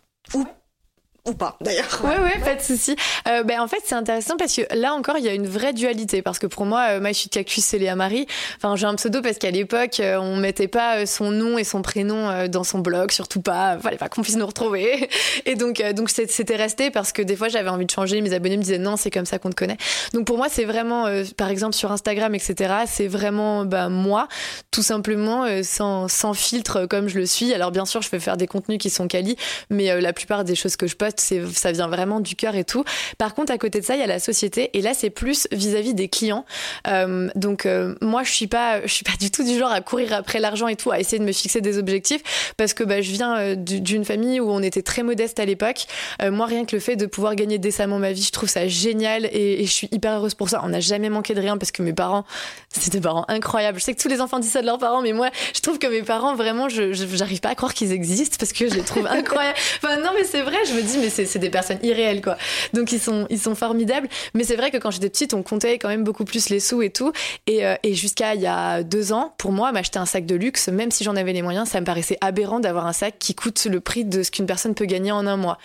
ou 1.26 1.34
pas 1.34 1.57
d'ailleurs. 1.59 2.01
Ouais 2.03 2.19
ouais, 2.19 2.39
pas 2.43 2.53
de 2.53 2.61
souci. 2.61 2.95
Euh, 3.28 3.43
ben 3.43 3.59
en 3.59 3.67
fait 3.67 3.82
c'est 3.84 3.95
intéressant 3.95 4.38
parce 4.38 4.55
que 4.55 4.61
là 4.76 4.93
encore 4.93 5.17
il 5.17 5.26
y 5.26 5.28
a 5.28 5.34
une 5.34 5.47
vraie 5.47 5.73
dualité 5.73 6.21
parce 6.21 6.38
que 6.38 6.45
pour 6.45 6.65
moi 6.65 6.86
euh, 6.91 6.99
My 7.01 7.15
Sweet 7.15 7.34
Cactus 7.34 7.65
c'est 7.65 7.80
Léa 7.80 7.95
Marie. 7.95 8.28
Enfin 8.57 8.76
j'ai 8.76 8.86
un 8.86 8.93
pseudo 8.95 9.21
parce 9.21 9.39
qu'à 9.39 9.49
l'époque 9.49 9.99
euh, 9.99 10.17
on 10.17 10.36
mettait 10.36 10.67
pas 10.67 10.97
euh, 10.97 11.05
son 11.07 11.32
nom 11.32 11.57
et 11.57 11.63
son 11.63 11.82
prénom 11.82 12.47
dans 12.47 12.63
son 12.63 12.80
blog, 12.80 13.11
surtout 13.11 13.41
pas, 13.41 13.78
fallait 13.80 13.97
pas 13.97 14.07
qu'on 14.07 14.21
puisse 14.21 14.36
nous 14.36 14.45
retrouver. 14.45 15.09
Et 15.45 15.55
donc 15.55 15.82
donc 15.93 16.09
c'était 16.09 16.55
resté 16.55 16.91
parce 16.91 17.11
que 17.11 17.21
des 17.21 17.36
fois 17.36 17.49
j'avais 17.49 17.69
envie 17.69 17.86
de 17.86 17.91
changer, 17.91 18.21
mes 18.21 18.34
abonnés 18.34 18.57
me 18.57 18.61
disaient 18.61 18.78
non 18.78 18.95
c'est 18.95 19.11
comme 19.11 19.26
ça 19.26 19.39
qu'on 19.39 19.49
te 19.49 19.55
connaît. 19.55 19.78
Donc 20.13 20.26
pour 20.26 20.38
moi 20.38 20.47
c'est 20.49 20.65
vraiment 20.65 21.05
par 21.38 21.49
exemple 21.49 21.73
sur 21.73 21.91
Instagram 21.91 22.34
etc 22.36 22.73
c'est 22.88 23.07
vraiment 23.07 23.65
bah, 23.65 23.89
moi 23.89 24.28
tout 24.71 24.84
simplement 24.84 25.45
sans 25.63 26.07
sans 26.07 26.34
filtre 26.34 26.86
comme 26.86 27.07
je 27.07 27.17
le 27.17 27.26
suis. 27.26 27.53
Alors 27.53 27.71
bien 27.71 27.86
sûr 27.86 28.01
je 28.01 28.09
peux 28.09 28.19
faire 28.19 28.38
des 28.38 28.47
contenus 28.47 28.78
qui 28.78 28.89
sont 28.89 29.07
quali, 29.07 29.36
mais 29.69 29.99
la 29.99 30.13
plupart 30.13 30.43
des 30.43 30.55
choses 30.55 30.76
que 30.76 30.88
je 30.88 30.95
poste 30.95 31.14
ça 31.20 31.72
vient 31.72 31.88
vraiment 31.88 32.20
du 32.20 32.36
cœur 32.36 32.55
et 32.55 32.63
tout. 32.63 32.84
Par 33.18 33.34
contre, 33.34 33.51
à 33.51 33.57
côté 33.57 33.80
de 33.80 33.86
ça, 33.86 33.95
il 33.95 33.99
y 33.99 34.03
a 34.03 34.07
la 34.07 34.20
société 34.20 34.70
et 34.74 34.82
là, 34.82 34.93
c'est 34.93 35.09
plus 35.09 35.47
vis-à-vis 35.51 35.93
des 35.93 36.07
clients. 36.07 36.45
Euh, 36.88 37.30
donc 37.36 37.66
euh, 37.66 37.95
moi, 38.01 38.24
je 38.24 38.32
suis 38.32 38.47
pas, 38.47 38.82
je 38.86 38.91
suis 38.91 39.03
pas 39.03 39.18
du 39.20 39.32
tout 39.32 39.43
du 39.43 39.57
genre 39.57 39.72
à 39.72 39.82
courir 39.82 40.13
après 40.13 40.39
l'argent 40.39 40.68
et 40.68 40.76
tout, 40.76 40.91
à 40.91 40.99
essayer 40.99 41.20
de 41.20 41.26
me 41.26 41.32
fixer 41.32 41.61
des 41.61 41.78
objectifs 41.78 42.53
parce 42.57 42.74
que 42.74 42.84
bah, 42.84 43.01
je 43.01 43.11
viens 43.11 43.38
euh, 43.38 43.55
d'une 43.55 44.05
famille 44.05 44.39
où 44.39 44.49
on 44.49 44.61
était 44.61 44.82
très 44.82 45.03
modeste 45.03 45.39
à 45.39 45.45
l'époque. 45.45 45.86
moi, 46.24 46.45
rien 46.45 46.66
que 46.66 46.76
le 46.76 46.80
fait 46.80 46.95
de 46.95 47.05
pouvoir 47.05 47.36
gagner 47.36 47.57
décemment 47.57 47.99
ma 47.99 48.11
vie, 48.11 48.24
je 48.24 48.32
trouve 48.32 48.49
ça 48.49 48.68
génial 48.68 49.26
et, 49.32 49.61
et 49.61 49.66
je 49.66 49.72
suis 49.72 49.89
hyper 49.91 50.13
heureuse 50.13 50.34
pour 50.34 50.49
ça. 50.49 50.61
On 50.63 50.70
n'a 50.70 50.80
jamais 50.80 51.09
manqué 51.09 51.34
de 51.34 51.41
rien 51.41 51.57
parce 51.57 51.72
que 51.72 51.82
mes 51.82 51.93
parents, 51.93 52.26
c'était 52.70 52.97
des 52.97 53.01
parents 53.01 53.26
incroyables. 53.28 53.80
Je 53.80 53.84
sais 53.84 53.93
que 53.93 54.01
tous 54.01 54.07
les 54.07 54.22
enfants 54.22 54.39
disent 54.39 54.51
ça 54.51 54.61
de 54.61 54.66
leurs 54.66 54.78
parents, 54.78 55.01
mais 55.01 55.13
moi, 55.13 55.30
je 55.53 55.61
trouve 55.61 55.80
que 55.80 55.88
mes 55.88 56.03
parents, 56.03 56.36
vraiment, 56.36 56.70
je 56.70 56.93
j'arrive 56.93 57.39
pas 57.39 57.49
à 57.49 57.55
croire 57.55 57.74
qu'ils 57.74 57.91
existent 57.91 58.38
parce 58.39 58.53
que 58.53 58.70
je 58.70 58.76
les 58.76 58.82
trouve 58.82 59.07
incroyables. 59.07 59.57
Enfin 59.84 59.97
non, 59.97 60.09
mais 60.16 60.24
c'est 60.24 60.41
vrai. 60.41 60.57
Je 60.68 60.74
me 60.74 60.82
dis, 60.82 60.97
mais 60.97 61.05
c'est 61.10 61.39
des 61.39 61.49
personnes 61.49 61.80
irréelles, 61.84 62.22
quoi. 62.22 62.38
Donc 62.74 62.91
ils 62.91 62.99
sont, 62.99 63.28
ils 63.30 63.39
sont 63.39 63.56
formidables. 63.56 64.08
Mais 64.34 64.43
c'est 64.43 64.56
vrai 64.56 64.72
que 64.72 64.78
quand 64.78 64.91
j'étais 64.91 65.10
petite, 65.10 65.34
on 65.34 65.43
comptait 65.43 65.78
quand 65.78 65.89
même 65.89 66.03
beaucoup 66.03 66.26
plus 66.26 66.49
les 66.49 66.60
sous 66.60 66.82
et 66.82 66.89
tout. 66.89 67.12
Et, 67.47 67.66
euh, 67.66 67.76
et 67.84 67.93
jusqu'à 67.93 68.36
il 68.36 68.41
y 68.41 68.47
a 68.47 68.84
deux 68.84 69.14
ans, 69.14 69.34
pour 69.38 69.51
moi, 69.51 69.72
m'acheter 69.72 69.99
un 69.99 70.06
sac 70.06 70.26
de 70.26 70.36
luxe, 70.36 70.68
même 70.70 70.91
si 70.91 71.03
j'en 71.03 71.16
avais 71.16 71.34
les 71.34 71.41
moyens, 71.41 71.70
ça 71.70 71.80
me 71.80 71.86
paraissait 71.86 72.18
aberrant 72.22 72.60
d'avoir 72.60 72.86
un 72.88 72.93
sac 72.93 73.16
qui 73.20 73.36
coûte 73.36 73.66
le 73.66 73.80
prix 73.80 74.06
de 74.06 74.24
ce 74.24 74.32
qu'une 74.32 74.45
personne 74.45 74.76
peut 74.76 74.86
gagner 74.86 75.12
en 75.12 75.28
un 75.28 75.38
mois. 75.38 75.58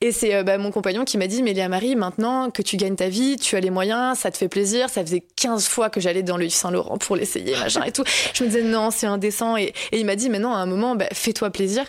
Et 0.00 0.12
c'est 0.12 0.34
euh, 0.34 0.42
bah, 0.42 0.58
mon 0.58 0.70
compagnon 0.70 1.04
qui 1.04 1.18
m'a 1.18 1.26
dit, 1.26 1.42
mais 1.42 1.52
Léa 1.52 1.68
Marie, 1.68 1.96
maintenant 1.96 2.50
que 2.50 2.62
tu 2.62 2.76
gagnes 2.76 2.96
ta 2.96 3.08
vie, 3.08 3.36
tu 3.36 3.56
as 3.56 3.60
les 3.60 3.70
moyens, 3.70 4.18
ça 4.18 4.30
te 4.30 4.36
fait 4.36 4.48
plaisir. 4.48 4.88
Ça 4.88 5.02
faisait 5.02 5.22
15 5.36 5.66
fois 5.66 5.90
que 5.90 6.00
j'allais 6.00 6.22
dans 6.22 6.36
le 6.36 6.46
Yves 6.46 6.54
Saint 6.54 6.70
Laurent 6.70 6.98
pour 6.98 7.16
l'essayer, 7.16 7.56
machin 7.56 7.82
et 7.84 7.92
tout. 7.92 8.04
Je 8.32 8.44
me 8.44 8.48
disais, 8.48 8.62
non, 8.62 8.90
c'est 8.90 9.06
indécent. 9.06 9.56
Et, 9.56 9.72
et 9.92 9.98
il 9.98 10.06
m'a 10.06 10.16
dit, 10.16 10.30
mais 10.30 10.38
non, 10.38 10.52
à 10.52 10.58
un 10.58 10.66
moment, 10.66 10.94
bah, 10.94 11.06
fais-toi 11.12 11.50
plaisir. 11.50 11.84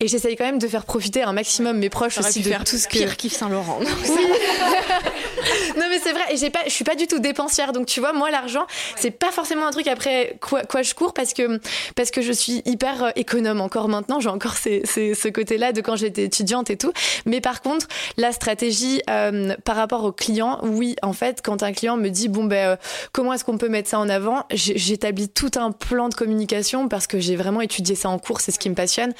Et 0.00 0.08
j'essaye 0.08 0.36
quand 0.36 0.44
même 0.44 0.58
de 0.58 0.68
faire 0.68 0.84
profiter 0.84 1.22
un 1.22 1.32
maximum 1.32 1.78
mes 1.78 1.90
proches 1.90 2.18
aussi 2.18 2.40
de 2.40 2.47
tout 2.64 2.76
ce 2.76 2.86
que 2.88 2.92
pire 2.92 3.16
kiff 3.16 3.32
Saint-Laurent. 3.34 3.80
non 5.76 5.84
mais 5.90 5.98
c'est 6.02 6.12
vrai 6.12 6.22
et 6.30 6.36
j'ai 6.36 6.50
pas 6.50 6.60
je 6.66 6.70
suis 6.72 6.84
pas 6.84 6.94
du 6.94 7.06
tout 7.06 7.18
dépensière 7.18 7.72
donc 7.72 7.86
tu 7.86 8.00
vois 8.00 8.12
moi 8.12 8.30
l'argent 8.30 8.66
c'est 8.96 9.10
pas 9.10 9.30
forcément 9.30 9.66
un 9.66 9.70
truc 9.70 9.86
après 9.86 10.36
quoi, 10.40 10.64
quoi 10.64 10.82
je 10.82 10.94
cours 10.94 11.14
parce 11.14 11.32
que 11.32 11.60
parce 11.94 12.10
que 12.10 12.22
je 12.22 12.32
suis 12.32 12.62
hyper 12.64 13.04
euh, 13.04 13.10
économe 13.16 13.60
encore 13.60 13.88
maintenant 13.88 14.20
j'ai 14.20 14.28
encore 14.28 14.54
ces, 14.54 14.82
ces, 14.84 15.14
ce 15.14 15.28
côté 15.28 15.58
là 15.58 15.72
de 15.72 15.80
quand 15.80 15.96
j'étais 15.96 16.24
étudiante 16.24 16.70
et 16.70 16.76
tout. 16.76 16.92
Mais 17.26 17.40
par 17.40 17.62
contre 17.62 17.86
la 18.16 18.32
stratégie 18.32 19.00
euh, 19.10 19.54
par 19.64 19.76
rapport 19.76 20.04
aux 20.04 20.12
clients 20.12 20.58
oui 20.62 20.96
en 21.02 21.12
fait 21.12 21.40
quand 21.42 21.62
un 21.62 21.72
client 21.72 21.96
me 21.96 22.08
dit 22.08 22.28
bon 22.28 22.44
ben 22.44 22.70
euh, 22.70 22.76
comment 23.12 23.32
est-ce 23.32 23.44
qu'on 23.44 23.58
peut 23.58 23.68
mettre 23.68 23.88
ça 23.88 23.98
en 23.98 24.08
avant 24.08 24.44
j'établis 24.52 25.28
tout 25.28 25.50
un 25.56 25.72
plan 25.72 26.08
de 26.08 26.14
communication 26.14 26.88
parce 26.88 27.06
que 27.06 27.20
j'ai 27.20 27.36
vraiment 27.36 27.60
étudié 27.60 27.94
ça 27.94 28.08
en 28.08 28.18
cours 28.18 28.40
c'est 28.40 28.52
ce 28.52 28.58
qui 28.58 28.70
me 28.70 28.74
passionne. 28.74 29.12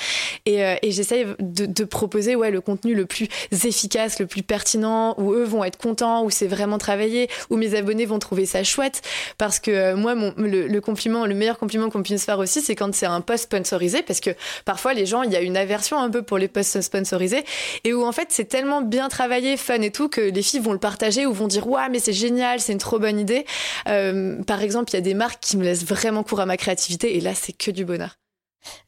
Et, 0.46 0.64
euh, 0.64 0.76
et 0.82 0.90
j'essaye 0.90 1.26
de, 1.40 1.66
de 1.66 1.84
proposer 1.84 2.36
ouais 2.36 2.50
le 2.50 2.60
contenu 2.60 2.94
le 2.94 3.06
plus 3.06 3.17
efficace, 3.50 4.18
le 4.18 4.26
plus 4.26 4.42
pertinent, 4.42 5.14
où 5.18 5.32
eux 5.32 5.44
vont 5.44 5.64
être 5.64 5.78
contents, 5.78 6.24
où 6.24 6.30
c'est 6.30 6.46
vraiment 6.46 6.78
travaillé, 6.78 7.28
où 7.50 7.56
mes 7.56 7.74
abonnés 7.74 8.06
vont 8.06 8.18
trouver 8.18 8.46
ça 8.46 8.62
chouette. 8.64 9.02
Parce 9.38 9.58
que 9.58 9.70
euh, 9.70 9.96
moi, 9.96 10.14
le, 10.36 10.78
compliment, 10.80 11.26
le 11.26 11.34
meilleur 11.34 11.58
compliment 11.58 11.90
qu'on 11.90 12.02
puisse 12.02 12.24
faire 12.24 12.38
aussi, 12.38 12.60
c'est 12.60 12.74
quand 12.74 12.94
c'est 12.94 13.06
un 13.06 13.20
post 13.20 13.44
sponsorisé, 13.44 14.02
parce 14.02 14.20
que 14.20 14.30
parfois 14.64 14.94
les 14.94 15.06
gens, 15.06 15.22
il 15.22 15.32
y 15.32 15.36
a 15.36 15.40
une 15.40 15.56
aversion 15.56 15.98
un 15.98 16.10
peu 16.10 16.22
pour 16.22 16.38
les 16.38 16.48
posts 16.48 16.80
sponsorisés, 16.80 17.44
et 17.84 17.92
où 17.92 18.04
en 18.04 18.12
fait 18.12 18.28
c'est 18.30 18.46
tellement 18.46 18.82
bien 18.82 19.08
travaillé, 19.08 19.56
fun 19.56 19.80
et 19.80 19.90
tout, 19.90 20.08
que 20.08 20.20
les 20.20 20.42
filles 20.42 20.60
vont 20.60 20.72
le 20.72 20.78
partager 20.78 21.26
ou 21.26 21.32
vont 21.32 21.46
dire 21.46 21.66
ouais 21.68 21.88
mais 21.90 21.98
c'est 21.98 22.12
génial, 22.12 22.60
c'est 22.60 22.72
une 22.72 22.78
trop 22.78 22.98
bonne 22.98 23.18
idée. 23.18 23.44
Euh, 23.88 24.42
par 24.44 24.62
exemple, 24.62 24.90
il 24.92 24.94
y 24.94 24.98
a 24.98 25.02
des 25.02 25.14
marques 25.14 25.40
qui 25.40 25.56
me 25.56 25.64
laissent 25.64 25.84
vraiment 25.84 26.22
cours 26.22 26.40
à 26.40 26.46
ma 26.46 26.56
créativité, 26.56 27.16
et 27.16 27.20
là 27.20 27.34
c'est 27.34 27.52
que 27.52 27.70
du 27.70 27.84
bonheur. 27.84 28.16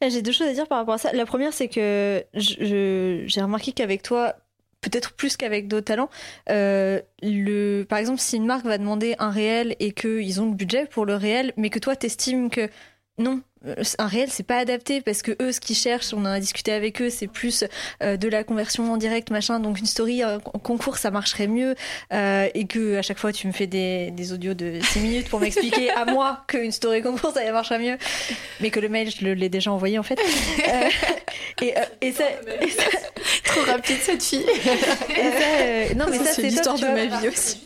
J'ai 0.01 0.21
deux 0.21 0.31
choses 0.31 0.47
à 0.47 0.53
dire 0.53 0.67
par 0.67 0.79
rapport 0.79 0.95
à 0.95 0.97
ça. 0.97 1.11
La 1.13 1.25
première, 1.25 1.53
c'est 1.53 1.67
que 1.67 2.23
j'ai 2.33 3.41
remarqué 3.41 3.71
qu'avec 3.71 4.01
toi, 4.03 4.35
peut-être 4.81 5.13
plus 5.13 5.37
qu'avec 5.37 5.67
d'autres 5.67 5.85
talents. 5.85 6.09
Euh, 6.49 6.99
le, 7.21 7.83
par 7.83 7.99
exemple, 7.99 8.19
si 8.19 8.35
une 8.35 8.45
marque 8.45 8.65
va 8.65 8.77
demander 8.77 9.15
un 9.19 9.29
réel 9.29 9.75
et 9.79 9.91
qu'ils 9.91 10.41
ont 10.41 10.47
le 10.47 10.55
budget 10.55 10.87
pour 10.87 11.05
le 11.05 11.15
réel, 11.15 11.53
mais 11.55 11.69
que 11.69 11.79
toi, 11.79 11.95
t'estimes 11.95 12.49
que 12.49 12.67
non, 13.21 13.41
euh, 13.67 13.75
un 13.99 14.07
réel 14.07 14.29
c'est 14.31 14.43
pas 14.43 14.57
adapté 14.57 15.01
parce 15.01 15.21
que 15.21 15.31
eux 15.39 15.51
ce 15.51 15.59
qu'ils 15.59 15.75
cherchent 15.75 16.13
on 16.13 16.21
en 16.21 16.25
a 16.25 16.39
discuté 16.39 16.71
avec 16.71 16.99
eux 16.99 17.11
c'est 17.11 17.27
plus 17.27 17.63
euh, 18.01 18.17
de 18.17 18.27
la 18.27 18.43
conversion 18.43 18.91
en 18.91 18.97
direct 18.97 19.29
machin. 19.29 19.59
Donc 19.59 19.79
une 19.79 19.85
story 19.85 20.23
euh, 20.23 20.39
concours 20.39 20.97
ça 20.97 21.11
marcherait 21.11 21.47
mieux 21.47 21.75
euh, 22.11 22.49
et 22.55 22.65
que 22.65 22.97
à 22.97 23.01
chaque 23.03 23.19
fois 23.19 23.31
tu 23.31 23.45
me 23.45 23.51
fais 23.51 23.67
des, 23.67 24.09
des 24.11 24.33
audios 24.33 24.55
de 24.55 24.79
6 24.81 24.99
minutes 24.99 25.29
pour 25.29 25.39
m'expliquer 25.39 25.91
à 25.91 26.05
moi 26.05 26.43
qu'une 26.47 26.71
story 26.71 27.01
concours 27.03 27.33
ça 27.33 27.51
marcherait 27.51 27.79
mieux. 27.79 27.97
Mais 28.61 28.71
que 28.71 28.79
le 28.79 28.89
mail 28.89 29.11
je 29.11 29.25
l'ai 29.25 29.49
déjà 29.49 29.71
envoyé 29.71 29.99
en 29.99 30.03
fait. 30.03 30.19
Et, 31.61 31.75
et, 32.01 32.11
ça, 32.11 32.23
trop 33.43 33.61
rapide 33.71 33.97
cette 34.01 34.23
fille. 34.23 34.45
Et 34.49 35.89
ça, 35.89 35.95
non 35.95 36.05
mais 36.09 36.17
ça, 36.17 36.33
c'est 36.33 36.41
l'histoire 36.41 36.79
de 36.79 36.87
ma 36.87 37.05
vie 37.05 37.27
aussi 37.27 37.61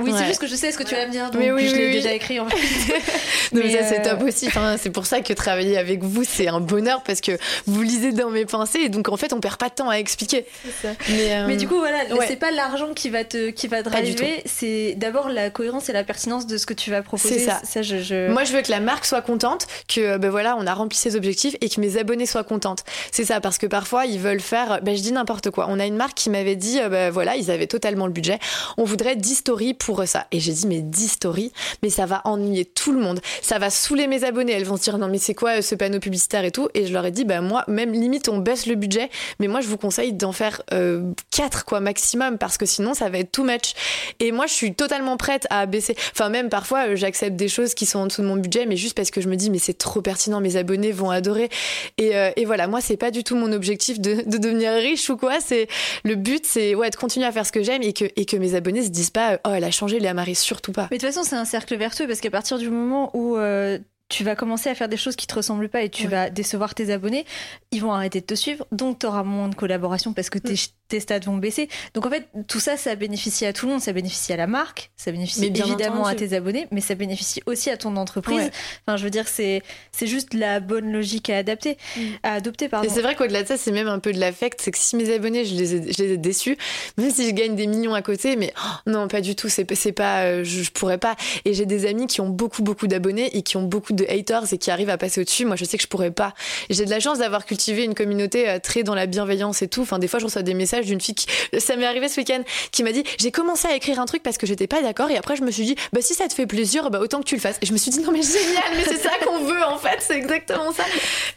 oui, 0.00 0.12
c'est 0.16 0.26
juste 0.26 0.40
que 0.40 0.46
je 0.46 0.54
sais 0.54 0.72
ce 0.72 0.78
que 0.78 0.82
tu 0.82 0.94
vas 0.94 1.06
me 1.06 1.12
dire, 1.12 1.30
donc 1.30 1.40
mais 1.40 1.52
oui, 1.52 1.68
je 1.68 1.74
l'ai 1.74 1.92
déjà 1.92 2.12
écrit 2.12 2.40
en 2.40 2.48
fait. 2.48 2.56
mais, 3.52 3.70
ça, 3.70 3.84
c'est 3.84 4.02
top 4.02 4.22
aussi. 4.22 4.46
Enfin, 4.46 4.76
c'est 4.78 4.90
pour 4.90 5.06
ça 5.06 5.20
que 5.20 5.32
travailler 5.32 5.76
avec 5.76 6.02
vous, 6.02 6.24
c'est 6.24 6.48
un 6.48 6.60
bonheur 6.60 7.02
parce 7.02 7.20
que 7.20 7.32
vous 7.66 7.82
lisez 7.82 8.12
dans 8.12 8.30
mes 8.30 8.44
pensées 8.44 8.80
et 8.80 8.88
donc 8.88 9.08
en 9.08 9.16
fait, 9.16 9.32
on 9.32 9.40
perd 9.40 9.56
pas 9.56 9.68
de 9.68 9.74
temps 9.74 9.88
à 9.88 9.96
expliquer. 9.96 10.46
Ça. 10.82 10.88
Mais, 11.08 11.34
euh, 11.34 11.46
mais, 11.46 11.56
du 11.56 11.66
coup, 11.66 11.78
voilà, 11.78 11.98
c'est 12.26 12.36
pas 12.36 12.50
l'argent 12.50 12.94
qui 12.94 13.10
va 13.10 13.24
te 13.24 13.50
qui 13.50 13.68
va 13.68 13.82
driver, 13.82 14.42
c'est 14.46 14.94
d'abord 14.96 15.28
la 15.28 15.50
cohérence 15.50 15.88
et 15.88 15.92
la 15.92 16.04
pertinence 16.04 16.46
de 16.46 16.56
ce 16.56 16.66
que 16.66 16.74
tu 16.74 16.90
vas 16.90 17.02
proposer. 17.02 17.38
C'est 17.38 17.46
ça. 17.46 17.60
ça 17.64 17.82
je, 17.82 17.98
je... 17.98 18.30
Moi, 18.30 18.44
je 18.44 18.52
veux 18.52 18.62
que 18.62 18.70
la 18.70 18.80
marque 18.80 19.04
soit 19.04 19.22
contente, 19.22 19.66
que 19.88 20.16
ben 20.16 20.30
voilà, 20.30 20.56
on 20.58 20.66
a 20.66 20.74
rempli 20.74 20.98
ses 20.98 21.16
objectifs 21.16 21.56
et 21.60 21.68
que 21.68 21.80
mes 21.80 21.96
abonnés 21.96 22.26
soient 22.26 22.44
contentes. 22.44 22.84
C'est 23.10 23.24
ça, 23.24 23.40
parce 23.40 23.58
que 23.58 23.66
parfois, 23.66 24.06
ils 24.06 24.20
veulent 24.20 24.40
faire, 24.40 24.80
ben 24.82 24.96
je 24.96 25.02
dis 25.02 25.12
n'importe 25.12 25.50
quoi. 25.50 25.66
On 25.68 25.80
a 25.80 25.86
une 25.86 25.96
marque 25.96 26.14
qui 26.14 26.30
m'avait 26.30 26.56
dit, 26.56 26.80
ben 26.90 27.10
voilà, 27.10 27.36
ils 27.36 27.50
avaient 27.50 27.66
totalement 27.66 28.06
le 28.06 28.12
budget. 28.12 28.38
On 28.76 28.84
voudrait 28.84 29.16
10 29.16 29.34
stories 29.34 29.74
pour 29.74 29.87
ça. 30.06 30.26
Et 30.32 30.40
j'ai 30.40 30.52
dit, 30.52 30.66
mais 30.66 30.80
10 30.80 31.08
stories, 31.08 31.52
mais 31.82 31.90
ça 31.90 32.06
va 32.06 32.20
ennuyer 32.24 32.64
tout 32.64 32.92
le 32.92 33.00
monde. 33.00 33.20
Ça 33.42 33.58
va 33.58 33.70
saouler 33.70 34.06
mes 34.06 34.24
abonnés. 34.24 34.52
Elles 34.52 34.64
vont 34.64 34.76
se 34.76 34.82
dire, 34.82 34.98
non, 34.98 35.08
mais 35.08 35.18
c'est 35.18 35.34
quoi 35.34 35.62
ce 35.62 35.74
panneau 35.74 36.00
publicitaire 36.00 36.44
et 36.44 36.50
tout? 36.50 36.68
Et 36.74 36.86
je 36.86 36.92
leur 36.92 37.04
ai 37.04 37.10
dit, 37.10 37.24
bah, 37.24 37.40
moi, 37.40 37.64
même 37.68 37.92
limite, 37.92 38.28
on 38.28 38.38
baisse 38.38 38.66
le 38.66 38.74
budget, 38.74 39.10
mais 39.40 39.48
moi, 39.48 39.60
je 39.60 39.68
vous 39.68 39.78
conseille 39.78 40.12
d'en 40.12 40.32
faire 40.32 40.62
euh, 40.72 41.02
4, 41.30 41.64
quoi, 41.64 41.80
maximum, 41.80 42.38
parce 42.38 42.58
que 42.58 42.66
sinon, 42.66 42.94
ça 42.94 43.08
va 43.08 43.18
être 43.18 43.32
too 43.32 43.44
much. 43.44 43.74
Et 44.20 44.32
moi, 44.32 44.46
je 44.46 44.52
suis 44.52 44.74
totalement 44.74 45.16
prête 45.16 45.46
à 45.50 45.66
baisser. 45.66 45.96
Enfin, 46.12 46.28
même 46.28 46.48
parfois, 46.48 46.88
euh, 46.88 46.96
j'accepte 46.96 47.36
des 47.36 47.48
choses 47.48 47.74
qui 47.74 47.86
sont 47.86 48.00
en 48.00 48.06
dessous 48.06 48.22
de 48.22 48.26
mon 48.26 48.36
budget, 48.36 48.66
mais 48.66 48.76
juste 48.76 48.96
parce 48.96 49.10
que 49.10 49.20
je 49.20 49.28
me 49.28 49.36
dis, 49.36 49.50
mais 49.50 49.58
c'est 49.58 49.78
trop 49.78 50.02
pertinent, 50.02 50.40
mes 50.40 50.56
abonnés 50.56 50.92
vont 50.92 51.10
adorer. 51.10 51.48
Et, 51.96 52.16
euh, 52.16 52.30
et 52.36 52.44
voilà, 52.44 52.66
moi, 52.66 52.80
c'est 52.80 52.96
pas 52.96 53.10
du 53.10 53.24
tout 53.24 53.36
mon 53.36 53.52
objectif 53.52 54.00
de, 54.00 54.22
de 54.26 54.38
devenir 54.38 54.72
riche 54.72 55.08
ou 55.10 55.16
quoi. 55.16 55.40
C'est 55.40 55.68
le 56.04 56.14
but, 56.14 56.44
c'est 56.46 56.74
ouais, 56.74 56.90
de 56.90 56.96
continuer 56.96 57.26
à 57.26 57.32
faire 57.32 57.46
ce 57.46 57.52
que 57.52 57.62
j'aime 57.62 57.82
et 57.82 57.92
que, 57.92 58.04
et 58.16 58.24
que 58.24 58.36
mes 58.36 58.54
abonnés 58.54 58.82
se 58.82 58.88
disent 58.88 59.10
pas, 59.10 59.38
oh, 59.46 59.50
elle 59.54 59.64
a 59.64 59.70
changé, 59.78 59.98
Léa 60.00 60.14
Marie, 60.14 60.34
surtout 60.34 60.72
pas. 60.72 60.88
Mais 60.90 60.98
de 60.98 61.02
toute 61.06 61.12
façon, 61.14 61.28
c'est 61.28 61.36
un 61.36 61.44
cercle 61.44 61.76
vertueux 61.76 62.06
parce 62.06 62.20
qu'à 62.20 62.30
partir 62.30 62.58
du 62.58 62.68
moment 62.70 63.10
où 63.16 63.36
euh, 63.36 63.78
tu 64.08 64.24
vas 64.24 64.34
commencer 64.36 64.68
à 64.70 64.74
faire 64.74 64.88
des 64.88 64.96
choses 64.96 65.16
qui 65.16 65.26
te 65.26 65.34
ressemblent 65.34 65.68
pas 65.68 65.82
et 65.82 65.88
tu 65.90 66.04
Ouais. 66.04 66.08
vas 66.10 66.30
décevoir 66.30 66.74
tes 66.74 66.90
abonnés, 66.92 67.24
ils 67.72 67.80
vont 67.82 67.92
arrêter 67.92 68.20
de 68.20 68.26
te 68.26 68.34
suivre, 68.34 68.66
donc 68.72 68.98
tu 69.00 69.06
auras 69.06 69.22
moins 69.22 69.48
de 69.48 69.54
collaboration 69.54 70.12
parce 70.14 70.30
que 70.30 70.38
tes, 70.38 70.54
tes 70.88 71.00
stats 71.00 71.18
vont 71.20 71.36
baisser. 71.36 71.68
Donc 71.94 72.06
en 72.06 72.10
fait, 72.10 72.26
tout 72.48 72.60
ça, 72.60 72.76
ça 72.76 72.94
bénéficie 72.94 73.44
à 73.46 73.52
tout 73.52 73.66
le 73.66 73.72
monde, 73.72 73.80
ça 73.80 73.92
bénéficie 73.92 74.32
à 74.32 74.36
la 74.36 74.46
marque, 74.46 74.90
ça 74.96 75.12
bénéficie 75.12 75.44
évidemment 75.46 76.00
entendu. 76.02 76.10
à 76.24 76.28
tes 76.28 76.34
abonnés, 76.36 76.66
mais 76.70 76.80
ça 76.80 76.94
bénéficie 76.94 77.42
aussi 77.46 77.70
à 77.70 77.76
ton 77.76 77.96
entreprise. 77.96 78.38
Ouais. 78.38 78.50
Enfin, 78.86 78.96
je 78.96 79.04
veux 79.04 79.10
dire, 79.10 79.28
c'est 79.28 79.62
c'est 79.92 80.06
juste 80.06 80.34
la 80.34 80.60
bonne 80.60 80.90
logique 80.92 81.30
à 81.30 81.36
adapter, 81.38 81.76
Mm. 81.96 82.00
à 82.22 82.34
adopter, 82.34 82.64
Et 82.66 82.68
pardon. 82.68 82.88
c'est 82.92 83.02
vrai 83.02 83.14
qu'au-delà 83.14 83.42
de 83.42 83.48
ça, 83.48 83.56
c'est 83.56 83.72
même 83.72 83.88
un 83.88 83.98
peu 83.98 84.12
de 84.12 84.18
l'affect. 84.20 84.60
C'est 84.62 84.70
que 84.70 84.78
si 84.78 84.96
mes 84.96 85.12
abonnés, 85.12 85.44
je 85.44 85.54
les 85.54 85.74
ai, 85.74 85.92
je 85.92 86.02
les 86.02 86.12
ai 86.12 86.16
déçus, 86.16 86.56
même 86.96 87.10
si 87.10 87.26
je 87.26 87.32
gagne 87.32 87.54
des 87.56 87.66
millions 87.66 87.94
à 87.94 88.02
côté, 88.02 88.36
mais 88.36 88.52
oh, 88.58 88.90
non, 88.90 89.08
pas 89.08 89.20
du 89.20 89.34
tout. 89.36 89.48
C'est, 89.48 89.72
c'est 89.74 89.92
pas, 89.92 90.22
euh, 90.24 90.44
je, 90.44 90.62
je 90.62 90.70
pourrais 90.70 90.98
pas. 90.98 91.16
Et 91.44 91.54
j'ai 91.54 91.66
des 91.66 91.86
amis 91.86 92.06
qui 92.06 92.20
ont 92.20 92.28
beaucoup, 92.28 92.62
beaucoup 92.62 92.86
d'abonnés 92.86 93.36
et 93.36 93.42
qui 93.42 93.56
ont 93.56 93.62
beaucoup 93.62 93.92
de 93.92 94.04
haters 94.08 94.52
et 94.52 94.58
qui 94.58 94.70
arrivent 94.70 94.90
à 94.90 94.98
passer 94.98 95.20
au-dessus. 95.20 95.44
Moi, 95.44 95.56
je 95.56 95.64
sais 95.64 95.76
que 95.76 95.82
je 95.82 95.88
pourrais 95.88 96.10
pas. 96.10 96.34
Et 96.68 96.74
j'ai 96.74 96.84
de 96.84 96.90
la 96.90 97.00
chance 97.00 97.18
d'avoir 97.18 97.44
cultivé 97.44 97.84
une 97.84 97.94
communauté 97.94 98.48
euh, 98.48 98.58
très 98.58 98.82
dans 98.82 98.94
la 98.94 99.06
bienveillance 99.06 99.62
et 99.62 99.68
tout. 99.68 99.82
Enfin, 99.82 99.98
des 99.98 100.08
fois, 100.08 100.18
je 100.20 100.24
reçois 100.24 100.42
des 100.42 100.54
messages 100.54 100.77
d'une 100.86 101.00
fille 101.00 101.14
qui, 101.14 101.26
ça 101.58 101.76
m'est 101.76 101.86
arrivé 101.86 102.08
ce 102.08 102.20
week-end, 102.20 102.42
qui 102.72 102.82
m'a 102.82 102.92
dit, 102.92 103.04
j'ai 103.18 103.30
commencé 103.30 103.68
à 103.68 103.74
écrire 103.74 104.00
un 104.00 104.06
truc 104.06 104.22
parce 104.22 104.38
que 104.38 104.46
j'étais 104.46 104.66
pas 104.66 104.82
d'accord 104.82 105.10
et 105.10 105.16
après, 105.16 105.36
je 105.36 105.42
me 105.42 105.50
suis 105.50 105.64
dit, 105.64 105.76
bah, 105.92 106.00
si 106.02 106.14
ça 106.14 106.28
te 106.28 106.34
fait 106.34 106.46
plaisir, 106.46 106.90
bah, 106.90 107.00
autant 107.00 107.20
que 107.20 107.26
tu 107.26 107.34
le 107.34 107.40
fasses. 107.40 107.58
Et 107.62 107.66
je 107.66 107.72
me 107.72 107.78
suis 107.78 107.90
dit, 107.90 108.00
non, 108.00 108.12
mais 108.12 108.22
génial, 108.22 108.76
mais 108.76 108.84
c'est 108.84 108.98
ça 108.98 109.10
qu'on 109.24 109.44
veut, 109.44 109.64
en 109.64 109.78
fait. 109.78 109.98
C'est 110.00 110.16
exactement 110.16 110.72
ça. 110.72 110.84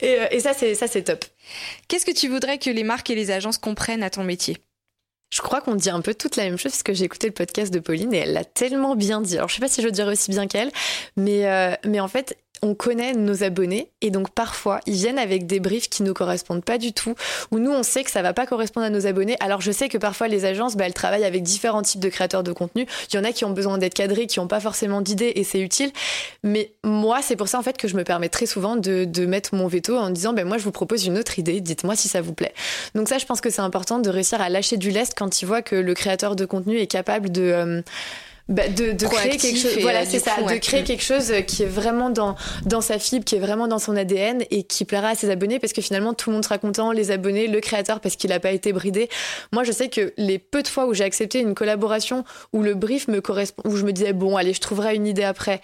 Et, 0.01 0.19
euh, 0.19 0.27
et 0.31 0.39
ça, 0.39 0.53
c'est, 0.53 0.75
ça, 0.75 0.87
c'est 0.87 1.03
top. 1.03 1.25
Qu'est-ce 1.87 2.05
que 2.05 2.11
tu 2.11 2.27
voudrais 2.27 2.57
que 2.57 2.69
les 2.69 2.83
marques 2.83 3.09
et 3.09 3.15
les 3.15 3.31
agences 3.31 3.57
comprennent 3.57 4.03
à 4.03 4.09
ton 4.09 4.23
métier? 4.23 4.57
Je 5.33 5.41
crois 5.41 5.61
qu'on 5.61 5.75
dit 5.75 5.89
un 5.89 6.01
peu 6.01 6.13
toute 6.13 6.35
la 6.35 6.43
même 6.43 6.57
chose 6.57 6.73
parce 6.73 6.83
que 6.83 6.93
j'ai 6.93 7.05
écouté 7.05 7.27
le 7.27 7.33
podcast 7.33 7.73
de 7.73 7.79
Pauline 7.79 8.13
et 8.13 8.17
elle 8.17 8.33
l'a 8.33 8.43
tellement 8.43 8.97
bien 8.97 9.21
dit. 9.21 9.37
Alors 9.37 9.47
je 9.47 9.55
sais 9.55 9.61
pas 9.61 9.69
si 9.69 9.81
je 9.81 9.87
le 9.87 9.91
dirais 9.93 10.11
aussi 10.11 10.29
bien 10.29 10.45
qu'elle, 10.45 10.71
mais 11.15 11.47
euh, 11.47 11.73
mais 11.85 12.01
en 12.01 12.09
fait 12.09 12.37
on 12.62 12.76
connaît 12.76 13.14
nos 13.14 13.43
abonnés 13.43 13.89
et 14.01 14.12
donc 14.12 14.30
parfois 14.30 14.80
ils 14.86 14.93
viennent 14.93 15.18
avec 15.18 15.47
des 15.47 15.59
briefs 15.59 15.89
qui 15.89 16.03
nous 16.03 16.14
correspondent 16.14 16.64
pas 16.64 16.78
du 16.78 16.93
tout 16.93 17.16
ou 17.51 17.59
nous 17.59 17.72
on 17.72 17.84
sait 17.84 18.03
que 18.03 18.12
ça 18.12 18.22
va 18.22 18.34
pas 18.34 18.45
correspondre 18.45 18.86
à 18.86 18.89
nos 18.89 19.07
abonnés. 19.07 19.36
Alors 19.39 19.62
je 19.62 19.72
sais 19.72 19.89
que 19.89 19.97
parfois 19.97 20.28
les 20.28 20.45
agences 20.45 20.76
bah, 20.76 20.86
elles 20.86 20.93
travaillent 20.93 21.26
avec 21.26 21.43
différents 21.43 21.82
types 21.82 21.99
de 21.99 22.09
créateurs 22.09 22.43
de 22.43 22.51
contenu. 22.51 22.86
Il 23.12 23.16
y 23.16 23.20
en 23.20 23.24
a 23.24 23.32
qui 23.32 23.45
ont 23.45 23.49
besoin 23.49 23.78
d'être 23.78 23.95
cadrés, 23.95 24.28
qui 24.28 24.39
ont 24.39 24.47
pas 24.47 24.59
forcément 24.59 25.01
d'idées 25.01 25.34
et 25.36 25.43
c'est 25.43 25.59
utile. 25.59 25.91
Mais 26.43 26.72
moi 26.84 27.22
c'est 27.22 27.36
pour 27.36 27.47
ça 27.47 27.57
en 27.57 27.64
fait 27.64 27.78
que 27.78 27.88
je 27.88 27.95
me 27.95 28.03
permets 28.03 28.30
très 28.30 28.45
souvent 28.45 28.76
de, 28.76 29.26
mettre 29.26 29.55
mon 29.55 29.68
veto 29.68 29.97
en 29.97 30.09
disant 30.09 30.34
ben 30.34 30.47
moi 30.47 30.57
je 30.57 30.64
vous 30.64 30.72
propose 30.72 31.05
une 31.05 31.18
autre 31.18 31.39
idée, 31.39 31.62
dites-moi 31.62 31.95
si 31.95 32.07
ça 32.07 32.22
vous 32.22 32.34
plaît. 32.34 32.53
Donc 32.95 33.09
ça 33.09 33.18
je 33.18 33.26
pense 33.26 33.41
que 33.41 33.49
c'est 33.49 33.62
important 33.62 33.99
de 33.99 34.09
réussir 34.09 34.41
à 34.41 34.49
lâcher 34.49 34.78
du 34.78 34.91
lest 34.91 35.14
quand 35.18 35.41
il 35.41 35.45
voit 35.45 35.62
que 35.62 35.76
le 35.76 35.93
créateur 35.93 36.36
de 36.36 36.45
contenu 36.45 36.78
est 36.78 36.88
capable 36.88 37.32
de 37.32 37.41
euh, 37.41 37.82
bah, 38.49 38.67
de, 38.67 38.91
de 38.91 39.05
créer 39.07 39.37
quelque 39.37 39.57
chose 39.57 39.77
voilà 39.81 40.01
euh, 40.01 40.05
c'est 40.07 40.19
ça 40.19 40.31
coup, 40.31 40.49
de 40.49 40.57
créer 40.57 40.81
Mm. 40.81 40.85
quelque 40.85 41.03
chose 41.03 41.31
qui 41.47 41.63
est 41.63 41.67
vraiment 41.67 42.09
dans 42.09 42.35
dans 42.65 42.81
sa 42.81 42.99
fibre 42.99 43.23
qui 43.23 43.35
est 43.35 43.39
vraiment 43.39 43.67
dans 43.67 43.79
son 43.79 43.95
ADN 43.95 44.43
et 44.51 44.63
qui 44.63 44.83
plaira 44.85 45.09
à 45.09 45.15
ses 45.15 45.29
abonnés 45.29 45.59
parce 45.59 45.73
que 45.73 45.81
finalement 45.81 46.13
tout 46.13 46.29
le 46.29 46.35
monde 46.35 46.43
sera 46.43 46.57
content 46.57 46.91
les 46.91 47.11
abonnés 47.11 47.47
le 47.47 47.59
créateur 47.59 47.99
parce 47.99 48.15
qu'il 48.15 48.29
n'a 48.31 48.39
pas 48.39 48.51
été 48.51 48.73
bridé. 48.73 49.09
Moi 49.51 49.63
je 49.63 49.71
sais 49.71 49.89
que 49.89 50.13
les 50.17 50.39
peu 50.39 50.63
de 50.63 50.67
fois 50.67 50.87
où 50.87 50.93
j'ai 50.93 51.03
accepté 51.03 51.39
une 51.39 51.53
collaboration 51.55 52.23
où 52.51 52.63
le 52.63 52.73
brief 52.73 53.07
me 53.07 53.21
correspond 53.21 53.61
où 53.65 53.75
je 53.77 53.85
me 53.85 53.93
disais 53.93 54.13
bon 54.13 54.35
allez 54.37 54.53
je 54.53 54.61
trouverai 54.61 54.95
une 54.95 55.07
idée 55.07 55.23
après 55.23 55.61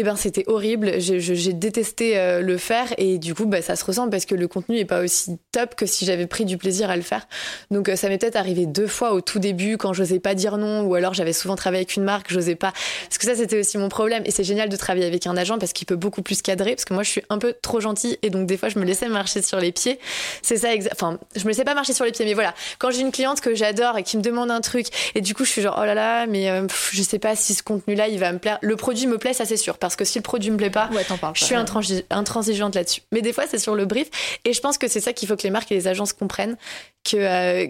eh 0.00 0.04
ben 0.04 0.14
c'était 0.14 0.44
horrible, 0.46 1.00
j'ai 1.00 1.52
détesté 1.52 2.16
euh, 2.16 2.40
le 2.40 2.56
faire 2.56 2.86
et 2.98 3.18
du 3.18 3.34
coup 3.34 3.46
bah, 3.46 3.62
ça 3.62 3.74
se 3.74 3.84
ressent 3.84 4.08
parce 4.08 4.26
que 4.26 4.36
le 4.36 4.46
contenu 4.46 4.78
est 4.78 4.84
pas 4.84 5.00
aussi 5.00 5.38
top 5.50 5.74
que 5.74 5.86
si 5.86 6.04
j'avais 6.04 6.28
pris 6.28 6.44
du 6.44 6.56
plaisir 6.56 6.88
à 6.88 6.94
le 6.94 7.02
faire. 7.02 7.26
Donc 7.72 7.88
euh, 7.88 7.96
ça 7.96 8.08
m'est 8.08 8.16
peut-être 8.16 8.36
arrivé 8.36 8.66
deux 8.66 8.86
fois 8.86 9.12
au 9.12 9.20
tout 9.20 9.40
début 9.40 9.76
quand 9.76 9.92
j'osais 9.92 10.20
pas 10.20 10.36
dire 10.36 10.56
non 10.56 10.82
ou 10.82 10.94
alors 10.94 11.14
j'avais 11.14 11.32
souvent 11.32 11.56
travaillé 11.56 11.80
avec 11.80 11.96
une 11.96 12.04
marque, 12.04 12.30
j'osais 12.30 12.54
pas. 12.54 12.72
Parce 13.08 13.18
que 13.18 13.24
ça 13.24 13.34
c'était 13.34 13.58
aussi 13.58 13.76
mon 13.76 13.88
problème 13.88 14.22
et 14.24 14.30
c'est 14.30 14.44
génial 14.44 14.68
de 14.68 14.76
travailler 14.76 15.04
avec 15.04 15.26
un 15.26 15.36
agent 15.36 15.58
parce 15.58 15.72
qu'il 15.72 15.84
peut 15.84 15.96
beaucoup 15.96 16.22
plus 16.22 16.42
cadrer 16.42 16.76
parce 16.76 16.84
que 16.84 16.94
moi 16.94 17.02
je 17.02 17.10
suis 17.10 17.22
un 17.28 17.38
peu 17.38 17.52
trop 17.60 17.80
gentille 17.80 18.18
et 18.22 18.30
donc 18.30 18.46
des 18.46 18.56
fois 18.56 18.68
je 18.68 18.78
me 18.78 18.84
laissais 18.84 19.08
marcher 19.08 19.42
sur 19.42 19.58
les 19.58 19.72
pieds. 19.72 19.98
C'est 20.42 20.58
ça 20.58 20.68
enfin 20.92 21.18
je 21.34 21.42
me 21.42 21.48
laissais 21.48 21.64
pas 21.64 21.74
marcher 21.74 21.92
sur 21.92 22.04
les 22.04 22.12
pieds 22.12 22.24
mais 22.24 22.34
voilà, 22.34 22.54
quand 22.78 22.92
j'ai 22.92 23.00
une 23.00 23.10
cliente 23.10 23.40
que 23.40 23.52
j'adore 23.52 23.98
et 23.98 24.04
qui 24.04 24.16
me 24.16 24.22
demande 24.22 24.52
un 24.52 24.60
truc 24.60 24.86
et 25.16 25.22
du 25.22 25.34
coup 25.34 25.44
je 25.44 25.50
suis 25.50 25.62
genre 25.62 25.76
oh 25.82 25.84
là 25.84 25.94
là 25.94 26.28
mais 26.28 26.48
euh, 26.50 26.66
pff, 26.66 26.90
je 26.92 27.02
sais 27.02 27.18
pas 27.18 27.34
si 27.34 27.52
ce 27.54 27.64
contenu 27.64 27.96
là 27.96 28.06
il 28.06 28.20
va 28.20 28.30
me 28.32 28.38
plaire. 28.38 28.58
Le 28.62 28.76
produit 28.76 29.08
me 29.08 29.18
plaît 29.18 29.32
ça 29.32 29.44
c'est 29.44 29.56
sûr 29.56 29.76
parce 29.88 29.96
que 29.96 30.04
si 30.04 30.18
le 30.18 30.22
produit 30.22 30.50
me 30.50 30.56
plaît 30.56 30.70
pas 30.70 30.88
Ouais, 30.92 31.04
je 31.34 31.44
suis 31.44 31.54
intransi- 31.54 32.04
intransigeante 32.10 32.74
là-dessus. 32.74 33.00
Mais 33.12 33.22
des 33.22 33.32
fois, 33.32 33.44
c'est 33.48 33.58
sur 33.58 33.74
le 33.74 33.86
brief. 33.86 34.08
Et 34.44 34.52
je 34.52 34.60
pense 34.60 34.76
que 34.78 34.86
c'est 34.86 35.00
ça 35.00 35.12
qu'il 35.12 35.26
faut 35.28 35.36
que 35.36 35.42
les 35.42 35.50
marques 35.50 35.72
et 35.72 35.74
les 35.74 35.88
agences 35.88 36.12
comprennent. 36.12 36.56
Que, 37.04 37.16
euh, 37.16 37.66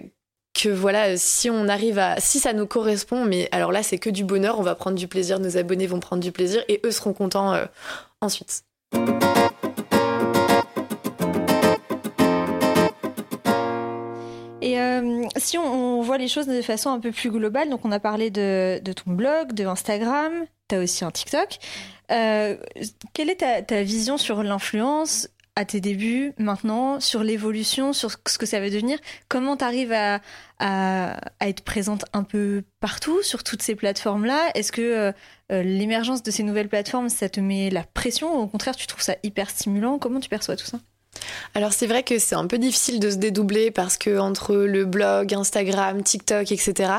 que 0.53 0.67
voilà, 0.69 1.15
si 1.15 1.49
on 1.49 1.67
arrive 1.69 1.97
à. 1.97 2.19
Si 2.19 2.39
ça 2.39 2.51
nous 2.53 2.65
correspond, 2.67 3.23
mais 3.23 3.47
alors 3.51 3.71
là, 3.71 3.83
c'est 3.83 3.97
que 3.99 4.09
du 4.09 4.23
bonheur, 4.25 4.59
on 4.59 4.63
va 4.63 4.75
prendre 4.75 4.97
du 4.97 5.07
plaisir, 5.07 5.39
nos 5.39 5.55
abonnés 5.57 5.87
vont 5.87 5.99
prendre 6.01 6.21
du 6.21 6.31
plaisir 6.33 6.61
et 6.67 6.81
eux 6.85 6.91
seront 6.91 7.13
contents 7.13 7.53
euh, 7.53 7.65
ensuite. 8.21 8.63
Et 14.61 14.77
euh, 14.79 15.23
si 15.37 15.57
on, 15.57 15.99
on 15.99 16.01
voit 16.01 16.17
les 16.17 16.27
choses 16.27 16.47
de 16.47 16.61
façon 16.61 16.89
un 16.89 16.99
peu 16.99 17.11
plus 17.11 17.31
globale, 17.31 17.69
donc 17.69 17.85
on 17.85 17.91
a 17.91 17.99
parlé 17.99 18.29
de, 18.29 18.79
de 18.83 18.93
ton 18.93 19.11
blog, 19.11 19.53
de 19.53 19.65
Instagram, 19.65 20.31
tu 20.67 20.75
as 20.75 20.79
aussi 20.79 21.05
un 21.05 21.11
TikTok. 21.11 21.59
Euh, 22.11 22.57
quelle 23.13 23.29
est 23.29 23.37
ta, 23.37 23.61
ta 23.61 23.83
vision 23.83 24.17
sur 24.17 24.43
l'influence 24.43 25.29
à 25.55 25.65
tes 25.65 25.81
débuts, 25.81 26.33
maintenant, 26.37 26.99
sur 27.01 27.21
l'évolution, 27.21 27.91
sur 27.91 28.11
ce 28.11 28.37
que 28.37 28.45
ça 28.45 28.59
va 28.61 28.69
devenir? 28.69 28.97
Comment 29.27 29.57
tu 29.57 29.65
arrives 29.65 29.91
à, 29.91 30.21
à, 30.59 31.19
à 31.39 31.49
être 31.49 31.63
présente 31.63 32.05
un 32.13 32.23
peu 32.23 32.63
partout 32.79 33.21
sur 33.23 33.43
toutes 33.43 33.61
ces 33.61 33.75
plateformes-là? 33.75 34.51
Est-ce 34.55 34.71
que 34.71 34.81
euh, 34.81 35.11
euh, 35.51 35.61
l'émergence 35.63 36.23
de 36.23 36.31
ces 36.31 36.43
nouvelles 36.43 36.69
plateformes, 36.69 37.09
ça 37.09 37.27
te 37.27 37.41
met 37.41 37.69
la 37.69 37.83
pression 37.83 38.39
ou 38.39 38.43
au 38.43 38.47
contraire, 38.47 38.75
tu 38.75 38.87
trouves 38.87 39.03
ça 39.03 39.15
hyper 39.23 39.49
stimulant? 39.49 39.99
Comment 39.99 40.21
tu 40.21 40.29
perçois 40.29 40.55
tout 40.55 40.65
ça? 40.65 40.79
Alors 41.55 41.73
c'est 41.73 41.87
vrai 41.87 42.03
que 42.03 42.19
c'est 42.19 42.35
un 42.35 42.47
peu 42.47 42.57
difficile 42.57 42.99
de 42.99 43.09
se 43.09 43.15
dédoubler 43.15 43.71
parce 43.71 43.97
que 43.97 44.19
entre 44.19 44.55
le 44.55 44.85
blog, 44.85 45.33
Instagram, 45.33 46.03
TikTok, 46.03 46.51
etc. 46.51 46.91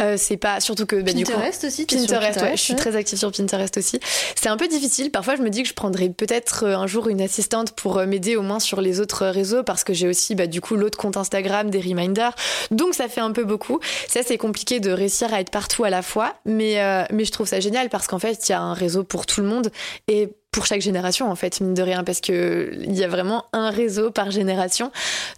euh, 0.00 0.16
c'est 0.16 0.36
pas 0.36 0.60
surtout 0.60 0.86
que 0.86 0.96
bah, 0.96 1.12
du 1.12 1.24
coup, 1.24 1.32
Pinterest 1.32 1.64
aussi 1.64 1.86
sur 1.88 1.98
Pinterest, 1.98 2.40
ouais, 2.40 2.56
je 2.56 2.62
suis 2.62 2.76
très 2.76 2.96
active 2.96 3.18
sur 3.18 3.32
Pinterest 3.32 3.76
aussi. 3.76 4.00
C'est 4.34 4.48
un 4.48 4.56
peu 4.56 4.68
difficile. 4.68 5.10
Parfois, 5.10 5.36
je 5.36 5.42
me 5.42 5.50
dis 5.50 5.62
que 5.62 5.68
je 5.68 5.74
prendrais 5.74 6.08
peut-être 6.08 6.64
euh, 6.64 6.76
un 6.76 6.86
jour 6.86 7.08
une 7.08 7.20
assistante 7.20 7.72
pour 7.72 7.98
euh, 7.98 8.06
m'aider 8.06 8.36
au 8.36 8.42
moins 8.42 8.60
sur 8.60 8.80
les 8.80 9.00
autres 9.00 9.26
réseaux 9.26 9.62
parce 9.62 9.84
que 9.84 9.92
j'ai 9.92 10.08
aussi, 10.08 10.34
bah, 10.34 10.46
du 10.46 10.60
coup, 10.60 10.76
l'autre 10.76 10.98
compte 10.98 11.16
Instagram, 11.16 11.70
des 11.70 11.80
reminders. 11.80 12.34
Donc, 12.70 12.94
ça 12.94 13.08
fait 13.08 13.20
un 13.20 13.32
peu 13.32 13.44
beaucoup. 13.44 13.80
Ça, 14.08 14.20
c'est 14.24 14.38
compliqué 14.38 14.80
de 14.80 14.90
réussir 14.90 15.32
à 15.32 15.40
être 15.40 15.50
partout 15.50 15.84
à 15.84 15.90
la 15.90 16.02
fois. 16.02 16.34
Mais, 16.44 16.80
euh, 16.80 17.04
mais 17.12 17.24
je 17.24 17.32
trouve 17.32 17.46
ça 17.46 17.60
génial 17.60 17.88
parce 17.88 18.06
qu'en 18.06 18.18
fait, 18.18 18.48
il 18.48 18.52
y 18.52 18.54
a 18.54 18.60
un 18.60 18.74
réseau 18.74 19.04
pour 19.04 19.26
tout 19.26 19.40
le 19.40 19.46
monde 19.46 19.70
et 20.08 20.30
pour 20.50 20.66
chaque 20.66 20.80
génération 20.80 21.30
en 21.30 21.36
fait 21.36 21.60
mine 21.60 21.74
de 21.74 21.82
rien 21.82 22.04
parce 22.04 22.20
que 22.20 22.72
il 22.82 22.94
y 22.94 23.04
a 23.04 23.08
vraiment 23.08 23.44
un 23.52 23.70
réseau 23.70 24.10
par 24.10 24.30
génération. 24.30 24.90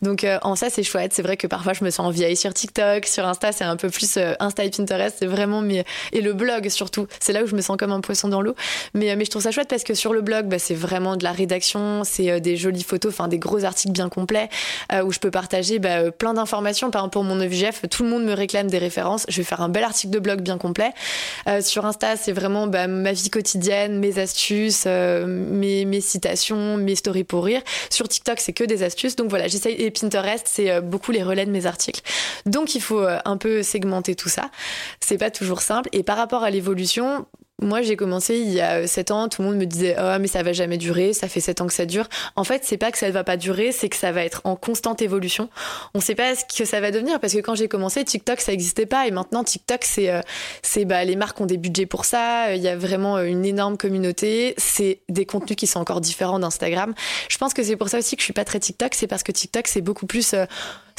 Donc 0.02 0.22
euh, 0.24 0.38
en 0.42 0.54
ça 0.54 0.70
c'est 0.70 0.84
chouette. 0.84 1.12
C'est 1.12 1.22
vrai 1.22 1.36
que 1.36 1.46
parfois 1.46 1.72
je 1.72 1.84
me 1.84 1.90
sens 1.90 2.14
vieille 2.14 2.36
sur 2.36 2.54
TikTok 2.54 3.06
sur 3.06 3.26
Insta 3.26 3.50
c'est 3.52 3.64
un 3.64 3.76
peu 3.76 3.90
plus 3.90 4.16
euh, 4.16 4.34
Insta 4.38 4.64
et 4.64 4.70
Pinterest 4.70 5.16
c'est 5.18 5.26
vraiment 5.26 5.62
mes 5.62 5.84
et 6.12 6.20
le 6.20 6.32
blog 6.32 6.68
surtout. 6.68 7.06
C'est 7.18 7.32
là 7.32 7.42
où 7.42 7.46
je 7.46 7.56
me 7.56 7.60
sens 7.60 7.76
comme 7.76 7.90
un 7.90 8.00
poisson 8.00 8.28
dans 8.28 8.40
l'eau. 8.40 8.54
Mais 8.94 9.10
euh, 9.10 9.16
mais 9.16 9.24
je 9.24 9.30
trouve 9.30 9.42
ça 9.42 9.50
chouette 9.50 9.68
parce 9.68 9.82
que 9.82 9.94
sur 9.94 10.12
le 10.12 10.20
blog 10.20 10.46
bah, 10.46 10.58
c'est 10.58 10.74
vraiment 10.74 11.16
de 11.16 11.24
la 11.24 11.32
rédaction 11.32 12.02
c'est 12.04 12.30
euh, 12.30 12.40
des 12.40 12.56
jolies 12.56 12.84
photos 12.84 13.12
enfin 13.12 13.26
des 13.28 13.38
gros 13.38 13.64
articles 13.64 13.92
bien 13.92 14.08
complets 14.08 14.48
euh, 14.92 15.02
où 15.02 15.12
je 15.12 15.18
peux 15.18 15.30
partager 15.30 15.80
bah, 15.80 16.12
plein 16.12 16.34
d'informations. 16.34 16.90
Par 16.90 17.02
exemple 17.02 17.14
pour 17.14 17.24
mon 17.24 17.40
OVGF 17.40 17.82
tout 17.90 18.04
le 18.04 18.10
monde 18.10 18.24
me 18.24 18.32
réclame 18.32 18.68
des 18.68 18.78
références. 18.78 19.26
Je 19.28 19.36
vais 19.38 19.44
faire 19.44 19.60
un 19.60 19.68
bel 19.68 19.82
article 19.82 20.12
de 20.12 20.18
blog 20.20 20.40
bien 20.40 20.56
complet. 20.56 20.92
Sur 21.60 21.84
Insta 21.84 22.16
c'est 22.16 22.32
vraiment 22.32 22.68
bah, 22.68 22.86
ma 22.86 23.12
vie 23.12 23.28
quotidienne 23.28 23.98
mes 23.98 24.18
astuces 24.18 24.86
euh, 25.00 25.26
mes, 25.26 25.84
mes 25.84 26.00
citations 26.00 26.76
mes 26.76 26.94
stories 26.94 27.24
pour 27.24 27.44
rire. 27.44 27.62
Sur 27.90 28.08
TikTok 28.08 28.40
c'est 28.40 28.52
que 28.52 28.64
des 28.64 28.82
astuces. 28.82 29.16
Donc 29.16 29.30
voilà 29.30 29.48
j'essaye. 29.48 29.74
Et 29.74 29.90
Pinterest 29.90 30.46
c'est 30.46 30.70
euh, 30.70 30.80
beaucoup 30.80 31.12
les 31.12 31.22
relais 31.22 31.46
de 31.46 31.50
mes 31.50 31.66
articles. 31.66 32.02
Donc 32.46 32.74
il 32.74 32.82
faut 32.82 33.00
euh, 33.00 33.18
un 33.24 33.36
peu 33.36 33.62
segmenter 33.62 34.14
tout 34.14 34.28
ça. 34.28 34.50
C'est 35.00 35.18
pas 35.18 35.30
toujours 35.30 35.62
simple. 35.62 35.88
Et 35.92 36.02
par 36.02 36.16
rapport 36.16 36.42
à 36.42 36.50
l'évolution 36.50 37.26
moi, 37.60 37.82
j'ai 37.82 37.96
commencé 37.96 38.38
il 38.38 38.50
y 38.50 38.60
a 38.60 38.86
7 38.86 39.10
ans, 39.10 39.28
tout 39.28 39.42
le 39.42 39.48
monde 39.48 39.58
me 39.58 39.66
disait 39.66 39.96
"Oh, 39.98 40.16
mais 40.20 40.28
ça 40.28 40.42
va 40.42 40.52
jamais 40.52 40.78
durer, 40.78 41.12
ça 41.12 41.28
fait 41.28 41.40
7 41.40 41.60
ans 41.60 41.66
que 41.66 41.72
ça 41.72 41.86
dure." 41.86 42.08
En 42.36 42.44
fait, 42.44 42.62
c'est 42.64 42.76
pas 42.76 42.90
que 42.90 42.98
ça 42.98 43.06
ne 43.06 43.12
va 43.12 43.24
pas 43.24 43.36
durer, 43.36 43.72
c'est 43.72 43.88
que 43.88 43.96
ça 43.96 44.12
va 44.12 44.24
être 44.24 44.40
en 44.44 44.56
constante 44.56 45.02
évolution. 45.02 45.48
On 45.94 46.00
sait 46.00 46.14
pas 46.14 46.34
ce 46.34 46.44
que 46.44 46.64
ça 46.64 46.80
va 46.80 46.90
devenir 46.90 47.20
parce 47.20 47.32
que 47.32 47.38
quand 47.38 47.54
j'ai 47.54 47.68
commencé, 47.68 48.04
TikTok 48.04 48.40
ça 48.40 48.52
existait 48.52 48.86
pas 48.86 49.06
et 49.06 49.10
maintenant 49.10 49.44
TikTok 49.44 49.84
c'est 49.84 50.10
euh, 50.10 50.20
c'est 50.62 50.84
bah 50.84 51.04
les 51.04 51.16
marques 51.16 51.40
ont 51.40 51.46
des 51.46 51.58
budgets 51.58 51.86
pour 51.86 52.04
ça, 52.04 52.54
il 52.54 52.62
y 52.62 52.68
a 52.68 52.76
vraiment 52.76 53.16
euh, 53.18 53.24
une 53.24 53.44
énorme 53.44 53.76
communauté, 53.76 54.54
c'est 54.56 55.00
des 55.08 55.26
contenus 55.26 55.56
qui 55.56 55.66
sont 55.66 55.80
encore 55.80 56.00
différents 56.00 56.38
d'Instagram. 56.38 56.94
Je 57.28 57.38
pense 57.38 57.54
que 57.54 57.62
c'est 57.62 57.76
pour 57.76 57.88
ça 57.88 57.98
aussi 57.98 58.16
que 58.16 58.20
je 58.20 58.24
suis 58.24 58.32
pas 58.32 58.44
très 58.44 58.60
TikTok, 58.60 58.94
c'est 58.94 59.06
parce 59.06 59.22
que 59.22 59.32
TikTok 59.32 59.68
c'est 59.68 59.80
beaucoup 59.80 60.06
plus 60.06 60.34
euh, 60.34 60.44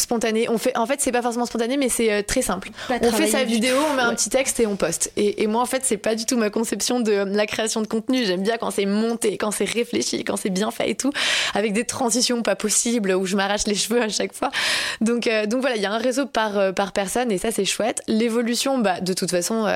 spontané. 0.02 0.50
On 0.50 0.58
fait, 0.58 0.76
en 0.78 0.86
fait, 0.86 1.00
c'est 1.02 1.12
pas 1.12 1.22
forcément 1.22 1.46
spontané, 1.46 1.78
mais 1.78 1.90
c'est 1.90 2.12
euh, 2.12 2.22
très 2.22 2.42
simple. 2.42 2.70
on 2.90 3.12
fait 3.12 3.28
sa 3.28 3.44
vidéo, 3.44 3.78
on 3.92 3.96
met 3.96 4.02
un 4.02 4.14
petit 4.14 4.30
texte 4.30 4.60
et 4.60 4.68
on 4.68 4.76
poste. 4.76 5.12
Et, 5.16 5.44
et, 5.44 5.48
moi, 5.48 5.62
en 5.62 5.66
fait, 5.66 5.84
c'est 5.86 5.98
pas 5.98 6.16
du 6.16 6.26
tout 6.26 6.38
ma 6.38 6.50
conception 6.50 7.00
de 7.00 7.12
la 7.12 7.46
création 7.46 7.82
de 7.82 7.88
contenu. 7.88 8.26
J'aime 8.26 8.44
bien 8.44 8.58
quand 8.58 8.72
c'est 8.72 8.86
monté, 8.86 9.38
quand 9.38 9.52
c'est 9.52 9.70
réfléchi, 9.70 10.24
quand 10.24 10.38
c'est 10.38 10.50
bien 10.50 10.72
fait 10.72 10.90
et 10.90 10.96
tout, 10.96 11.12
avec 11.54 11.74
des 11.74 11.86
transitions 11.86 12.42
pas 12.42 12.56
possibles 12.56 13.12
où 13.14 13.26
je 13.26 13.36
m'arrache 13.36 13.68
les 13.68 13.76
cheveux 13.82 14.02
à 14.02 14.10
chaque 14.10 14.34
fois. 14.34 14.52
Donc, 15.00 15.28
euh, 15.28 15.46
donc 15.46 15.62
voilà, 15.62 15.76
il 15.76 15.82
y 15.82 15.86
a 15.86 15.92
un 15.92 15.98
réseau 15.98 16.26
par, 16.26 16.58
euh, 16.58 16.72
par 16.72 16.92
personne 16.92 17.32
et 17.32 17.38
ça, 17.38 17.52
c'est 17.52 17.66
chouette. 17.66 18.02
L'évolution, 18.08 18.80
bah, 18.80 19.00
de 19.00 19.14
toute 19.14 19.32
façon, 19.32 19.68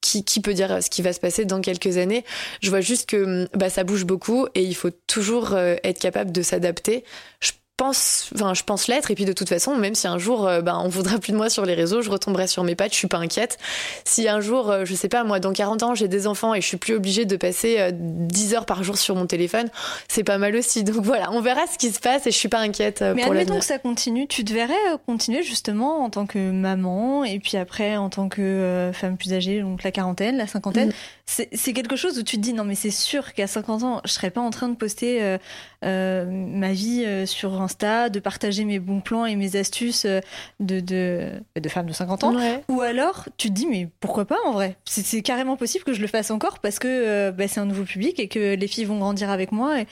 qui, 0.00 0.24
qui, 0.24 0.40
peut 0.40 0.54
dire 0.54 0.82
ce 0.82 0.90
qui 0.90 1.02
va 1.02 1.12
se 1.12 1.20
passer 1.20 1.44
dans 1.44 1.60
quelques 1.60 1.96
années? 1.96 2.24
Je 2.62 2.70
vois 2.70 2.80
juste 2.80 3.08
que 3.08 3.48
bah, 3.54 3.70
ça 3.70 3.84
bouge 3.84 4.04
beaucoup 4.04 4.46
et 4.54 4.62
il 4.62 4.74
faut 4.74 4.90
toujours 5.06 5.56
être 5.56 5.98
capable 5.98 6.32
de 6.32 6.42
s'adapter. 6.42 7.04
Je 7.40 7.52
pense, 7.80 8.28
enfin, 8.34 8.52
je 8.52 8.62
pense 8.62 8.88
l'être. 8.88 9.10
Et 9.10 9.14
puis 9.14 9.24
de 9.24 9.32
toute 9.32 9.48
façon, 9.48 9.74
même 9.74 9.94
si 9.94 10.06
un 10.06 10.18
jour, 10.18 10.46
euh, 10.46 10.60
ben, 10.60 10.78
on 10.84 10.88
voudra 10.88 11.18
plus 11.18 11.32
de 11.32 11.36
moi 11.38 11.48
sur 11.48 11.64
les 11.64 11.72
réseaux, 11.72 12.02
je 12.02 12.10
retomberai 12.10 12.46
sur 12.46 12.62
mes 12.62 12.74
pattes. 12.74 12.92
Je 12.92 12.98
suis 12.98 13.08
pas 13.08 13.16
inquiète. 13.16 13.56
Si 14.04 14.28
un 14.28 14.40
jour, 14.40 14.70
euh, 14.70 14.84
je 14.84 14.94
sais 14.94 15.08
pas, 15.08 15.24
moi, 15.24 15.40
dans 15.40 15.54
40 15.54 15.82
ans, 15.82 15.94
j'ai 15.94 16.06
des 16.06 16.26
enfants 16.26 16.52
et 16.54 16.60
je 16.60 16.66
suis 16.66 16.76
plus 16.76 16.94
obligée 16.94 17.24
de 17.24 17.36
passer 17.36 17.90
10 17.92 18.52
euh, 18.52 18.56
heures 18.56 18.66
par 18.66 18.84
jour 18.84 18.98
sur 18.98 19.14
mon 19.14 19.24
téléphone, 19.24 19.68
c'est 20.08 20.24
pas 20.24 20.36
mal 20.36 20.54
aussi. 20.56 20.84
Donc 20.84 21.02
voilà, 21.02 21.32
on 21.32 21.40
verra 21.40 21.62
ce 21.72 21.78
qui 21.78 21.90
se 21.90 22.00
passe 22.00 22.26
et 22.26 22.30
je 22.30 22.36
suis 22.36 22.50
pas 22.50 22.58
inquiète 22.58 23.00
Mais 23.00 23.22
pour 23.22 23.32
admettons 23.32 23.58
que 23.58 23.64
ça 23.64 23.78
continue. 23.78 24.26
Tu 24.26 24.44
te 24.44 24.52
verrais 24.52 24.74
continuer 25.06 25.42
justement 25.42 26.04
en 26.04 26.10
tant 26.10 26.26
que 26.26 26.50
maman 26.50 27.24
et 27.24 27.38
puis 27.38 27.56
après 27.56 27.96
en 27.96 28.10
tant 28.10 28.28
que 28.28 28.90
femme 28.92 29.16
plus 29.16 29.32
âgée, 29.32 29.62
donc 29.62 29.84
la 29.84 29.90
quarantaine, 29.90 30.36
la 30.36 30.46
cinquantaine. 30.46 30.90
Mm. 30.90 31.19
C'est 31.52 31.72
quelque 31.72 31.96
chose 31.96 32.18
où 32.18 32.22
tu 32.22 32.36
te 32.36 32.40
dis 32.40 32.52
non 32.52 32.64
mais 32.64 32.74
c'est 32.74 32.90
sûr 32.90 33.32
qu'à 33.32 33.46
50 33.46 33.82
ans, 33.82 34.00
je 34.04 34.12
serais 34.12 34.30
pas 34.30 34.40
en 34.40 34.50
train 34.50 34.68
de 34.68 34.74
poster 34.76 35.38
ma 35.82 36.72
vie 36.72 37.26
sur 37.26 37.60
un 37.60 37.68
de 38.10 38.20
partager 38.20 38.64
mes 38.64 38.78
bons 38.78 39.00
plans 39.00 39.26
et 39.26 39.36
mes 39.36 39.56
astuces 39.56 40.04
euh, 40.04 40.20
de, 40.60 40.80
de, 40.80 41.30
de 41.58 41.68
femmes 41.68 41.86
de 41.86 41.92
50 41.92 42.24
ans. 42.24 42.36
Ou 42.68 42.80
alors, 42.80 43.28
tu 43.36 43.48
te 43.48 43.54
dis, 43.54 43.66
mais 43.66 43.88
pourquoi 44.00 44.24
pas 44.24 44.38
en 44.44 44.52
vrai? 44.52 44.76
C'est 44.84 45.22
carrément 45.22 45.56
possible 45.56 45.84
que 45.84 45.92
je 45.92 46.00
le 46.00 46.06
fasse 46.06 46.30
encore 46.30 46.58
parce 46.58 46.78
que 46.78 46.88
euh, 46.88 47.32
bah, 47.32 47.48
c'est 47.48 47.60
un 47.60 47.66
nouveau 47.66 47.84
public 47.84 48.18
et 48.20 48.28
que 48.28 48.54
les 48.54 48.68
filles 48.68 48.84
vont 48.84 48.98
grandir 48.98 49.30
avec 49.30 49.52
moi. 49.52 49.80
Et 49.80 49.86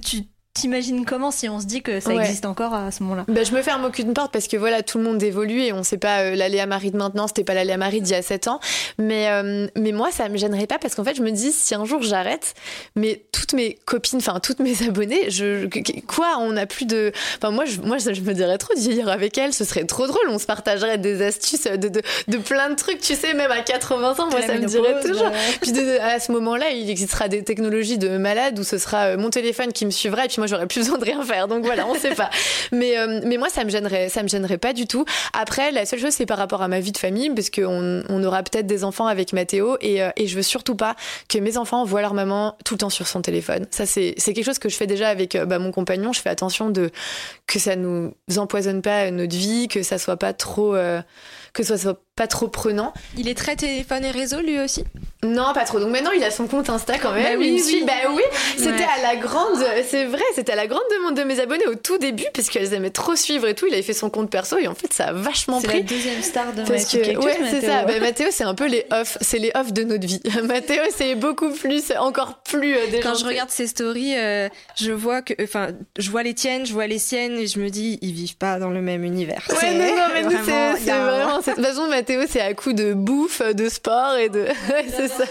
tu, 0.00 0.22
T'imagines 0.54 1.06
comment 1.06 1.30
si 1.30 1.48
on 1.48 1.60
se 1.60 1.66
dit 1.66 1.80
que 1.80 1.98
ça 1.98 2.14
existe 2.14 2.44
encore 2.44 2.74
à 2.74 2.90
ce 2.90 3.02
moment-là 3.04 3.24
bah, 3.26 3.42
Je 3.42 3.52
me 3.52 3.62
ferme 3.62 3.86
aucune 3.86 4.12
porte 4.12 4.32
parce 4.32 4.48
que 4.48 4.58
voilà, 4.58 4.82
tout 4.82 4.98
le 4.98 5.04
monde 5.04 5.22
évolue 5.22 5.62
et 5.62 5.72
on 5.72 5.82
sait 5.82 5.96
pas 5.96 6.20
euh, 6.20 6.34
la 6.34 6.50
Léa 6.50 6.66
Marie 6.66 6.90
de 6.90 6.98
maintenant, 6.98 7.26
c'était 7.26 7.42
pas 7.42 7.54
la 7.54 7.64
Léa 7.64 7.78
Marie 7.78 8.02
d'il 8.02 8.12
y 8.12 8.14
a 8.14 8.20
7 8.20 8.48
ans. 8.48 8.60
Mais, 8.98 9.28
euh, 9.30 9.66
mais 9.76 9.92
moi, 9.92 10.10
ça 10.12 10.28
me 10.28 10.36
gênerait 10.36 10.66
pas 10.66 10.78
parce 10.78 10.94
qu'en 10.94 11.04
fait, 11.04 11.14
je 11.14 11.22
me 11.22 11.30
dis, 11.30 11.52
si 11.52 11.74
un 11.74 11.86
jour 11.86 12.02
j'arrête, 12.02 12.52
mais 12.96 13.24
toutes 13.32 13.54
mes 13.54 13.78
copines, 13.86 14.18
enfin, 14.18 14.40
toutes 14.40 14.58
mes 14.58 14.82
abonnées, 14.86 15.30
je, 15.30 15.68
quoi, 16.06 16.36
on 16.38 16.52
n'a 16.52 16.66
plus 16.66 16.84
de. 16.84 17.12
Enfin, 17.38 17.50
moi, 17.50 17.64
je, 17.64 17.80
moi, 17.80 17.96
je 17.96 18.20
me 18.20 18.34
dirais 18.34 18.58
trop 18.58 18.74
d'y 18.74 19.00
avec 19.00 19.38
elles, 19.38 19.54
ce 19.54 19.64
serait 19.64 19.84
trop 19.84 20.06
drôle. 20.06 20.28
On 20.28 20.38
se 20.38 20.46
partagerait 20.46 20.98
des 20.98 21.22
astuces 21.22 21.64
de, 21.64 21.88
de, 21.88 22.02
de 22.28 22.36
plein 22.36 22.68
de 22.68 22.74
trucs, 22.74 23.00
tu 23.00 23.14
sais, 23.14 23.32
même 23.32 23.50
à 23.50 23.62
80 23.62 24.16
ans, 24.18 24.28
moi, 24.30 24.42
ça 24.42 24.54
me 24.54 24.66
dirait 24.66 25.00
toujours. 25.00 25.30
Puis 25.62 25.72
à 25.98 26.20
ce 26.20 26.30
moment-là, 26.32 26.70
il 26.70 26.90
existera 26.90 27.28
des 27.28 27.42
technologies 27.42 27.96
de 27.96 28.18
malade 28.18 28.58
où 28.58 28.64
ce 28.64 28.76
sera 28.76 29.04
euh, 29.04 29.16
mon 29.16 29.30
téléphone 29.30 29.72
qui 29.72 29.86
me 29.86 29.90
suivra 29.90 30.26
et 30.26 30.28
puis 30.28 30.41
moi 30.42 30.48
j'aurais 30.48 30.66
plus 30.66 30.80
besoin 30.80 30.98
de 30.98 31.04
rien 31.04 31.22
faire. 31.22 31.46
Donc 31.46 31.64
voilà, 31.64 31.86
on 31.86 31.94
sait 31.94 32.16
pas. 32.16 32.28
Mais 32.72 32.98
euh, 32.98 33.20
mais 33.24 33.36
moi 33.36 33.48
ça 33.48 33.62
me 33.64 33.70
gênerait, 33.70 34.08
ça 34.08 34.24
me 34.24 34.28
gênerait 34.28 34.58
pas 34.58 34.72
du 34.72 34.86
tout. 34.86 35.04
Après, 35.34 35.70
la 35.70 35.86
seule 35.86 36.00
chose 36.00 36.12
c'est 36.12 36.26
par 36.26 36.38
rapport 36.38 36.62
à 36.62 36.68
ma 36.68 36.80
vie 36.80 36.90
de 36.90 36.98
famille, 36.98 37.30
parce 37.30 37.50
qu'on 37.50 38.02
on 38.08 38.24
aura 38.24 38.42
peut-être 38.42 38.66
des 38.66 38.82
enfants 38.82 39.06
avec 39.06 39.32
Mathéo 39.32 39.76
et, 39.80 40.02
euh, 40.02 40.10
et 40.16 40.26
je 40.26 40.34
veux 40.34 40.42
surtout 40.42 40.74
pas 40.74 40.96
que 41.28 41.38
mes 41.38 41.58
enfants 41.58 41.84
voient 41.84 42.00
leur 42.00 42.14
maman 42.14 42.56
tout 42.64 42.74
le 42.74 42.78
temps 42.78 42.90
sur 42.90 43.06
son 43.06 43.22
téléphone. 43.22 43.66
Ça 43.70 43.86
c'est 43.86 44.14
c'est 44.16 44.32
quelque 44.32 44.46
chose 44.46 44.58
que 44.58 44.68
je 44.68 44.76
fais 44.76 44.86
déjà 44.86 45.08
avec 45.08 45.36
euh, 45.36 45.44
bah, 45.44 45.60
mon 45.60 45.70
compagnon. 45.70 46.12
Je 46.12 46.20
fais 46.20 46.30
attention 46.30 46.70
de 46.70 46.90
que 47.46 47.58
ça 47.58 47.76
nous 47.76 48.12
empoisonne 48.36 48.82
pas 48.82 49.10
notre 49.10 49.36
vie, 49.36 49.68
que 49.68 49.82
ça 49.82 49.98
soit 49.98 50.16
pas 50.16 50.32
trop 50.32 50.74
que 51.52 51.62
ça 51.62 51.76
soit 51.76 52.00
pas 52.16 52.26
trop 52.26 52.48
prenant. 52.48 52.92
Il 53.16 53.28
est 53.28 53.34
très 53.36 53.56
téléphone 53.56 54.04
et 54.04 54.10
réseau 54.10 54.40
lui 54.40 54.60
aussi? 54.60 54.84
Non, 55.24 55.52
pas 55.54 55.64
trop. 55.64 55.78
Donc 55.78 55.90
maintenant 55.90 56.10
il 56.10 56.22
a 56.24 56.32
son 56.32 56.48
compte 56.48 56.68
Insta 56.68 56.98
quand 56.98 57.12
même. 57.12 57.22
Bah 57.24 57.38
oui, 57.38 57.62
oui. 57.64 57.84
Bah 57.86 58.10
oui, 58.12 58.22
c'était 58.56 58.82
à 58.82 59.00
la 59.02 59.16
grande, 59.16 59.64
c'est 59.88 60.04
vrai, 60.04 60.24
c'était 60.34 60.52
à 60.52 60.56
la 60.56 60.66
grande 60.66 60.82
demande 60.90 61.16
de 61.16 61.22
mes 61.22 61.38
abonnés 61.38 61.66
au 61.68 61.76
tout 61.76 61.96
début 61.96 62.26
parce 62.34 62.48
qu'elles 62.50 62.74
aimaient 62.74 62.90
trop 62.90 63.14
suivre 63.14 63.46
et 63.46 63.54
tout. 63.54 63.66
Il 63.68 63.72
avait 63.72 63.84
fait 63.84 63.92
son 63.92 64.10
compte 64.10 64.30
perso 64.30 64.58
et 64.58 64.66
en 64.66 64.74
fait 64.74 64.92
ça 64.92 65.06
a 65.06 65.12
vachement 65.12 65.60
pris. 65.62 65.68
C'est 65.70 65.76
la 65.76 65.82
deuxième 65.82 66.22
star 66.22 66.52
de 66.52 66.62
parce 66.62 66.86
que, 66.86 67.16
Ouais, 67.24 67.38
c'est 67.48 67.60
ça. 67.60 67.84
Bah, 67.84 68.00
Mathéo 68.00 68.26
c'est 68.32 68.42
un 68.44 68.54
peu 68.56 68.66
les 68.66 68.84
off, 68.90 69.16
c'est 69.20 69.38
les 69.38 69.52
off 69.54 69.72
de 69.72 69.84
notre 69.84 70.06
vie. 70.06 70.20
Mathéo 70.42 70.82
c'est 70.94 71.14
beaucoup 71.14 71.50
plus, 71.50 71.92
encore 71.98 72.40
plus. 72.42 72.74
Euh, 72.74 73.00
Quand 73.00 73.14
je 73.14 73.24
regarde 73.24 73.50
ses 73.50 73.68
stories, 73.68 74.18
euh, 74.18 74.48
je 74.76 74.90
vois 74.90 75.22
que, 75.22 75.34
enfin, 75.40 75.68
je 75.98 76.10
vois 76.10 76.24
les 76.24 76.34
tiennes, 76.34 76.66
je 76.66 76.72
vois 76.72 76.88
les 76.88 76.98
siennes 76.98 77.38
et 77.38 77.46
je 77.46 77.60
me 77.60 77.70
dis 77.70 77.98
ils 78.02 78.12
vivent 78.12 78.36
pas 78.36 78.58
dans 78.58 78.70
le 78.70 78.82
même 78.82 79.04
univers. 79.04 79.46
Ouais, 79.62 79.72
non, 79.72 79.86
non, 79.96 80.02
mais 80.12 80.22
c'est 80.84 80.90
vraiment. 80.90 81.38
De 81.38 81.44
toute 81.44 81.64
façon, 81.64 81.86
Mathéo 82.02 82.22
c'est 82.28 82.40
à 82.40 82.52
coup 82.52 82.72
de 82.72 82.94
bouffe, 82.94 83.42
de 83.42 83.68
sport 83.68 84.16
et 84.16 84.28
de. 84.28 84.46
c'est 84.88 85.06
ça. 85.06 85.22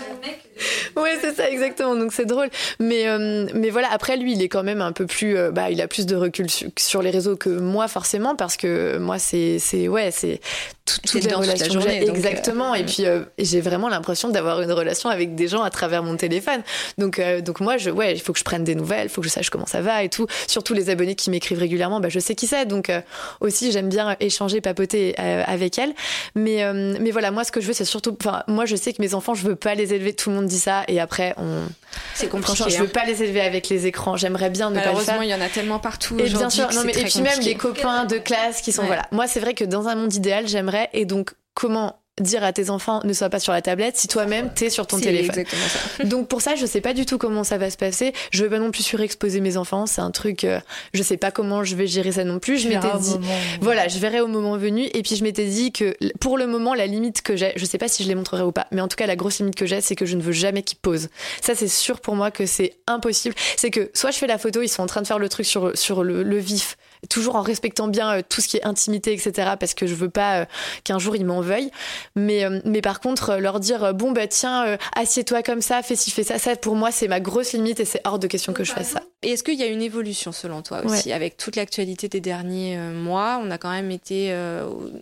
Ouais, 0.96 1.18
c'est 1.22 1.36
ça, 1.36 1.50
exactement. 1.50 1.96
Donc 1.96 2.14
c'est 2.14 2.26
drôle. 2.26 2.50
Mais, 2.80 3.08
euh, 3.08 3.48
mais 3.54 3.70
voilà, 3.70 3.90
après, 3.92 4.18
lui, 4.18 4.34
il 4.34 4.42
est 4.42 4.50
quand 4.50 4.64
même 4.64 4.82
un 4.82 4.92
peu 4.92 5.06
plus. 5.06 5.38
Euh, 5.38 5.52
bah, 5.52 5.70
il 5.72 5.82
a 5.82 5.88
plus 5.88 6.06
de 6.06 6.16
recul 6.16 6.48
sur, 6.78 7.02
les 7.02 7.10
réseaux 7.10 7.36
que 7.36 7.50
moi, 7.50 7.88
forcément, 7.88 8.36
parce 8.36 8.58
que 8.58 8.98
moi, 8.98 9.20
c'est. 9.20 9.60
Ouais, 9.88 10.12
c'est 10.12 10.40
toutes 10.86 11.14
les 11.14 11.34
relations 11.34 11.74
journée, 11.74 12.08
exactement. 12.08 12.76
et 12.76 12.84
puis 12.84 13.06
euh, 13.06 13.24
j'ai 13.38 13.62
vraiment 13.62 13.90
l'impression 13.90 14.30
d'avoir 14.30 14.62
une 14.62 14.72
relation 14.72 15.10
avec 15.10 15.36
des 15.36 15.48
gens 15.48 15.62
à 15.64 15.70
travers 15.70 16.04
mon 16.04 16.18
téléphone. 16.18 16.62
Donc 16.98 17.20
euh, 17.20 17.42
donc 17.42 17.60
moi 17.60 17.78
je 17.78 17.90
ouais, 17.90 18.14
il 18.14 18.20
faut 18.20 18.34
que 18.34 18.40
je 18.40 18.44
prenne 18.44 18.64
des 18.64 18.76
nouvelles, 18.76 19.06
il 19.06 19.10
faut 19.10 19.22
que 19.22 19.28
je 19.28 19.32
sache 19.32 19.50
comment 19.50 19.66
ça 19.66 19.82
va 19.82 20.04
et 20.04 20.10
tout. 20.10 20.28
Surtout 20.48 20.74
les 20.74 20.90
abonnés 20.90 21.16
qui 21.16 21.30
m'écrivent 21.30 21.60
régulièrement, 21.60 22.00
bah 22.00 22.10
je 22.10 22.20
sais 22.20 22.36
qui 22.36 22.48
c'est. 22.48 22.66
Donc 22.66 22.90
euh, 22.90 23.02
aussi 23.40 23.72
j'aime 23.72 23.90
bien 23.90 24.16
échanger, 24.20 24.62
papoter 24.62 25.18
avec 25.18 25.78
elles. 25.78 25.94
Mais 26.36 26.72
mais 26.74 27.12
voilà, 27.12 27.32
moi 27.32 27.44
ce 27.44 27.52
que 27.52 27.62
je 27.62 27.68
veux 27.68 27.74
c'est 27.74 27.86
surtout 27.86 28.16
enfin 28.20 28.44
moi 28.48 28.66
je 28.66 28.76
sais 28.76 28.94
que 28.94 29.02
mes 29.02 29.14
enfants, 29.14 29.34
je 29.34 29.46
veux 29.46 29.56
pas 29.56 29.76
les 29.76 29.94
élever, 29.94 30.14
tout 30.14 30.30
le 30.30 30.36
monde 30.36 30.46
dit 30.52 30.60
ça 30.60 30.84
et 30.88 31.00
après 31.00 31.34
on 31.38 31.66
c'est 32.14 32.28
compliqué. 32.28 32.70
Je 32.70 32.78
veux 32.78 32.86
hein. 32.86 32.92
pas 32.94 33.06
les 33.06 33.24
élever 33.24 33.42
avec 33.42 33.70
les 33.70 33.88
écrans, 33.88 34.16
j'aimerais 34.18 34.50
bien 34.50 34.70
ne 34.70 34.80
pas 34.80 34.92
le 34.92 35.00
faire. 35.00 35.24
il 35.24 35.30
y 35.30 35.34
en 35.34 35.42
a 35.42 35.50
tellement 35.50 35.80
partout 35.80 36.18
Et 36.20 36.30
bien 36.30 36.50
sûr, 36.50 36.72
non 36.74 36.84
mais 36.86 36.94
et 36.94 37.04
puis 37.04 37.22
même 37.22 37.40
les 37.40 37.56
copains 37.56 38.06
de 38.06 38.18
classe 38.18 38.62
qui 38.62 38.72
sont 38.72 38.84
voilà. 38.84 39.08
Moi 39.12 39.28
c'est 39.28 39.40
vrai 39.40 39.54
que 39.54 39.64
dans 39.64 39.88
un 39.88 39.96
monde 39.96 40.14
idéal, 40.14 40.48
j'aimerais 40.48 40.90
et 40.94 41.06
donc, 41.06 41.32
comment 41.54 42.01
dire 42.22 42.44
à 42.44 42.54
tes 42.54 42.70
enfants 42.70 43.02
ne 43.04 43.14
sois 43.14 43.30
pas 43.30 43.40
sur 43.40 43.54
la 43.54 43.62
tablette 43.62 43.98
si 43.98 44.08
toi-même 44.08 44.52
t'es 44.54 44.70
sur 44.70 44.88
ton 44.88 45.00
téléphone. 45.00 45.40
Exactement 45.40 45.68
ça. 45.68 46.04
Donc 46.06 46.28
pour 46.28 46.42
ça, 46.42 46.56
je 46.56 46.66
sais 46.66 46.82
pas 46.82 46.94
du 46.94 47.06
tout 47.06 47.18
comment 47.18 47.44
ça 47.44 47.58
va 47.58 47.70
se 47.70 47.78
passer. 47.78 48.14
Je 48.32 48.44
veux 48.44 48.50
pas 48.50 48.60
non 48.60 48.72
plus 48.72 48.84
surexposer 48.84 49.42
mes 49.42 49.58
enfants. 49.58 49.86
C'est 49.86 50.02
un 50.02 50.12
truc, 50.12 50.44
euh, 50.44 50.60
je 50.94 51.04
sais 51.04 51.18
pas 51.18 51.32
comment 51.32 51.64
je 51.64 51.76
vais 51.76 51.88
gérer 51.88 52.12
ça 52.12 52.24
non 52.24 52.40
plus. 52.40 52.58
Je 52.58 52.68
m'étais 52.68 52.98
dit, 53.00 53.18
voilà, 53.62 53.88
je 53.88 54.00
verrai 54.00 54.22
au 54.22 54.28
moment 54.28 54.58
venu. 54.58 54.86
Et 54.94 55.04
puis 55.04 55.16
je 55.16 55.24
m'étais 55.24 55.46
dit 55.46 55.72
que 55.72 55.96
pour 56.20 56.38
le 56.38 56.48
moment, 56.48 56.74
la 56.74 56.88
limite 56.88 57.22
que 57.22 57.36
j'ai, 57.36 57.54
je 57.56 57.66
sais 57.66 57.78
pas 57.78 57.88
si 57.88 58.04
je 58.04 58.08
les 58.08 58.16
montrerai 58.16 58.44
ou 58.44 58.52
pas, 58.52 58.68
mais 58.72 58.82
en 58.82 58.88
tout 58.88 58.96
cas 58.96 59.08
la 59.08 59.16
grosse 59.16 59.40
limite 59.40 59.56
que 59.56 59.66
j'ai, 59.66 59.82
c'est 59.82 59.96
que 59.96 60.06
je 60.06 60.16
ne 60.16 60.22
veux 60.22 60.32
jamais 60.32 60.64
qu'ils 60.64 60.78
posent. 60.80 61.10
Ça 61.42 61.56
c'est 61.56 61.68
sûr 61.68 62.00
pour 62.00 62.16
moi 62.16 62.32
que 62.32 62.46
c'est 62.46 62.74
impossible. 62.88 63.36
C'est 63.58 63.72
que 63.72 63.92
soit 63.94 64.12
je 64.12 64.18
fais 64.18 64.28
la 64.28 64.38
photo, 64.38 64.62
ils 64.62 64.70
sont 64.70 64.84
en 64.84 64.88
train 64.88 65.02
de 65.02 65.08
faire 65.08 65.20
le 65.20 65.30
truc 65.30 65.46
sur 65.46 65.72
sur 65.78 66.04
le, 66.04 66.24
le 66.24 66.38
vif 66.38 66.78
toujours 67.10 67.36
en 67.36 67.42
respectant 67.42 67.88
bien 67.88 68.18
euh, 68.18 68.22
tout 68.28 68.42
ce 68.42 68.48
qui 68.48 68.58
est 68.58 68.66
intimité, 68.66 69.14
etc. 69.14 69.54
Parce 69.60 69.74
que 69.74 69.88
je 69.88 69.96
veux 69.96 70.10
pas 70.10 70.42
euh, 70.42 70.46
qu'un 70.84 71.00
jour 71.00 71.16
ils 71.16 71.26
m'en 71.26 71.42
veuillent. 71.42 71.72
Mais, 72.16 72.46
euh, 72.46 72.60
mais 72.66 72.82
par 72.82 73.00
contre, 73.00 73.36
leur 73.38 73.60
dire 73.60 73.94
bon 73.94 74.12
bah 74.12 74.28
tiens, 74.28 74.78
assieds-toi 74.96 75.44
comme 75.44 75.62
ça, 75.62 75.82
fais 75.82 75.96
ci, 75.96 76.12
fais 76.12 76.24
ça, 76.24 76.38
ça 76.38 76.56
pour 76.56 76.76
moi 76.76 76.92
c'est 76.92 77.08
ma 77.08 77.20
grosse 77.20 77.54
limite 77.54 77.80
et 77.80 77.86
c'est 77.86 78.02
hors 78.06 78.20
de 78.20 78.28
question 78.28 78.54
que 78.54 78.64
je 78.64 78.72
fasse 78.72 78.90
ça. 78.90 79.02
Et 79.24 79.32
est-ce 79.32 79.44
qu'il 79.44 79.60
y 79.60 79.64
a 79.64 79.68
une 79.68 79.82
évolution 79.82 80.32
selon 80.32 80.62
toi 80.62 80.84
aussi 80.86 81.12
avec 81.12 81.38
toute 81.38 81.56
l'actualité 81.56 82.08
des 82.08 82.22
derniers 82.22 82.78
mois? 82.78 83.42
On 83.44 83.52
a 83.52 83.58
quand 83.58 83.72
même 83.72 83.92
été 83.92 84.36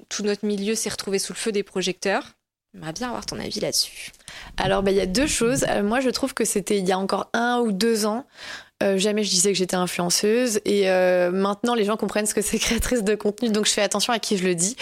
tout 0.10 0.24
notre 0.24 0.46
milieu 0.46 0.76
s'est 0.76 0.90
retrouvé 0.90 1.20
sous 1.20 1.34
le 1.34 1.38
feu 1.38 1.52
des 1.52 1.64
projecteurs. 1.64 2.24
J'aimerais 2.74 2.94
bien 2.94 3.08
avoir 3.08 3.26
ton 3.26 3.40
avis 3.40 3.60
là-dessus. 3.60 4.12
Alors, 4.58 4.84
bah, 4.84 4.92
il 4.92 4.98
y 4.98 5.02
a 5.02 5.08
deux 5.08 5.26
choses. 5.26 5.66
moi, 5.84 6.02
je 6.02 6.10
trouve 6.10 6.36
que 6.36 6.46
c'était 6.46 6.78
il 6.78 6.88
y 6.88 6.92
a 6.92 7.00
encore 7.00 7.30
un 7.34 7.60
ou 7.62 7.72
deux 7.72 8.06
ans 8.06 8.26
Euh, 8.82 8.98
jamais 8.98 9.26
je 9.26 9.30
disais 9.30 9.52
que 9.52 9.58
j'étais 9.58 9.76
influenceuse 9.76 10.62
et 10.64 10.90
euh, 10.90 11.32
maintenant 11.32 11.76
les 11.76 11.84
gens 11.84 11.98
comprennent 11.98 12.26
ce 12.26 12.34
que 12.34 12.42
c'est 12.42 12.60
créatrice 12.60 13.04
de 13.04 13.14
contenu 13.14 13.50
donc 13.50 13.66
je 13.66 13.74
fais 13.74 13.82
attention 13.82 14.14
à 14.14 14.20
qui 14.20 14.38
je 14.38 14.46
le 14.46 14.56
dis. 14.56 14.78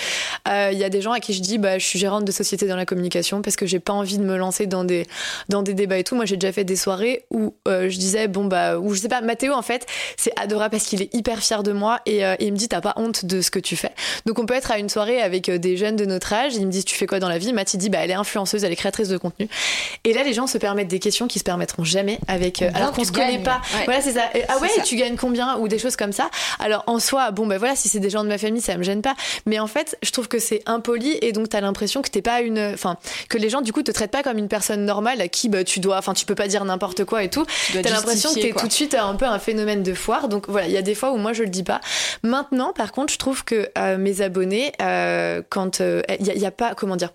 Euh, 0.48 0.70
il 0.72 0.78
y 0.78 0.84
a 0.84 0.90
des 0.90 1.02
gens 1.02 1.14
à 1.14 1.20
qui 1.20 1.34
je 1.34 1.42
dis 1.42 1.58
bah 1.58 1.80
je 1.80 1.86
suis 1.86 1.98
gérante 1.98 2.24
de 2.24 2.32
société 2.32 2.68
dans 2.68 2.76
la 2.76 2.86
communication 2.86 3.42
parce 3.42 3.56
que 3.56 3.66
j'ai 3.66 3.80
pas 3.80 3.94
envie 3.94 4.20
de 4.20 4.24
me 4.24 4.38
lancer 4.38 4.68
dans 4.68 4.84
des 4.84 5.08
dans 5.50 5.64
des 5.64 5.74
débats 5.74 5.98
et 5.98 6.04
tout. 6.04 6.16
Moi 6.16 6.26
j'ai 6.26 6.38
déjà 6.38 6.54
fait 6.54 6.64
des 6.64 6.76
soirées 6.76 7.26
où 7.32 7.56
je 7.66 7.98
disais 7.98 8.28
bon 8.28 8.46
bah 8.46 8.78
ou 8.78 8.94
je 8.94 9.00
sais 9.00 9.08
pas 9.08 9.22
Mathéo 9.22 9.54
en 9.54 9.64
fait 9.64 9.88
c'est 10.16 10.38
adorable 10.40 10.74
parce 10.74 10.86
qu'il 10.86 11.02
est 11.02 11.12
hyper 11.16 11.40
fier 11.40 11.64
de 11.64 11.72
moi 11.72 12.00
et, 12.06 12.20
et 12.20 12.36
il 12.46 12.52
me 12.52 12.58
dit 12.58 12.68
t'as 12.68 12.82
pas 12.82 12.94
honte 12.98 13.26
de 13.26 13.42
ce 13.42 13.50
que 13.50 13.58
tu 13.58 13.76
fais? 13.76 13.94
Donc 14.28 14.38
on 14.38 14.46
peut 14.46 14.54
être 14.54 14.70
à 14.70 14.78
une 14.78 14.90
soirée 14.90 15.24
avec 15.24 15.50
des 15.50 15.76
jeunes 15.76 15.96
de 15.96 16.06
notre 16.06 16.34
âge, 16.34 16.54
ils 16.54 16.68
me 16.68 16.72
disent 16.72 16.86
tu 16.86 16.96
fais 16.96 17.08
quoi 17.08 17.20
dans 17.20 17.30
la 17.30 17.40
vie? 17.40 17.52
Math 17.52 17.76
dit 17.76 17.90
bah 17.90 17.98
elle 18.04 18.12
est 18.12 18.14
influenceuse, 18.14 18.64
elle 18.64 18.72
est 18.72 18.76
créatrice 18.76 19.10
de 19.10 19.18
contenu. 19.18 19.50
Et 20.04 20.14
là 20.14 20.22
les 20.22 20.34
gens 20.34 20.46
se 20.46 20.60
permettent 20.60 20.88
des 20.88 21.00
questions 21.00 21.28
qui 21.28 21.40
se 21.40 21.44
permettront 21.44 21.84
jamais 21.84 22.20
avec 22.28 22.62
alors 22.62 22.92
qu'on 22.92 23.04
se 23.04 23.12
connaît 23.12 23.40
pas. 23.40 23.60
Voilà, 23.88 24.02
c'est 24.02 24.12
ça. 24.12 24.30
ah 24.50 24.60
ouais, 24.60 24.70
tu 24.84 24.96
gagnes 24.96 25.16
combien 25.16 25.58
ou 25.58 25.68
des 25.68 25.80
choses 25.80 25.96
comme 25.96 26.12
ça? 26.12 26.30
Alors 26.60 26.84
en 26.86 27.00
soi, 27.00 27.32
bon 27.32 27.48
ben 27.48 27.58
voilà, 27.58 27.76
si 27.76 27.90
c'est 27.90 28.00
des 28.00 28.10
gens 28.10 28.24
de 28.24 28.30
ma 28.30 28.38
famille, 28.38 28.62
ça 28.62 28.78
me 28.78 28.84
gêne 28.84 29.02
pas. 29.02 29.16
Mais 29.46 29.60
en 29.60 29.68
fait, 29.68 29.98
je 30.04 30.12
trouve 30.12 30.28
que 30.28 30.40
c'est 30.40 30.62
impoli 30.66 31.18
et 31.22 31.32
donc 31.32 31.50
t'as 31.50 31.62
l'impression 31.62 32.02
que 32.02 32.10
t'es 32.10 32.22
pas 32.22 32.42
une, 32.42 32.60
enfin 32.74 32.98
que 33.30 33.38
les 33.38 33.50
gens 33.50 33.62
du 33.62 33.74
coup 33.74 33.82
te 33.82 33.92
traitent 33.92 34.12
pas 34.12 34.24
comme 34.24 34.38
une 34.38 34.50
personne 34.50 34.86
normale 34.86 35.22
à 35.22 35.28
qui 35.28 35.50
bah, 35.50 35.64
tu 35.64 35.80
dois, 35.80 35.98
enfin 35.98 36.14
tu 36.14 36.26
peux 36.26 36.36
pas 36.36 36.48
dire 36.48 36.64
n'importe 36.66 37.06
quoi 37.06 37.24
et 37.24 37.30
tout. 37.30 37.46
T'as 37.74 37.90
l'impression 37.90 38.34
que 38.34 38.40
t'es 38.40 38.52
tout 38.52 38.68
de 38.68 38.74
suite 38.74 38.94
un 38.94 39.16
peu 39.16 39.26
un 39.26 39.40
phénomène 39.40 39.84
de 39.84 39.94
foire. 39.94 40.28
Donc 40.28 40.50
voilà, 40.50 40.68
il 40.68 40.74
y 40.74 40.78
a 40.78 40.82
des 40.82 40.96
fois 40.96 41.12
où 41.12 41.18
moi 41.18 41.34
je 41.34 41.44
le 41.44 41.50
dis 41.50 41.64
pas. 41.64 41.82
Maintenant, 42.24 42.74
par 42.74 42.92
contre, 42.92 43.14
je 43.14 43.18
trouve 43.18 43.44
que 43.44 43.70
euh, 43.78 43.98
mes 43.98 44.22
abonnés, 44.22 44.72
euh, 44.82 45.42
quand 45.50 45.80
il 45.80 45.84
euh, 45.84 46.02
y, 46.20 46.46
a 46.46 46.52
pas, 46.52 46.76
comment 46.76 46.96
dire, 46.96 47.12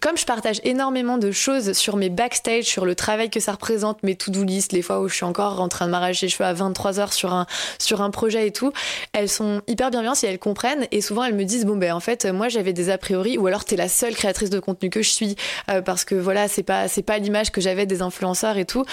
comme 0.00 0.16
je 0.16 0.24
partage 0.24 0.60
énormément 0.64 1.18
de 1.18 1.30
choses 1.30 1.72
sur 1.72 1.96
mes 1.96 2.08
backstage, 2.08 2.64
sur 2.64 2.84
le 2.84 2.94
travail 2.94 3.30
que 3.30 3.40
ça 3.40 3.52
représente, 3.52 4.02
mes 4.02 4.16
to-do 4.16 4.42
list, 4.42 4.72
les 4.72 4.82
fois 4.82 5.00
où 5.00 5.08
je 5.08 5.14
suis 5.14 5.24
encore 5.24 5.60
en 5.60 5.68
train 5.68 5.86
de 5.86 5.90
m'arracher 6.00 6.26
les 6.26 6.30
cheveux 6.30 6.48
à 6.48 6.52
23 6.52 7.00
heures 7.00 7.12
sur 7.12 7.32
un, 7.32 7.46
sur 7.78 8.00
un 8.02 8.10
projet 8.10 8.46
et 8.46 8.52
tout, 8.52 8.72
elles 9.12 9.28
sont 9.28 9.62
hyper 9.66 9.90
bienveillantes 9.90 10.24
et 10.24 10.26
elles 10.26 10.38
comprennent. 10.38 10.86
Et 10.90 11.00
souvent, 11.00 11.24
elles 11.24 11.34
me 11.34 11.44
disent, 11.44 11.64
bon, 11.66 11.76
ben, 11.76 11.92
en 11.92 12.00
fait, 12.00 12.26
moi, 12.26 12.48
j'avais 12.48 12.72
des 12.72 12.90
a 12.90 12.98
priori, 12.98 13.38
ou 13.38 13.46
alors 13.46 13.64
t'es 13.64 13.76
la 13.76 13.88
seule 13.88 14.14
créatrice 14.14 14.50
de 14.50 14.58
contenu 14.58 14.90
que 14.90 15.02
je 15.02 15.10
suis, 15.10 15.36
euh, 15.70 15.82
parce 15.82 16.04
que 16.04 16.14
voilà, 16.14 16.48
c'est 16.48 16.62
pas, 16.62 16.88
c'est 16.88 17.02
pas 17.02 17.18
l'image 17.18 17.50
que 17.50 17.60
j'avais 17.60 17.86
des 17.86 18.02
influenceurs 18.02 18.56
et 18.56 18.64
tout. 18.64 18.84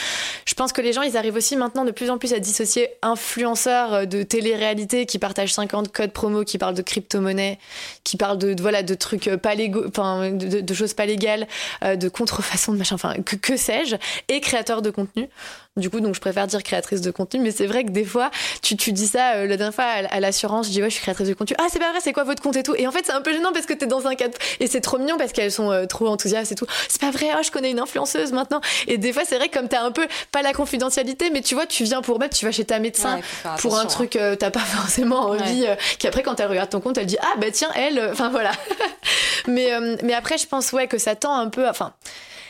Je 0.46 0.54
pense 0.54 0.74
que 0.74 0.82
les 0.82 0.94
gens, 0.94 1.02
ils 1.02 1.18
arrivent 1.18 1.36
aussi 1.36 1.56
maintenant 1.56 1.86
de 1.86 1.92
plus 1.92 2.10
en 2.10 2.18
plus 2.18 2.34
à 2.34 2.40
dissocier 2.40 2.90
influenceurs 3.02 3.94
euh, 3.94 4.06
de 4.06 4.24
télé-réalité 4.24 5.06
qui 5.06 5.20
partagent 5.20 5.54
50 5.54 5.92
codes 5.92 6.12
promo, 6.12 6.44
qui 6.44 6.58
parlent 6.58 6.76
de 6.76 6.82
crypto-monnaie, 6.82 7.60
qui 8.04 8.18
parlent 8.18 8.38
de, 8.38 8.56
voilà, 8.60 8.84
de 8.84 8.94
trucs 8.94 9.30
pas 9.38 9.56
légaux, 9.56 9.86
enfin, 9.88 10.32
de, 10.32 10.74
choses 10.74 10.94
pas 10.94 11.06
légales, 11.06 11.48
euh, 11.84 11.96
de 11.96 12.10
contrefaçon 12.10 12.74
de 12.74 12.78
machin, 12.78 12.96
enfin, 12.96 13.16
que, 13.26 13.36
que 13.36 13.58
sais-je, 13.58 13.96
et 14.28 14.42
créateurs 14.42 14.82
de 14.82 14.90
contenu. 14.90 15.30
Du 15.78 15.90
coup, 15.92 16.00
donc 16.00 16.16
je 16.16 16.20
préfère 16.20 16.48
dire 16.48 16.64
créatrice 16.64 17.02
de 17.02 17.12
contenu, 17.12 17.40
mais 17.40 17.52
c'est 17.52 17.68
vrai 17.68 17.84
que 17.84 17.92
des 17.92 18.04
fois, 18.04 18.32
tu, 18.62 18.76
tu 18.76 18.92
dis 18.92 19.08
ça 19.08 19.36
euh, 19.36 19.48
la 19.48 19.58
dernière 19.58 19.74
fois 19.74 19.86
à, 19.86 20.20
l'assurance, 20.20 20.68
je 20.68 20.72
dis 20.72 20.82
ouais, 20.82 20.90
je 20.90 20.96
suis 20.96 21.02
créatrice 21.04 21.28
de 21.28 21.34
contenu. 21.36 21.56
Ah, 21.60 21.68
c'est 21.72 21.80
pas 21.80 21.92
vrai, 21.92 22.00
c'est 22.02 22.14
quoi 22.14 22.24
votre 22.24 22.42
compte 22.42 22.56
et 22.56 22.64
tout? 22.64 22.74
Et 22.76 22.88
en 22.88 22.92
fait, 22.92 23.06
c'est 23.06 23.12
un 23.12 23.22
peu 23.22 23.32
gênant 23.32 23.52
parce 23.54 23.68
que 23.68 23.74
t'es 23.74 23.86
dans 23.86 24.08
un 24.08 24.16
cadre 24.16 24.38
et 24.60 24.68
c'est 24.68 24.82
trop 24.82 24.98
mignon 24.98 25.18
parce 25.18 25.32
qu'elles 25.32 25.52
sont 25.52 25.72
euh, 25.72 25.86
trop 25.86 26.08
enthousiastes 26.08 26.52
et 26.52 26.56
tout. 26.56 26.66
C'est 26.90 27.00
pas 27.00 27.12
vrai, 27.12 27.28
oh, 27.38 27.44
je 27.44 27.52
connais 27.52 27.70
une 27.70 27.80
influenceuse 27.80 28.32
maintenant. 28.32 28.60
Et 28.88 28.98
des 28.98 29.14
fois, 29.14 29.24
c'est 29.26 29.38
vrai 29.38 29.50
comme 29.50 29.68
t'as 29.68 29.84
un 29.84 29.92
peu 29.92 30.08
pas 30.32 30.42
la 30.42 30.54
confidentialité, 30.54 31.30
mais 31.30 31.42
tu 31.42 31.54
vois, 31.54 31.68
tu 31.68 31.84
viens 31.84 32.02
pour 32.02 32.20
mettre, 32.20 32.36
tu 32.36 32.46
vas 32.46 32.52
chez 32.52 32.66
ta 32.66 32.80
médecin 32.80 33.20
pour 33.60 33.78
un 33.78 33.86
truc, 33.86 34.16
euh, 34.16 34.36
t'as 34.36 34.52
pas 34.52 34.60
forcément 34.60 35.30
envie. 35.30 35.66
qu'après, 36.00 36.24
quand 36.24 36.40
elle 36.40 36.48
regarde 36.48 36.70
ton 36.70 36.80
compte, 36.80 36.98
elle 36.98 37.06
dit 37.06 37.18
ah 37.22 37.36
bah 37.40 37.52
tiens 37.52 37.70
elle. 37.76 38.10
Enfin 38.12 38.30
voilà. 38.30 38.52
mais 39.48 39.72
mais 40.02 40.14
après, 40.14 40.38
je 40.38 40.48
pense 40.48 40.72
ouais 40.74 40.88
que 40.88 40.98
ça 40.98 41.16
tend 41.16 41.36
un 41.36 41.50
peu. 41.50 41.68
Enfin 41.70 41.94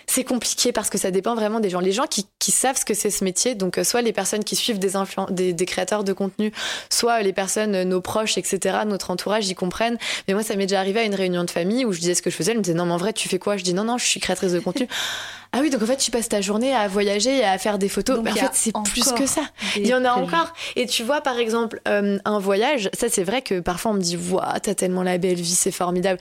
c'est 0.09 0.23
compliqué 0.23 0.71
parce 0.71 0.89
que 0.89 0.97
ça 0.97 1.11
dépend 1.11 1.35
vraiment 1.35 1.59
des 1.59 1.69
gens. 1.69 1.81
Les 1.81 1.91
gens 1.91 2.07
qui, 2.09 2.27
qui 2.39 2.51
savent 2.51 2.77
ce 2.77 2.85
que 2.85 2.93
c'est 2.93 3.09
ce 3.09 3.23
métier, 3.23 3.55
donc 3.55 3.77
euh, 3.77 3.83
soit 3.83 4.01
les 4.01 4.13
personnes 4.13 4.43
qui 4.43 4.55
suivent 4.55 4.79
des, 4.79 4.91
des, 5.29 5.53
des, 5.53 5.65
créateurs 5.65 6.05
de 6.05 6.13
contenu, 6.13 6.51
soit 6.89 7.21
les 7.21 7.33
personnes, 7.33 7.75
euh, 7.75 7.83
nos 7.83 7.99
proches, 7.99 8.37
etc., 8.37 8.79
notre 8.87 9.11
entourage, 9.11 9.49
y 9.49 9.55
comprennent. 9.55 9.97
Mais 10.27 10.33
moi, 10.33 10.43
ça 10.43 10.55
m'est 10.55 10.65
déjà 10.65 10.79
arrivé 10.79 11.01
à 11.01 11.03
une 11.03 11.15
réunion 11.15 11.43
de 11.43 11.51
famille 11.51 11.85
où 11.85 11.91
je 11.91 11.99
disais 11.99 12.15
ce 12.15 12.21
que 12.21 12.29
je 12.29 12.35
faisais. 12.35 12.51
Elle 12.51 12.57
me 12.57 12.63
disait 12.63 12.77
non, 12.77 12.85
mais 12.85 12.93
en 12.93 12.97
vrai, 12.97 13.11
tu 13.11 13.27
fais 13.27 13.37
quoi? 13.37 13.57
Je 13.57 13.63
dis 13.63 13.73
non, 13.73 13.83
non, 13.83 13.97
je 13.97 14.05
suis 14.05 14.19
créatrice 14.19 14.53
de 14.53 14.59
contenu. 14.59 14.87
Ah 15.53 15.59
oui, 15.61 15.69
donc 15.69 15.81
en 15.81 15.85
fait, 15.85 15.95
tu 15.95 16.11
passes 16.11 16.27
ta 16.27 16.41
journée 16.41 16.75
à 16.75 16.89
voyager 16.89 17.37
et 17.37 17.43
à 17.45 17.57
faire 17.57 17.77
des 17.77 17.87
photos. 17.87 18.19
mais 18.21 18.31
en 18.31 18.35
fait, 18.35 18.49
c'est 18.51 18.73
plus 18.91 19.13
que 19.13 19.25
ça. 19.25 19.43
Il 19.77 19.87
y 19.87 19.93
en 19.93 20.03
a 20.03 20.11
encore. 20.11 20.53
Et 20.75 20.85
tu 20.85 21.03
vois, 21.03 21.21
par 21.21 21.37
exemple, 21.37 21.81
euh, 21.87 22.19
un 22.25 22.39
voyage, 22.39 22.89
ça, 22.93 23.07
c'est 23.09 23.23
vrai 23.23 23.41
que 23.41 23.61
parfois 23.61 23.91
on 23.91 23.93
me 23.93 24.01
dit, 24.01 24.17
waouh, 24.17 24.43
t'as 24.61 24.75
tellement 24.75 25.03
la 25.03 25.17
belle 25.17 25.39
vie, 25.39 25.55
c'est 25.55 25.71
formidable. 25.71 26.19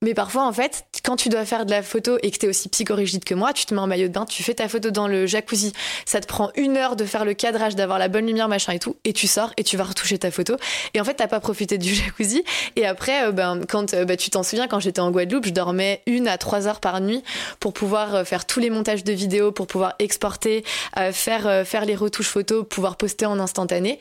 Mais 0.00 0.14
parfois, 0.14 0.44
en 0.44 0.52
fait, 0.52 0.84
quand 1.02 1.16
tu 1.16 1.28
dois 1.28 1.44
faire 1.44 1.66
de 1.66 1.72
la 1.72 1.82
photo 1.82 2.18
et 2.22 2.30
que 2.30 2.38
t'es 2.38 2.46
aussi 2.46 2.68
psychorigide 2.68 3.24
que 3.24 3.34
moi, 3.34 3.52
tu 3.52 3.66
te 3.66 3.74
mets 3.74 3.80
en 3.80 3.88
maillot 3.88 4.06
de 4.06 4.12
bain, 4.12 4.26
tu 4.26 4.44
fais 4.44 4.54
ta 4.54 4.68
photo 4.68 4.92
dans 4.92 5.08
le 5.08 5.26
jacuzzi. 5.26 5.72
Ça 6.06 6.20
te 6.20 6.26
prend 6.28 6.52
une 6.54 6.76
heure 6.76 6.94
de 6.94 7.04
faire 7.04 7.24
le 7.24 7.34
cadrage, 7.34 7.74
d'avoir 7.74 7.98
la 7.98 8.06
bonne 8.06 8.24
lumière, 8.24 8.48
machin 8.48 8.74
et 8.74 8.78
tout. 8.78 8.94
Et 9.04 9.12
tu 9.12 9.26
sors 9.26 9.52
et 9.56 9.64
tu 9.64 9.76
vas 9.76 9.82
retoucher 9.82 10.16
ta 10.16 10.30
photo. 10.30 10.54
Et 10.94 11.00
en 11.00 11.04
fait, 11.04 11.14
t'as 11.14 11.26
pas 11.26 11.40
profité 11.40 11.78
du 11.78 11.92
jacuzzi. 11.94 12.44
Et 12.76 12.86
après, 12.86 13.26
euh, 13.26 13.32
ben, 13.32 13.60
quand 13.68 13.92
euh, 13.92 14.04
ben, 14.04 14.16
tu 14.16 14.30
t'en 14.30 14.44
souviens, 14.44 14.68
quand 14.68 14.78
j'étais 14.78 15.00
en 15.00 15.10
Guadeloupe, 15.10 15.46
je 15.46 15.50
dormais 15.50 16.00
une 16.06 16.28
à 16.28 16.38
trois 16.38 16.68
heures 16.68 16.78
par 16.78 17.00
nuit 17.00 17.24
pour 17.58 17.72
pouvoir 17.72 18.14
euh, 18.14 18.24
faire 18.24 18.46
tous 18.46 18.60
les 18.60 18.70
montages 18.70 19.02
de 19.02 19.12
vidéos, 19.12 19.50
pour 19.50 19.66
pouvoir 19.66 19.94
exporter, 19.98 20.64
faire, 21.12 21.66
faire 21.66 21.84
les 21.84 21.96
retouches 21.96 22.28
photos, 22.28 22.64
pouvoir 22.68 22.96
poster 22.96 23.26
en 23.26 23.40
instantané. 23.40 23.98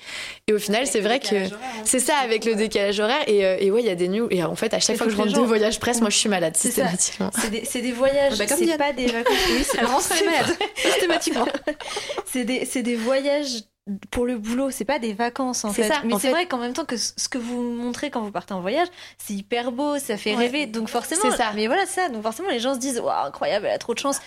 Et 0.47 0.53
au 0.53 0.59
final, 0.59 0.85
c'est 0.85 1.01
vrai 1.01 1.19
que 1.19 1.35
hein. 1.35 1.49
c'est 1.85 1.99
ça 1.99 2.15
avec 2.17 2.45
le 2.45 2.53
décalage 2.53 2.99
horaire. 2.99 3.23
Et, 3.27 3.65
et 3.65 3.71
ouais, 3.71 3.81
il 3.81 3.87
y 3.87 3.89
a 3.89 3.95
des 3.95 4.07
news. 4.07 4.27
Et 4.29 4.43
en 4.43 4.55
fait, 4.55 4.73
à 4.73 4.79
chaque 4.79 4.97
fois 4.97 5.07
que 5.07 5.11
je 5.11 5.17
rentre 5.17 5.33
de 5.33 5.39
voyage 5.39 5.79
moi 6.01 6.09
je 6.09 6.17
suis 6.17 6.29
malade 6.29 6.55
systématiquement. 6.55 7.31
C'est 7.33 7.49
des, 7.49 7.81
des, 7.81 7.91
voyages, 7.91 8.33
ah 8.35 8.45
bah, 8.45 8.55
c'est 8.55 8.77
pas 8.77 8.93
des 8.93 9.07
vacances. 9.07 9.35
Oui, 9.49 9.65
Elle 9.79 9.85
rentre 9.85 10.25
malade 10.25 10.57
systématiquement. 10.75 11.47
c'est 12.25 12.45
des, 12.45 12.65
des 12.65 12.95
voyages 12.95 13.63
pour 14.11 14.25
le 14.25 14.37
boulot, 14.37 14.69
c'est 14.69 14.85
pas 14.85 14.99
des 14.99 15.13
vacances 15.13 15.63
en 15.63 15.71
fait. 15.71 15.87
Ça, 15.87 16.01
mais 16.03 16.13
c'est 16.19 16.29
vrai 16.31 16.45
qu'en 16.45 16.57
même 16.57 16.73
temps 16.73 16.85
que 16.85 16.97
ce 16.97 17.29
que 17.29 17.37
vous 17.37 17.61
montrez 17.61 18.09
quand 18.09 18.21
vous 18.21 18.31
partez 18.31 18.53
en 18.53 18.61
voyage, 18.61 18.87
c'est 19.17 19.33
hyper 19.33 19.71
beau, 19.71 19.97
ça 19.97 20.17
fait 20.17 20.35
rêver. 20.35 20.65
Donc 20.65 20.89
forcément, 20.89 21.21
c'est 21.23 21.37
ça. 21.37 21.51
Mais 21.55 21.67
voilà 21.67 21.85
ça. 21.85 22.09
Donc 22.09 22.23
forcément, 22.23 22.49
les 22.49 22.59
gens 22.59 22.73
se 22.73 22.79
disent, 22.79 22.99
waouh, 22.99 23.25
incroyable, 23.25 23.65
elle 23.65 23.73
a 23.73 23.77
trop 23.77 23.93
de 23.93 23.99
chance. 23.99 24.19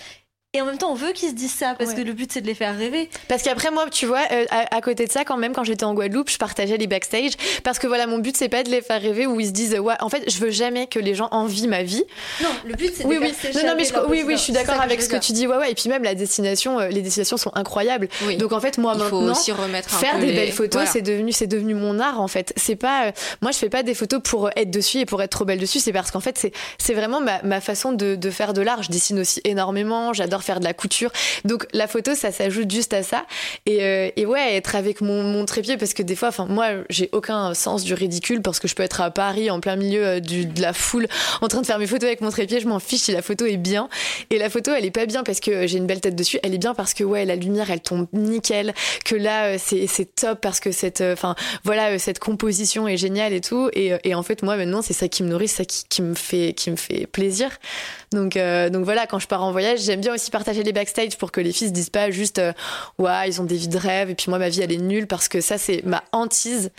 Et 0.52 0.60
en 0.60 0.64
même 0.64 0.78
temps, 0.78 0.90
on 0.90 0.96
veut 0.96 1.12
qu'ils 1.12 1.28
se 1.28 1.34
disent 1.34 1.54
ça 1.54 1.76
parce 1.78 1.94
que 1.94 2.00
le 2.00 2.12
but 2.12 2.32
c'est 2.32 2.40
de 2.40 2.46
les 2.48 2.56
faire 2.56 2.76
rêver. 2.76 3.08
Parce 3.28 3.44
qu'après 3.44 3.70
moi, 3.70 3.88
tu 3.88 4.04
vois, 4.04 4.22
euh, 4.32 4.44
à, 4.50 4.80
côté 4.80 5.06
de 5.06 5.12
ça, 5.12 5.24
quand 5.24 5.36
même, 5.36 5.52
quand 5.52 5.62
j'étais 5.62 5.84
en 5.84 5.94
Guadeloupe, 5.94 6.28
je 6.28 6.38
partageais 6.38 6.76
les 6.76 6.88
backstage 6.88 7.34
parce 7.62 7.78
que 7.78 7.86
voilà, 7.86 8.08
mon 8.08 8.18
but 8.18 8.36
c'est 8.36 8.48
pas 8.48 8.64
de 8.64 8.68
les 8.68 8.82
faire 8.82 9.00
rêver 9.00 9.28
où 9.28 9.38
ils 9.38 9.46
se 9.46 9.52
disent 9.52 9.78
ouais, 9.78 9.94
en 10.00 10.08
fait, 10.08 10.28
je 10.28 10.38
veux 10.40 10.50
jamais 10.50 10.88
que 10.88 10.98
les 10.98 11.14
gens 11.14 11.28
envient 11.30 11.68
ma 11.68 11.84
vie. 11.84 12.02
Non, 12.42 12.48
le 12.64 12.74
but 12.74 12.92
c'est 12.92 13.04
de 13.04 13.08
oui, 13.08 13.18
oui. 13.20 13.32
Non, 13.54 13.60
non, 13.64 13.74
mais 13.76 13.84
je, 13.84 13.94
oui, 14.08 14.24
oui, 14.26 14.32
je 14.32 14.42
suis 14.42 14.52
d'accord 14.52 14.80
avec 14.80 15.00
ce 15.02 15.08
que 15.08 15.18
tu 15.18 15.30
dis. 15.30 15.46
Ouais, 15.46 15.56
ouais. 15.56 15.70
Et 15.70 15.74
puis 15.76 15.88
même 15.88 16.02
la 16.02 16.16
destination, 16.16 16.80
euh, 16.80 16.88
les 16.88 17.02
destinations 17.02 17.36
sont 17.36 17.52
incroyables. 17.54 18.08
Donc 18.40 18.50
en 18.50 18.58
fait, 18.58 18.76
moi 18.76 18.94
Il 18.96 19.04
maintenant, 19.04 19.30
aussi 19.30 19.52
remettre 19.52 19.88
faire 19.88 20.18
des 20.18 20.32
belles 20.32 20.50
photos, 20.50 20.82
c'est 20.88 21.02
devenu, 21.02 21.30
c'est 21.30 21.46
devenu 21.46 21.74
mon 21.74 22.00
art 22.00 22.20
en 22.20 22.26
fait. 22.26 22.52
C'est 22.56 22.74
pas, 22.74 23.06
euh, 23.06 23.12
moi 23.40 23.52
je 23.52 23.58
fais 23.58 23.70
pas 23.70 23.84
des 23.84 23.94
photos 23.94 24.20
pour 24.20 24.50
être 24.56 24.72
dessus 24.72 24.98
et 24.98 25.06
pour 25.06 25.22
être 25.22 25.30
trop 25.30 25.44
belle 25.44 25.60
dessus. 25.60 25.78
C'est 25.78 25.92
parce 25.92 26.10
qu'en 26.10 26.18
fait, 26.18 26.36
c'est, 26.36 26.50
c'est 26.76 26.94
vraiment 26.94 27.20
ma, 27.20 27.40
ma 27.44 27.60
façon 27.60 27.92
de, 27.92 28.16
de 28.16 28.30
faire 28.30 28.52
de 28.52 28.62
l'art. 28.62 28.82
Je 28.82 28.90
dessine 28.90 29.20
aussi 29.20 29.40
énormément. 29.44 30.12
J'adore 30.12 30.39
faire 30.42 30.60
de 30.60 30.64
la 30.64 30.74
couture. 30.74 31.10
Donc 31.44 31.66
la 31.72 31.86
photo, 31.86 32.14
ça 32.14 32.32
s'ajoute 32.32 32.70
juste 32.70 32.92
à 32.92 33.02
ça. 33.02 33.26
Et, 33.66 33.82
euh, 33.82 34.10
et 34.16 34.26
ouais, 34.26 34.54
être 34.54 34.76
avec 34.76 35.00
mon, 35.00 35.22
mon, 35.22 35.44
trépied, 35.44 35.76
parce 35.76 35.94
que 35.94 36.02
des 36.02 36.16
fois, 36.16 36.30
moi, 36.48 36.68
j'ai 36.88 37.08
aucun 37.12 37.54
sens 37.54 37.84
du 37.84 37.94
ridicule 37.94 38.42
parce 38.42 38.58
que 38.60 38.68
je 38.68 38.74
peux 38.74 38.82
être 38.82 39.00
à 39.00 39.10
Paris 39.10 39.50
en 39.50 39.60
plein 39.60 39.76
milieu 39.76 40.06
euh, 40.06 40.20
du, 40.20 40.46
de 40.46 40.62
la 40.62 40.72
foule 40.72 41.06
en 41.40 41.48
train 41.48 41.60
de 41.60 41.66
faire 41.66 41.78
mes 41.78 41.86
photos 41.86 42.06
avec 42.06 42.20
mon 42.20 42.30
trépied. 42.30 42.60
Je 42.60 42.68
m'en 42.68 42.78
fiche 42.78 43.02
si 43.02 43.12
la 43.12 43.22
photo 43.22 43.46
est 43.46 43.56
bien. 43.56 43.88
Et 44.30 44.38
la 44.38 44.50
photo, 44.50 44.72
elle 44.76 44.84
est 44.84 44.90
pas 44.90 45.06
bien 45.06 45.22
parce 45.22 45.40
que 45.40 45.66
j'ai 45.66 45.78
une 45.78 45.86
belle 45.86 46.00
tête 46.00 46.16
dessus. 46.16 46.38
Elle 46.42 46.54
est 46.54 46.58
bien 46.58 46.74
parce 46.74 46.94
que 46.94 47.04
ouais, 47.04 47.24
la 47.24 47.36
lumière, 47.36 47.70
elle 47.70 47.80
tombe 47.80 48.06
nickel. 48.12 48.74
Que 49.04 49.16
là, 49.16 49.54
euh, 49.54 49.58
c'est 49.58 50.14
top 50.14 50.40
parce 50.40 50.60
que 50.60 50.72
cette, 50.72 51.00
enfin 51.00 51.34
voilà, 51.64 51.98
cette 51.98 52.18
composition 52.18 52.88
est 52.88 52.96
géniale 52.96 53.32
et 53.32 53.40
tout. 53.40 53.70
Et, 53.72 53.92
et 54.04 54.14
en 54.14 54.22
fait, 54.22 54.42
moi 54.42 54.56
maintenant, 54.56 54.82
c'est 54.82 54.92
ça 54.92 55.08
qui 55.08 55.22
me 55.22 55.28
nourrit, 55.28 55.48
ça 55.48 55.64
qui, 55.64 55.84
qui 55.88 56.02
me 56.02 56.14
fait, 56.14 56.52
qui 56.54 56.70
me 56.70 56.76
fait 56.76 57.06
plaisir. 57.06 57.50
Donc, 58.12 58.36
donc 58.36 58.84
voilà, 58.84 59.06
quand 59.06 59.18
je 59.18 59.26
pars 59.26 59.42
en 59.42 59.52
voyage, 59.52 59.80
j'aime 59.80 60.00
bien 60.00 60.14
aussi 60.14 60.29
partager 60.30 60.62
les 60.62 60.72
backstage 60.72 61.16
pour 61.16 61.32
que 61.32 61.40
les 61.40 61.52
filles 61.52 61.68
se 61.68 61.72
disent 61.72 61.90
pas 61.90 62.10
juste 62.10 62.38
euh, 62.38 62.52
ouais 62.98 63.28
ils 63.28 63.40
ont 63.40 63.44
des 63.44 63.56
vies 63.56 63.68
de 63.68 63.78
rêve 63.78 64.10
et 64.10 64.14
puis 64.14 64.26
moi 64.28 64.38
ma 64.38 64.48
vie 64.48 64.62
elle 64.62 64.72
est 64.72 64.78
nulle 64.78 65.06
parce 65.06 65.28
que 65.28 65.40
ça 65.40 65.58
c'est 65.58 65.82
ma 65.84 66.02
hantise 66.12 66.70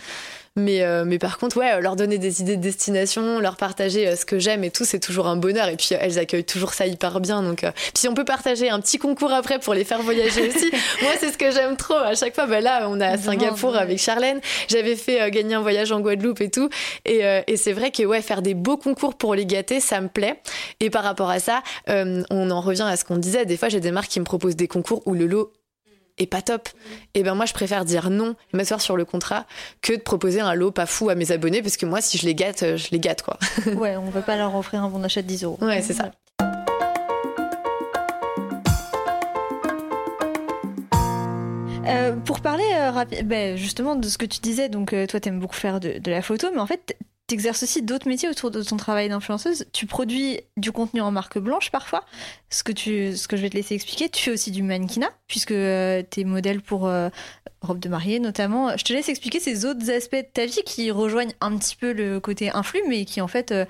mais, 0.54 0.82
euh, 0.82 1.04
mais 1.06 1.18
par 1.18 1.38
contre, 1.38 1.56
ouais, 1.56 1.80
leur 1.80 1.96
donner 1.96 2.18
des 2.18 2.42
idées 2.42 2.56
de 2.56 2.62
destination, 2.62 3.40
leur 3.40 3.56
partager 3.56 4.06
euh, 4.06 4.16
ce 4.16 4.26
que 4.26 4.38
j'aime 4.38 4.64
et 4.64 4.70
tout, 4.70 4.84
c'est 4.84 5.00
toujours 5.00 5.26
un 5.26 5.36
bonheur. 5.36 5.68
Et 5.68 5.76
puis, 5.76 5.90
elles 5.98 6.18
accueillent 6.18 6.44
toujours 6.44 6.74
ça 6.74 6.86
hyper 6.86 7.20
bien. 7.20 7.42
Donc, 7.42 7.60
puis 7.60 7.92
si 7.94 8.08
on 8.08 8.14
peut 8.14 8.24
partager 8.24 8.68
un 8.68 8.80
petit 8.80 8.98
concours 8.98 9.32
après 9.32 9.58
pour 9.58 9.72
les 9.72 9.84
faire 9.84 10.02
voyager 10.02 10.48
aussi, 10.48 10.70
moi, 11.02 11.12
c'est 11.18 11.32
ce 11.32 11.38
que 11.38 11.50
j'aime 11.50 11.76
trop. 11.76 11.94
À 11.94 12.14
chaque 12.14 12.34
fois, 12.34 12.46
bah, 12.46 12.60
là, 12.60 12.86
on 12.90 13.00
a 13.00 13.06
à 13.06 13.18
Singapour 13.18 13.76
avec 13.76 13.98
Charlène. 13.98 14.40
J'avais 14.68 14.96
fait 14.96 15.30
gagner 15.30 15.54
un 15.54 15.62
voyage 15.62 15.90
en 15.90 16.00
Guadeloupe 16.00 16.42
et 16.42 16.50
tout. 16.50 16.68
Et, 17.06 17.22
et 17.46 17.56
c'est 17.56 17.72
vrai 17.72 17.90
que, 17.90 18.02
ouais, 18.02 18.20
faire 18.20 18.42
des 18.42 18.54
beaux 18.54 18.76
concours 18.76 19.14
pour 19.14 19.34
les 19.34 19.46
gâter, 19.46 19.80
ça 19.80 20.00
me 20.00 20.08
plaît. 20.08 20.40
Et 20.80 20.90
par 20.90 21.02
rapport 21.02 21.30
à 21.30 21.38
ça, 21.38 21.62
on 21.88 22.50
en 22.50 22.60
revient 22.60 22.86
à 22.88 22.96
ce 22.96 23.04
qu'on 23.04 23.16
disait. 23.16 23.46
Des 23.46 23.56
fois, 23.56 23.68
j'ai 23.68 23.80
des 23.80 23.92
marques 23.92 24.10
qui 24.10 24.20
me 24.20 24.24
proposent 24.24 24.56
des 24.56 24.68
concours 24.68 25.02
où 25.06 25.14
le 25.14 25.26
lot 25.26 25.52
et 26.18 26.26
pas 26.26 26.42
top. 26.42 26.68
Et 27.14 27.22
ben 27.22 27.34
moi 27.34 27.46
je 27.46 27.52
préfère 27.52 27.84
dire 27.84 28.10
non 28.10 28.34
et 28.52 28.56
m'asseoir 28.56 28.80
sur 28.80 28.96
le 28.96 29.04
contrat 29.04 29.46
que 29.80 29.92
de 29.92 30.00
proposer 30.00 30.40
un 30.40 30.54
lot 30.54 30.70
pas 30.70 30.86
fou 30.86 31.08
à 31.10 31.14
mes 31.14 31.32
abonnés 31.32 31.62
parce 31.62 31.76
que 31.76 31.86
moi 31.86 32.00
si 32.00 32.18
je 32.18 32.26
les 32.26 32.34
gâte, 32.34 32.62
euh, 32.62 32.76
je 32.76 32.88
les 32.90 33.00
gâte 33.00 33.22
quoi. 33.22 33.38
ouais, 33.66 33.96
on 33.96 34.10
veut 34.10 34.22
pas 34.22 34.36
leur 34.36 34.54
offrir 34.54 34.82
un 34.82 34.88
bon 34.88 35.02
achat 35.04 35.22
de 35.22 35.26
10 35.26 35.44
euros. 35.44 35.58
Ouais, 35.60 35.82
c'est 35.82 35.94
ça. 35.94 36.10
pour 42.24 42.40
parler 42.40 42.64
ben, 43.24 43.56
justement 43.56 43.96
de 43.96 44.08
ce 44.08 44.16
que 44.16 44.24
tu 44.24 44.38
disais, 44.40 44.68
donc 44.68 44.94
toi 45.08 45.18
tu 45.20 45.28
aimes 45.28 45.40
beaucoup 45.40 45.56
faire 45.56 45.80
de, 45.80 45.98
de, 45.98 46.10
la 46.10 46.22
photo, 46.22 46.48
mais 46.54 46.60
en 46.60 46.66
fait 46.66 46.96
tu 47.32 47.34
exerces 47.34 47.62
aussi 47.62 47.80
d'autres 47.80 48.08
métiers 48.08 48.28
autour 48.28 48.50
de 48.50 48.62
ton 48.62 48.76
travail 48.76 49.08
d'influenceuse. 49.08 49.64
Tu 49.72 49.86
produis 49.86 50.40
du 50.58 50.70
contenu 50.70 51.00
en 51.00 51.10
marque 51.10 51.38
blanche 51.38 51.70
parfois, 51.70 52.04
ce 52.50 52.62
que, 52.62 52.72
tu, 52.72 53.16
ce 53.16 53.26
que 53.26 53.38
je 53.38 53.42
vais 53.42 53.48
te 53.48 53.56
laisser 53.56 53.74
expliquer. 53.74 54.10
Tu 54.10 54.22
fais 54.22 54.30
aussi 54.30 54.50
du 54.50 54.62
mannequinat, 54.62 55.10
puisque 55.28 55.52
euh, 55.52 56.02
tu 56.10 56.20
es 56.20 56.24
modèle 56.24 56.60
pour 56.60 56.86
euh, 56.86 57.08
robe 57.62 57.78
de 57.78 57.88
mariée 57.88 58.20
notamment. 58.20 58.76
Je 58.76 58.84
te 58.84 58.92
laisse 58.92 59.08
expliquer 59.08 59.40
ces 59.40 59.64
autres 59.64 59.90
aspects 59.90 60.16
de 60.16 60.26
ta 60.30 60.44
vie 60.44 60.62
qui 60.66 60.90
rejoignent 60.90 61.32
un 61.40 61.56
petit 61.56 61.74
peu 61.74 61.94
le 61.94 62.20
côté 62.20 62.50
influx, 62.50 62.82
mais 62.86 63.06
qui 63.06 63.22
en 63.22 63.28
fait 63.28 63.50
euh, 63.50 63.64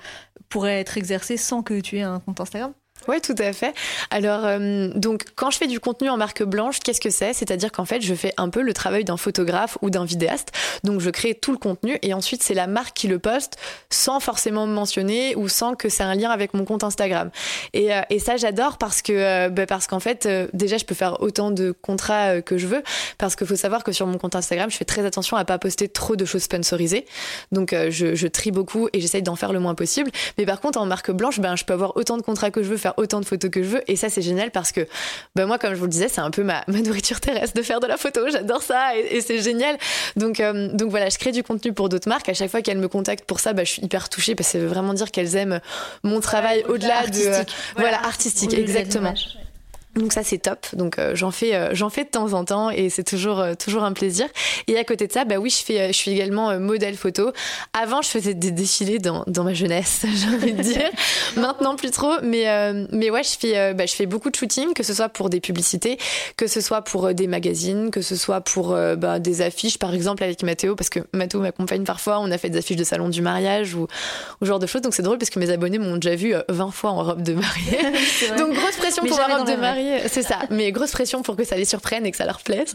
pourraient 0.49 0.81
être 0.81 0.97
exercés 0.97 1.37
sans 1.37 1.63
que 1.63 1.79
tu 1.79 1.99
aies 1.99 2.01
un 2.01 2.19
compte 2.19 2.41
Instagram. 2.41 2.73
Oui, 3.07 3.19
tout 3.21 3.35
à 3.37 3.51
fait. 3.51 3.73
Alors, 4.11 4.45
euh, 4.45 4.89
donc, 4.95 5.25
quand 5.35 5.51
je 5.51 5.57
fais 5.57 5.67
du 5.67 5.79
contenu 5.79 6.09
en 6.09 6.17
marque 6.17 6.43
blanche, 6.43 6.79
qu'est-ce 6.79 7.01
que 7.01 7.09
c'est? 7.09 7.33
C'est-à-dire 7.33 7.71
qu'en 7.71 7.85
fait, 7.85 8.01
je 8.01 8.13
fais 8.13 8.33
un 8.37 8.49
peu 8.49 8.61
le 8.61 8.73
travail 8.73 9.03
d'un 9.03 9.17
photographe 9.17 9.77
ou 9.81 9.89
d'un 9.89 10.05
vidéaste. 10.05 10.51
Donc, 10.83 11.01
je 11.01 11.09
crée 11.09 11.35
tout 11.35 11.51
le 11.51 11.57
contenu 11.57 11.97
et 12.01 12.13
ensuite, 12.13 12.43
c'est 12.43 12.53
la 12.53 12.67
marque 12.67 12.95
qui 12.95 13.07
le 13.07 13.19
poste 13.19 13.57
sans 13.89 14.19
forcément 14.19 14.67
me 14.67 14.73
mentionner 14.73 15.35
ou 15.35 15.49
sans 15.49 15.75
que 15.75 15.89
c'est 15.89 16.03
un 16.03 16.15
lien 16.15 16.29
avec 16.29 16.53
mon 16.53 16.63
compte 16.65 16.83
Instagram. 16.83 17.29
Et, 17.73 17.93
euh, 17.93 18.01
ça, 18.19 18.37
j'adore 18.37 18.77
parce 18.77 19.01
que, 19.01 19.11
euh, 19.11 19.49
bah, 19.49 19.65
parce 19.65 19.87
qu'en 19.87 19.99
fait, 19.99 20.27
déjà, 20.53 20.77
je 20.77 20.85
peux 20.85 20.95
faire 20.95 21.21
autant 21.21 21.51
de 21.51 21.71
contrats 21.81 22.41
que 22.41 22.57
je 22.57 22.67
veux. 22.67 22.83
Parce 23.17 23.35
qu'il 23.35 23.47
faut 23.47 23.55
savoir 23.55 23.83
que 23.83 23.91
sur 23.91 24.07
mon 24.07 24.17
compte 24.17 24.35
Instagram, 24.35 24.71
je 24.71 24.77
fais 24.77 24.85
très 24.85 25.05
attention 25.05 25.35
à 25.35 25.43
pas 25.43 25.57
poster 25.57 25.89
trop 25.89 26.15
de 26.15 26.23
choses 26.23 26.43
sponsorisées. 26.43 27.05
Donc, 27.51 27.75
je, 27.89 28.15
je, 28.15 28.27
trie 28.27 28.51
beaucoup 28.51 28.87
et 28.93 29.01
j'essaye 29.01 29.21
d'en 29.21 29.35
faire 29.35 29.51
le 29.51 29.59
moins 29.59 29.75
possible. 29.75 30.09
Mais 30.37 30.45
par 30.45 30.61
contre, 30.61 30.79
en 30.79 30.85
marque 30.85 31.11
blanche, 31.11 31.39
ben, 31.39 31.55
je 31.55 31.65
peux 31.65 31.73
avoir 31.73 31.97
autant 31.97 32.17
de 32.17 32.21
contrats 32.21 32.51
que 32.51 32.63
je 32.63 32.69
veux, 32.69 32.77
faire 32.77 32.92
autant 32.97 33.19
de 33.19 33.25
photos 33.25 33.51
que 33.51 33.63
je 33.63 33.67
veux. 33.69 33.81
Et 33.87 33.95
ça, 33.95 34.09
c'est 34.09 34.21
génial 34.21 34.51
parce 34.51 34.71
que 34.71 34.87
bah, 35.35 35.45
moi, 35.45 35.57
comme 35.57 35.73
je 35.73 35.79
vous 35.79 35.85
le 35.85 35.91
disais, 35.91 36.07
c'est 36.07 36.21
un 36.21 36.31
peu 36.31 36.43
ma, 36.43 36.63
ma, 36.67 36.79
nourriture 36.79 37.19
terrestre 37.19 37.55
de 37.55 37.61
faire 37.61 37.79
de 37.79 37.87
la 37.87 37.97
photo. 37.97 38.21
J'adore 38.29 38.61
ça 38.61 38.97
et, 38.97 39.21
c'est 39.21 39.39
génial. 39.39 39.77
Donc, 40.15 40.39
euh, 40.39 40.69
donc 40.73 40.89
voilà, 40.89 41.09
je 41.09 41.17
crée 41.17 41.31
du 41.31 41.43
contenu 41.43 41.73
pour 41.73 41.89
d'autres 41.89 42.09
marques. 42.09 42.29
À 42.29 42.33
chaque 42.33 42.49
fois 42.49 42.61
qu'elles 42.61 42.77
me 42.77 42.87
contactent 42.87 43.25
pour 43.25 43.39
ça, 43.39 43.53
bah, 43.53 43.63
je 43.63 43.71
suis 43.71 43.81
hyper 43.81 44.09
touchée 44.09 44.35
parce 44.35 44.47
que 44.47 44.53
ça 44.53 44.59
veut 44.59 44.67
vraiment 44.67 44.93
dire 44.93 45.11
qu'elles 45.11 45.35
aiment 45.35 45.59
mon 46.03 46.19
travail 46.19 46.63
au-delà 46.67 47.07
de. 47.07 47.27
Euh, 47.27 47.43
voilà, 47.75 48.03
artistique, 48.05 48.53
exactement. 48.53 49.13
Donc 49.95 50.11
ça 50.11 50.23
c'est 50.23 50.39
top. 50.39 50.65
Donc 50.73 50.97
euh, 50.97 51.15
j'en 51.15 51.29
fais 51.29 51.53
euh, 51.53 51.69
j'en 51.73 51.91
fais 51.91 52.03
de 52.03 52.09
temps 52.09 52.33
en 52.33 52.45
temps 52.45 52.71
et 52.71 52.89
c'est 52.89 53.03
toujours 53.03 53.39
euh, 53.39 53.53
toujours 53.53 53.83
un 53.83 53.93
plaisir. 53.93 54.25
Et 54.67 54.77
à 54.77 54.83
côté 54.83 55.05
de 55.05 55.11
ça, 55.11 55.23
bah 55.23 55.35
oui, 55.37 55.51
je 55.51 55.63
fais 55.63 55.93
je 55.93 55.97
suis 55.97 56.09
également 56.09 56.59
modèle 56.59 56.95
photo. 56.95 57.31
Avant, 57.73 58.01
je 58.01 58.07
faisais 58.07 58.33
des 58.33 58.49
défilés 58.49 58.97
dans, 58.97 59.23
dans 59.27 59.43
ma 59.43 59.53
jeunesse, 59.53 60.05
j'ai 60.13 60.35
envie 60.35 60.53
de 60.53 60.63
dire. 60.63 60.89
Maintenant 61.35 61.75
plus 61.75 61.91
trop, 61.91 62.13
mais 62.23 62.73
mais 62.91 63.11
ouais, 63.11 63.23
je 63.23 63.37
fais 63.37 63.73
bah, 63.73 63.85
je 63.85 63.93
fais 63.93 64.07
beaucoup 64.07 64.31
de 64.31 64.35
shooting, 64.35 64.73
que 64.73 64.83
ce 64.83 64.93
soit 64.95 65.09
pour 65.09 65.29
des 65.29 65.39
publicités, 65.39 65.97
que 66.37 66.47
ce 66.47 66.59
soit 66.59 66.81
pour 66.81 67.13
des 67.13 67.27
magazines, 67.27 67.91
que 67.91 68.01
ce 68.01 68.15
soit 68.15 68.41
pour 68.41 68.75
bah, 68.97 69.19
des 69.19 69.41
affiches 69.41 69.77
par 69.77 69.93
exemple 69.93 70.23
avec 70.23 70.41
Mathéo 70.41 70.75
parce 70.75 70.89
que 70.89 71.01
Mathéo 71.13 71.39
m'accompagne 71.39 71.83
parfois, 71.83 72.19
on 72.19 72.31
a 72.31 72.37
fait 72.39 72.49
des 72.49 72.57
affiches 72.59 72.77
de 72.77 72.83
salon 72.83 73.09
du 73.09 73.21
mariage 73.21 73.75
ou 73.75 73.87
ou 74.41 74.45
genre 74.45 74.59
de 74.59 74.65
choses. 74.65 74.81
Donc 74.81 74.95
c'est 74.95 75.03
drôle 75.03 75.19
parce 75.19 75.29
que 75.29 75.39
mes 75.39 75.51
abonnés 75.51 75.77
m'ont 75.77 75.97
déjà 75.97 76.15
vu 76.15 76.33
20 76.49 76.71
fois 76.71 76.91
en 76.91 77.03
robe 77.03 77.21
de 77.21 77.33
mariée. 77.33 77.79
Donc 78.37 78.53
grosse 78.53 78.77
pression 78.77 79.03
pour 79.03 79.17
ma 79.17 79.37
robe 79.37 79.47
de 79.47 79.55
mariée 79.55 79.82
c'est 80.07 80.23
ça. 80.23 80.39
Mais 80.49 80.71
grosse 80.71 80.91
pression 80.91 81.21
pour 81.21 81.35
que 81.35 81.43
ça 81.43 81.55
les 81.55 81.65
surprenne 81.65 82.05
et 82.05 82.11
que 82.11 82.17
ça 82.17 82.25
leur 82.25 82.41
plaise. 82.41 82.73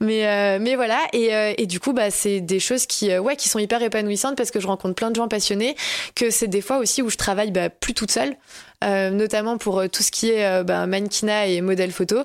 Mais, 0.00 0.26
euh, 0.26 0.58
mais 0.60 0.76
voilà. 0.76 0.98
Et, 1.12 1.34
euh, 1.34 1.52
et, 1.56 1.66
du 1.66 1.80
coup, 1.80 1.92
bah, 1.92 2.10
c'est 2.10 2.40
des 2.40 2.60
choses 2.60 2.86
qui, 2.86 3.10
euh, 3.10 3.20
ouais, 3.20 3.36
qui 3.36 3.48
sont 3.48 3.58
hyper 3.58 3.82
épanouissantes 3.82 4.36
parce 4.36 4.50
que 4.50 4.60
je 4.60 4.66
rencontre 4.66 4.94
plein 4.94 5.10
de 5.10 5.16
gens 5.16 5.28
passionnés, 5.28 5.76
que 6.14 6.30
c'est 6.30 6.48
des 6.48 6.60
fois 6.60 6.78
aussi 6.78 7.02
où 7.02 7.10
je 7.10 7.16
travaille 7.16 7.50
bah, 7.50 7.70
plus 7.70 7.94
toute 7.94 8.10
seule. 8.10 8.36
Euh, 8.84 9.10
notamment 9.10 9.58
pour 9.58 9.80
euh, 9.80 9.88
tout 9.88 10.04
ce 10.04 10.12
qui 10.12 10.30
est 10.30 10.46
euh, 10.46 10.62
bah, 10.62 10.86
mannequinat 10.86 11.48
et 11.48 11.60
modèle 11.60 11.90
photo. 11.90 12.18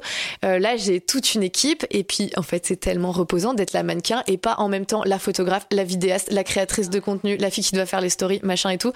là, 0.43 0.77
j'ai 0.77 1.01
toute 1.01 1.33
une 1.33 1.41
équipe 1.41 1.85
et 1.89 2.03
puis 2.03 2.31
en 2.37 2.43
fait, 2.43 2.65
c'est 2.67 2.75
tellement 2.75 3.11
reposant 3.11 3.55
d'être 3.55 3.73
la 3.73 3.81
mannequin 3.81 4.21
et 4.27 4.37
pas 4.37 4.55
en 4.59 4.69
même 4.69 4.85
temps 4.85 5.03
la 5.03 5.17
photographe, 5.17 5.65
la 5.71 5.83
vidéaste, 5.83 6.31
la 6.31 6.43
créatrice 6.43 6.89
de 6.89 6.99
contenu, 6.99 7.37
la 7.37 7.49
fille 7.49 7.63
qui 7.63 7.73
doit 7.73 7.85
faire 7.85 8.01
les 8.01 8.09
stories, 8.09 8.39
machin 8.43 8.69
et 8.69 8.77
tout. 8.77 8.93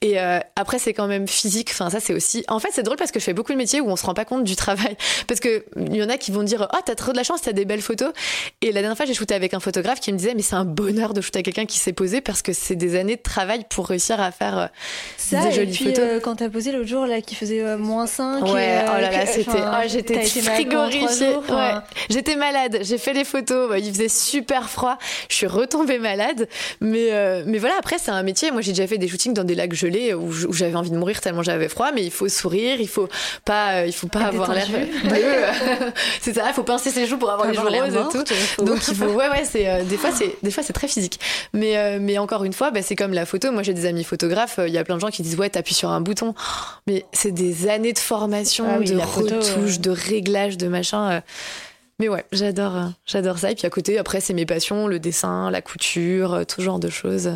Et 0.00 0.18
après, 0.18 0.78
c'est 0.78 0.94
quand 0.94 1.06
même 1.06 1.28
physique. 1.28 1.70
Enfin, 1.72 1.90
ça, 1.90 2.00
c'est 2.00 2.14
aussi. 2.14 2.44
En 2.48 2.58
fait, 2.58 2.68
c'est 2.72 2.82
drôle 2.82 2.96
parce 2.96 3.10
que 3.10 3.20
je 3.20 3.24
fais 3.24 3.32
beaucoup 3.32 3.52
de 3.52 3.58
métiers 3.58 3.80
où 3.80 3.90
on 3.90 3.96
se 3.96 4.06
rend 4.06 4.14
pas 4.14 4.24
compte 4.24 4.44
du 4.44 4.56
travail. 4.56 4.96
Parce 5.26 5.40
que 5.40 5.64
il 5.76 5.96
y 5.96 6.02
en 6.02 6.08
a 6.08 6.18
qui 6.18 6.30
vont 6.30 6.42
dire, 6.42 6.68
oh, 6.72 6.78
t'as 6.84 6.94
trop 6.94 7.12
de 7.12 7.16
la 7.16 7.22
chance, 7.22 7.42
t'as 7.42 7.52
des 7.52 7.64
belles 7.64 7.82
photos. 7.82 8.12
Et 8.60 8.72
la 8.72 8.80
dernière 8.80 8.96
fois, 8.96 9.06
j'ai 9.06 9.14
shooté 9.14 9.34
avec 9.34 9.54
un 9.54 9.60
photographe 9.60 10.00
qui 10.00 10.12
me 10.12 10.18
disait, 10.18 10.34
mais 10.34 10.42
c'est 10.42 10.56
un 10.56 10.64
bonheur 10.64 11.14
de 11.14 11.20
shooter 11.20 11.38
avec 11.38 11.46
quelqu'un 11.46 11.66
qui 11.66 11.78
s'est 11.78 11.92
posé 11.92 12.20
parce 12.20 12.42
que 12.42 12.52
c'est 12.52 12.76
des 12.76 12.96
années 12.96 13.16
de 13.16 13.22
travail 13.22 13.64
pour 13.68 13.88
réussir 13.88 14.20
à 14.20 14.30
faire 14.30 14.70
ça, 15.16 15.40
des 15.44 15.52
jolies 15.52 15.72
et 15.72 15.74
puis, 15.74 15.84
photos. 15.86 16.22
quand 16.22 16.36
t'as 16.36 16.48
posé 16.48 16.72
l'autre 16.72 16.88
jour 16.88 16.93
là, 17.02 17.20
qui 17.20 17.34
faisait 17.34 17.60
euh, 17.60 17.76
moins 17.76 18.06
5. 18.06 18.44
Ouais, 18.44 18.84
oh 18.86 19.00
là 19.00 19.10
là, 19.10 19.26
c'était. 19.26 19.50
Oh, 19.58 19.86
j'étais 19.86 20.24
frigorifiée. 20.24 21.36
Ouais. 21.48 21.74
J'étais 22.08 22.36
malade. 22.36 22.78
J'ai 22.82 22.98
fait 22.98 23.12
les 23.12 23.24
photos. 23.24 23.72
Il 23.78 23.92
faisait 23.92 24.08
super 24.08 24.70
froid. 24.70 24.98
Je 25.28 25.34
suis 25.34 25.46
retombée 25.46 25.98
malade. 25.98 26.48
Mais, 26.80 27.08
euh, 27.10 27.42
mais 27.46 27.58
voilà, 27.58 27.74
après, 27.78 27.98
c'est 27.98 28.10
un 28.10 28.22
métier. 28.22 28.50
Moi, 28.50 28.60
j'ai 28.60 28.72
déjà 28.72 28.86
fait 28.86 28.98
des 28.98 29.08
shootings 29.08 29.34
dans 29.34 29.44
des 29.44 29.54
lacs 29.54 29.74
gelés 29.74 30.14
où, 30.14 30.32
j'avais 30.52 30.76
envie 30.76 30.90
de 30.90 30.96
mourir 30.96 31.20
tellement 31.20 31.42
j'avais 31.42 31.68
froid. 31.68 31.90
Mais 31.92 32.04
il 32.04 32.10
faut 32.10 32.28
sourire. 32.28 32.76
Il 32.80 32.88
faut 32.88 33.08
pas, 33.44 33.72
euh, 33.72 33.86
il 33.86 33.92
faut 33.92 34.08
pas 34.08 34.26
avoir 34.26 34.52
l'air 34.54 34.68
bleu. 34.68 34.86
c'est 36.20 36.34
ça. 36.34 36.44
Il 36.48 36.54
faut 36.54 36.62
pincer 36.62 36.90
ses 36.90 37.06
joues 37.06 37.18
pour 37.18 37.30
avoir 37.30 37.48
les 37.48 37.54
joues 37.54 37.62
roses 37.62 37.94
et 37.94 38.18
tout. 38.18 38.64
Donc, 38.64 38.78
il 38.88 38.94
faut. 38.94 39.06
Ouais, 39.06 39.28
ouais, 39.28 39.44
c'est, 39.44 39.84
des 39.84 39.96
fois, 39.96 40.10
c'est, 40.12 40.36
des 40.42 40.50
fois, 40.50 40.62
c'est 40.62 40.72
très 40.72 40.88
physique. 40.88 41.18
Mais, 41.52 41.98
mais 41.98 42.18
encore 42.18 42.44
une 42.44 42.52
fois, 42.52 42.70
bah, 42.70 42.82
c'est 42.82 42.96
comme 42.96 43.12
la 43.12 43.26
photo. 43.26 43.50
Moi, 43.52 43.62
j'ai 43.62 43.74
des 43.74 43.86
amis 43.86 44.04
photographes. 44.04 44.60
Il 44.66 44.72
y 44.72 44.78
a 44.78 44.84
plein 44.84 44.96
de 44.96 45.00
gens 45.00 45.10
qui 45.10 45.22
disent, 45.22 45.36
ouais, 45.36 45.50
t'appuies 45.50 45.74
sur 45.74 45.90
un 45.90 46.00
bouton. 46.00 46.34
Mais 46.86 47.06
c'est 47.12 47.32
des 47.32 47.68
années 47.68 47.94
de 47.94 47.98
formation, 47.98 48.66
ah 48.68 48.78
de 48.78 48.96
retouche, 48.96 49.80
de 49.80 49.90
réglage, 49.90 50.58
de 50.58 50.68
machin. 50.68 51.12
Euh. 51.12 51.20
Mais 51.98 52.08
ouais, 52.08 52.24
j'adore, 52.32 52.76
euh, 52.76 52.86
j'adore 53.06 53.38
ça. 53.38 53.50
Et 53.50 53.54
puis 53.54 53.66
à 53.66 53.70
côté, 53.70 53.98
après, 53.98 54.20
c'est 54.20 54.34
mes 54.34 54.44
passions, 54.44 54.86
le 54.86 54.98
dessin, 54.98 55.50
la 55.50 55.62
couture, 55.62 56.34
euh, 56.34 56.44
tout 56.44 56.60
genre 56.60 56.78
de 56.78 56.90
choses. 56.90 57.30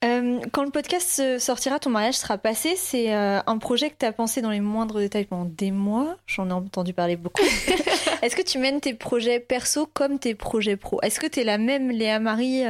quand 0.00 0.62
le 0.62 0.70
podcast 0.70 1.38
sortira, 1.38 1.78
ton 1.78 1.90
mariage 1.90 2.14
sera 2.14 2.38
passé. 2.38 2.74
C'est 2.76 3.12
un 3.12 3.58
projet 3.58 3.90
que 3.90 3.96
tu 3.98 4.06
as 4.06 4.12
pensé 4.12 4.40
dans 4.40 4.50
les 4.50 4.60
moindres 4.60 4.98
détails 4.98 5.26
pendant 5.26 5.44
des 5.44 5.72
mois. 5.72 6.16
J'en 6.26 6.48
ai 6.48 6.52
entendu 6.52 6.94
parler 6.94 7.16
beaucoup. 7.16 7.42
Est-ce 8.22 8.34
que 8.34 8.42
tu 8.42 8.58
mènes 8.58 8.80
tes 8.80 8.94
projets 8.94 9.40
perso 9.40 9.86
comme 9.92 10.18
tes 10.18 10.34
projets 10.34 10.76
pro? 10.76 11.00
Est-ce 11.02 11.20
que 11.20 11.26
tu 11.26 11.40
es 11.40 11.44
la 11.44 11.58
même 11.58 11.90
Léa 11.90 12.18
Marie 12.18 12.62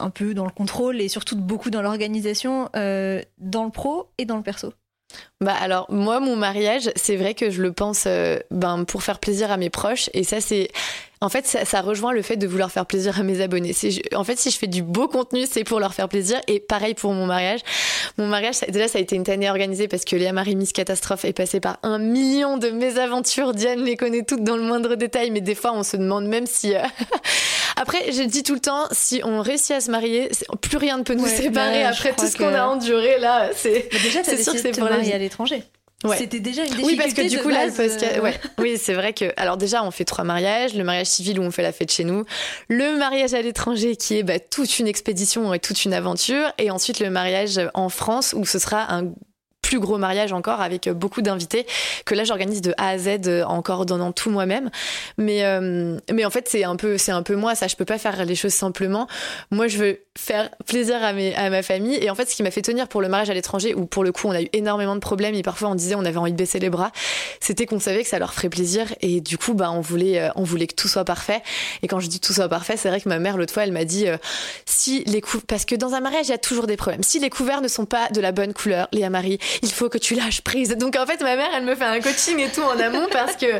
un 0.00 0.10
peu 0.10 0.34
dans 0.34 0.44
le 0.44 0.50
contrôle 0.50 1.00
et 1.00 1.08
surtout 1.08 1.36
beaucoup 1.36 1.70
dans 1.70 1.82
l'organisation, 1.82 2.68
dans 2.72 3.64
le 3.64 3.70
pro 3.70 4.08
et 4.18 4.24
dans 4.24 4.36
le 4.36 4.42
perso 4.42 4.72
bah 5.40 5.54
alors 5.60 5.86
moi 5.90 6.20
mon 6.20 6.36
mariage 6.36 6.90
c'est 6.96 7.16
vrai 7.16 7.34
que 7.34 7.50
je 7.50 7.62
le 7.62 7.72
pense 7.72 8.04
euh, 8.06 8.38
ben 8.50 8.84
pour 8.84 9.02
faire 9.02 9.18
plaisir 9.18 9.50
à 9.50 9.56
mes 9.56 9.70
proches 9.70 10.08
et 10.14 10.24
ça 10.24 10.40
c'est 10.40 10.70
en 11.22 11.28
fait, 11.28 11.46
ça, 11.46 11.80
rejoint 11.82 12.12
le 12.12 12.20
fait 12.20 12.36
de 12.36 12.48
vouloir 12.48 12.72
faire 12.72 12.84
plaisir 12.84 13.20
à 13.20 13.22
mes 13.22 13.40
abonnés. 13.40 13.72
En 14.12 14.24
fait, 14.24 14.36
si 14.36 14.50
je 14.50 14.58
fais 14.58 14.66
du 14.66 14.82
beau 14.82 15.06
contenu, 15.06 15.44
c'est 15.48 15.62
pour 15.62 15.78
leur 15.78 15.94
faire 15.94 16.08
plaisir. 16.08 16.40
Et 16.48 16.58
pareil 16.58 16.94
pour 16.94 17.12
mon 17.12 17.26
mariage. 17.26 17.60
Mon 18.18 18.26
mariage, 18.26 18.56
déjà, 18.68 18.88
ça 18.88 18.98
a 18.98 19.00
été 19.00 19.14
une 19.14 19.30
année 19.30 19.48
organisée 19.48 19.86
parce 19.86 20.04
que 20.04 20.16
Léa 20.16 20.32
Marie 20.32 20.56
Miss 20.56 20.72
Catastrophe 20.72 21.24
est 21.24 21.32
passée 21.32 21.60
par 21.60 21.78
un 21.84 22.00
million 22.00 22.58
de 22.58 22.70
mésaventures. 22.70 23.54
Diane 23.54 23.84
les 23.84 23.96
connaît 23.96 24.24
toutes 24.24 24.42
dans 24.42 24.56
le 24.56 24.64
moindre 24.64 24.96
détail, 24.96 25.30
mais 25.30 25.40
des 25.40 25.54
fois, 25.54 25.72
on 25.74 25.84
se 25.84 25.96
demande 25.96 26.26
même 26.26 26.46
si. 26.46 26.74
Euh, 26.74 26.80
après, 27.76 28.12
je 28.12 28.22
dis 28.22 28.42
tout 28.42 28.54
le 28.54 28.60
temps, 28.60 28.86
si 28.92 29.20
on 29.24 29.40
réussit 29.40 29.72
à 29.72 29.80
se 29.80 29.90
marier, 29.90 30.30
plus 30.60 30.76
rien 30.76 30.98
ne 30.98 31.02
peut 31.02 31.14
nous 31.14 31.26
séparer. 31.26 31.84
Après 31.84 32.14
tout 32.14 32.26
ce 32.26 32.36
qu'on 32.36 32.54
a 32.54 32.64
enduré 32.64 33.18
là, 33.18 33.50
c'est. 33.54 33.88
Déjà, 34.02 34.22
c'est 34.24 34.42
sûr 34.42 34.52
que 34.52 34.58
c'est 34.58 34.72
pour 34.72 34.88
la 34.88 34.98
vie 34.98 35.12
à 35.12 35.18
l'étranger. 35.18 35.64
C'était 36.16 36.40
déjà 36.40 36.62
une 36.62 36.68
difficulté. 36.68 36.92
Oui, 36.92 36.96
parce 36.96 37.14
que 37.14 37.28
du 37.28 37.38
coup, 37.38 37.48
là, 37.48 37.66
le 37.66 37.72
euh, 37.72 38.20
ouais. 38.20 38.34
oui, 38.58 38.76
c'est 38.76 38.94
vrai 38.94 39.12
que. 39.12 39.32
Alors, 39.36 39.56
déjà, 39.56 39.84
on 39.84 39.90
fait 39.90 40.04
trois 40.04 40.24
mariages. 40.24 40.74
Le 40.74 40.84
mariage 40.84 41.06
civil 41.06 41.38
où 41.38 41.42
on 41.42 41.50
fait 41.50 41.62
la 41.62 41.72
fête 41.72 41.92
chez 41.92 42.04
nous. 42.04 42.24
Le 42.68 42.96
mariage 42.96 43.34
à 43.34 43.42
l'étranger 43.42 43.96
qui 43.96 44.18
est 44.18 44.22
bah, 44.22 44.40
toute 44.40 44.78
une 44.78 44.88
expédition 44.88 45.54
et 45.54 45.60
toute 45.60 45.84
une 45.84 45.94
aventure. 45.94 46.52
Et 46.58 46.70
ensuite, 46.70 47.00
le 47.00 47.10
mariage 47.10 47.60
en 47.74 47.88
France 47.88 48.34
où 48.36 48.44
ce 48.44 48.58
sera 48.58 48.92
un 48.92 49.12
plus 49.62 49.80
gros 49.80 49.96
mariage 49.96 50.32
encore 50.32 50.60
avec 50.60 50.86
euh, 50.86 50.92
beaucoup 50.92 51.22
d'invités 51.22 51.66
que 52.04 52.14
là 52.14 52.24
j'organise 52.24 52.60
de 52.60 52.74
A 52.76 52.88
à 52.88 52.98
Z 52.98 53.26
euh, 53.26 53.44
en 53.44 53.62
coordonnant 53.62 54.12
tout 54.12 54.28
moi-même. 54.28 54.70
Mais 55.16 55.44
euh, 55.44 55.98
mais 56.12 56.24
en 56.24 56.30
fait 56.30 56.48
c'est 56.48 56.64
un 56.64 56.76
peu 56.76 56.98
c'est 56.98 57.12
un 57.12 57.22
peu 57.22 57.36
moi 57.36 57.54
ça 57.54 57.68
je 57.68 57.76
peux 57.76 57.84
pas 57.84 57.98
faire 57.98 58.24
les 58.24 58.34
choses 58.34 58.52
simplement. 58.52 59.06
Moi 59.50 59.68
je 59.68 59.78
veux 59.78 60.00
faire 60.18 60.50
plaisir 60.66 61.02
à 61.02 61.14
mes 61.14 61.34
à 61.36 61.48
ma 61.48 61.62
famille 61.62 61.96
et 61.96 62.10
en 62.10 62.14
fait 62.14 62.28
ce 62.28 62.36
qui 62.36 62.42
m'a 62.42 62.50
fait 62.50 62.60
tenir 62.60 62.88
pour 62.88 63.00
le 63.00 63.08
mariage 63.08 63.30
à 63.30 63.34
l'étranger 63.34 63.74
où 63.74 63.86
pour 63.86 64.04
le 64.04 64.12
coup 64.12 64.28
on 64.28 64.32
a 64.32 64.42
eu 64.42 64.48
énormément 64.52 64.94
de 64.94 65.00
problèmes 65.00 65.34
et 65.34 65.42
parfois 65.42 65.70
on 65.70 65.74
disait 65.74 65.94
on 65.94 66.04
avait 66.04 66.18
envie 66.18 66.32
de 66.32 66.36
baisser 66.36 66.58
les 66.58 66.68
bras, 66.68 66.92
c'était 67.40 67.64
qu'on 67.64 67.80
savait 67.80 68.02
que 68.02 68.08
ça 68.08 68.18
leur 68.18 68.34
ferait 68.34 68.50
plaisir 68.50 68.86
et 69.00 69.20
du 69.20 69.38
coup 69.38 69.54
bah 69.54 69.70
on 69.70 69.80
voulait 69.80 70.28
on 70.36 70.42
voulait 70.42 70.66
que 70.66 70.74
tout 70.74 70.88
soit 70.88 71.04
parfait 71.04 71.42
et 71.82 71.88
quand 71.88 72.00
je 72.00 72.08
dis 72.08 72.20
tout 72.20 72.32
soit 72.32 72.48
parfait, 72.48 72.76
c'est 72.76 72.88
vrai 72.88 73.00
que 73.00 73.08
ma 73.08 73.18
mère 73.18 73.38
l'autre 73.38 73.54
fois 73.54 73.62
elle 73.64 73.72
m'a 73.72 73.84
dit 73.84 74.06
si 74.66 75.04
les 75.04 75.20
coups 75.22 75.44
parce 75.46 75.64
que 75.64 75.74
dans 75.76 75.94
un 75.94 76.00
mariage 76.00 76.26
il 76.26 76.30
y 76.30 76.34
a 76.34 76.38
toujours 76.38 76.66
des 76.66 76.76
problèmes. 76.76 77.02
Si 77.02 77.18
les 77.20 77.30
couverts 77.30 77.62
ne 77.62 77.68
sont 77.68 77.86
pas 77.86 78.08
de 78.10 78.20
la 78.20 78.32
bonne 78.32 78.52
couleur, 78.52 78.88
Léa 78.92 79.08
Marie, 79.08 79.38
il 79.62 79.70
faut 79.70 79.88
que 79.88 79.98
tu 79.98 80.14
lâches 80.14 80.40
prise. 80.40 80.76
Donc 80.76 80.96
en 80.96 81.06
fait, 81.06 81.20
ma 81.20 81.36
mère, 81.36 81.50
elle 81.54 81.64
me 81.64 81.74
fait 81.74 81.84
un 81.84 82.00
coaching 82.00 82.38
et 82.38 82.48
tout 82.48 82.62
en 82.62 82.78
amont 82.78 83.06
parce 83.10 83.36
que, 83.36 83.52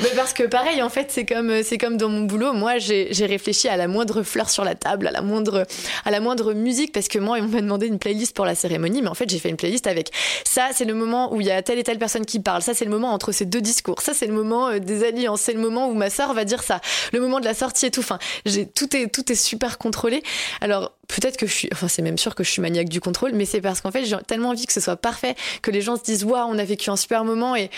bah, 0.00 0.08
parce 0.16 0.32
que 0.32 0.44
pareil, 0.44 0.82
en 0.82 0.88
fait, 0.88 1.10
c'est 1.10 1.24
comme, 1.24 1.62
c'est 1.62 1.78
comme 1.78 1.96
dans 1.96 2.08
mon 2.08 2.22
boulot. 2.22 2.52
Moi, 2.52 2.78
j'ai 2.78 3.26
réfléchi 3.26 3.68
à 3.68 3.76
la 3.76 3.88
moindre 3.88 4.22
fleur 4.22 4.50
sur 4.50 4.64
la 4.64 4.74
table, 4.74 5.06
à 5.06 5.10
la 5.10 5.22
moindre, 5.22 5.66
à 6.04 6.10
la 6.10 6.20
moindre 6.20 6.52
musique 6.52 6.92
parce 6.92 7.08
que 7.08 7.18
moi, 7.18 7.38
on 7.40 7.48
m'a 7.48 7.60
demandé 7.60 7.86
une 7.86 7.98
playlist 7.98 8.34
pour 8.34 8.44
la 8.44 8.54
cérémonie, 8.54 9.02
mais 9.02 9.08
en 9.08 9.14
fait, 9.14 9.28
j'ai 9.28 9.38
fait 9.38 9.48
une 9.48 9.56
playlist 9.56 9.86
avec 9.86 10.10
ça, 10.44 10.68
c'est 10.72 10.84
le 10.84 10.94
moment 10.94 11.32
où 11.32 11.40
il 11.40 11.46
y 11.46 11.50
a 11.50 11.62
telle 11.62 11.78
et 11.78 11.84
telle 11.84 11.98
personne 11.98 12.26
qui 12.26 12.40
parle. 12.40 12.62
Ça, 12.62 12.74
c'est 12.74 12.84
le 12.84 12.90
moment 12.90 13.12
entre 13.12 13.32
ces 13.32 13.44
deux 13.44 13.60
discours. 13.60 14.00
Ça, 14.00 14.14
c'est 14.14 14.26
le 14.26 14.32
moment 14.32 14.68
euh, 14.68 14.78
des 14.78 15.04
alliances. 15.04 15.42
C'est 15.42 15.52
le 15.52 15.60
moment 15.60 15.88
où 15.88 15.94
ma 15.94 16.10
sœur 16.10 16.34
va 16.34 16.44
dire 16.44 16.62
ça. 16.62 16.80
Le 17.12 17.20
moment 17.20 17.40
de 17.40 17.44
la 17.44 17.54
sortie 17.54 17.86
et 17.86 17.90
tout. 17.90 18.00
Enfin, 18.00 18.18
j'ai 18.46 18.66
tout 18.66 18.96
est 18.96 19.08
tout 19.08 19.30
est 19.30 19.36
super 19.36 19.78
contrôlé. 19.78 20.22
Alors 20.60 20.92
peut-être 21.08 21.36
que 21.36 21.46
je 21.46 21.52
suis, 21.52 21.68
enfin 21.72 21.88
c'est 21.88 22.02
même 22.02 22.18
sûr 22.18 22.34
que 22.34 22.44
je 22.44 22.50
suis 22.50 22.62
maniaque 22.62 22.88
du 22.88 23.00
contrôle, 23.00 23.32
mais 23.32 23.44
c'est 23.44 23.60
parce 23.60 23.80
qu'en 23.80 23.90
fait 23.90 24.04
j'ai 24.04 24.16
tellement 24.26 24.50
envie 24.50 24.66
que 24.66 24.72
ce 24.72 24.80
soit 24.80 24.96
parfait, 24.96 25.34
que 25.62 25.70
les 25.70 25.80
gens 25.80 25.96
se 25.96 26.02
disent 26.02 26.24
waouh 26.24 26.48
on 26.48 26.58
a 26.58 26.64
vécu 26.64 26.90
un 26.90 26.96
super 26.96 27.24
moment 27.24 27.56
et 27.56 27.70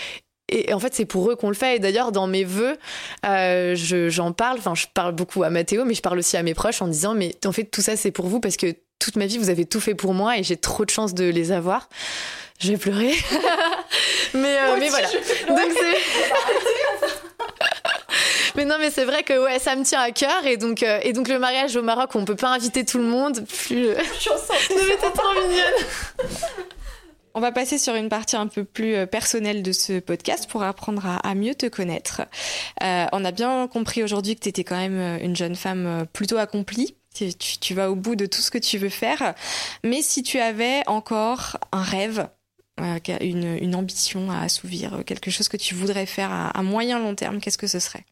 et 0.51 0.73
en 0.73 0.79
fait, 0.79 0.93
c'est 0.93 1.05
pour 1.05 1.31
eux 1.31 1.35
qu'on 1.35 1.47
le 1.47 1.55
fait. 1.55 1.77
Et 1.77 1.79
d'ailleurs, 1.79 2.11
dans 2.11 2.27
mes 2.27 2.43
vœux, 2.43 2.77
euh, 3.25 3.73
j'en 3.75 4.33
parle. 4.33 4.59
Enfin, 4.59 4.75
je 4.75 4.85
parle 4.93 5.13
beaucoup 5.13 5.43
à 5.43 5.49
Mathéo, 5.49 5.85
mais 5.85 5.93
je 5.93 6.01
parle 6.01 6.19
aussi 6.19 6.35
à 6.35 6.43
mes 6.43 6.53
proches 6.53 6.81
en 6.81 6.87
disant, 6.87 7.13
mais 7.13 7.35
en 7.45 7.53
fait, 7.53 7.63
tout 7.63 7.81
ça, 7.81 7.95
c'est 7.95 8.11
pour 8.11 8.27
vous 8.27 8.41
parce 8.41 8.57
que 8.57 8.75
toute 8.99 9.15
ma 9.15 9.25
vie, 9.25 9.37
vous 9.37 9.49
avez 9.49 9.65
tout 9.65 9.79
fait 9.79 9.95
pour 9.95 10.13
moi 10.13 10.37
et 10.37 10.43
j'ai 10.43 10.57
trop 10.57 10.85
de 10.85 10.89
chance 10.89 11.13
de 11.13 11.25
les 11.25 11.51
avoir. 11.51 11.89
Je 12.59 12.71
vais 12.71 12.77
pleurer. 12.77 13.13
mais, 14.33 14.57
euh, 14.59 14.75
mais 14.77 14.89
voilà. 14.89 15.07
Donc 15.47 15.71
c'est. 15.73 15.97
mais 18.55 18.65
non, 18.65 18.75
mais 18.79 18.91
c'est 18.91 19.05
vrai 19.05 19.23
que 19.23 19.43
ouais, 19.43 19.59
ça 19.59 19.75
me 19.75 19.83
tient 19.83 20.01
à 20.01 20.11
cœur 20.11 20.45
et 20.45 20.57
donc 20.57 20.83
euh, 20.83 20.99
et 21.03 21.13
donc 21.13 21.27
le 21.27 21.39
mariage 21.39 21.75
au 21.75 21.81
Maroc, 21.83 22.15
on 22.15 22.25
peut 22.25 22.35
pas 22.35 22.49
inviter 22.49 22.85
tout 22.85 22.97
le 22.97 23.05
monde. 23.05 23.45
Plus. 23.45 23.89
Je 23.95 24.19
suis 24.19 24.29
trop 25.13 25.33
mignonne. 25.33 26.37
On 27.33 27.39
va 27.39 27.51
passer 27.51 27.77
sur 27.77 27.95
une 27.95 28.09
partie 28.09 28.35
un 28.35 28.47
peu 28.47 28.65
plus 28.65 28.95
euh, 28.95 29.05
personnelle 29.05 29.63
de 29.63 29.71
ce 29.71 29.99
podcast 29.99 30.49
pour 30.49 30.63
apprendre 30.63 31.05
à, 31.23 31.35
mieux 31.35 31.55
te 31.55 31.67
connaître. 31.67 32.23
Euh, 32.83 33.05
on 33.13 33.23
a 33.23 33.31
bien 33.31 33.67
compris 33.67 34.03
aujourd'hui 34.03 34.35
que 34.35 34.41
tu 34.41 34.49
étais 34.49 34.63
quand 34.63 34.77
même 34.77 34.99
euh, 34.99 35.23
une 35.23 35.35
jeune 35.35 35.55
femme 35.55 36.05
plutôt 36.11 36.37
accomplie. 36.37 36.95
Tu, 37.13 37.33
tu, 37.33 37.73
vas 37.73 37.91
au 37.91 37.95
bout 37.95 38.15
de 38.15 38.25
tout 38.25 38.41
ce 38.41 38.51
que 38.51 38.57
tu 38.57 38.77
veux 38.77 38.89
faire. 38.89 39.33
Mais 39.83 40.01
si 40.01 40.23
tu 40.23 40.39
avais 40.39 40.81
encore 40.87 41.57
un 41.73 41.83
rêve, 41.83 42.29
une, 43.19 43.57
une, 43.61 43.75
ambition 43.75 44.31
à 44.31 44.39
assouvir, 44.39 45.03
quelque 45.05 45.29
chose 45.29 45.49
que 45.49 45.57
tu 45.57 45.75
voudrais 45.75 46.05
faire 46.05 46.31
à, 46.31 46.49
à 46.51 46.63
moyen 46.63 46.99
long 46.99 47.13
terme, 47.13 47.41
qu'est-ce 47.41 47.57
que 47.57 47.67
ce 47.67 47.79
serait? 47.79 48.05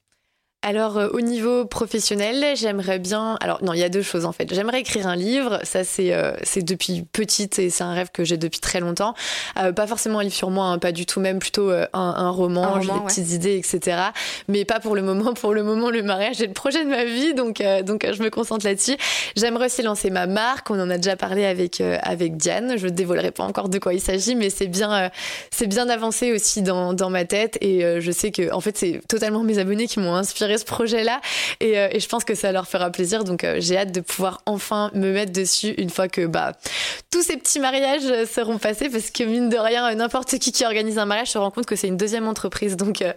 Alors 0.61 0.97
euh, 0.97 1.07
au 1.13 1.21
niveau 1.21 1.63
professionnel, 1.63 2.57
j'aimerais 2.57 2.99
bien. 2.99 3.37
Alors 3.39 3.63
non, 3.63 3.71
il 3.71 3.79
y 3.79 3.83
a 3.83 3.87
deux 3.87 4.01
choses 4.01 4.25
en 4.25 4.33
fait. 4.33 4.53
J'aimerais 4.53 4.81
écrire 4.81 5.07
un 5.07 5.15
livre. 5.15 5.59
Ça 5.63 5.85
c'est 5.85 6.13
euh, 6.13 6.33
c'est 6.43 6.63
depuis 6.63 7.03
petite 7.03 7.59
et 7.59 7.69
c'est 7.69 7.85
un 7.85 7.93
rêve 7.93 8.09
que 8.11 8.25
j'ai 8.25 8.35
depuis 8.35 8.59
très 8.59 8.81
longtemps. 8.81 9.13
Euh, 9.57 9.71
pas 9.71 9.87
forcément 9.87 10.19
un 10.19 10.23
livre 10.23 10.35
sur 10.35 10.49
moi, 10.49 10.65
hein, 10.65 10.77
pas 10.77 10.91
du 10.91 11.05
tout, 11.05 11.21
même 11.21 11.39
plutôt 11.39 11.71
un, 11.71 11.87
un, 11.93 12.29
roman, 12.29 12.77
des 12.77 12.87
petites 13.07 13.31
idées, 13.31 13.55
etc. 13.55 14.01
Mais 14.49 14.65
pas 14.65 14.81
pour 14.81 14.95
le 14.95 15.01
moment. 15.01 15.33
Pour 15.33 15.53
le 15.53 15.63
moment, 15.63 15.89
le 15.89 16.03
mariage 16.03 16.41
est 16.41 16.47
le 16.47 16.53
projet 16.53 16.83
de 16.83 16.89
ma 16.89 17.05
vie, 17.05 17.33
donc 17.33 17.63
donc 17.85 18.05
je 18.11 18.21
me 18.21 18.29
concentre 18.29 18.65
là-dessus. 18.65 18.97
J'aimerais 19.37 19.67
aussi 19.67 19.81
lancer 19.81 20.09
ma 20.09 20.27
marque. 20.27 20.69
On 20.71 20.79
en 20.79 20.89
a 20.89 20.97
déjà 20.97 21.15
parlé 21.15 21.45
avec 21.45 21.79
avec 21.79 22.35
Diane. 22.35 22.77
Je 22.77 22.87
ne 22.87 22.91
dévoilerai 22.91 23.31
pas 23.31 23.45
encore 23.45 23.69
de 23.69 23.79
quoi 23.79 23.93
il 23.93 24.01
s'agit, 24.01 24.35
mais 24.35 24.49
c'est 24.49 24.67
bien 24.67 25.09
c'est 25.51 25.67
bien 25.67 25.87
avancé 25.87 26.33
aussi 26.33 26.61
dans 26.61 26.93
dans 26.93 27.09
ma 27.09 27.23
tête 27.23 27.57
et 27.61 28.01
je 28.01 28.11
sais 28.11 28.31
que 28.31 28.51
en 28.51 28.59
fait 28.59 28.77
c'est 28.77 28.99
totalement 29.07 29.43
mes 29.43 29.57
abonnés 29.59 29.87
qui 29.87 29.99
m'ont 29.99 30.15
inspiré 30.15 30.48
ce 30.57 30.65
projet-là 30.65 31.21
et, 31.59 31.77
euh, 31.77 31.89
et, 31.91 31.99
je 31.99 32.07
pense 32.07 32.23
que 32.23 32.35
ça 32.35 32.51
leur 32.51 32.67
fera 32.67 32.89
plaisir. 32.89 33.23
Donc 33.23 33.43
euh, 33.43 33.57
j'ai 33.59 33.77
hâte 33.77 33.91
de 33.91 34.01
pouvoir 34.01 34.41
enfin 34.45 34.91
me 34.93 35.11
mettre 35.11 35.31
dessus 35.31 35.73
une 35.77 35.89
fois 35.89 36.07
que 36.07 36.25
bah 36.25 36.53
tous 37.11 37.21
ces 37.21 37.37
petits 37.37 37.59
mariages 37.59 38.25
seront 38.25 38.57
passés 38.57 38.89
parce 38.89 39.11
que 39.11 39.23
mine 39.23 39.49
de 39.49 39.57
rien 39.57 39.93
n'importe 39.95 40.37
qui 40.39 40.51
qui 40.51 40.65
organise 40.65 40.97
un 40.97 41.05
mariage 41.05 41.31
se 41.31 41.37
rend 41.37 41.51
compte 41.51 41.65
que 41.65 41.75
c'est 41.75 41.87
une 41.87 41.97
deuxième 41.97 42.27
entreprise. 42.27 42.77
Donc 42.77 43.01
euh, 43.01 43.13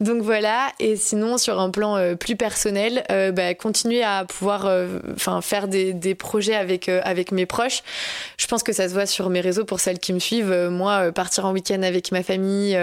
donc 0.00 0.22
voilà. 0.22 0.72
Et 0.80 0.96
sinon 0.96 1.38
sur 1.38 1.60
un 1.60 1.70
plan 1.70 2.14
plus 2.16 2.36
personnel, 2.36 3.04
bah, 3.34 3.54
continuer 3.54 4.02
à 4.02 4.24
pouvoir 4.24 4.70
enfin 5.14 5.40
faire 5.40 5.66
des, 5.66 5.92
des, 5.92 6.14
projets 6.14 6.54
avec 6.54 6.88
avec 6.88 7.32
mes 7.32 7.46
proches. 7.46 7.82
Je 8.36 8.46
pense 8.46 8.62
que 8.62 8.72
ça 8.72 8.88
se 8.88 8.94
voit 8.94 9.06
sur 9.06 9.28
mes 9.28 9.40
réseaux 9.40 9.64
pour 9.64 9.80
celles 9.80 9.98
qui 9.98 10.12
me 10.12 10.20
suivent. 10.20 10.68
moi 10.70 11.10
partir 11.10 11.46
en 11.46 11.52
week-end 11.52 11.82
avec 11.82 12.12
ma 12.12 12.22
famille, 12.22 12.78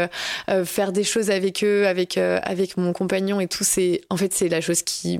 faire 0.65 0.91
des 0.91 1.03
choses 1.03 1.31
avec 1.31 1.63
eux, 1.63 1.87
avec 1.87 2.17
avec 2.17 2.75
mon 2.75 2.91
compagnon 2.91 3.39
et 3.39 3.47
tout, 3.47 3.63
c'est 3.75 4.01
en 4.09 4.17
fait 4.17 4.33
c'est 4.33 4.49
la 4.49 4.61
chose 4.61 4.81
qui 4.83 5.19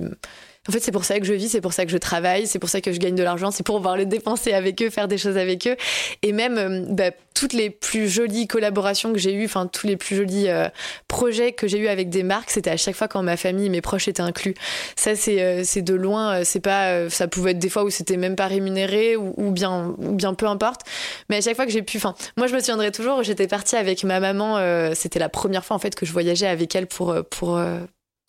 en 0.68 0.72
fait, 0.72 0.80
c'est 0.80 0.91
pour 0.91 1.06
ça 1.06 1.19
que 1.19 1.26
je 1.26 1.34
vis, 1.34 1.49
c'est 1.49 1.61
pour 1.61 1.73
ça 1.73 1.86
que 1.86 1.91
je 1.91 1.98
travaille, 1.98 2.48
c'est 2.48 2.57
pour 2.57 2.69
ça 2.69 2.82
que 2.82 2.91
je 2.91 2.98
gagne 2.98 3.14
de 3.14 3.22
l'argent, 3.22 3.52
c'est 3.52 3.64
pour 3.64 3.76
pouvoir 3.77 3.98
le 3.98 4.06
dépenser 4.06 4.52
avec 4.53 4.82
eux, 4.82 4.90
faire 4.90 5.07
des 5.07 5.18
choses 5.18 5.38
avec 5.38 5.68
eux. 5.68 5.76
Et 6.23 6.32
même 6.32 6.57
euh, 6.57 6.86
bah, 6.90 7.11
toutes 7.36 7.53
les 7.53 7.69
plus 7.69 8.10
jolies 8.10 8.48
collaborations 8.48 9.14
que 9.14 9.19
j'ai 9.19 9.34
eues, 9.34 9.45
enfin 9.45 9.68
tous 9.68 9.86
les 9.86 9.95
plus 9.95 10.15
jolis 10.15 10.48
euh, 10.48 10.68
projets 11.07 11.52
que 11.52 11.68
j'ai 11.68 11.77
eu 11.77 11.88
avec 11.88 12.10
des 12.10 12.23
marques, 12.23 12.49
c'était 12.49 12.72
à 12.72 12.77
chaque 12.77 12.95
fois 12.95 13.07
quand 13.07 13.22
ma 13.22 13.38
famille, 13.38 13.69
mes 13.69 13.82
proches 13.82 14.07
étaient 14.07 14.22
inclus. 14.22 14.56
Ça, 14.95 15.15
c'est 15.15 15.41
euh, 15.44 15.82
de 15.82 15.94
loin, 15.94 16.44
c'est 16.44 16.61
pas, 16.61 17.10
ça 17.11 17.27
pouvait 17.27 17.52
être 17.52 17.60
des 17.60 17.69
fois 17.69 17.84
où 17.84 17.91
c'était 17.91 18.18
même 18.18 18.36
pas 18.36 18.48
rémunéré 18.48 19.18
ou, 19.18 19.52
bien 19.52 19.94
bien 19.99 20.34
peu 20.34 20.48
importe. 20.48 20.82
Mais 21.30 21.38
à 21.38 21.41
chaque 21.41 21.56
fois 21.56 21.65
que 21.65 21.72
j'ai 21.72 21.84
pu, 21.84 21.98
enfin 21.98 22.15
moi 22.38 22.48
je 22.48 22.56
me 22.56 22.60
souviendrai 22.60 22.91
toujours, 22.91 23.22
j'étais 23.22 23.48
partie 23.48 23.76
avec 23.76 24.03
ma 24.03 24.19
maman, 24.19 24.57
c'était 24.95 25.19
la 25.19 25.30
première 25.30 25.64
fois 25.64 25.76
en 25.76 25.80
fait 25.80 25.95
que 25.95 26.06
je 26.06 26.14
voyageais 26.14 26.48
avec 26.48 26.76
elle 26.76 26.88
pour 26.88 27.14
pour 27.30 27.60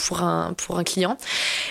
pour 0.07 0.23
un, 0.23 0.55
pour 0.55 0.79
un 0.79 0.85
client. 0.85 1.17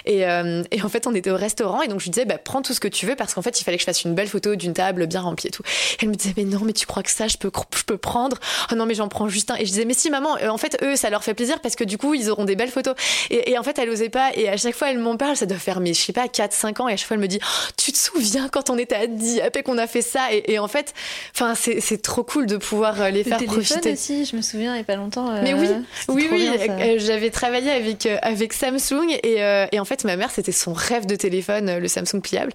Et, 0.06 0.26
euh, 0.26 0.64
et, 0.72 0.82
en 0.82 0.90
fait, 0.90 1.08
on 1.08 1.16
était 1.16 1.32
au 1.32 1.38
restaurant 1.38 1.82
et 1.82 1.88
donc 1.88 2.00
je 2.00 2.06
lui 2.06 2.12
disais, 2.12 2.26
bah, 2.26 2.38
prends 2.38 2.62
tout 2.62 2.74
ce 2.74 2.80
que 2.80 2.88
tu 2.88 3.06
veux 3.06 3.16
parce 3.16 3.34
qu'en 3.34 3.42
fait, 3.42 3.60
il 3.60 3.64
fallait 3.64 3.78
que 3.78 3.82
je 3.82 3.86
fasse 3.86 4.04
une 4.04 4.14
belle 4.14 4.28
photo 4.28 4.56
d'une 4.56 4.74
table 4.74 5.08
bien 5.08 5.22
remplie 5.22 5.48
et 5.48 5.52
tout. 5.52 5.64
elle 6.02 6.10
me 6.10 6.16
disait, 6.16 6.34
mais 6.36 6.44
non, 6.44 6.60
mais 6.64 6.74
tu 6.74 6.86
crois 6.86 7.02
que 7.02 7.12
ça, 7.12 7.28
je 7.28 7.38
peux, 7.38 7.50
je 7.76 7.84
peux 7.84 7.98
prendre? 7.98 8.38
Oh 8.72 8.76
non, 8.76 8.86
mais 8.86 8.94
j'en 8.94 9.08
prends 9.08 9.30
juste 9.30 9.52
un. 9.52 9.56
Et 9.56 9.66
je 9.66 9.72
disais, 9.72 9.86
mais 9.86 9.94
si, 9.94 10.10
maman, 10.10 10.38
euh, 10.42 10.50
en 10.50 10.58
fait, 10.58 10.78
eux, 10.84 10.98
ça 10.98 11.10
leur 11.10 11.24
fait 11.24 11.34
plaisir 11.34 11.62
parce 11.62 11.76
que 11.76 11.86
du 11.86 11.98
coup, 11.98 12.14
ils 12.14 12.30
auront 12.30 12.44
des 12.44 12.58
belles 12.58 12.70
photos. 12.70 12.96
Et, 13.30 13.52
et 13.52 13.58
en 13.58 13.64
fait, 13.64 13.80
elle 13.80 13.90
osait 13.90 14.10
pas. 14.10 14.32
Et 14.36 14.50
à 14.50 14.58
chaque 14.58 14.76
fois, 14.76 14.92
elle 14.92 15.00
m'en 15.00 15.16
parle, 15.16 15.38
ça 15.38 15.46
doit 15.46 15.58
faire, 15.58 15.80
mais 15.80 15.94
je 15.94 16.02
sais 16.02 16.14
pas, 16.14 16.28
4, 16.28 16.52
5 16.52 16.80
ans. 16.82 16.90
Et 16.90 16.94
à 16.94 16.98
chaque 16.98 17.08
fois, 17.08 17.16
elle 17.16 17.22
me 17.22 17.28
dit, 17.28 17.40
oh, 17.42 17.72
tu 17.78 17.94
te 17.94 17.98
souviens 17.98 18.50
quand 18.50 18.70
on 18.70 18.78
était 18.78 18.96
à 18.96 19.08
Dieppe 19.08 19.58
et 19.58 19.64
qu'on 19.64 19.78
a 19.78 19.88
fait 19.88 20.02
ça? 20.02 20.34
Et, 20.34 20.54
et, 20.54 20.60
en 20.60 20.68
fait, 20.68 20.94
enfin, 21.34 21.54
c'est 21.56 22.02
trop 22.02 22.24
cool 22.24 22.48
de 22.48 22.58
pouvoir 22.58 23.02
euh, 23.02 23.10
les 23.12 23.24
faire 23.24 23.38
profiter. 23.46 23.94
aussi, 23.94 24.26
je 24.26 24.36
me 24.36 24.42
souviens, 24.42 24.76
il 24.76 24.80
y 24.80 24.82
a 24.82 24.84
pas 24.84 24.98
longtemps. 24.98 25.42
mais 25.42 25.54
oui, 25.54 25.70
oui, 26.10 26.28
oui. 26.30 26.50
J'avais 26.98 27.30
travaillé 27.30 27.72
avec, 27.72 28.06
avec 28.26 28.54
Samsung. 28.54 29.20
Euh, 29.26 29.68
et, 29.72 29.80
en 29.80 29.86
fait 29.86 30.04
ma 30.04 30.18
mère 30.18 30.32
c'était 30.32 30.52
son 30.52 30.74
rêve 30.74 31.06
de 31.06 31.16
téléphone 31.16 31.70
euh, 31.70 31.80
le 31.80 31.88
Samsung 31.88 32.22
pliable. 32.22 32.52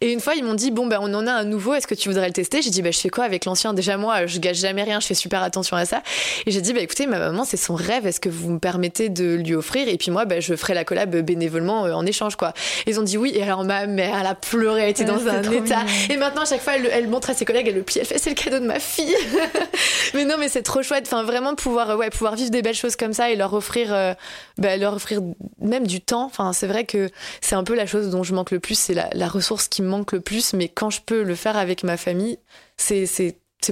Et 0.00 0.12
une 0.12 0.20
fois 0.20 0.34
ils 0.34 0.44
m'ont 0.44 0.54
dit 0.54 0.70
bon 0.70 0.86
ben 0.86 0.98
on 1.00 1.12
en 1.14 1.26
a 1.26 1.32
un 1.32 1.44
nouveau 1.44 1.74
est-ce 1.74 1.86
que 1.86 1.94
tu 1.94 2.08
voudrais 2.08 2.26
le 2.26 2.32
tester? 2.32 2.62
J'ai 2.62 2.70
dit 2.70 2.82
bah 2.82 2.90
je 2.90 2.98
fais 2.98 3.08
quoi 3.08 3.24
avec 3.24 3.46
l'ancien? 3.46 3.72
Déjà 3.72 3.96
moi 3.96 4.26
je 4.26 4.38
gâche 4.38 4.58
jamais 4.58 4.82
rien 4.82 5.00
je 5.00 5.06
fais 5.06 5.14
super 5.14 5.42
attention 5.42 5.76
à 5.76 5.86
ça. 5.86 6.02
Et 6.46 6.50
j'ai 6.50 6.60
dit 6.60 6.72
bah 6.72 6.80
écoutez 6.80 7.06
ma 7.06 7.18
maman 7.18 7.44
c'est 7.44 7.56
son 7.56 7.74
rêve 7.74 8.06
est-ce 8.06 8.20
que 8.20 8.28
vous 8.28 8.50
me 8.50 8.58
permettez 8.58 9.08
de 9.08 9.34
lui 9.34 9.54
offrir? 9.54 9.88
Et 9.88 9.96
puis 9.96 10.10
moi 10.10 10.26
bah, 10.26 10.40
je 10.40 10.54
ferai 10.54 10.74
la 10.74 10.84
collab 10.84 11.16
bénévolement 11.16 11.86
euh, 11.86 11.92
en 11.92 12.04
échange 12.04 12.36
quoi. 12.36 12.52
Ils 12.86 13.00
ont 13.00 13.04
dit 13.04 13.16
oui. 13.16 13.32
Et 13.34 13.42
alors 13.42 13.64
ma 13.64 13.86
mère 13.86 14.18
elle 14.20 14.26
a 14.26 14.34
pleuré 14.34 14.82
elle 14.82 14.90
était 14.90 15.04
dans 15.04 15.26
un 15.26 15.42
état. 15.42 15.84
et 16.10 16.16
maintenant 16.18 16.42
à 16.42 16.46
chaque 16.46 16.60
fois 16.60 16.74
elle, 16.76 17.08
montre 17.08 17.30
à 17.30 17.34
ses 17.34 17.46
collègues 17.46 17.68
elle 17.68 17.76
le 17.76 17.82
plie 17.82 18.00
elle 18.00 18.06
fait 18.06 18.18
c'est 18.18 18.30
le 18.30 18.36
cadeau 18.36 18.58
de 18.58 18.66
ma 18.66 18.78
fille. 18.78 19.14
Mais 20.14 20.24
non 20.24 20.36
mais 20.38 20.48
c'est 20.48 20.62
trop 20.62 20.82
chouette. 20.82 21.04
Enfin 21.06 21.22
vraiment 21.22 21.54
pouvoir 21.54 21.96
ouais 21.96 22.10
pouvoir 22.10 22.36
vivre 22.36 22.50
des 22.50 22.62
belles 22.62 22.74
choses 22.74 22.96
comme 22.96 23.12
ça 23.12 23.30
et 23.30 23.36
leur 23.36 23.54
offrir 23.54 24.14
bah, 24.58 24.76
leur 24.76 24.94
offrir 24.94 25.13
même 25.60 25.86
du 25.86 26.00
temps. 26.00 26.24
Enfin, 26.24 26.52
c'est 26.52 26.66
vrai 26.66 26.84
que 26.84 27.10
c'est 27.40 27.54
un 27.54 27.64
peu 27.64 27.74
la 27.74 27.86
chose 27.86 28.10
dont 28.10 28.22
je 28.22 28.34
manque 28.34 28.50
le 28.50 28.60
plus, 28.60 28.78
c'est 28.78 28.94
la, 28.94 29.28
ressource 29.28 29.68
qui 29.68 29.82
me 29.82 29.88
manque 29.88 30.12
le 30.12 30.20
plus. 30.20 30.52
Mais 30.52 30.68
quand 30.68 30.90
je 30.90 31.00
peux 31.00 31.22
le 31.22 31.34
faire 31.34 31.56
avec 31.56 31.82
ma 31.84 31.96
famille, 31.96 32.38
c'est 32.76 33.06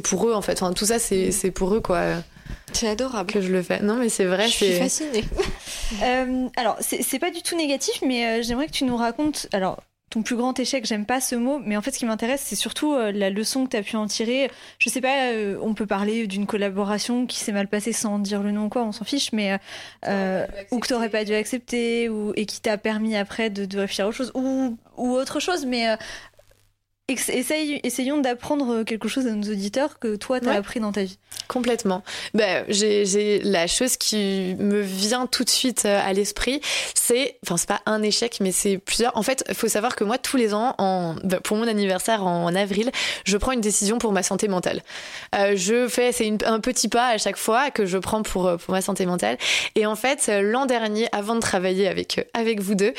pour 0.02 0.28
eux 0.28 0.35
en 0.35 0.43
fait. 0.43 0.62
Enfin, 0.62 0.73
tout 0.73 0.86
ça, 0.86 0.98
c'est 0.98 1.51
pour 1.51 1.74
eux 1.74 1.81
quoi. 1.81 2.23
C'est 2.73 2.89
adorable. 2.89 3.32
Que 3.32 3.40
je 3.40 3.52
le 3.52 3.62
fais. 3.62 3.81
Non, 3.81 3.97
mais 3.97 4.09
c'est 4.09 4.24
vrai. 4.24 4.48
Je 4.48 4.52
suis 4.52 4.73
fascinée. 4.73 5.24
euh, 6.02 6.48
alors, 6.56 6.77
c'est 6.81 7.19
pas 7.19 7.31
du 7.31 7.43
tout 7.43 7.56
négatif, 7.56 7.94
mais 8.06 8.27
euh, 8.27 8.43
j'aimerais 8.43 8.66
que 8.66 8.73
tu 8.73 8.85
nous 8.85 8.97
racontes. 8.97 9.47
Alors, 9.52 9.82
ton 10.12 10.22
plus 10.22 10.36
grand 10.36 10.59
échec, 10.60 10.84
j'aime 10.84 11.06
pas 11.06 11.22
ce 11.22 11.34
mot, 11.34 11.59
mais 11.64 11.74
en 11.74 11.80
fait, 11.80 11.90
ce 11.90 11.98
qui 11.98 12.05
m'intéresse, 12.05 12.43
c'est 12.44 12.55
surtout 12.55 12.93
euh, 12.93 13.12
la 13.12 13.30
leçon 13.30 13.64
que 13.64 13.70
tu 13.70 13.76
as 13.78 13.82
pu 13.82 13.97
en 13.97 14.06
tirer. 14.06 14.51
Je 14.78 14.90
sais 14.90 15.01
pas, 15.01 15.32
euh, 15.32 15.56
on 15.62 15.72
peut 15.72 15.86
parler 15.86 16.26
d'une 16.26 16.47
collaboration 16.47 17.24
qui 17.24 17.39
s'est 17.39 17.52
mal 17.52 17.66
passée 17.66 17.94
sans 17.94 18.18
dire 18.18 18.43
le 18.43 18.52
nom 18.52 18.68
quoi, 18.68 18.84
on 18.84 18.93
s'en 18.93 19.05
fiche, 19.05 19.32
mais 19.32 19.59
euh, 20.06 20.47
ou 20.70 20.80
que 20.80 20.89
t'aurais 20.89 21.09
pas 21.09 21.24
dû 21.24 21.32
accepter, 21.32 22.10
ou 22.10 22.34
et 22.36 22.44
qui 22.44 22.60
t'a 22.60 22.76
permis 22.76 23.16
après 23.16 23.48
de, 23.48 23.64
de 23.64 23.78
réfléchir 23.78 24.05
à 24.05 24.09
autre 24.09 24.18
chose, 24.18 24.32
ou, 24.34 24.76
ou 24.98 25.12
autre 25.12 25.40
chose, 25.40 25.64
mais 25.64 25.97
essayons 27.12 28.18
d'apprendre 28.18 28.82
quelque 28.82 29.09
chose 29.09 29.26
à 29.26 29.32
nos 29.32 29.51
auditeurs 29.51 29.98
que 29.98 30.16
toi, 30.16 30.40
tu 30.40 30.48
as 30.48 30.52
appris 30.52 30.80
dans 30.80 30.93
ta 30.93 31.05
vie. 31.05 31.18
Complètement. 31.48 32.02
Ben, 32.34 32.64
j'ai 32.68 33.40
la 33.40 33.66
chose 33.66 33.97
qui 33.97 34.55
me 34.59 34.80
vient 34.80 35.26
tout 35.26 35.44
de 35.44 35.51
suite 35.51 35.82
euh, 35.84 36.01
à 36.02 36.12
l'esprit, 36.12 36.60
c'est, 36.94 37.36
enfin, 37.44 37.56
c'est 37.56 37.68
pas 37.68 37.80
un 37.86 38.02
échec, 38.02 38.39
mais 38.40 38.52
c'est 38.52 38.78
plusieurs. 38.78 39.16
En 39.16 39.22
fait, 39.22 39.44
il 39.48 39.55
faut 39.55 39.68
savoir 39.68 39.97
que 39.97 40.05
moi, 40.05 40.18
tous 40.18 40.36
les 40.36 40.55
ans, 40.55 40.74
en, 40.78 41.14
ben, 41.24 41.40
pour 41.40 41.56
mon 41.56 41.66
anniversaire 41.66 42.24
en, 42.24 42.55
avril, 42.55 42.90
je 43.24 43.36
prends 43.36 43.52
une 43.52 43.60
décision 43.60 43.98
pour 43.98 44.12
ma 44.12 44.22
santé 44.22 44.48
mentale. 44.48 44.82
Euh, 45.34 45.55
je 45.56 45.89
fais, 45.89 46.12
c'est 46.12 46.44
un 46.44 46.60
petit 46.60 46.89
pas 46.89 47.09
à 47.09 47.18
chaque 47.18 47.36
fois 47.36 47.70
que 47.70 47.86
je 47.86 47.98
prends 47.98 48.22
pour, 48.22 48.47
euh, 48.47 48.56
pour 48.56 48.72
ma 48.72 48.80
santé 48.80 49.05
mentale. 49.06 49.36
Et 49.74 49.84
en 49.86 49.97
fait, 49.97 50.30
l'an 50.43 50.66
dernier, 50.66 51.09
avant 51.12 51.34
de 51.34 51.40
travailler 51.40 51.89
avec, 51.89 52.28
avec 52.34 52.60
vous 52.60 52.74
deux, 52.74 52.94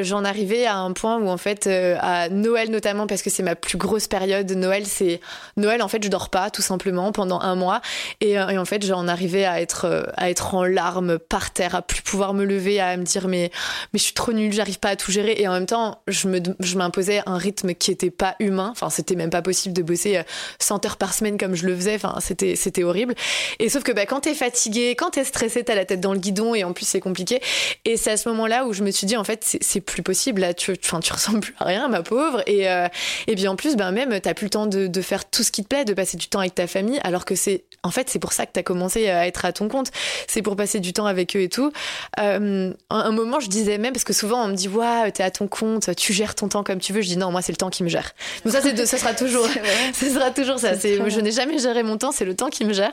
j'en 0.00 0.24
arrivais 0.24 0.66
à 0.66 0.76
un 0.76 0.92
point 0.92 1.18
où, 1.18 1.28
en 1.28 1.36
fait, 1.36 1.66
à 1.66 2.28
Noël 2.28 2.70
notamment, 2.70 3.06
parce 3.06 3.22
que 3.22 3.30
c'est 3.30 3.41
c'est 3.42 3.44
ma 3.44 3.56
plus 3.56 3.78
grosse 3.78 4.06
période. 4.06 4.50
Noël, 4.52 4.86
c'est 4.86 5.20
Noël. 5.56 5.82
En 5.82 5.88
fait, 5.88 6.02
je 6.02 6.08
dors 6.08 6.30
pas 6.30 6.50
tout 6.50 6.62
simplement 6.62 7.10
pendant 7.12 7.40
un 7.40 7.56
mois. 7.56 7.80
Et, 8.20 8.32
et 8.32 8.58
en 8.58 8.64
fait, 8.64 8.86
j'en 8.86 9.08
arrivais 9.08 9.44
à 9.44 9.60
être 9.60 10.12
à 10.16 10.30
être 10.30 10.54
en 10.54 10.64
larmes 10.64 11.18
par 11.18 11.52
terre, 11.52 11.74
à 11.74 11.82
plus 11.82 12.02
pouvoir 12.02 12.34
me 12.34 12.44
lever, 12.44 12.80
à 12.80 12.96
me 12.96 13.02
dire 13.02 13.26
mais 13.28 13.50
mais 13.92 13.98
je 13.98 14.04
suis 14.04 14.14
trop 14.14 14.32
nulle, 14.32 14.52
j'arrive 14.52 14.78
pas 14.78 14.90
à 14.90 14.96
tout 14.96 15.10
gérer. 15.10 15.34
Et 15.38 15.48
en 15.48 15.52
même 15.52 15.66
temps, 15.66 16.02
je 16.06 16.28
me 16.28 16.40
je 16.60 16.76
m'imposais 16.76 17.22
un 17.26 17.36
rythme 17.36 17.74
qui 17.74 17.90
était 17.90 18.10
pas 18.10 18.36
humain. 18.38 18.68
Enfin, 18.70 18.90
c'était 18.90 19.16
même 19.16 19.30
pas 19.30 19.42
possible 19.42 19.74
de 19.74 19.82
bosser 19.82 20.22
100 20.60 20.86
heures 20.86 20.96
par 20.96 21.14
semaine 21.14 21.38
comme 21.38 21.54
je 21.54 21.66
le 21.66 21.74
faisais. 21.74 21.96
Enfin, 21.96 22.16
c'était 22.20 22.54
c'était 22.54 22.84
horrible. 22.84 23.14
Et 23.58 23.68
sauf 23.68 23.82
que 23.82 23.92
bah, 23.92 24.06
quand 24.06 24.20
t'es 24.20 24.34
fatigué, 24.34 24.94
quand 24.96 25.10
t'es 25.10 25.24
stressé, 25.24 25.64
t'as 25.64 25.74
la 25.74 25.84
tête 25.84 26.00
dans 26.00 26.12
le 26.12 26.20
guidon 26.20 26.54
et 26.54 26.64
en 26.64 26.72
plus 26.72 26.86
c'est 26.86 27.00
compliqué. 27.00 27.40
Et 27.84 27.96
c'est 27.96 28.12
à 28.12 28.16
ce 28.16 28.28
moment-là 28.28 28.66
où 28.66 28.72
je 28.72 28.84
me 28.84 28.90
suis 28.90 29.06
dit 29.06 29.16
en 29.16 29.24
fait 29.24 29.58
c'est 29.60 29.80
plus 29.80 30.02
possible 30.02 30.42
là. 30.42 30.54
Tu 30.54 30.72
enfin 30.84 31.00
tu 31.00 31.12
ressembles 31.12 31.40
plus 31.40 31.54
à 31.58 31.64
rien, 31.64 31.88
ma 31.88 32.02
pauvre. 32.02 32.42
Et 32.46 32.68
euh, 32.70 32.88
et 33.26 33.34
puis 33.34 33.48
en 33.48 33.56
plus 33.56 33.76
ben 33.76 33.90
même 33.92 34.20
t'as 34.20 34.34
plus 34.34 34.46
le 34.46 34.50
temps 34.50 34.66
de, 34.66 34.86
de, 34.86 35.00
faire 35.00 35.28
tout 35.28 35.42
ce 35.42 35.50
qui 35.50 35.62
te 35.62 35.68
plaît, 35.68 35.84
de 35.84 35.94
passer 35.94 36.16
du 36.16 36.28
temps 36.28 36.40
avec 36.40 36.54
ta 36.54 36.66
famille, 36.66 37.00
alors 37.04 37.24
que 37.24 37.34
c'est 37.34 37.64
en 37.82 37.90
fait 37.90 38.08
c'est 38.08 38.18
pour 38.18 38.32
ça 38.32 38.46
que 38.46 38.52
t'as 38.52 38.62
commencé 38.62 39.08
à 39.08 39.26
être 39.26 39.44
à 39.44 39.52
ton 39.52 39.68
compte. 39.68 39.90
C'est 40.28 40.42
pour 40.42 40.56
passer 40.56 40.80
du 40.80 40.92
temps 40.92 41.06
avec 41.06 41.36
eux 41.36 41.40
et 41.40 41.48
tout. 41.48 41.72
Euh, 42.20 42.72
un, 42.90 43.10
moment 43.12 43.40
je 43.40 43.48
disais 43.48 43.78
même 43.78 43.92
parce 43.92 44.04
que 44.04 44.12
souvent 44.12 44.44
on 44.44 44.48
me 44.48 44.54
dit 44.54 44.68
ouais 44.68 45.10
t'es 45.12 45.22
à 45.22 45.30
ton 45.30 45.48
compte, 45.48 45.94
tu 45.96 46.12
gères 46.12 46.34
ton 46.34 46.48
temps 46.48 46.62
comme 46.62 46.78
tu 46.78 46.92
veux. 46.92 47.02
Je 47.02 47.08
dis 47.08 47.16
non 47.16 47.30
moi 47.30 47.42
c'est 47.42 47.52
le 47.52 47.56
temps 47.56 47.70
qui 47.70 47.82
me 47.82 47.88
gère. 47.88 48.12
Donc 48.44 48.54
ça 48.54 48.60
c'est 48.60 48.86
ça 48.86 48.98
sera 48.98 49.14
toujours 49.14 49.48
ce 49.94 50.10
sera 50.10 50.30
toujours 50.30 50.58
ça. 50.58 50.78
C'est 50.78 50.98
je 51.10 51.20
n'ai 51.20 51.32
jamais 51.32 51.58
géré 51.58 51.82
mon 51.82 51.98
temps, 51.98 52.12
c'est 52.12 52.24
le 52.24 52.36
temps 52.36 52.48
qui 52.48 52.64
me 52.64 52.72
gère. 52.72 52.92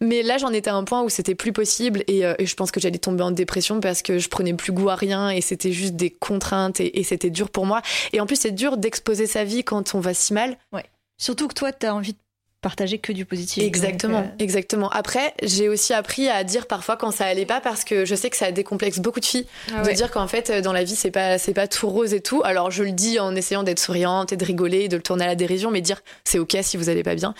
Mais 0.00 0.22
là 0.22 0.38
j'en 0.38 0.52
étais 0.52 0.70
à 0.70 0.74
un 0.74 0.84
point 0.84 1.02
où 1.02 1.08
c'était 1.08 1.34
plus 1.34 1.52
possible 1.52 2.04
et, 2.06 2.24
euh, 2.24 2.34
et 2.38 2.46
je 2.46 2.54
pense 2.54 2.70
que 2.70 2.80
j'allais 2.80 2.98
tomber 2.98 3.22
en 3.22 3.30
dépression 3.30 3.80
parce 3.80 4.02
que 4.02 4.18
je 4.18 4.28
prenais 4.28 4.54
plus 4.54 4.72
goût 4.72 4.88
à 4.88 4.94
rien 4.94 5.30
et 5.30 5.40
c'était 5.40 5.72
juste 5.72 5.94
des 5.96 6.10
contraintes 6.10 6.80
et, 6.80 7.00
et 7.00 7.04
c'était 7.04 7.30
dur 7.30 7.50
pour 7.50 7.66
moi. 7.66 7.82
Et 8.12 8.20
en 8.20 8.26
plus, 8.26 8.36
c'est 8.36 8.50
dur 8.50 8.76
d'exposer 8.76 9.26
sa 9.26 9.44
vie 9.44 9.64
quand 9.68 9.94
on 9.94 10.00
va 10.00 10.14
si 10.14 10.32
mal. 10.32 10.56
Ouais. 10.72 10.86
Surtout 11.18 11.46
que 11.46 11.54
toi, 11.54 11.72
tu 11.72 11.84
as 11.84 11.94
envie 11.94 12.14
de 12.14 12.18
partager 12.60 12.98
que 12.98 13.12
du 13.12 13.24
positif. 13.24 13.62
Exactement, 13.62 14.22
donc, 14.22 14.30
euh... 14.30 14.44
exactement. 14.44 14.90
Après, 14.90 15.32
j'ai 15.42 15.68
aussi 15.68 15.92
appris 15.92 16.28
à 16.28 16.42
dire 16.42 16.66
parfois 16.66 16.96
quand 16.96 17.12
ça 17.12 17.24
allait 17.24 17.46
pas 17.46 17.60
parce 17.60 17.84
que 17.84 18.04
je 18.04 18.14
sais 18.16 18.30
que 18.30 18.36
ça 18.36 18.50
décomplexe 18.50 18.98
beaucoup 18.98 19.20
de 19.20 19.24
filles 19.24 19.46
ah 19.72 19.82
ouais. 19.82 19.90
de 19.90 19.96
dire 19.96 20.10
qu'en 20.10 20.26
fait 20.26 20.50
dans 20.50 20.72
la 20.72 20.82
vie 20.82 20.96
c'est 20.96 21.12
pas 21.12 21.38
c'est 21.38 21.54
pas 21.54 21.68
tout 21.68 21.88
rose 21.88 22.14
et 22.14 22.20
tout. 22.20 22.42
Alors 22.44 22.72
je 22.72 22.82
le 22.82 22.90
dis 22.90 23.20
en 23.20 23.36
essayant 23.36 23.62
d'être 23.62 23.78
souriante 23.78 24.32
et 24.32 24.36
de 24.36 24.44
rigoler, 24.44 24.80
et 24.80 24.88
de 24.88 24.96
le 24.96 25.02
tourner 25.02 25.24
à 25.24 25.28
la 25.28 25.34
dérision, 25.36 25.70
mais 25.70 25.80
dire 25.80 26.00
c'est 26.24 26.40
ok 26.40 26.56
si 26.62 26.76
vous 26.76 26.88
allez 26.88 27.04
pas 27.04 27.14
bien. 27.14 27.32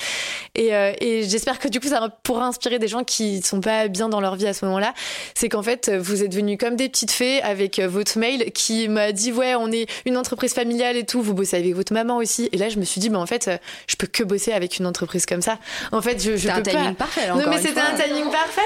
Et, 0.54 0.72
euh, 0.72 0.92
et 1.00 1.24
j'espère 1.28 1.58
que 1.58 1.66
du 1.66 1.80
coup 1.80 1.88
ça 1.88 2.16
pourra 2.22 2.46
inspirer 2.46 2.78
des 2.78 2.88
gens 2.88 3.02
qui 3.02 3.42
sont 3.42 3.60
pas 3.60 3.88
bien 3.88 4.08
dans 4.08 4.20
leur 4.20 4.36
vie 4.36 4.46
à 4.46 4.52
ce 4.54 4.64
moment-là. 4.66 4.94
C'est 5.34 5.48
qu'en 5.48 5.64
fait 5.64 5.90
vous 5.90 6.22
êtes 6.22 6.34
venus 6.34 6.58
comme 6.60 6.76
des 6.76 6.88
petites 6.88 7.10
fées 7.10 7.42
avec 7.42 7.80
votre 7.80 8.18
mail 8.18 8.52
qui 8.52 8.88
m'a 8.88 9.10
dit 9.10 9.32
ouais 9.32 9.56
on 9.56 9.72
est 9.72 9.88
une 10.06 10.16
entreprise 10.16 10.54
familiale 10.54 10.96
et 10.96 11.04
tout, 11.04 11.22
vous 11.22 11.34
bossez 11.34 11.56
avec 11.56 11.74
votre 11.74 11.92
maman 11.92 12.18
aussi. 12.18 12.48
Et 12.52 12.56
là 12.56 12.68
je 12.68 12.78
me 12.78 12.84
suis 12.84 13.00
dit 13.00 13.10
mais 13.10 13.16
en 13.16 13.26
fait 13.26 13.50
je 13.88 13.96
peux 13.96 14.06
que 14.06 14.22
bosser 14.22 14.52
avec 14.52 14.78
une 14.78 14.86
entreprise 14.86 15.07
comme 15.28 15.42
ça. 15.42 15.58
En 15.92 16.02
fait, 16.02 16.22
je, 16.22 16.36
je 16.36 16.48
un 16.48 16.56
peux 16.56 16.70
timing 16.70 16.94
pas. 16.94 17.04
parfait. 17.04 17.28
Non, 17.28 17.44
mais 17.48 17.60
c'était 17.60 17.80
un 17.80 17.94
timing 17.94 18.30
parfait. 18.30 18.60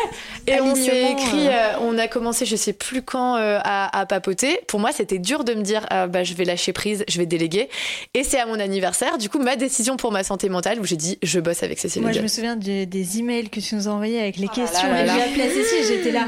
Et 0.47 0.61
on 0.61 0.75
s'est 0.75 1.13
écrit, 1.13 1.49
euh... 1.49 1.79
on 1.81 1.99
a 1.99 2.09
commencé, 2.09 2.47
je 2.47 2.57
sais 2.57 2.73
plus 2.73 3.03
quand, 3.03 3.37
euh, 3.37 3.59
à, 3.63 3.99
à, 3.99 4.07
papoter. 4.07 4.61
Pour 4.67 4.81
moi, 4.81 4.91
c'était 4.93 5.19
dur 5.19 5.45
de 5.45 5.55
me 5.55 5.63
dire, 5.63 5.87
euh, 5.93 6.07
bah, 6.07 6.25
je 6.25 6.35
vais 6.35 6.45
lâcher 6.45 6.73
prise, 6.73 7.05
je 7.09 7.19
vais 7.19 7.27
déléguer. 7.27 7.69
Et 8.15 8.25
c'est 8.25 8.39
à 8.39 8.47
mon 8.47 8.59
anniversaire, 8.59 9.19
du 9.19 9.29
coup, 9.29 9.39
ma 9.39 9.57
décision 9.57 9.97
pour 9.97 10.13
ma 10.13 10.25
santé 10.25 10.49
mentale, 10.49 10.81
où 10.81 10.85
j'ai 10.85 10.97
dit, 10.97 11.19
je 11.23 11.41
bosse 11.41 11.63
avec 11.63 11.79
Cécile. 11.79 12.03
Moi, 12.03 12.13
je 12.13 12.21
me 12.21 12.29
souviens 12.29 12.57
de, 12.57 12.85
des 12.85 13.19
emails 13.19 13.49
que 13.49 13.61
tu 13.61 13.75
nous 13.75 13.89
as 13.89 13.91
envoyés 13.93 14.21
avec 14.21 14.37
les 14.37 14.49
oh 14.51 14.55
questions. 14.55 14.89
Là 14.89 15.05
là, 15.05 15.15
et 15.15 15.19
j'ai 15.19 15.43
appelé 15.43 15.63
Cécile, 15.63 15.87
j'étais 15.87 16.11
là 16.13 16.27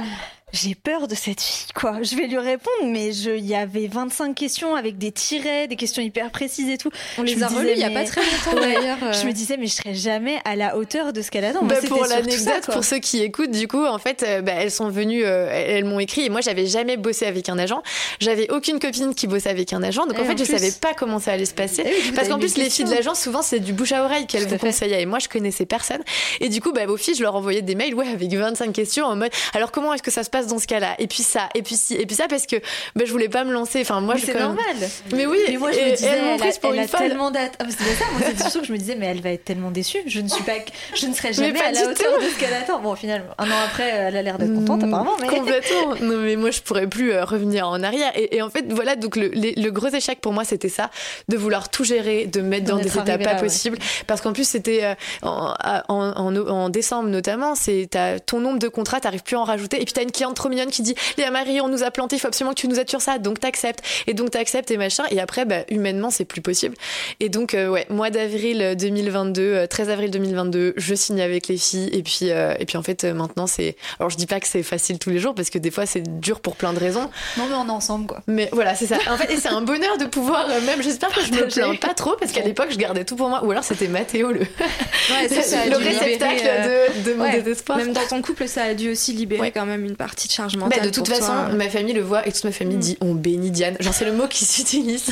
j'ai 0.54 0.76
peur 0.76 1.08
de 1.08 1.14
cette 1.14 1.40
fille, 1.40 1.72
quoi. 1.74 2.02
Je 2.02 2.14
vais 2.14 2.28
lui 2.28 2.38
répondre, 2.38 2.86
mais 2.86 3.14
il 3.14 3.44
y 3.44 3.56
avait 3.56 3.88
25 3.88 4.34
questions 4.34 4.76
avec 4.76 4.98
des 4.98 5.10
tirets, 5.10 5.66
des 5.66 5.74
questions 5.74 6.00
hyper 6.00 6.30
précises 6.30 6.70
et 6.70 6.78
tout. 6.78 6.90
On 7.18 7.26
je 7.26 7.34
les 7.34 7.42
a 7.42 7.48
relues 7.48 7.72
il 7.72 7.78
y 7.78 7.84
a 7.84 7.90
pas 7.90 8.04
très 8.04 8.20
longtemps 8.20 8.60
d'ailleurs. 8.60 8.98
Euh... 9.02 9.12
Je 9.12 9.26
me 9.26 9.32
disais, 9.32 9.56
mais 9.56 9.66
je 9.66 9.72
serais 9.72 9.94
jamais 9.94 10.38
à 10.44 10.54
la 10.54 10.76
hauteur 10.76 11.12
de 11.12 11.22
ce 11.22 11.30
qu'elle 11.32 11.44
attend. 11.44 11.64
Bah, 11.64 11.76
pour 11.88 12.06
l'anecdote, 12.06 12.70
pour 12.72 12.84
ceux 12.84 12.98
qui 12.98 13.20
écoutent, 13.22 13.50
du 13.50 13.66
coup, 13.66 13.84
en 13.84 13.98
fait, 13.98 14.22
euh, 14.22 14.42
bah, 14.42 14.52
elles 14.56 14.70
sont 14.70 14.88
venues, 14.88 15.24
euh, 15.24 15.48
elles 15.50 15.84
m'ont 15.84 15.98
écrit, 15.98 16.24
et 16.24 16.28
moi, 16.28 16.40
j'avais 16.40 16.66
jamais 16.66 16.96
bossé 16.96 17.26
avec 17.26 17.48
un 17.48 17.58
agent. 17.58 17.82
J'avais 18.20 18.48
aucune 18.52 18.78
copine 18.78 19.14
qui 19.14 19.26
bossait 19.26 19.50
avec 19.50 19.72
un 19.72 19.82
agent, 19.82 20.06
donc 20.06 20.16
et 20.18 20.20
en 20.20 20.24
fait, 20.24 20.34
en 20.34 20.36
je 20.36 20.44
savais 20.44 20.70
pas 20.70 20.94
comment 20.94 21.18
ça 21.18 21.32
allait 21.32 21.46
se 21.46 21.54
passer. 21.54 21.82
Oui, 21.84 22.12
Parce 22.14 22.28
qu'en 22.28 22.38
plus, 22.38 22.56
les 22.56 22.70
filles 22.70 22.84
de 22.84 22.90
l'agence, 22.90 23.20
souvent, 23.20 23.42
c'est 23.42 23.58
du 23.58 23.72
bouche 23.72 23.92
à 23.92 24.04
oreille 24.04 24.26
qu'elles 24.28 24.46
vous 24.46 24.58
conseillaient. 24.58 25.02
Et 25.02 25.06
moi, 25.06 25.18
je 25.18 25.28
connaissais 25.28 25.66
personne. 25.66 26.02
Et 26.40 26.48
du 26.48 26.60
coup, 26.60 26.72
bah, 26.72 26.86
vos 26.86 26.96
filles, 26.96 27.16
je 27.16 27.22
leur 27.22 27.34
envoyais 27.34 27.62
des 27.62 27.74
mails, 27.74 27.94
ouais, 27.94 28.06
avec 28.08 28.32
25 28.32 28.72
questions 28.72 29.06
en 29.06 29.16
mode, 29.16 29.30
alors 29.52 29.72
comment 29.72 29.92
est-ce 29.92 30.02
que 30.02 30.12
ça 30.12 30.22
se 30.22 30.30
passe 30.30 30.43
dans 30.46 30.58
ce 30.58 30.66
cas-là? 30.66 30.94
Et 30.98 31.06
puis, 31.06 31.22
ça 31.22 31.48
et 31.54 31.62
puis 31.62 31.76
si 31.76 31.94
et 31.94 32.06
puis 32.06 32.16
ça 32.16 32.28
parce 32.28 32.46
que 32.46 32.56
bah, 32.94 33.04
je 33.04 33.10
voulais 33.10 33.28
pas 33.28 33.44
me 33.44 33.52
lancer. 33.52 33.80
Enfin 33.80 34.00
moi 34.00 34.16
c'est 34.18 34.38
normal. 34.38 34.76
Mais 35.12 35.26
oui 35.26 35.38
mais 35.48 35.56
moi 35.56 35.72
je 35.72 35.78
me 35.78 35.90
disais 35.96 36.06
elle, 36.06 36.40
elle, 36.40 36.42
a, 36.42 36.70
elle 36.72 36.78
a 36.78 36.86
tellement 36.86 37.30
d'attentes 37.30 37.56
ah, 37.60 37.64
c'est 37.68 37.94
ça. 37.94 38.04
Moi 38.12 38.20
c'est 38.36 38.50
sûr 38.50 38.60
que 38.60 38.66
je 38.66 38.72
me 38.72 38.78
disais 38.78 38.96
mais 38.96 39.06
elle 39.06 39.20
va 39.20 39.30
être 39.30 39.44
tellement 39.44 39.70
déçue. 39.70 39.98
Je 40.06 40.20
ne 40.20 40.28
suis 40.28 40.44
pas 40.44 40.52
je 40.94 41.06
ne 41.06 41.14
serai 41.14 41.32
jamais 41.32 41.60
à 41.60 41.72
la 41.72 41.82
hauteur 41.82 42.14
tout. 42.14 42.24
de 42.24 42.28
ce 42.28 42.38
qu'elle 42.38 42.54
attend. 42.54 42.80
Bon 42.80 42.94
finalement 42.94 43.32
un 43.38 43.50
an 43.50 43.54
après 43.64 43.88
elle 43.88 44.16
a 44.16 44.22
l'air 44.22 44.38
d'être 44.38 44.54
contente 44.54 44.82
mmh, 44.82 44.84
apparemment 44.84 45.16
mais... 45.20 45.28
complètement. 45.28 45.94
Non 46.00 46.18
mais 46.18 46.36
moi 46.36 46.50
je 46.50 46.60
pourrais 46.60 46.86
plus 46.86 47.12
euh, 47.12 47.24
revenir 47.24 47.68
en 47.68 47.82
arrière. 47.82 48.12
Et, 48.16 48.36
et, 48.36 48.42
en 48.42 48.50
fait 48.50 48.70
voilà 48.72 48.96
donc 48.96 49.16
le, 49.16 49.28
le, 49.28 49.60
le 49.60 49.70
gros 49.70 49.88
échec 49.88 50.20
pour 50.20 50.32
moi 50.32 50.44
c'était 50.44 50.68
ça 50.68 50.90
de 51.28 51.36
vouloir 51.36 51.70
tout 51.70 51.84
gérer 51.84 52.26
de 52.26 52.40
mettre 52.40 52.66
dans 52.66 52.78
des 52.78 52.88
états 52.88 53.18
pas 53.18 53.34
possibles. 53.36 53.78
Ouais. 53.78 54.04
parce 54.06 54.20
qu'en 54.20 54.32
plus 54.32 54.46
c'était 54.46 54.84
euh, 54.84 54.94
en, 55.22 55.54
en, 55.88 56.12
en, 56.16 56.36
en, 56.36 56.68
décembre 56.68 57.08
notamment 57.08 57.54
c'est 57.54 57.88
ton 58.26 58.40
nombre 58.40 58.58
de 58.58 58.68
contrats 58.68 59.00
t'arrives 59.00 59.22
plus 59.22 59.36
à 59.36 59.40
en 59.40 59.44
rajouter. 59.44 59.80
Et 59.80 59.84
puis 59.84 59.94
t'as 59.94 60.02
une 60.02 60.12
cliente 60.12 60.33
trop 60.34 60.48
mignonne 60.48 60.70
qui 60.70 60.82
dit 60.82 60.94
Léa 61.16 61.30
Marie 61.30 61.60
on 61.60 61.68
nous 61.68 61.82
a 61.82 61.90
planté 61.90 62.16
il 62.16 62.18
faut 62.18 62.28
absolument 62.28 62.54
que 62.54 62.60
tu 62.60 62.68
nous 62.68 62.78
aides 62.78 62.90
sur 62.90 63.00
ça 63.00 63.18
donc 63.18 63.40
t'acceptes. 63.40 63.82
Et 64.06 64.14
donc 64.14 64.30
t'acceptes 64.30 64.70
et 64.70 64.76
machin. 64.76 65.04
Et 65.10 65.20
après 65.20 65.44
bah, 65.44 65.64
humainement 65.68 66.10
c'est 66.10 66.24
plus 66.24 66.40
possible. 66.40 66.76
Et 67.20 67.28
donc 67.28 67.54
euh, 67.54 67.68
ouais 67.68 67.86
mois 67.90 68.10
d'avril 68.10 68.74
2022 68.78 69.42
euh, 69.42 69.66
13 69.66 69.90
avril 69.90 70.10
2022 70.10 70.74
je 70.76 70.94
signe 70.94 71.20
avec 71.20 71.48
les 71.48 71.56
filles. 71.56 71.90
Et 71.92 72.02
puis 72.02 72.30
euh, 72.30 72.54
et 72.58 72.66
puis 72.66 72.76
en 72.76 72.82
fait 72.82 73.04
maintenant 73.04 73.46
c'est 73.46 73.76
alors 73.98 74.10
je 74.10 74.16
dis 74.16 74.26
pas 74.26 74.40
que 74.40 74.46
c'est 74.46 74.62
facile 74.62 74.98
tous 74.98 75.10
les 75.10 75.18
jours 75.18 75.34
parce 75.34 75.50
que 75.50 75.58
des 75.58 75.70
fois 75.70 75.86
c'est 75.86 76.20
dur 76.20 76.40
pour 76.40 76.56
plein 76.56 76.72
de 76.72 76.78
raisons. 76.78 77.10
Non 77.38 77.46
mais 77.48 77.54
on 77.56 77.66
est 77.66 77.70
ensemble 77.70 78.06
quoi. 78.06 78.22
Mais 78.26 78.48
voilà 78.52 78.74
c'est 78.74 78.86
ça. 78.86 78.98
En 79.10 79.16
fait 79.16 79.32
et 79.32 79.36
c'est 79.36 79.48
un 79.48 79.62
bonheur 79.62 79.98
de 79.98 80.06
pouvoir 80.06 80.48
même 80.48 80.82
j'espère 80.82 81.10
que 81.10 81.22
je 81.22 81.32
me 81.32 81.48
plains 81.48 81.74
pas 81.76 81.94
trop 81.94 82.16
parce 82.18 82.32
qu'à 82.32 82.42
l'époque 82.42 82.68
je 82.70 82.76
gardais 82.76 83.04
tout 83.04 83.16
pour 83.16 83.28
moi. 83.28 83.44
Ou 83.44 83.50
alors 83.50 83.64
c'était 83.64 83.88
Mathéo 83.88 84.32
le 84.32 84.40
ouais, 84.40 85.28
ça, 85.28 85.42
ça 85.42 85.66
le 85.66 85.76
réceptacle 85.76 86.44
de, 86.44 87.10
de 87.10 87.14
mon 87.14 87.24
ouais, 87.24 87.42
désespoir. 87.42 87.78
Même 87.78 87.92
dans 87.92 88.06
ton 88.06 88.22
couple 88.22 88.48
ça 88.48 88.64
a 88.64 88.74
dû 88.74 88.90
aussi 88.90 89.12
libérer 89.12 89.40
ouais. 89.40 89.50
quand 89.50 89.66
même 89.66 89.84
une 89.84 89.96
partie 89.96 90.13
de 90.14 90.32
charge 90.32 90.56
mentale 90.56 90.80
bah, 90.80 90.86
de 90.86 90.90
toute 90.90 91.08
façon 91.08 91.26
toi. 91.26 91.48
ma 91.50 91.68
famille 91.68 91.94
le 91.94 92.02
voit 92.02 92.26
et 92.26 92.32
toute 92.32 92.44
ma 92.44 92.52
famille 92.52 92.76
mmh. 92.76 92.80
dit 92.80 92.98
on 93.00 93.14
bénit 93.14 93.50
Diane 93.50 93.76
genre 93.80 93.94
c'est 93.94 94.04
le 94.04 94.12
mot 94.12 94.26
qui 94.26 94.44
s'utilise 94.44 95.06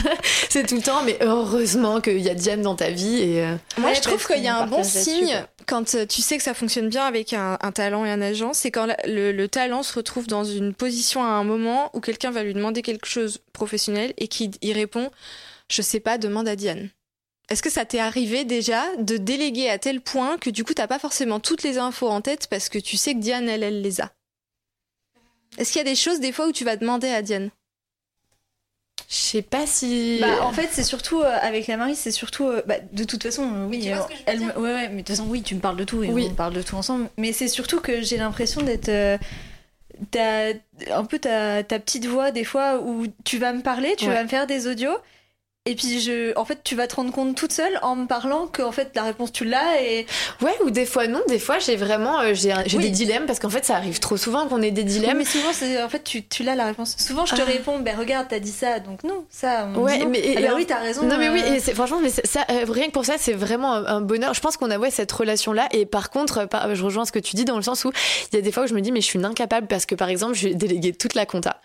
c'est 0.48 0.66
tout 0.66 0.76
le 0.76 0.82
temps 0.82 1.02
mais 1.04 1.18
heureusement 1.20 2.00
qu'il 2.00 2.20
y 2.20 2.28
a 2.28 2.34
Diane 2.34 2.62
dans 2.62 2.74
ta 2.74 2.90
vie 2.90 3.20
et 3.20 3.42
euh... 3.42 3.54
moi 3.78 3.90
ouais, 3.90 3.96
je 3.96 4.00
trouve 4.00 4.26
qu'il 4.26 4.42
y 4.42 4.48
a 4.48 4.56
un 4.56 4.66
bon 4.66 4.82
signe 4.82 5.44
quand 5.66 5.94
euh, 5.94 6.06
tu 6.06 6.22
sais 6.22 6.36
que 6.36 6.42
ça 6.42 6.54
fonctionne 6.54 6.88
bien 6.88 7.04
avec 7.04 7.32
un, 7.32 7.58
un 7.60 7.72
talent 7.72 8.04
et 8.04 8.10
un 8.10 8.20
agent 8.20 8.52
c'est 8.52 8.70
quand 8.70 8.86
le, 9.06 9.32
le, 9.32 9.48
talent 9.48 9.82
se 9.82 9.94
retrouve 9.94 10.26
dans 10.26 10.44
une 10.44 10.74
position 10.74 11.22
à 11.22 11.28
un 11.28 11.44
moment 11.44 11.90
où 11.94 12.00
quelqu'un 12.00 12.30
va 12.30 12.42
lui 12.42 12.54
demander 12.54 12.82
quelque 12.82 13.06
chose 13.06 13.40
professionnel 13.52 14.12
et 14.18 14.28
qu'il 14.28 14.50
y 14.62 14.72
répond 14.72 15.10
je 15.70 15.82
sais 15.82 16.00
pas 16.00 16.18
demande 16.18 16.48
à 16.48 16.56
Diane 16.56 16.90
est-ce 17.52 17.62
que 17.62 17.70
ça 17.70 17.84
t'est 17.84 17.98
arrivé 17.98 18.44
déjà 18.44 18.82
de 18.98 19.18
déléguer 19.18 19.68
à 19.68 19.78
tel 19.78 20.00
point 20.00 20.38
que 20.38 20.48
du 20.48 20.64
coup 20.64 20.74
t'as 20.74 20.86
pas 20.86 20.98
forcément 20.98 21.40
toutes 21.40 21.62
les 21.62 21.76
infos 21.76 22.08
en 22.08 22.20
tête 22.20 22.46
parce 22.48 22.68
que 22.68 22.78
tu 22.78 22.96
sais 22.96 23.14
que 23.14 23.20
Diane 23.20 23.48
elle 23.48 23.62
elle 23.62 23.82
les 23.82 24.00
a? 24.00 24.10
Est-ce 25.58 25.72
qu'il 25.72 25.78
y 25.78 25.82
a 25.82 25.90
des 25.90 25.96
choses 25.96 26.20
des 26.20 26.32
fois 26.32 26.46
où 26.46 26.52
tu 26.52 26.64
vas 26.64 26.76
demander 26.76 27.08
à 27.08 27.22
Diane? 27.22 27.50
Je 29.08 29.16
sais 29.16 29.42
pas 29.42 29.66
si. 29.66 30.18
Bah, 30.20 30.42
en 30.42 30.52
fait, 30.52 30.70
c'est 30.72 30.84
surtout 30.84 31.20
euh, 31.20 31.36
avec 31.42 31.66
la 31.66 31.76
Marie, 31.76 31.96
c'est 31.96 32.10
surtout. 32.10 32.46
Euh, 32.46 32.62
bah, 32.66 32.76
de 32.92 33.04
toute 33.04 33.22
façon, 33.22 33.42
euh, 33.42 33.66
oui. 33.66 33.90
Euh, 33.90 33.96
elle, 34.24 34.40
ouais, 34.40 34.54
ouais, 34.56 34.88
mais 34.88 35.02
de 35.02 35.06
toute 35.06 35.08
façon, 35.08 35.26
oui, 35.28 35.42
tu 35.42 35.54
me 35.54 35.60
parles 35.60 35.76
de 35.76 35.84
tout 35.84 36.02
et 36.02 36.08
oui. 36.08 36.28
on 36.30 36.34
parle 36.34 36.54
de 36.54 36.62
tout 36.62 36.76
ensemble. 36.76 37.10
Mais 37.18 37.32
c'est 37.32 37.48
surtout 37.48 37.80
que 37.80 38.00
j'ai 38.00 38.16
l'impression 38.16 38.62
d'être. 38.62 38.88
Euh, 38.88 39.18
t'as 40.10 40.54
un 40.90 41.04
peu 41.04 41.18
ta, 41.18 41.62
ta 41.62 41.78
petite 41.78 42.06
voix 42.06 42.30
des 42.30 42.44
fois 42.44 42.80
où 42.80 43.06
tu 43.24 43.36
vas 43.36 43.52
me 43.52 43.60
parler, 43.60 43.94
tu 43.98 44.06
ouais. 44.06 44.14
vas 44.14 44.24
me 44.24 44.28
faire 44.28 44.46
des 44.46 44.66
audios 44.66 44.96
et 45.64 45.76
puis 45.76 46.00
je, 46.00 46.36
en 46.36 46.44
fait, 46.44 46.58
tu 46.64 46.74
vas 46.74 46.88
te 46.88 46.96
rendre 46.96 47.12
compte 47.12 47.36
toute 47.36 47.52
seule 47.52 47.78
en 47.82 47.94
me 47.94 48.06
parlant 48.08 48.48
que 48.48 48.62
en 48.62 48.72
fait 48.72 48.90
la 48.96 49.04
réponse 49.04 49.30
tu 49.30 49.44
l'as 49.44 49.80
et 49.80 50.06
ouais 50.40 50.52
ou 50.64 50.70
des 50.70 50.84
fois 50.84 51.06
non, 51.06 51.20
des 51.28 51.38
fois 51.38 51.60
j'ai 51.60 51.76
vraiment 51.76 52.18
euh, 52.18 52.34
j'ai 52.34 52.52
oui. 52.74 52.78
des 52.78 52.90
dilemmes 52.90 53.26
parce 53.26 53.38
qu'en 53.38 53.48
fait 53.48 53.64
ça 53.64 53.76
arrive 53.76 54.00
trop 54.00 54.16
souvent 54.16 54.48
qu'on 54.48 54.60
ait 54.60 54.72
des 54.72 54.82
dilemmes. 54.82 55.12
Oui, 55.12 55.18
mais 55.18 55.24
souvent 55.24 55.52
c'est 55.52 55.80
en 55.80 55.88
fait 55.88 56.02
tu 56.02 56.24
tu 56.24 56.42
l'as 56.42 56.56
la 56.56 56.64
réponse. 56.64 56.96
Souvent 56.98 57.26
je 57.26 57.36
te 57.36 57.42
ah. 57.42 57.44
réponds 57.44 57.78
ben 57.78 57.96
regarde 57.96 58.26
t'as 58.28 58.40
dit 58.40 58.50
ça 58.50 58.80
donc 58.80 59.04
non 59.04 59.24
ça. 59.30 59.68
On 59.76 59.82
ouais 59.82 60.04
mais 60.04 60.18
et, 60.18 60.34
ah, 60.38 60.48
bah, 60.48 60.54
oui 60.56 60.66
t'as 60.66 60.80
raison. 60.80 61.04
Non 61.04 61.16
mais 61.16 61.28
oui 61.28 61.40
et 61.46 61.60
c'est, 61.60 61.74
franchement 61.74 62.00
mais 62.02 62.10
ça 62.10 62.44
euh, 62.50 62.64
rien 62.68 62.88
que 62.88 62.92
pour 62.92 63.04
ça 63.04 63.14
c'est 63.16 63.32
vraiment 63.32 63.72
un, 63.72 63.86
un, 63.86 64.00
bonheur. 64.00 64.34
Je 64.34 64.40
pense 64.40 64.56
qu'on 64.56 64.70
a 64.72 64.78
ouais 64.78 64.90
cette 64.90 65.12
relation 65.12 65.52
là 65.52 65.68
et 65.70 65.86
par 65.86 66.10
contre 66.10 66.48
par, 66.48 66.74
je 66.74 66.82
rejoins 66.82 67.04
ce 67.04 67.12
que 67.12 67.20
tu 67.20 67.36
dis 67.36 67.44
dans 67.44 67.56
le 67.56 67.62
sens 67.62 67.84
où 67.84 67.92
il 68.32 68.34
y 68.34 68.38
a 68.40 68.42
des 68.42 68.50
fois 68.50 68.64
où 68.64 68.66
je 68.66 68.74
me 68.74 68.80
dis 68.80 68.90
mais 68.90 69.00
je 69.00 69.06
suis 69.06 69.18
une 69.20 69.24
incapable 69.24 69.68
parce 69.68 69.86
que 69.86 69.94
par 69.94 70.08
exemple 70.08 70.34
je 70.34 70.48
vais 70.48 70.54
déléguer 70.54 70.92
toute 70.92 71.14
la 71.14 71.24
compta 71.24 71.60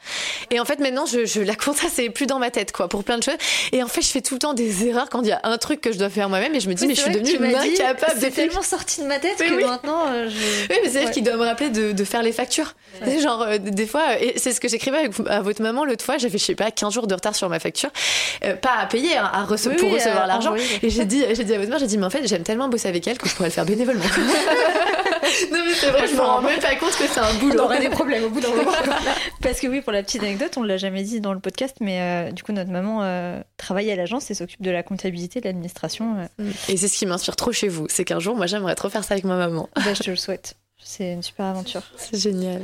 et 0.52 0.60
en 0.60 0.66
fait 0.66 0.80
maintenant 0.80 1.08
je, 1.08 1.26
je 1.26 1.42
la 1.42 1.56
compta 1.56 1.88
c'est 1.92 2.12
plus 2.12 2.28
dans 2.28 2.38
ma 2.38 2.52
tête 2.52 2.72
quoi 2.72 2.88
pour 2.88 3.04
plein 3.04 3.18
de 3.18 3.24
choses 3.24 3.38
et 3.72 3.87
en 3.88 3.90
fait, 3.90 4.02
je 4.02 4.10
fais 4.10 4.22
tout 4.22 4.36
le 4.36 4.40
temps 4.40 4.54
des 4.54 4.86
erreurs 4.88 5.10
quand 5.10 5.22
il 5.22 5.30
y 5.30 5.32
a 5.32 5.40
un 5.44 5.58
truc 5.58 5.80
que 5.80 5.94
je 5.94 5.98
dois 5.98 6.10
faire 6.10 6.28
moi-même 6.28 6.54
et 6.54 6.60
je 6.60 6.68
me 6.68 6.74
dis, 6.74 6.86
mais 6.88 6.94
je 6.94 7.02
suis 7.02 7.12
devenue 7.12 7.56
incapable 7.56 8.20
de 8.20 8.20
C'est 8.20 8.32
tellement 8.32 8.62
sorti 8.62 9.02
de 9.02 9.08
ma 9.08 9.18
tête 9.18 9.38
que 9.38 9.66
maintenant. 9.66 10.08
Euh, 10.08 10.30
oui, 10.70 10.76
mais 10.84 10.90
c'est 10.90 11.04
elle 11.04 11.12
qui 11.12 11.22
doit 11.22 11.38
me 11.38 11.46
rappeler 11.46 11.70
de, 11.70 11.94
de 11.94 12.04
faire 12.04 12.22
les 12.22 12.34
factures. 12.34 12.74
Genre, 13.22 13.42
euh, 13.44 13.58
des 13.58 13.88
fois, 13.88 14.20
et 14.20 14.34
c'est 14.38 14.52
ce 14.52 14.60
que 14.60 14.68
j'écrivais 14.68 15.10
à 15.28 15.42
votre 15.42 15.62
maman 15.62 15.86
l'autre 15.86 16.04
fois, 16.04 16.18
j'avais, 16.18 16.38
je 16.38 16.44
sais 16.44 16.56
pas, 16.56 16.70
15 16.70 16.94
jours 16.94 17.08
de 17.08 17.14
retard 17.14 17.36
sur 17.36 17.48
ma 17.50 17.60
facture. 17.60 17.90
Euh, 18.44 18.56
pas 18.56 18.76
à 18.80 18.86
payer, 18.88 19.16
hein, 19.16 19.30
à 19.34 19.44
rece 19.44 19.70
pour 19.78 19.92
recevoir 19.92 20.28
l'argent. 20.28 20.54
Et 20.84 20.90
j'ai 20.90 21.06
dit, 21.06 21.24
j'ai 21.32 21.44
dit 21.44 21.54
à 21.54 21.58
votre 21.58 21.70
mère, 21.70 21.80
j'ai 21.80 21.88
dit, 21.88 21.98
mais 21.98 22.06
en 22.06 22.10
fait, 22.10 22.28
j'aime 22.28 22.44
tellement 22.44 22.68
bosser 22.68 22.90
avec 22.90 23.08
elle 23.08 23.18
que 23.18 23.30
je 23.30 23.36
pourrais 23.36 23.50
le 23.50 23.54
faire 23.54 23.66
bénévolement. 23.66 24.04
non, 25.52 25.60
mais 25.66 25.74
c'est 25.74 25.90
vrai, 25.90 26.08
je 26.08 26.16
me 26.16 26.22
rends 26.22 26.42
même 26.42 26.60
pas 26.60 26.76
compte 26.76 26.96
que 26.96 27.08
c'est 27.08 27.20
un 27.20 27.34
boulot. 27.36 27.60
On 27.60 27.64
aurait 27.66 27.80
des 27.80 27.90
problèmes 27.90 28.24
au 28.24 28.30
bout 28.30 28.40
d'un 28.40 28.50
moment. 28.50 28.72
Parce 29.42 29.60
que 29.60 29.68
oui, 29.68 29.82
pour 29.82 29.92
la 29.92 30.04
petite 30.04 30.24
anecdote, 30.24 30.58
on 30.58 30.64
l'a 30.64 30.78
jamais 30.78 31.04
dit 31.04 31.20
dans 31.22 31.34
le 31.34 31.40
podcast, 31.40 31.78
mais 31.80 32.00
euh, 32.02 32.32
du 32.32 32.44
coup, 32.44 32.52
notre 32.52 32.72
maman 32.72 33.00
euh, 33.04 33.42
travaille 33.78 33.92
à 33.92 33.96
l'agence 33.96 34.32
et 34.32 34.34
s'occupe 34.34 34.62
de 34.64 34.72
la 34.72 34.82
comptabilité, 34.82 35.40
de 35.40 35.46
l'administration. 35.46 36.28
Euh. 36.40 36.52
Et 36.68 36.78
c'est 36.78 36.88
ce 36.88 36.98
qui 36.98 37.06
m'inspire 37.06 37.36
trop 37.36 37.52
chez 37.52 37.68
vous. 37.68 37.86
C'est 37.90 38.06
qu'un 38.06 38.20
jour, 38.20 38.36
moi, 38.36 38.48
j'aimerais 38.48 38.74
trop 38.74 38.90
faire 38.90 39.04
ça 39.04 39.14
avec 39.14 39.24
ma 39.24 39.38
maman. 39.38 39.70
Bah, 39.76 39.94
je 39.94 40.02
te 40.02 40.10
le 40.10 40.16
souhaite. 40.18 40.56
C'est 40.82 41.14
une 41.14 41.22
super 41.22 41.46
aventure. 41.46 41.84
C'est 41.96 42.18
génial. 42.18 42.64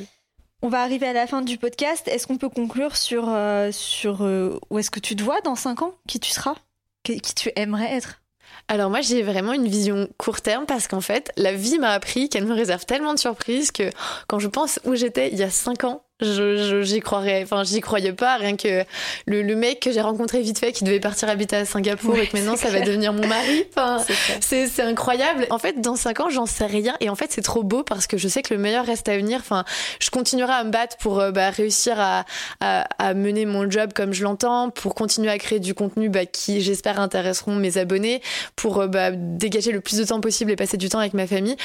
On 0.63 0.69
va 0.69 0.81
arriver 0.81 1.05
à 1.05 1.13
la 1.13 1.27
fin 1.27 1.43
du 1.43 1.59
podcast. 1.59 2.07
Est-ce 2.07 2.25
qu'on 2.25 2.37
peut 2.37 2.49
conclure 2.49 2.97
sur, 2.97 3.31
sur 3.71 4.21
où 4.69 4.79
est-ce 4.79 4.89
que 4.89 4.99
tu 4.99 5.15
te 5.15 5.21
vois 5.21 5.41
dans 5.41 5.55
5 5.55 5.83
ans? 5.83 5.93
Qui 6.07 6.19
tu 6.19 6.31
seras? 6.31 6.55
Qui 7.03 7.21
tu 7.21 7.51
aimerais 7.55 7.93
être? 7.93 8.21
Alors 8.67 8.89
moi 8.89 9.01
j'ai 9.01 9.23
vraiment 9.23 9.51
une 9.51 9.67
vision 9.67 10.07
court 10.17 10.41
terme 10.41 10.65
parce 10.65 10.87
qu'en 10.87 11.01
fait 11.01 11.31
la 11.35 11.53
vie 11.53 11.79
m'a 11.79 11.89
appris 11.89 12.29
qu'elle 12.29 12.45
me 12.45 12.53
réserve 12.53 12.85
tellement 12.85 13.13
de 13.13 13.19
surprises 13.19 13.71
que 13.71 13.89
quand 14.27 14.39
je 14.39 14.47
pense 14.47 14.79
où 14.85 14.95
j'étais 14.95 15.29
il 15.31 15.37
y 15.37 15.43
a 15.43 15.49
5 15.49 15.83
ans, 15.83 16.03
je, 16.23 16.81
j'y 16.81 16.99
croirais, 16.99 17.41
enfin 17.43 17.63
j'y 17.63 17.81
croyais 17.81 18.13
pas, 18.13 18.37
rien 18.37 18.55
que 18.55 18.83
le, 19.25 19.41
le 19.41 19.55
mec 19.55 19.79
que 19.79 19.91
j'ai 19.91 20.01
rencontré 20.01 20.41
vite 20.41 20.59
fait 20.59 20.71
qui 20.71 20.83
devait 20.83 20.99
partir 20.99 21.29
habiter 21.29 21.55
à 21.55 21.65
Singapour 21.65 22.17
et 22.17 22.27
que 22.27 22.37
maintenant 22.37 22.55
ça 22.55 22.69
va 22.69 22.81
devenir 22.81 23.13
mon 23.13 23.27
mari, 23.27 23.65
enfin, 23.69 24.03
c'est, 24.41 24.67
c'est 24.67 24.81
incroyable. 24.81 25.47
En 25.49 25.59
fait, 25.59 25.81
dans 25.81 25.95
cinq 25.95 26.19
ans, 26.19 26.29
j'en 26.29 26.45
sais 26.45 26.65
rien 26.65 26.95
et 26.99 27.09
en 27.09 27.15
fait 27.15 27.31
c'est 27.31 27.41
trop 27.41 27.63
beau 27.63 27.83
parce 27.83 28.07
que 28.07 28.17
je 28.17 28.27
sais 28.27 28.41
que 28.41 28.53
le 28.53 28.59
meilleur 28.59 28.85
reste 28.85 29.07
à 29.09 29.17
venir. 29.17 29.39
Enfin, 29.39 29.63
je 29.99 30.09
continuerai 30.09 30.53
à 30.53 30.63
me 30.63 30.71
battre 30.71 30.97
pour 30.97 31.19
euh, 31.19 31.31
bah, 31.31 31.49
réussir 31.49 31.99
à, 31.99 32.25
à, 32.59 32.87
à, 32.99 33.13
mener 33.13 33.45
mon 33.45 33.69
job 33.69 33.91
comme 33.93 34.13
je 34.13 34.23
l'entends, 34.23 34.69
pour 34.69 34.95
continuer 34.95 35.29
à 35.29 35.37
créer 35.37 35.59
du 35.59 35.73
contenu 35.73 36.09
bah, 36.09 36.25
qui 36.25 36.61
j'espère 36.61 36.99
intéresseront 36.99 37.55
mes 37.55 37.77
abonnés, 37.77 38.21
pour 38.55 38.79
euh, 38.79 38.87
bah, 38.87 39.11
dégager 39.11 39.71
le 39.71 39.81
plus 39.81 39.97
de 39.97 40.03
temps 40.03 40.21
possible 40.21 40.51
et 40.51 40.55
passer 40.55 40.77
du 40.77 40.89
temps 40.89 40.99
avec 40.99 41.13
ma 41.13 41.27
famille. 41.27 41.55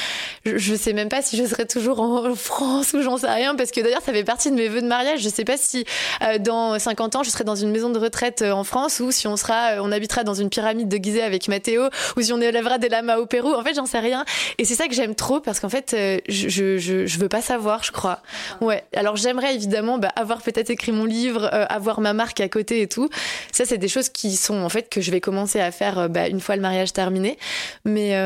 Je, 0.45 0.59
je 0.59 0.75
sais 0.75 0.93
même 0.93 1.09
pas 1.09 1.23
si 1.23 1.37
je 1.37 1.45
serai 1.45 1.67
toujours 1.67 2.01
en 2.01 2.35
France 2.35 2.93
ou 2.93 3.03
j'en 3.03 3.17
sais 3.17 3.31
rien 3.31 3.55
parce 3.55 3.71
que 3.71 3.81
d'ailleurs 3.81 4.03
ça 4.03 4.13
fait 4.13 4.25
partie 4.25 4.48
de 4.51 4.57
mes 4.57 4.69
vœux 4.69 4.83
de 4.83 4.87
mariage. 4.87 5.20
Je 5.20 5.29
sais 5.29 5.45
pas 5.45 5.57
si 5.57 5.85
euh, 6.23 6.39
dans 6.39 6.79
50 6.79 7.16
ans 7.16 7.23
je 7.23 7.31
serai 7.31 7.45
dans 7.45 7.55
une 7.55 7.70
maison 7.70 7.91
de 7.91 7.99
retraite 7.99 8.43
euh, 8.43 8.53
en 8.53 8.65
France 8.65 9.01
ou 9.01 9.11
si 9.11 9.27
on 9.27 9.37
sera, 9.37 9.73
euh, 9.73 9.81
on 9.83 9.93
habitera 9.93 10.25
dans 10.25 10.35
une 10.35 10.51
pyramide 10.51 10.89
de 10.89 10.97
Gizeh 10.97 11.23
avec 11.23 11.49
Mathéo 11.49 11.89
ou 12.16 12.23
si 12.23 12.33
on 12.33 12.41
élèvera 12.41 12.79
des 12.79 12.89
lamas 12.89 13.19
au 13.19 13.27
Pérou. 13.27 13.55
En 13.55 13.62
fait, 13.62 13.75
j'en 13.75 13.87
sais 13.87 13.99
rien. 13.99 14.25
Et 14.59 14.65
c'est 14.65 14.75
ça 14.75 14.89
que 14.89 14.95
j'aime 14.95 15.15
trop 15.15 15.41
parce 15.41 15.61
qu'en 15.61 15.69
fait, 15.69 15.95
je, 16.29 16.49
je, 16.49 16.79
je, 16.79 17.07
je, 17.07 17.19
veux 17.19 17.29
pas 17.29 17.43
savoir, 17.43 17.83
je 17.83 17.93
crois. 17.93 18.20
Ouais. 18.61 18.85
Alors 18.95 19.16
j'aimerais 19.16 19.55
évidemment 19.55 19.99
bah, 19.99 20.12
avoir 20.16 20.43
peut-être 20.43 20.70
écrit 20.70 20.93
mon 20.93 21.05
livre, 21.05 21.49
avoir 21.53 22.01
ma 22.01 22.12
marque 22.12 22.41
à 22.41 22.49
côté 22.49 22.83
et 22.83 22.89
tout. 22.89 23.09
Ça, 23.53 23.65
c'est 23.65 23.79
des 23.79 23.89
choses 23.89 24.09
qui 24.09 24.37
sont 24.37 24.62
en 24.62 24.69
fait 24.69 24.89
que 24.89 25.01
je 25.01 25.11
vais 25.11 25.20
commencer 25.20 25.61
à 25.61 25.70
faire 25.70 26.09
bah, 26.09 26.29
une 26.29 26.41
fois 26.41 26.57
le 26.57 26.62
mariage 26.62 26.93
terminé. 26.93 27.39
Mais 27.85 28.16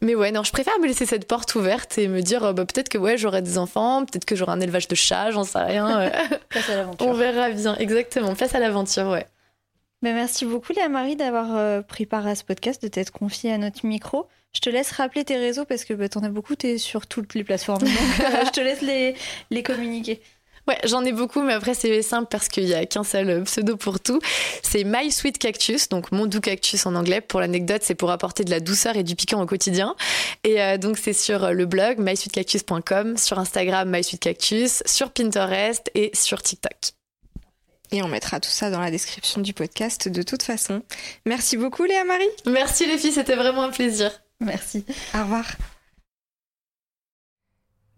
mais 0.00 0.14
ouais, 0.14 0.32
non, 0.32 0.42
je 0.42 0.52
préfère 0.52 0.78
me 0.80 0.86
laisser 0.86 1.06
cette 1.06 1.26
porte 1.26 1.54
ouverte 1.54 1.98
et 1.98 2.08
me 2.08 2.22
dire 2.22 2.54
bah, 2.54 2.64
peut-être 2.64 2.88
que 2.88 2.98
ouais, 2.98 3.16
j'aurai 3.16 3.42
des 3.42 3.58
enfants, 3.58 4.04
peut-être 4.04 4.24
que 4.24 4.36
j'aurai 4.36 4.52
un 4.52 4.60
élevage 4.60 4.88
de 4.88 4.94
chats, 4.94 5.30
j'en 5.44 5.50
sais 5.50 5.58
rien. 5.58 6.10
Place 6.48 6.70
à 6.70 6.76
l'aventure. 6.76 7.06
On 7.06 7.12
verra 7.12 7.50
bien, 7.50 7.76
exactement. 7.76 8.34
Place 8.34 8.54
à 8.54 8.58
l'aventure, 8.58 9.08
ouais. 9.08 9.26
Ben 10.02 10.14
merci 10.14 10.46
beaucoup 10.46 10.72
Léa 10.72 10.88
Marie 10.88 11.14
d'avoir 11.14 11.54
euh, 11.56 11.82
pris 11.82 12.06
part 12.06 12.26
à 12.26 12.34
ce 12.34 12.42
podcast, 12.42 12.82
de 12.82 12.88
t'être 12.88 13.10
confiée 13.10 13.52
à 13.52 13.58
notre 13.58 13.84
micro. 13.84 14.28
Je 14.54 14.60
te 14.60 14.70
laisse 14.70 14.90
rappeler 14.92 15.24
tes 15.24 15.36
réseaux 15.36 15.66
parce 15.66 15.84
que 15.84 15.92
bah, 15.92 16.08
t'en 16.08 16.22
as 16.22 16.30
beaucoup, 16.30 16.54
t'es 16.54 16.78
sur 16.78 17.06
toutes 17.06 17.34
les 17.34 17.44
plateformes. 17.44 17.80
Donc 17.80 17.90
euh, 17.90 18.44
je 18.46 18.50
te 18.50 18.60
laisse 18.60 18.80
les, 18.80 19.14
les 19.50 19.62
communiquer. 19.62 20.22
Ouais, 20.70 20.78
j'en 20.84 21.04
ai 21.04 21.10
beaucoup, 21.10 21.42
mais 21.42 21.54
après 21.54 21.74
c'est 21.74 22.00
simple 22.00 22.28
parce 22.30 22.46
qu'il 22.46 22.64
n'y 22.64 22.74
a 22.74 22.86
qu'un 22.86 23.02
seul 23.02 23.42
pseudo 23.42 23.76
pour 23.76 23.98
tout. 23.98 24.20
C'est 24.62 24.84
My 24.84 25.10
Sweet 25.10 25.36
Cactus, 25.36 25.88
donc 25.88 26.12
mon 26.12 26.26
doux 26.26 26.40
cactus 26.40 26.86
en 26.86 26.94
anglais. 26.94 27.20
Pour 27.20 27.40
l'anecdote, 27.40 27.82
c'est 27.82 27.96
pour 27.96 28.12
apporter 28.12 28.44
de 28.44 28.50
la 28.50 28.60
douceur 28.60 28.96
et 28.96 29.02
du 29.02 29.16
piquant 29.16 29.42
au 29.42 29.46
quotidien. 29.46 29.96
Et 30.44 30.62
euh, 30.62 30.78
donc 30.78 30.96
c'est 30.96 31.12
sur 31.12 31.50
le 31.50 31.66
blog 31.66 31.98
mysweetcactus.com, 31.98 33.16
sur 33.16 33.40
Instagram 33.40 33.90
mysweetcactus, 33.90 34.84
sur 34.86 35.10
Pinterest 35.10 35.90
et 35.96 36.12
sur 36.14 36.40
TikTok. 36.40 36.92
Et 37.90 38.00
on 38.04 38.08
mettra 38.08 38.38
tout 38.38 38.48
ça 38.48 38.70
dans 38.70 38.78
la 38.78 38.92
description 38.92 39.40
du 39.40 39.52
podcast 39.52 40.06
de 40.06 40.22
toute 40.22 40.44
façon. 40.44 40.82
Merci 41.26 41.56
beaucoup 41.56 41.82
Léa 41.82 42.04
Marie. 42.04 42.30
Merci 42.46 42.86
les 42.86 42.96
filles, 42.96 43.10
c'était 43.10 43.34
vraiment 43.34 43.64
un 43.64 43.70
plaisir. 43.70 44.12
Merci. 44.38 44.84
Au 45.16 45.22
revoir. 45.22 45.46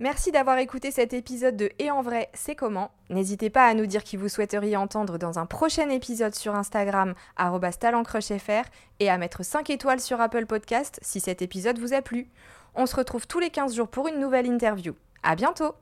Merci 0.03 0.33
d'avoir 0.33 0.59
écouté 0.59 0.91
cet 0.91 1.13
épisode 1.13 1.57
de 1.57 1.71
Et 1.79 1.93
en 1.93 2.03
vrai, 2.03 2.29
c'est 2.35 2.57
comment 2.57 2.91
N'hésitez 3.09 3.51
pas 3.51 3.67
à 3.67 3.73
nous 3.73 3.87
dire 3.87 4.03
qui 4.03 4.17
vous 4.17 4.29
souhaiteriez 4.29 4.77
entendre 4.77 5.17
dans 5.17 5.39
un 5.39 5.47
prochain 5.47 5.89
épisode 5.91 6.35
sur 6.35 6.57
Instagram 6.57 7.15
@talencrushfr 7.37 8.65
et 8.99 9.09
à 9.09 9.17
mettre 9.17 9.45
5 9.45 9.71
étoiles 9.71 10.01
sur 10.01 10.21
Apple 10.21 10.47
Podcast 10.47 10.99
si 11.03 11.21
cet 11.21 11.41
épisode 11.41 11.79
vous 11.79 11.95
a 11.95 12.03
plu. 12.03 12.29
On 12.75 12.87
se 12.87 12.97
retrouve 12.97 13.29
tous 13.29 13.39
les 13.39 13.51
15 13.51 13.77
jours 13.77 13.87
pour 13.87 14.09
une 14.09 14.19
nouvelle 14.19 14.49
interview. 14.49 14.95
À 15.23 15.37
bientôt 15.37 15.77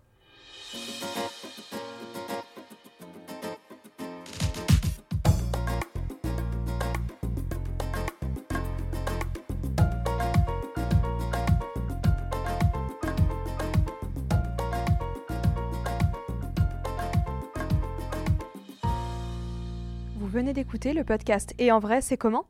venez 20.41 20.55
d'écouter 20.55 20.95
le 20.95 21.05
podcast 21.05 21.53
Et 21.59 21.71
en 21.71 21.81
vrai, 21.81 22.01
c'est 22.01 22.17
comment? 22.17 22.47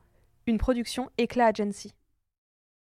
Une 0.47 0.59
production 0.59 1.11
Éclat 1.19 1.47
Agency. 1.47 1.93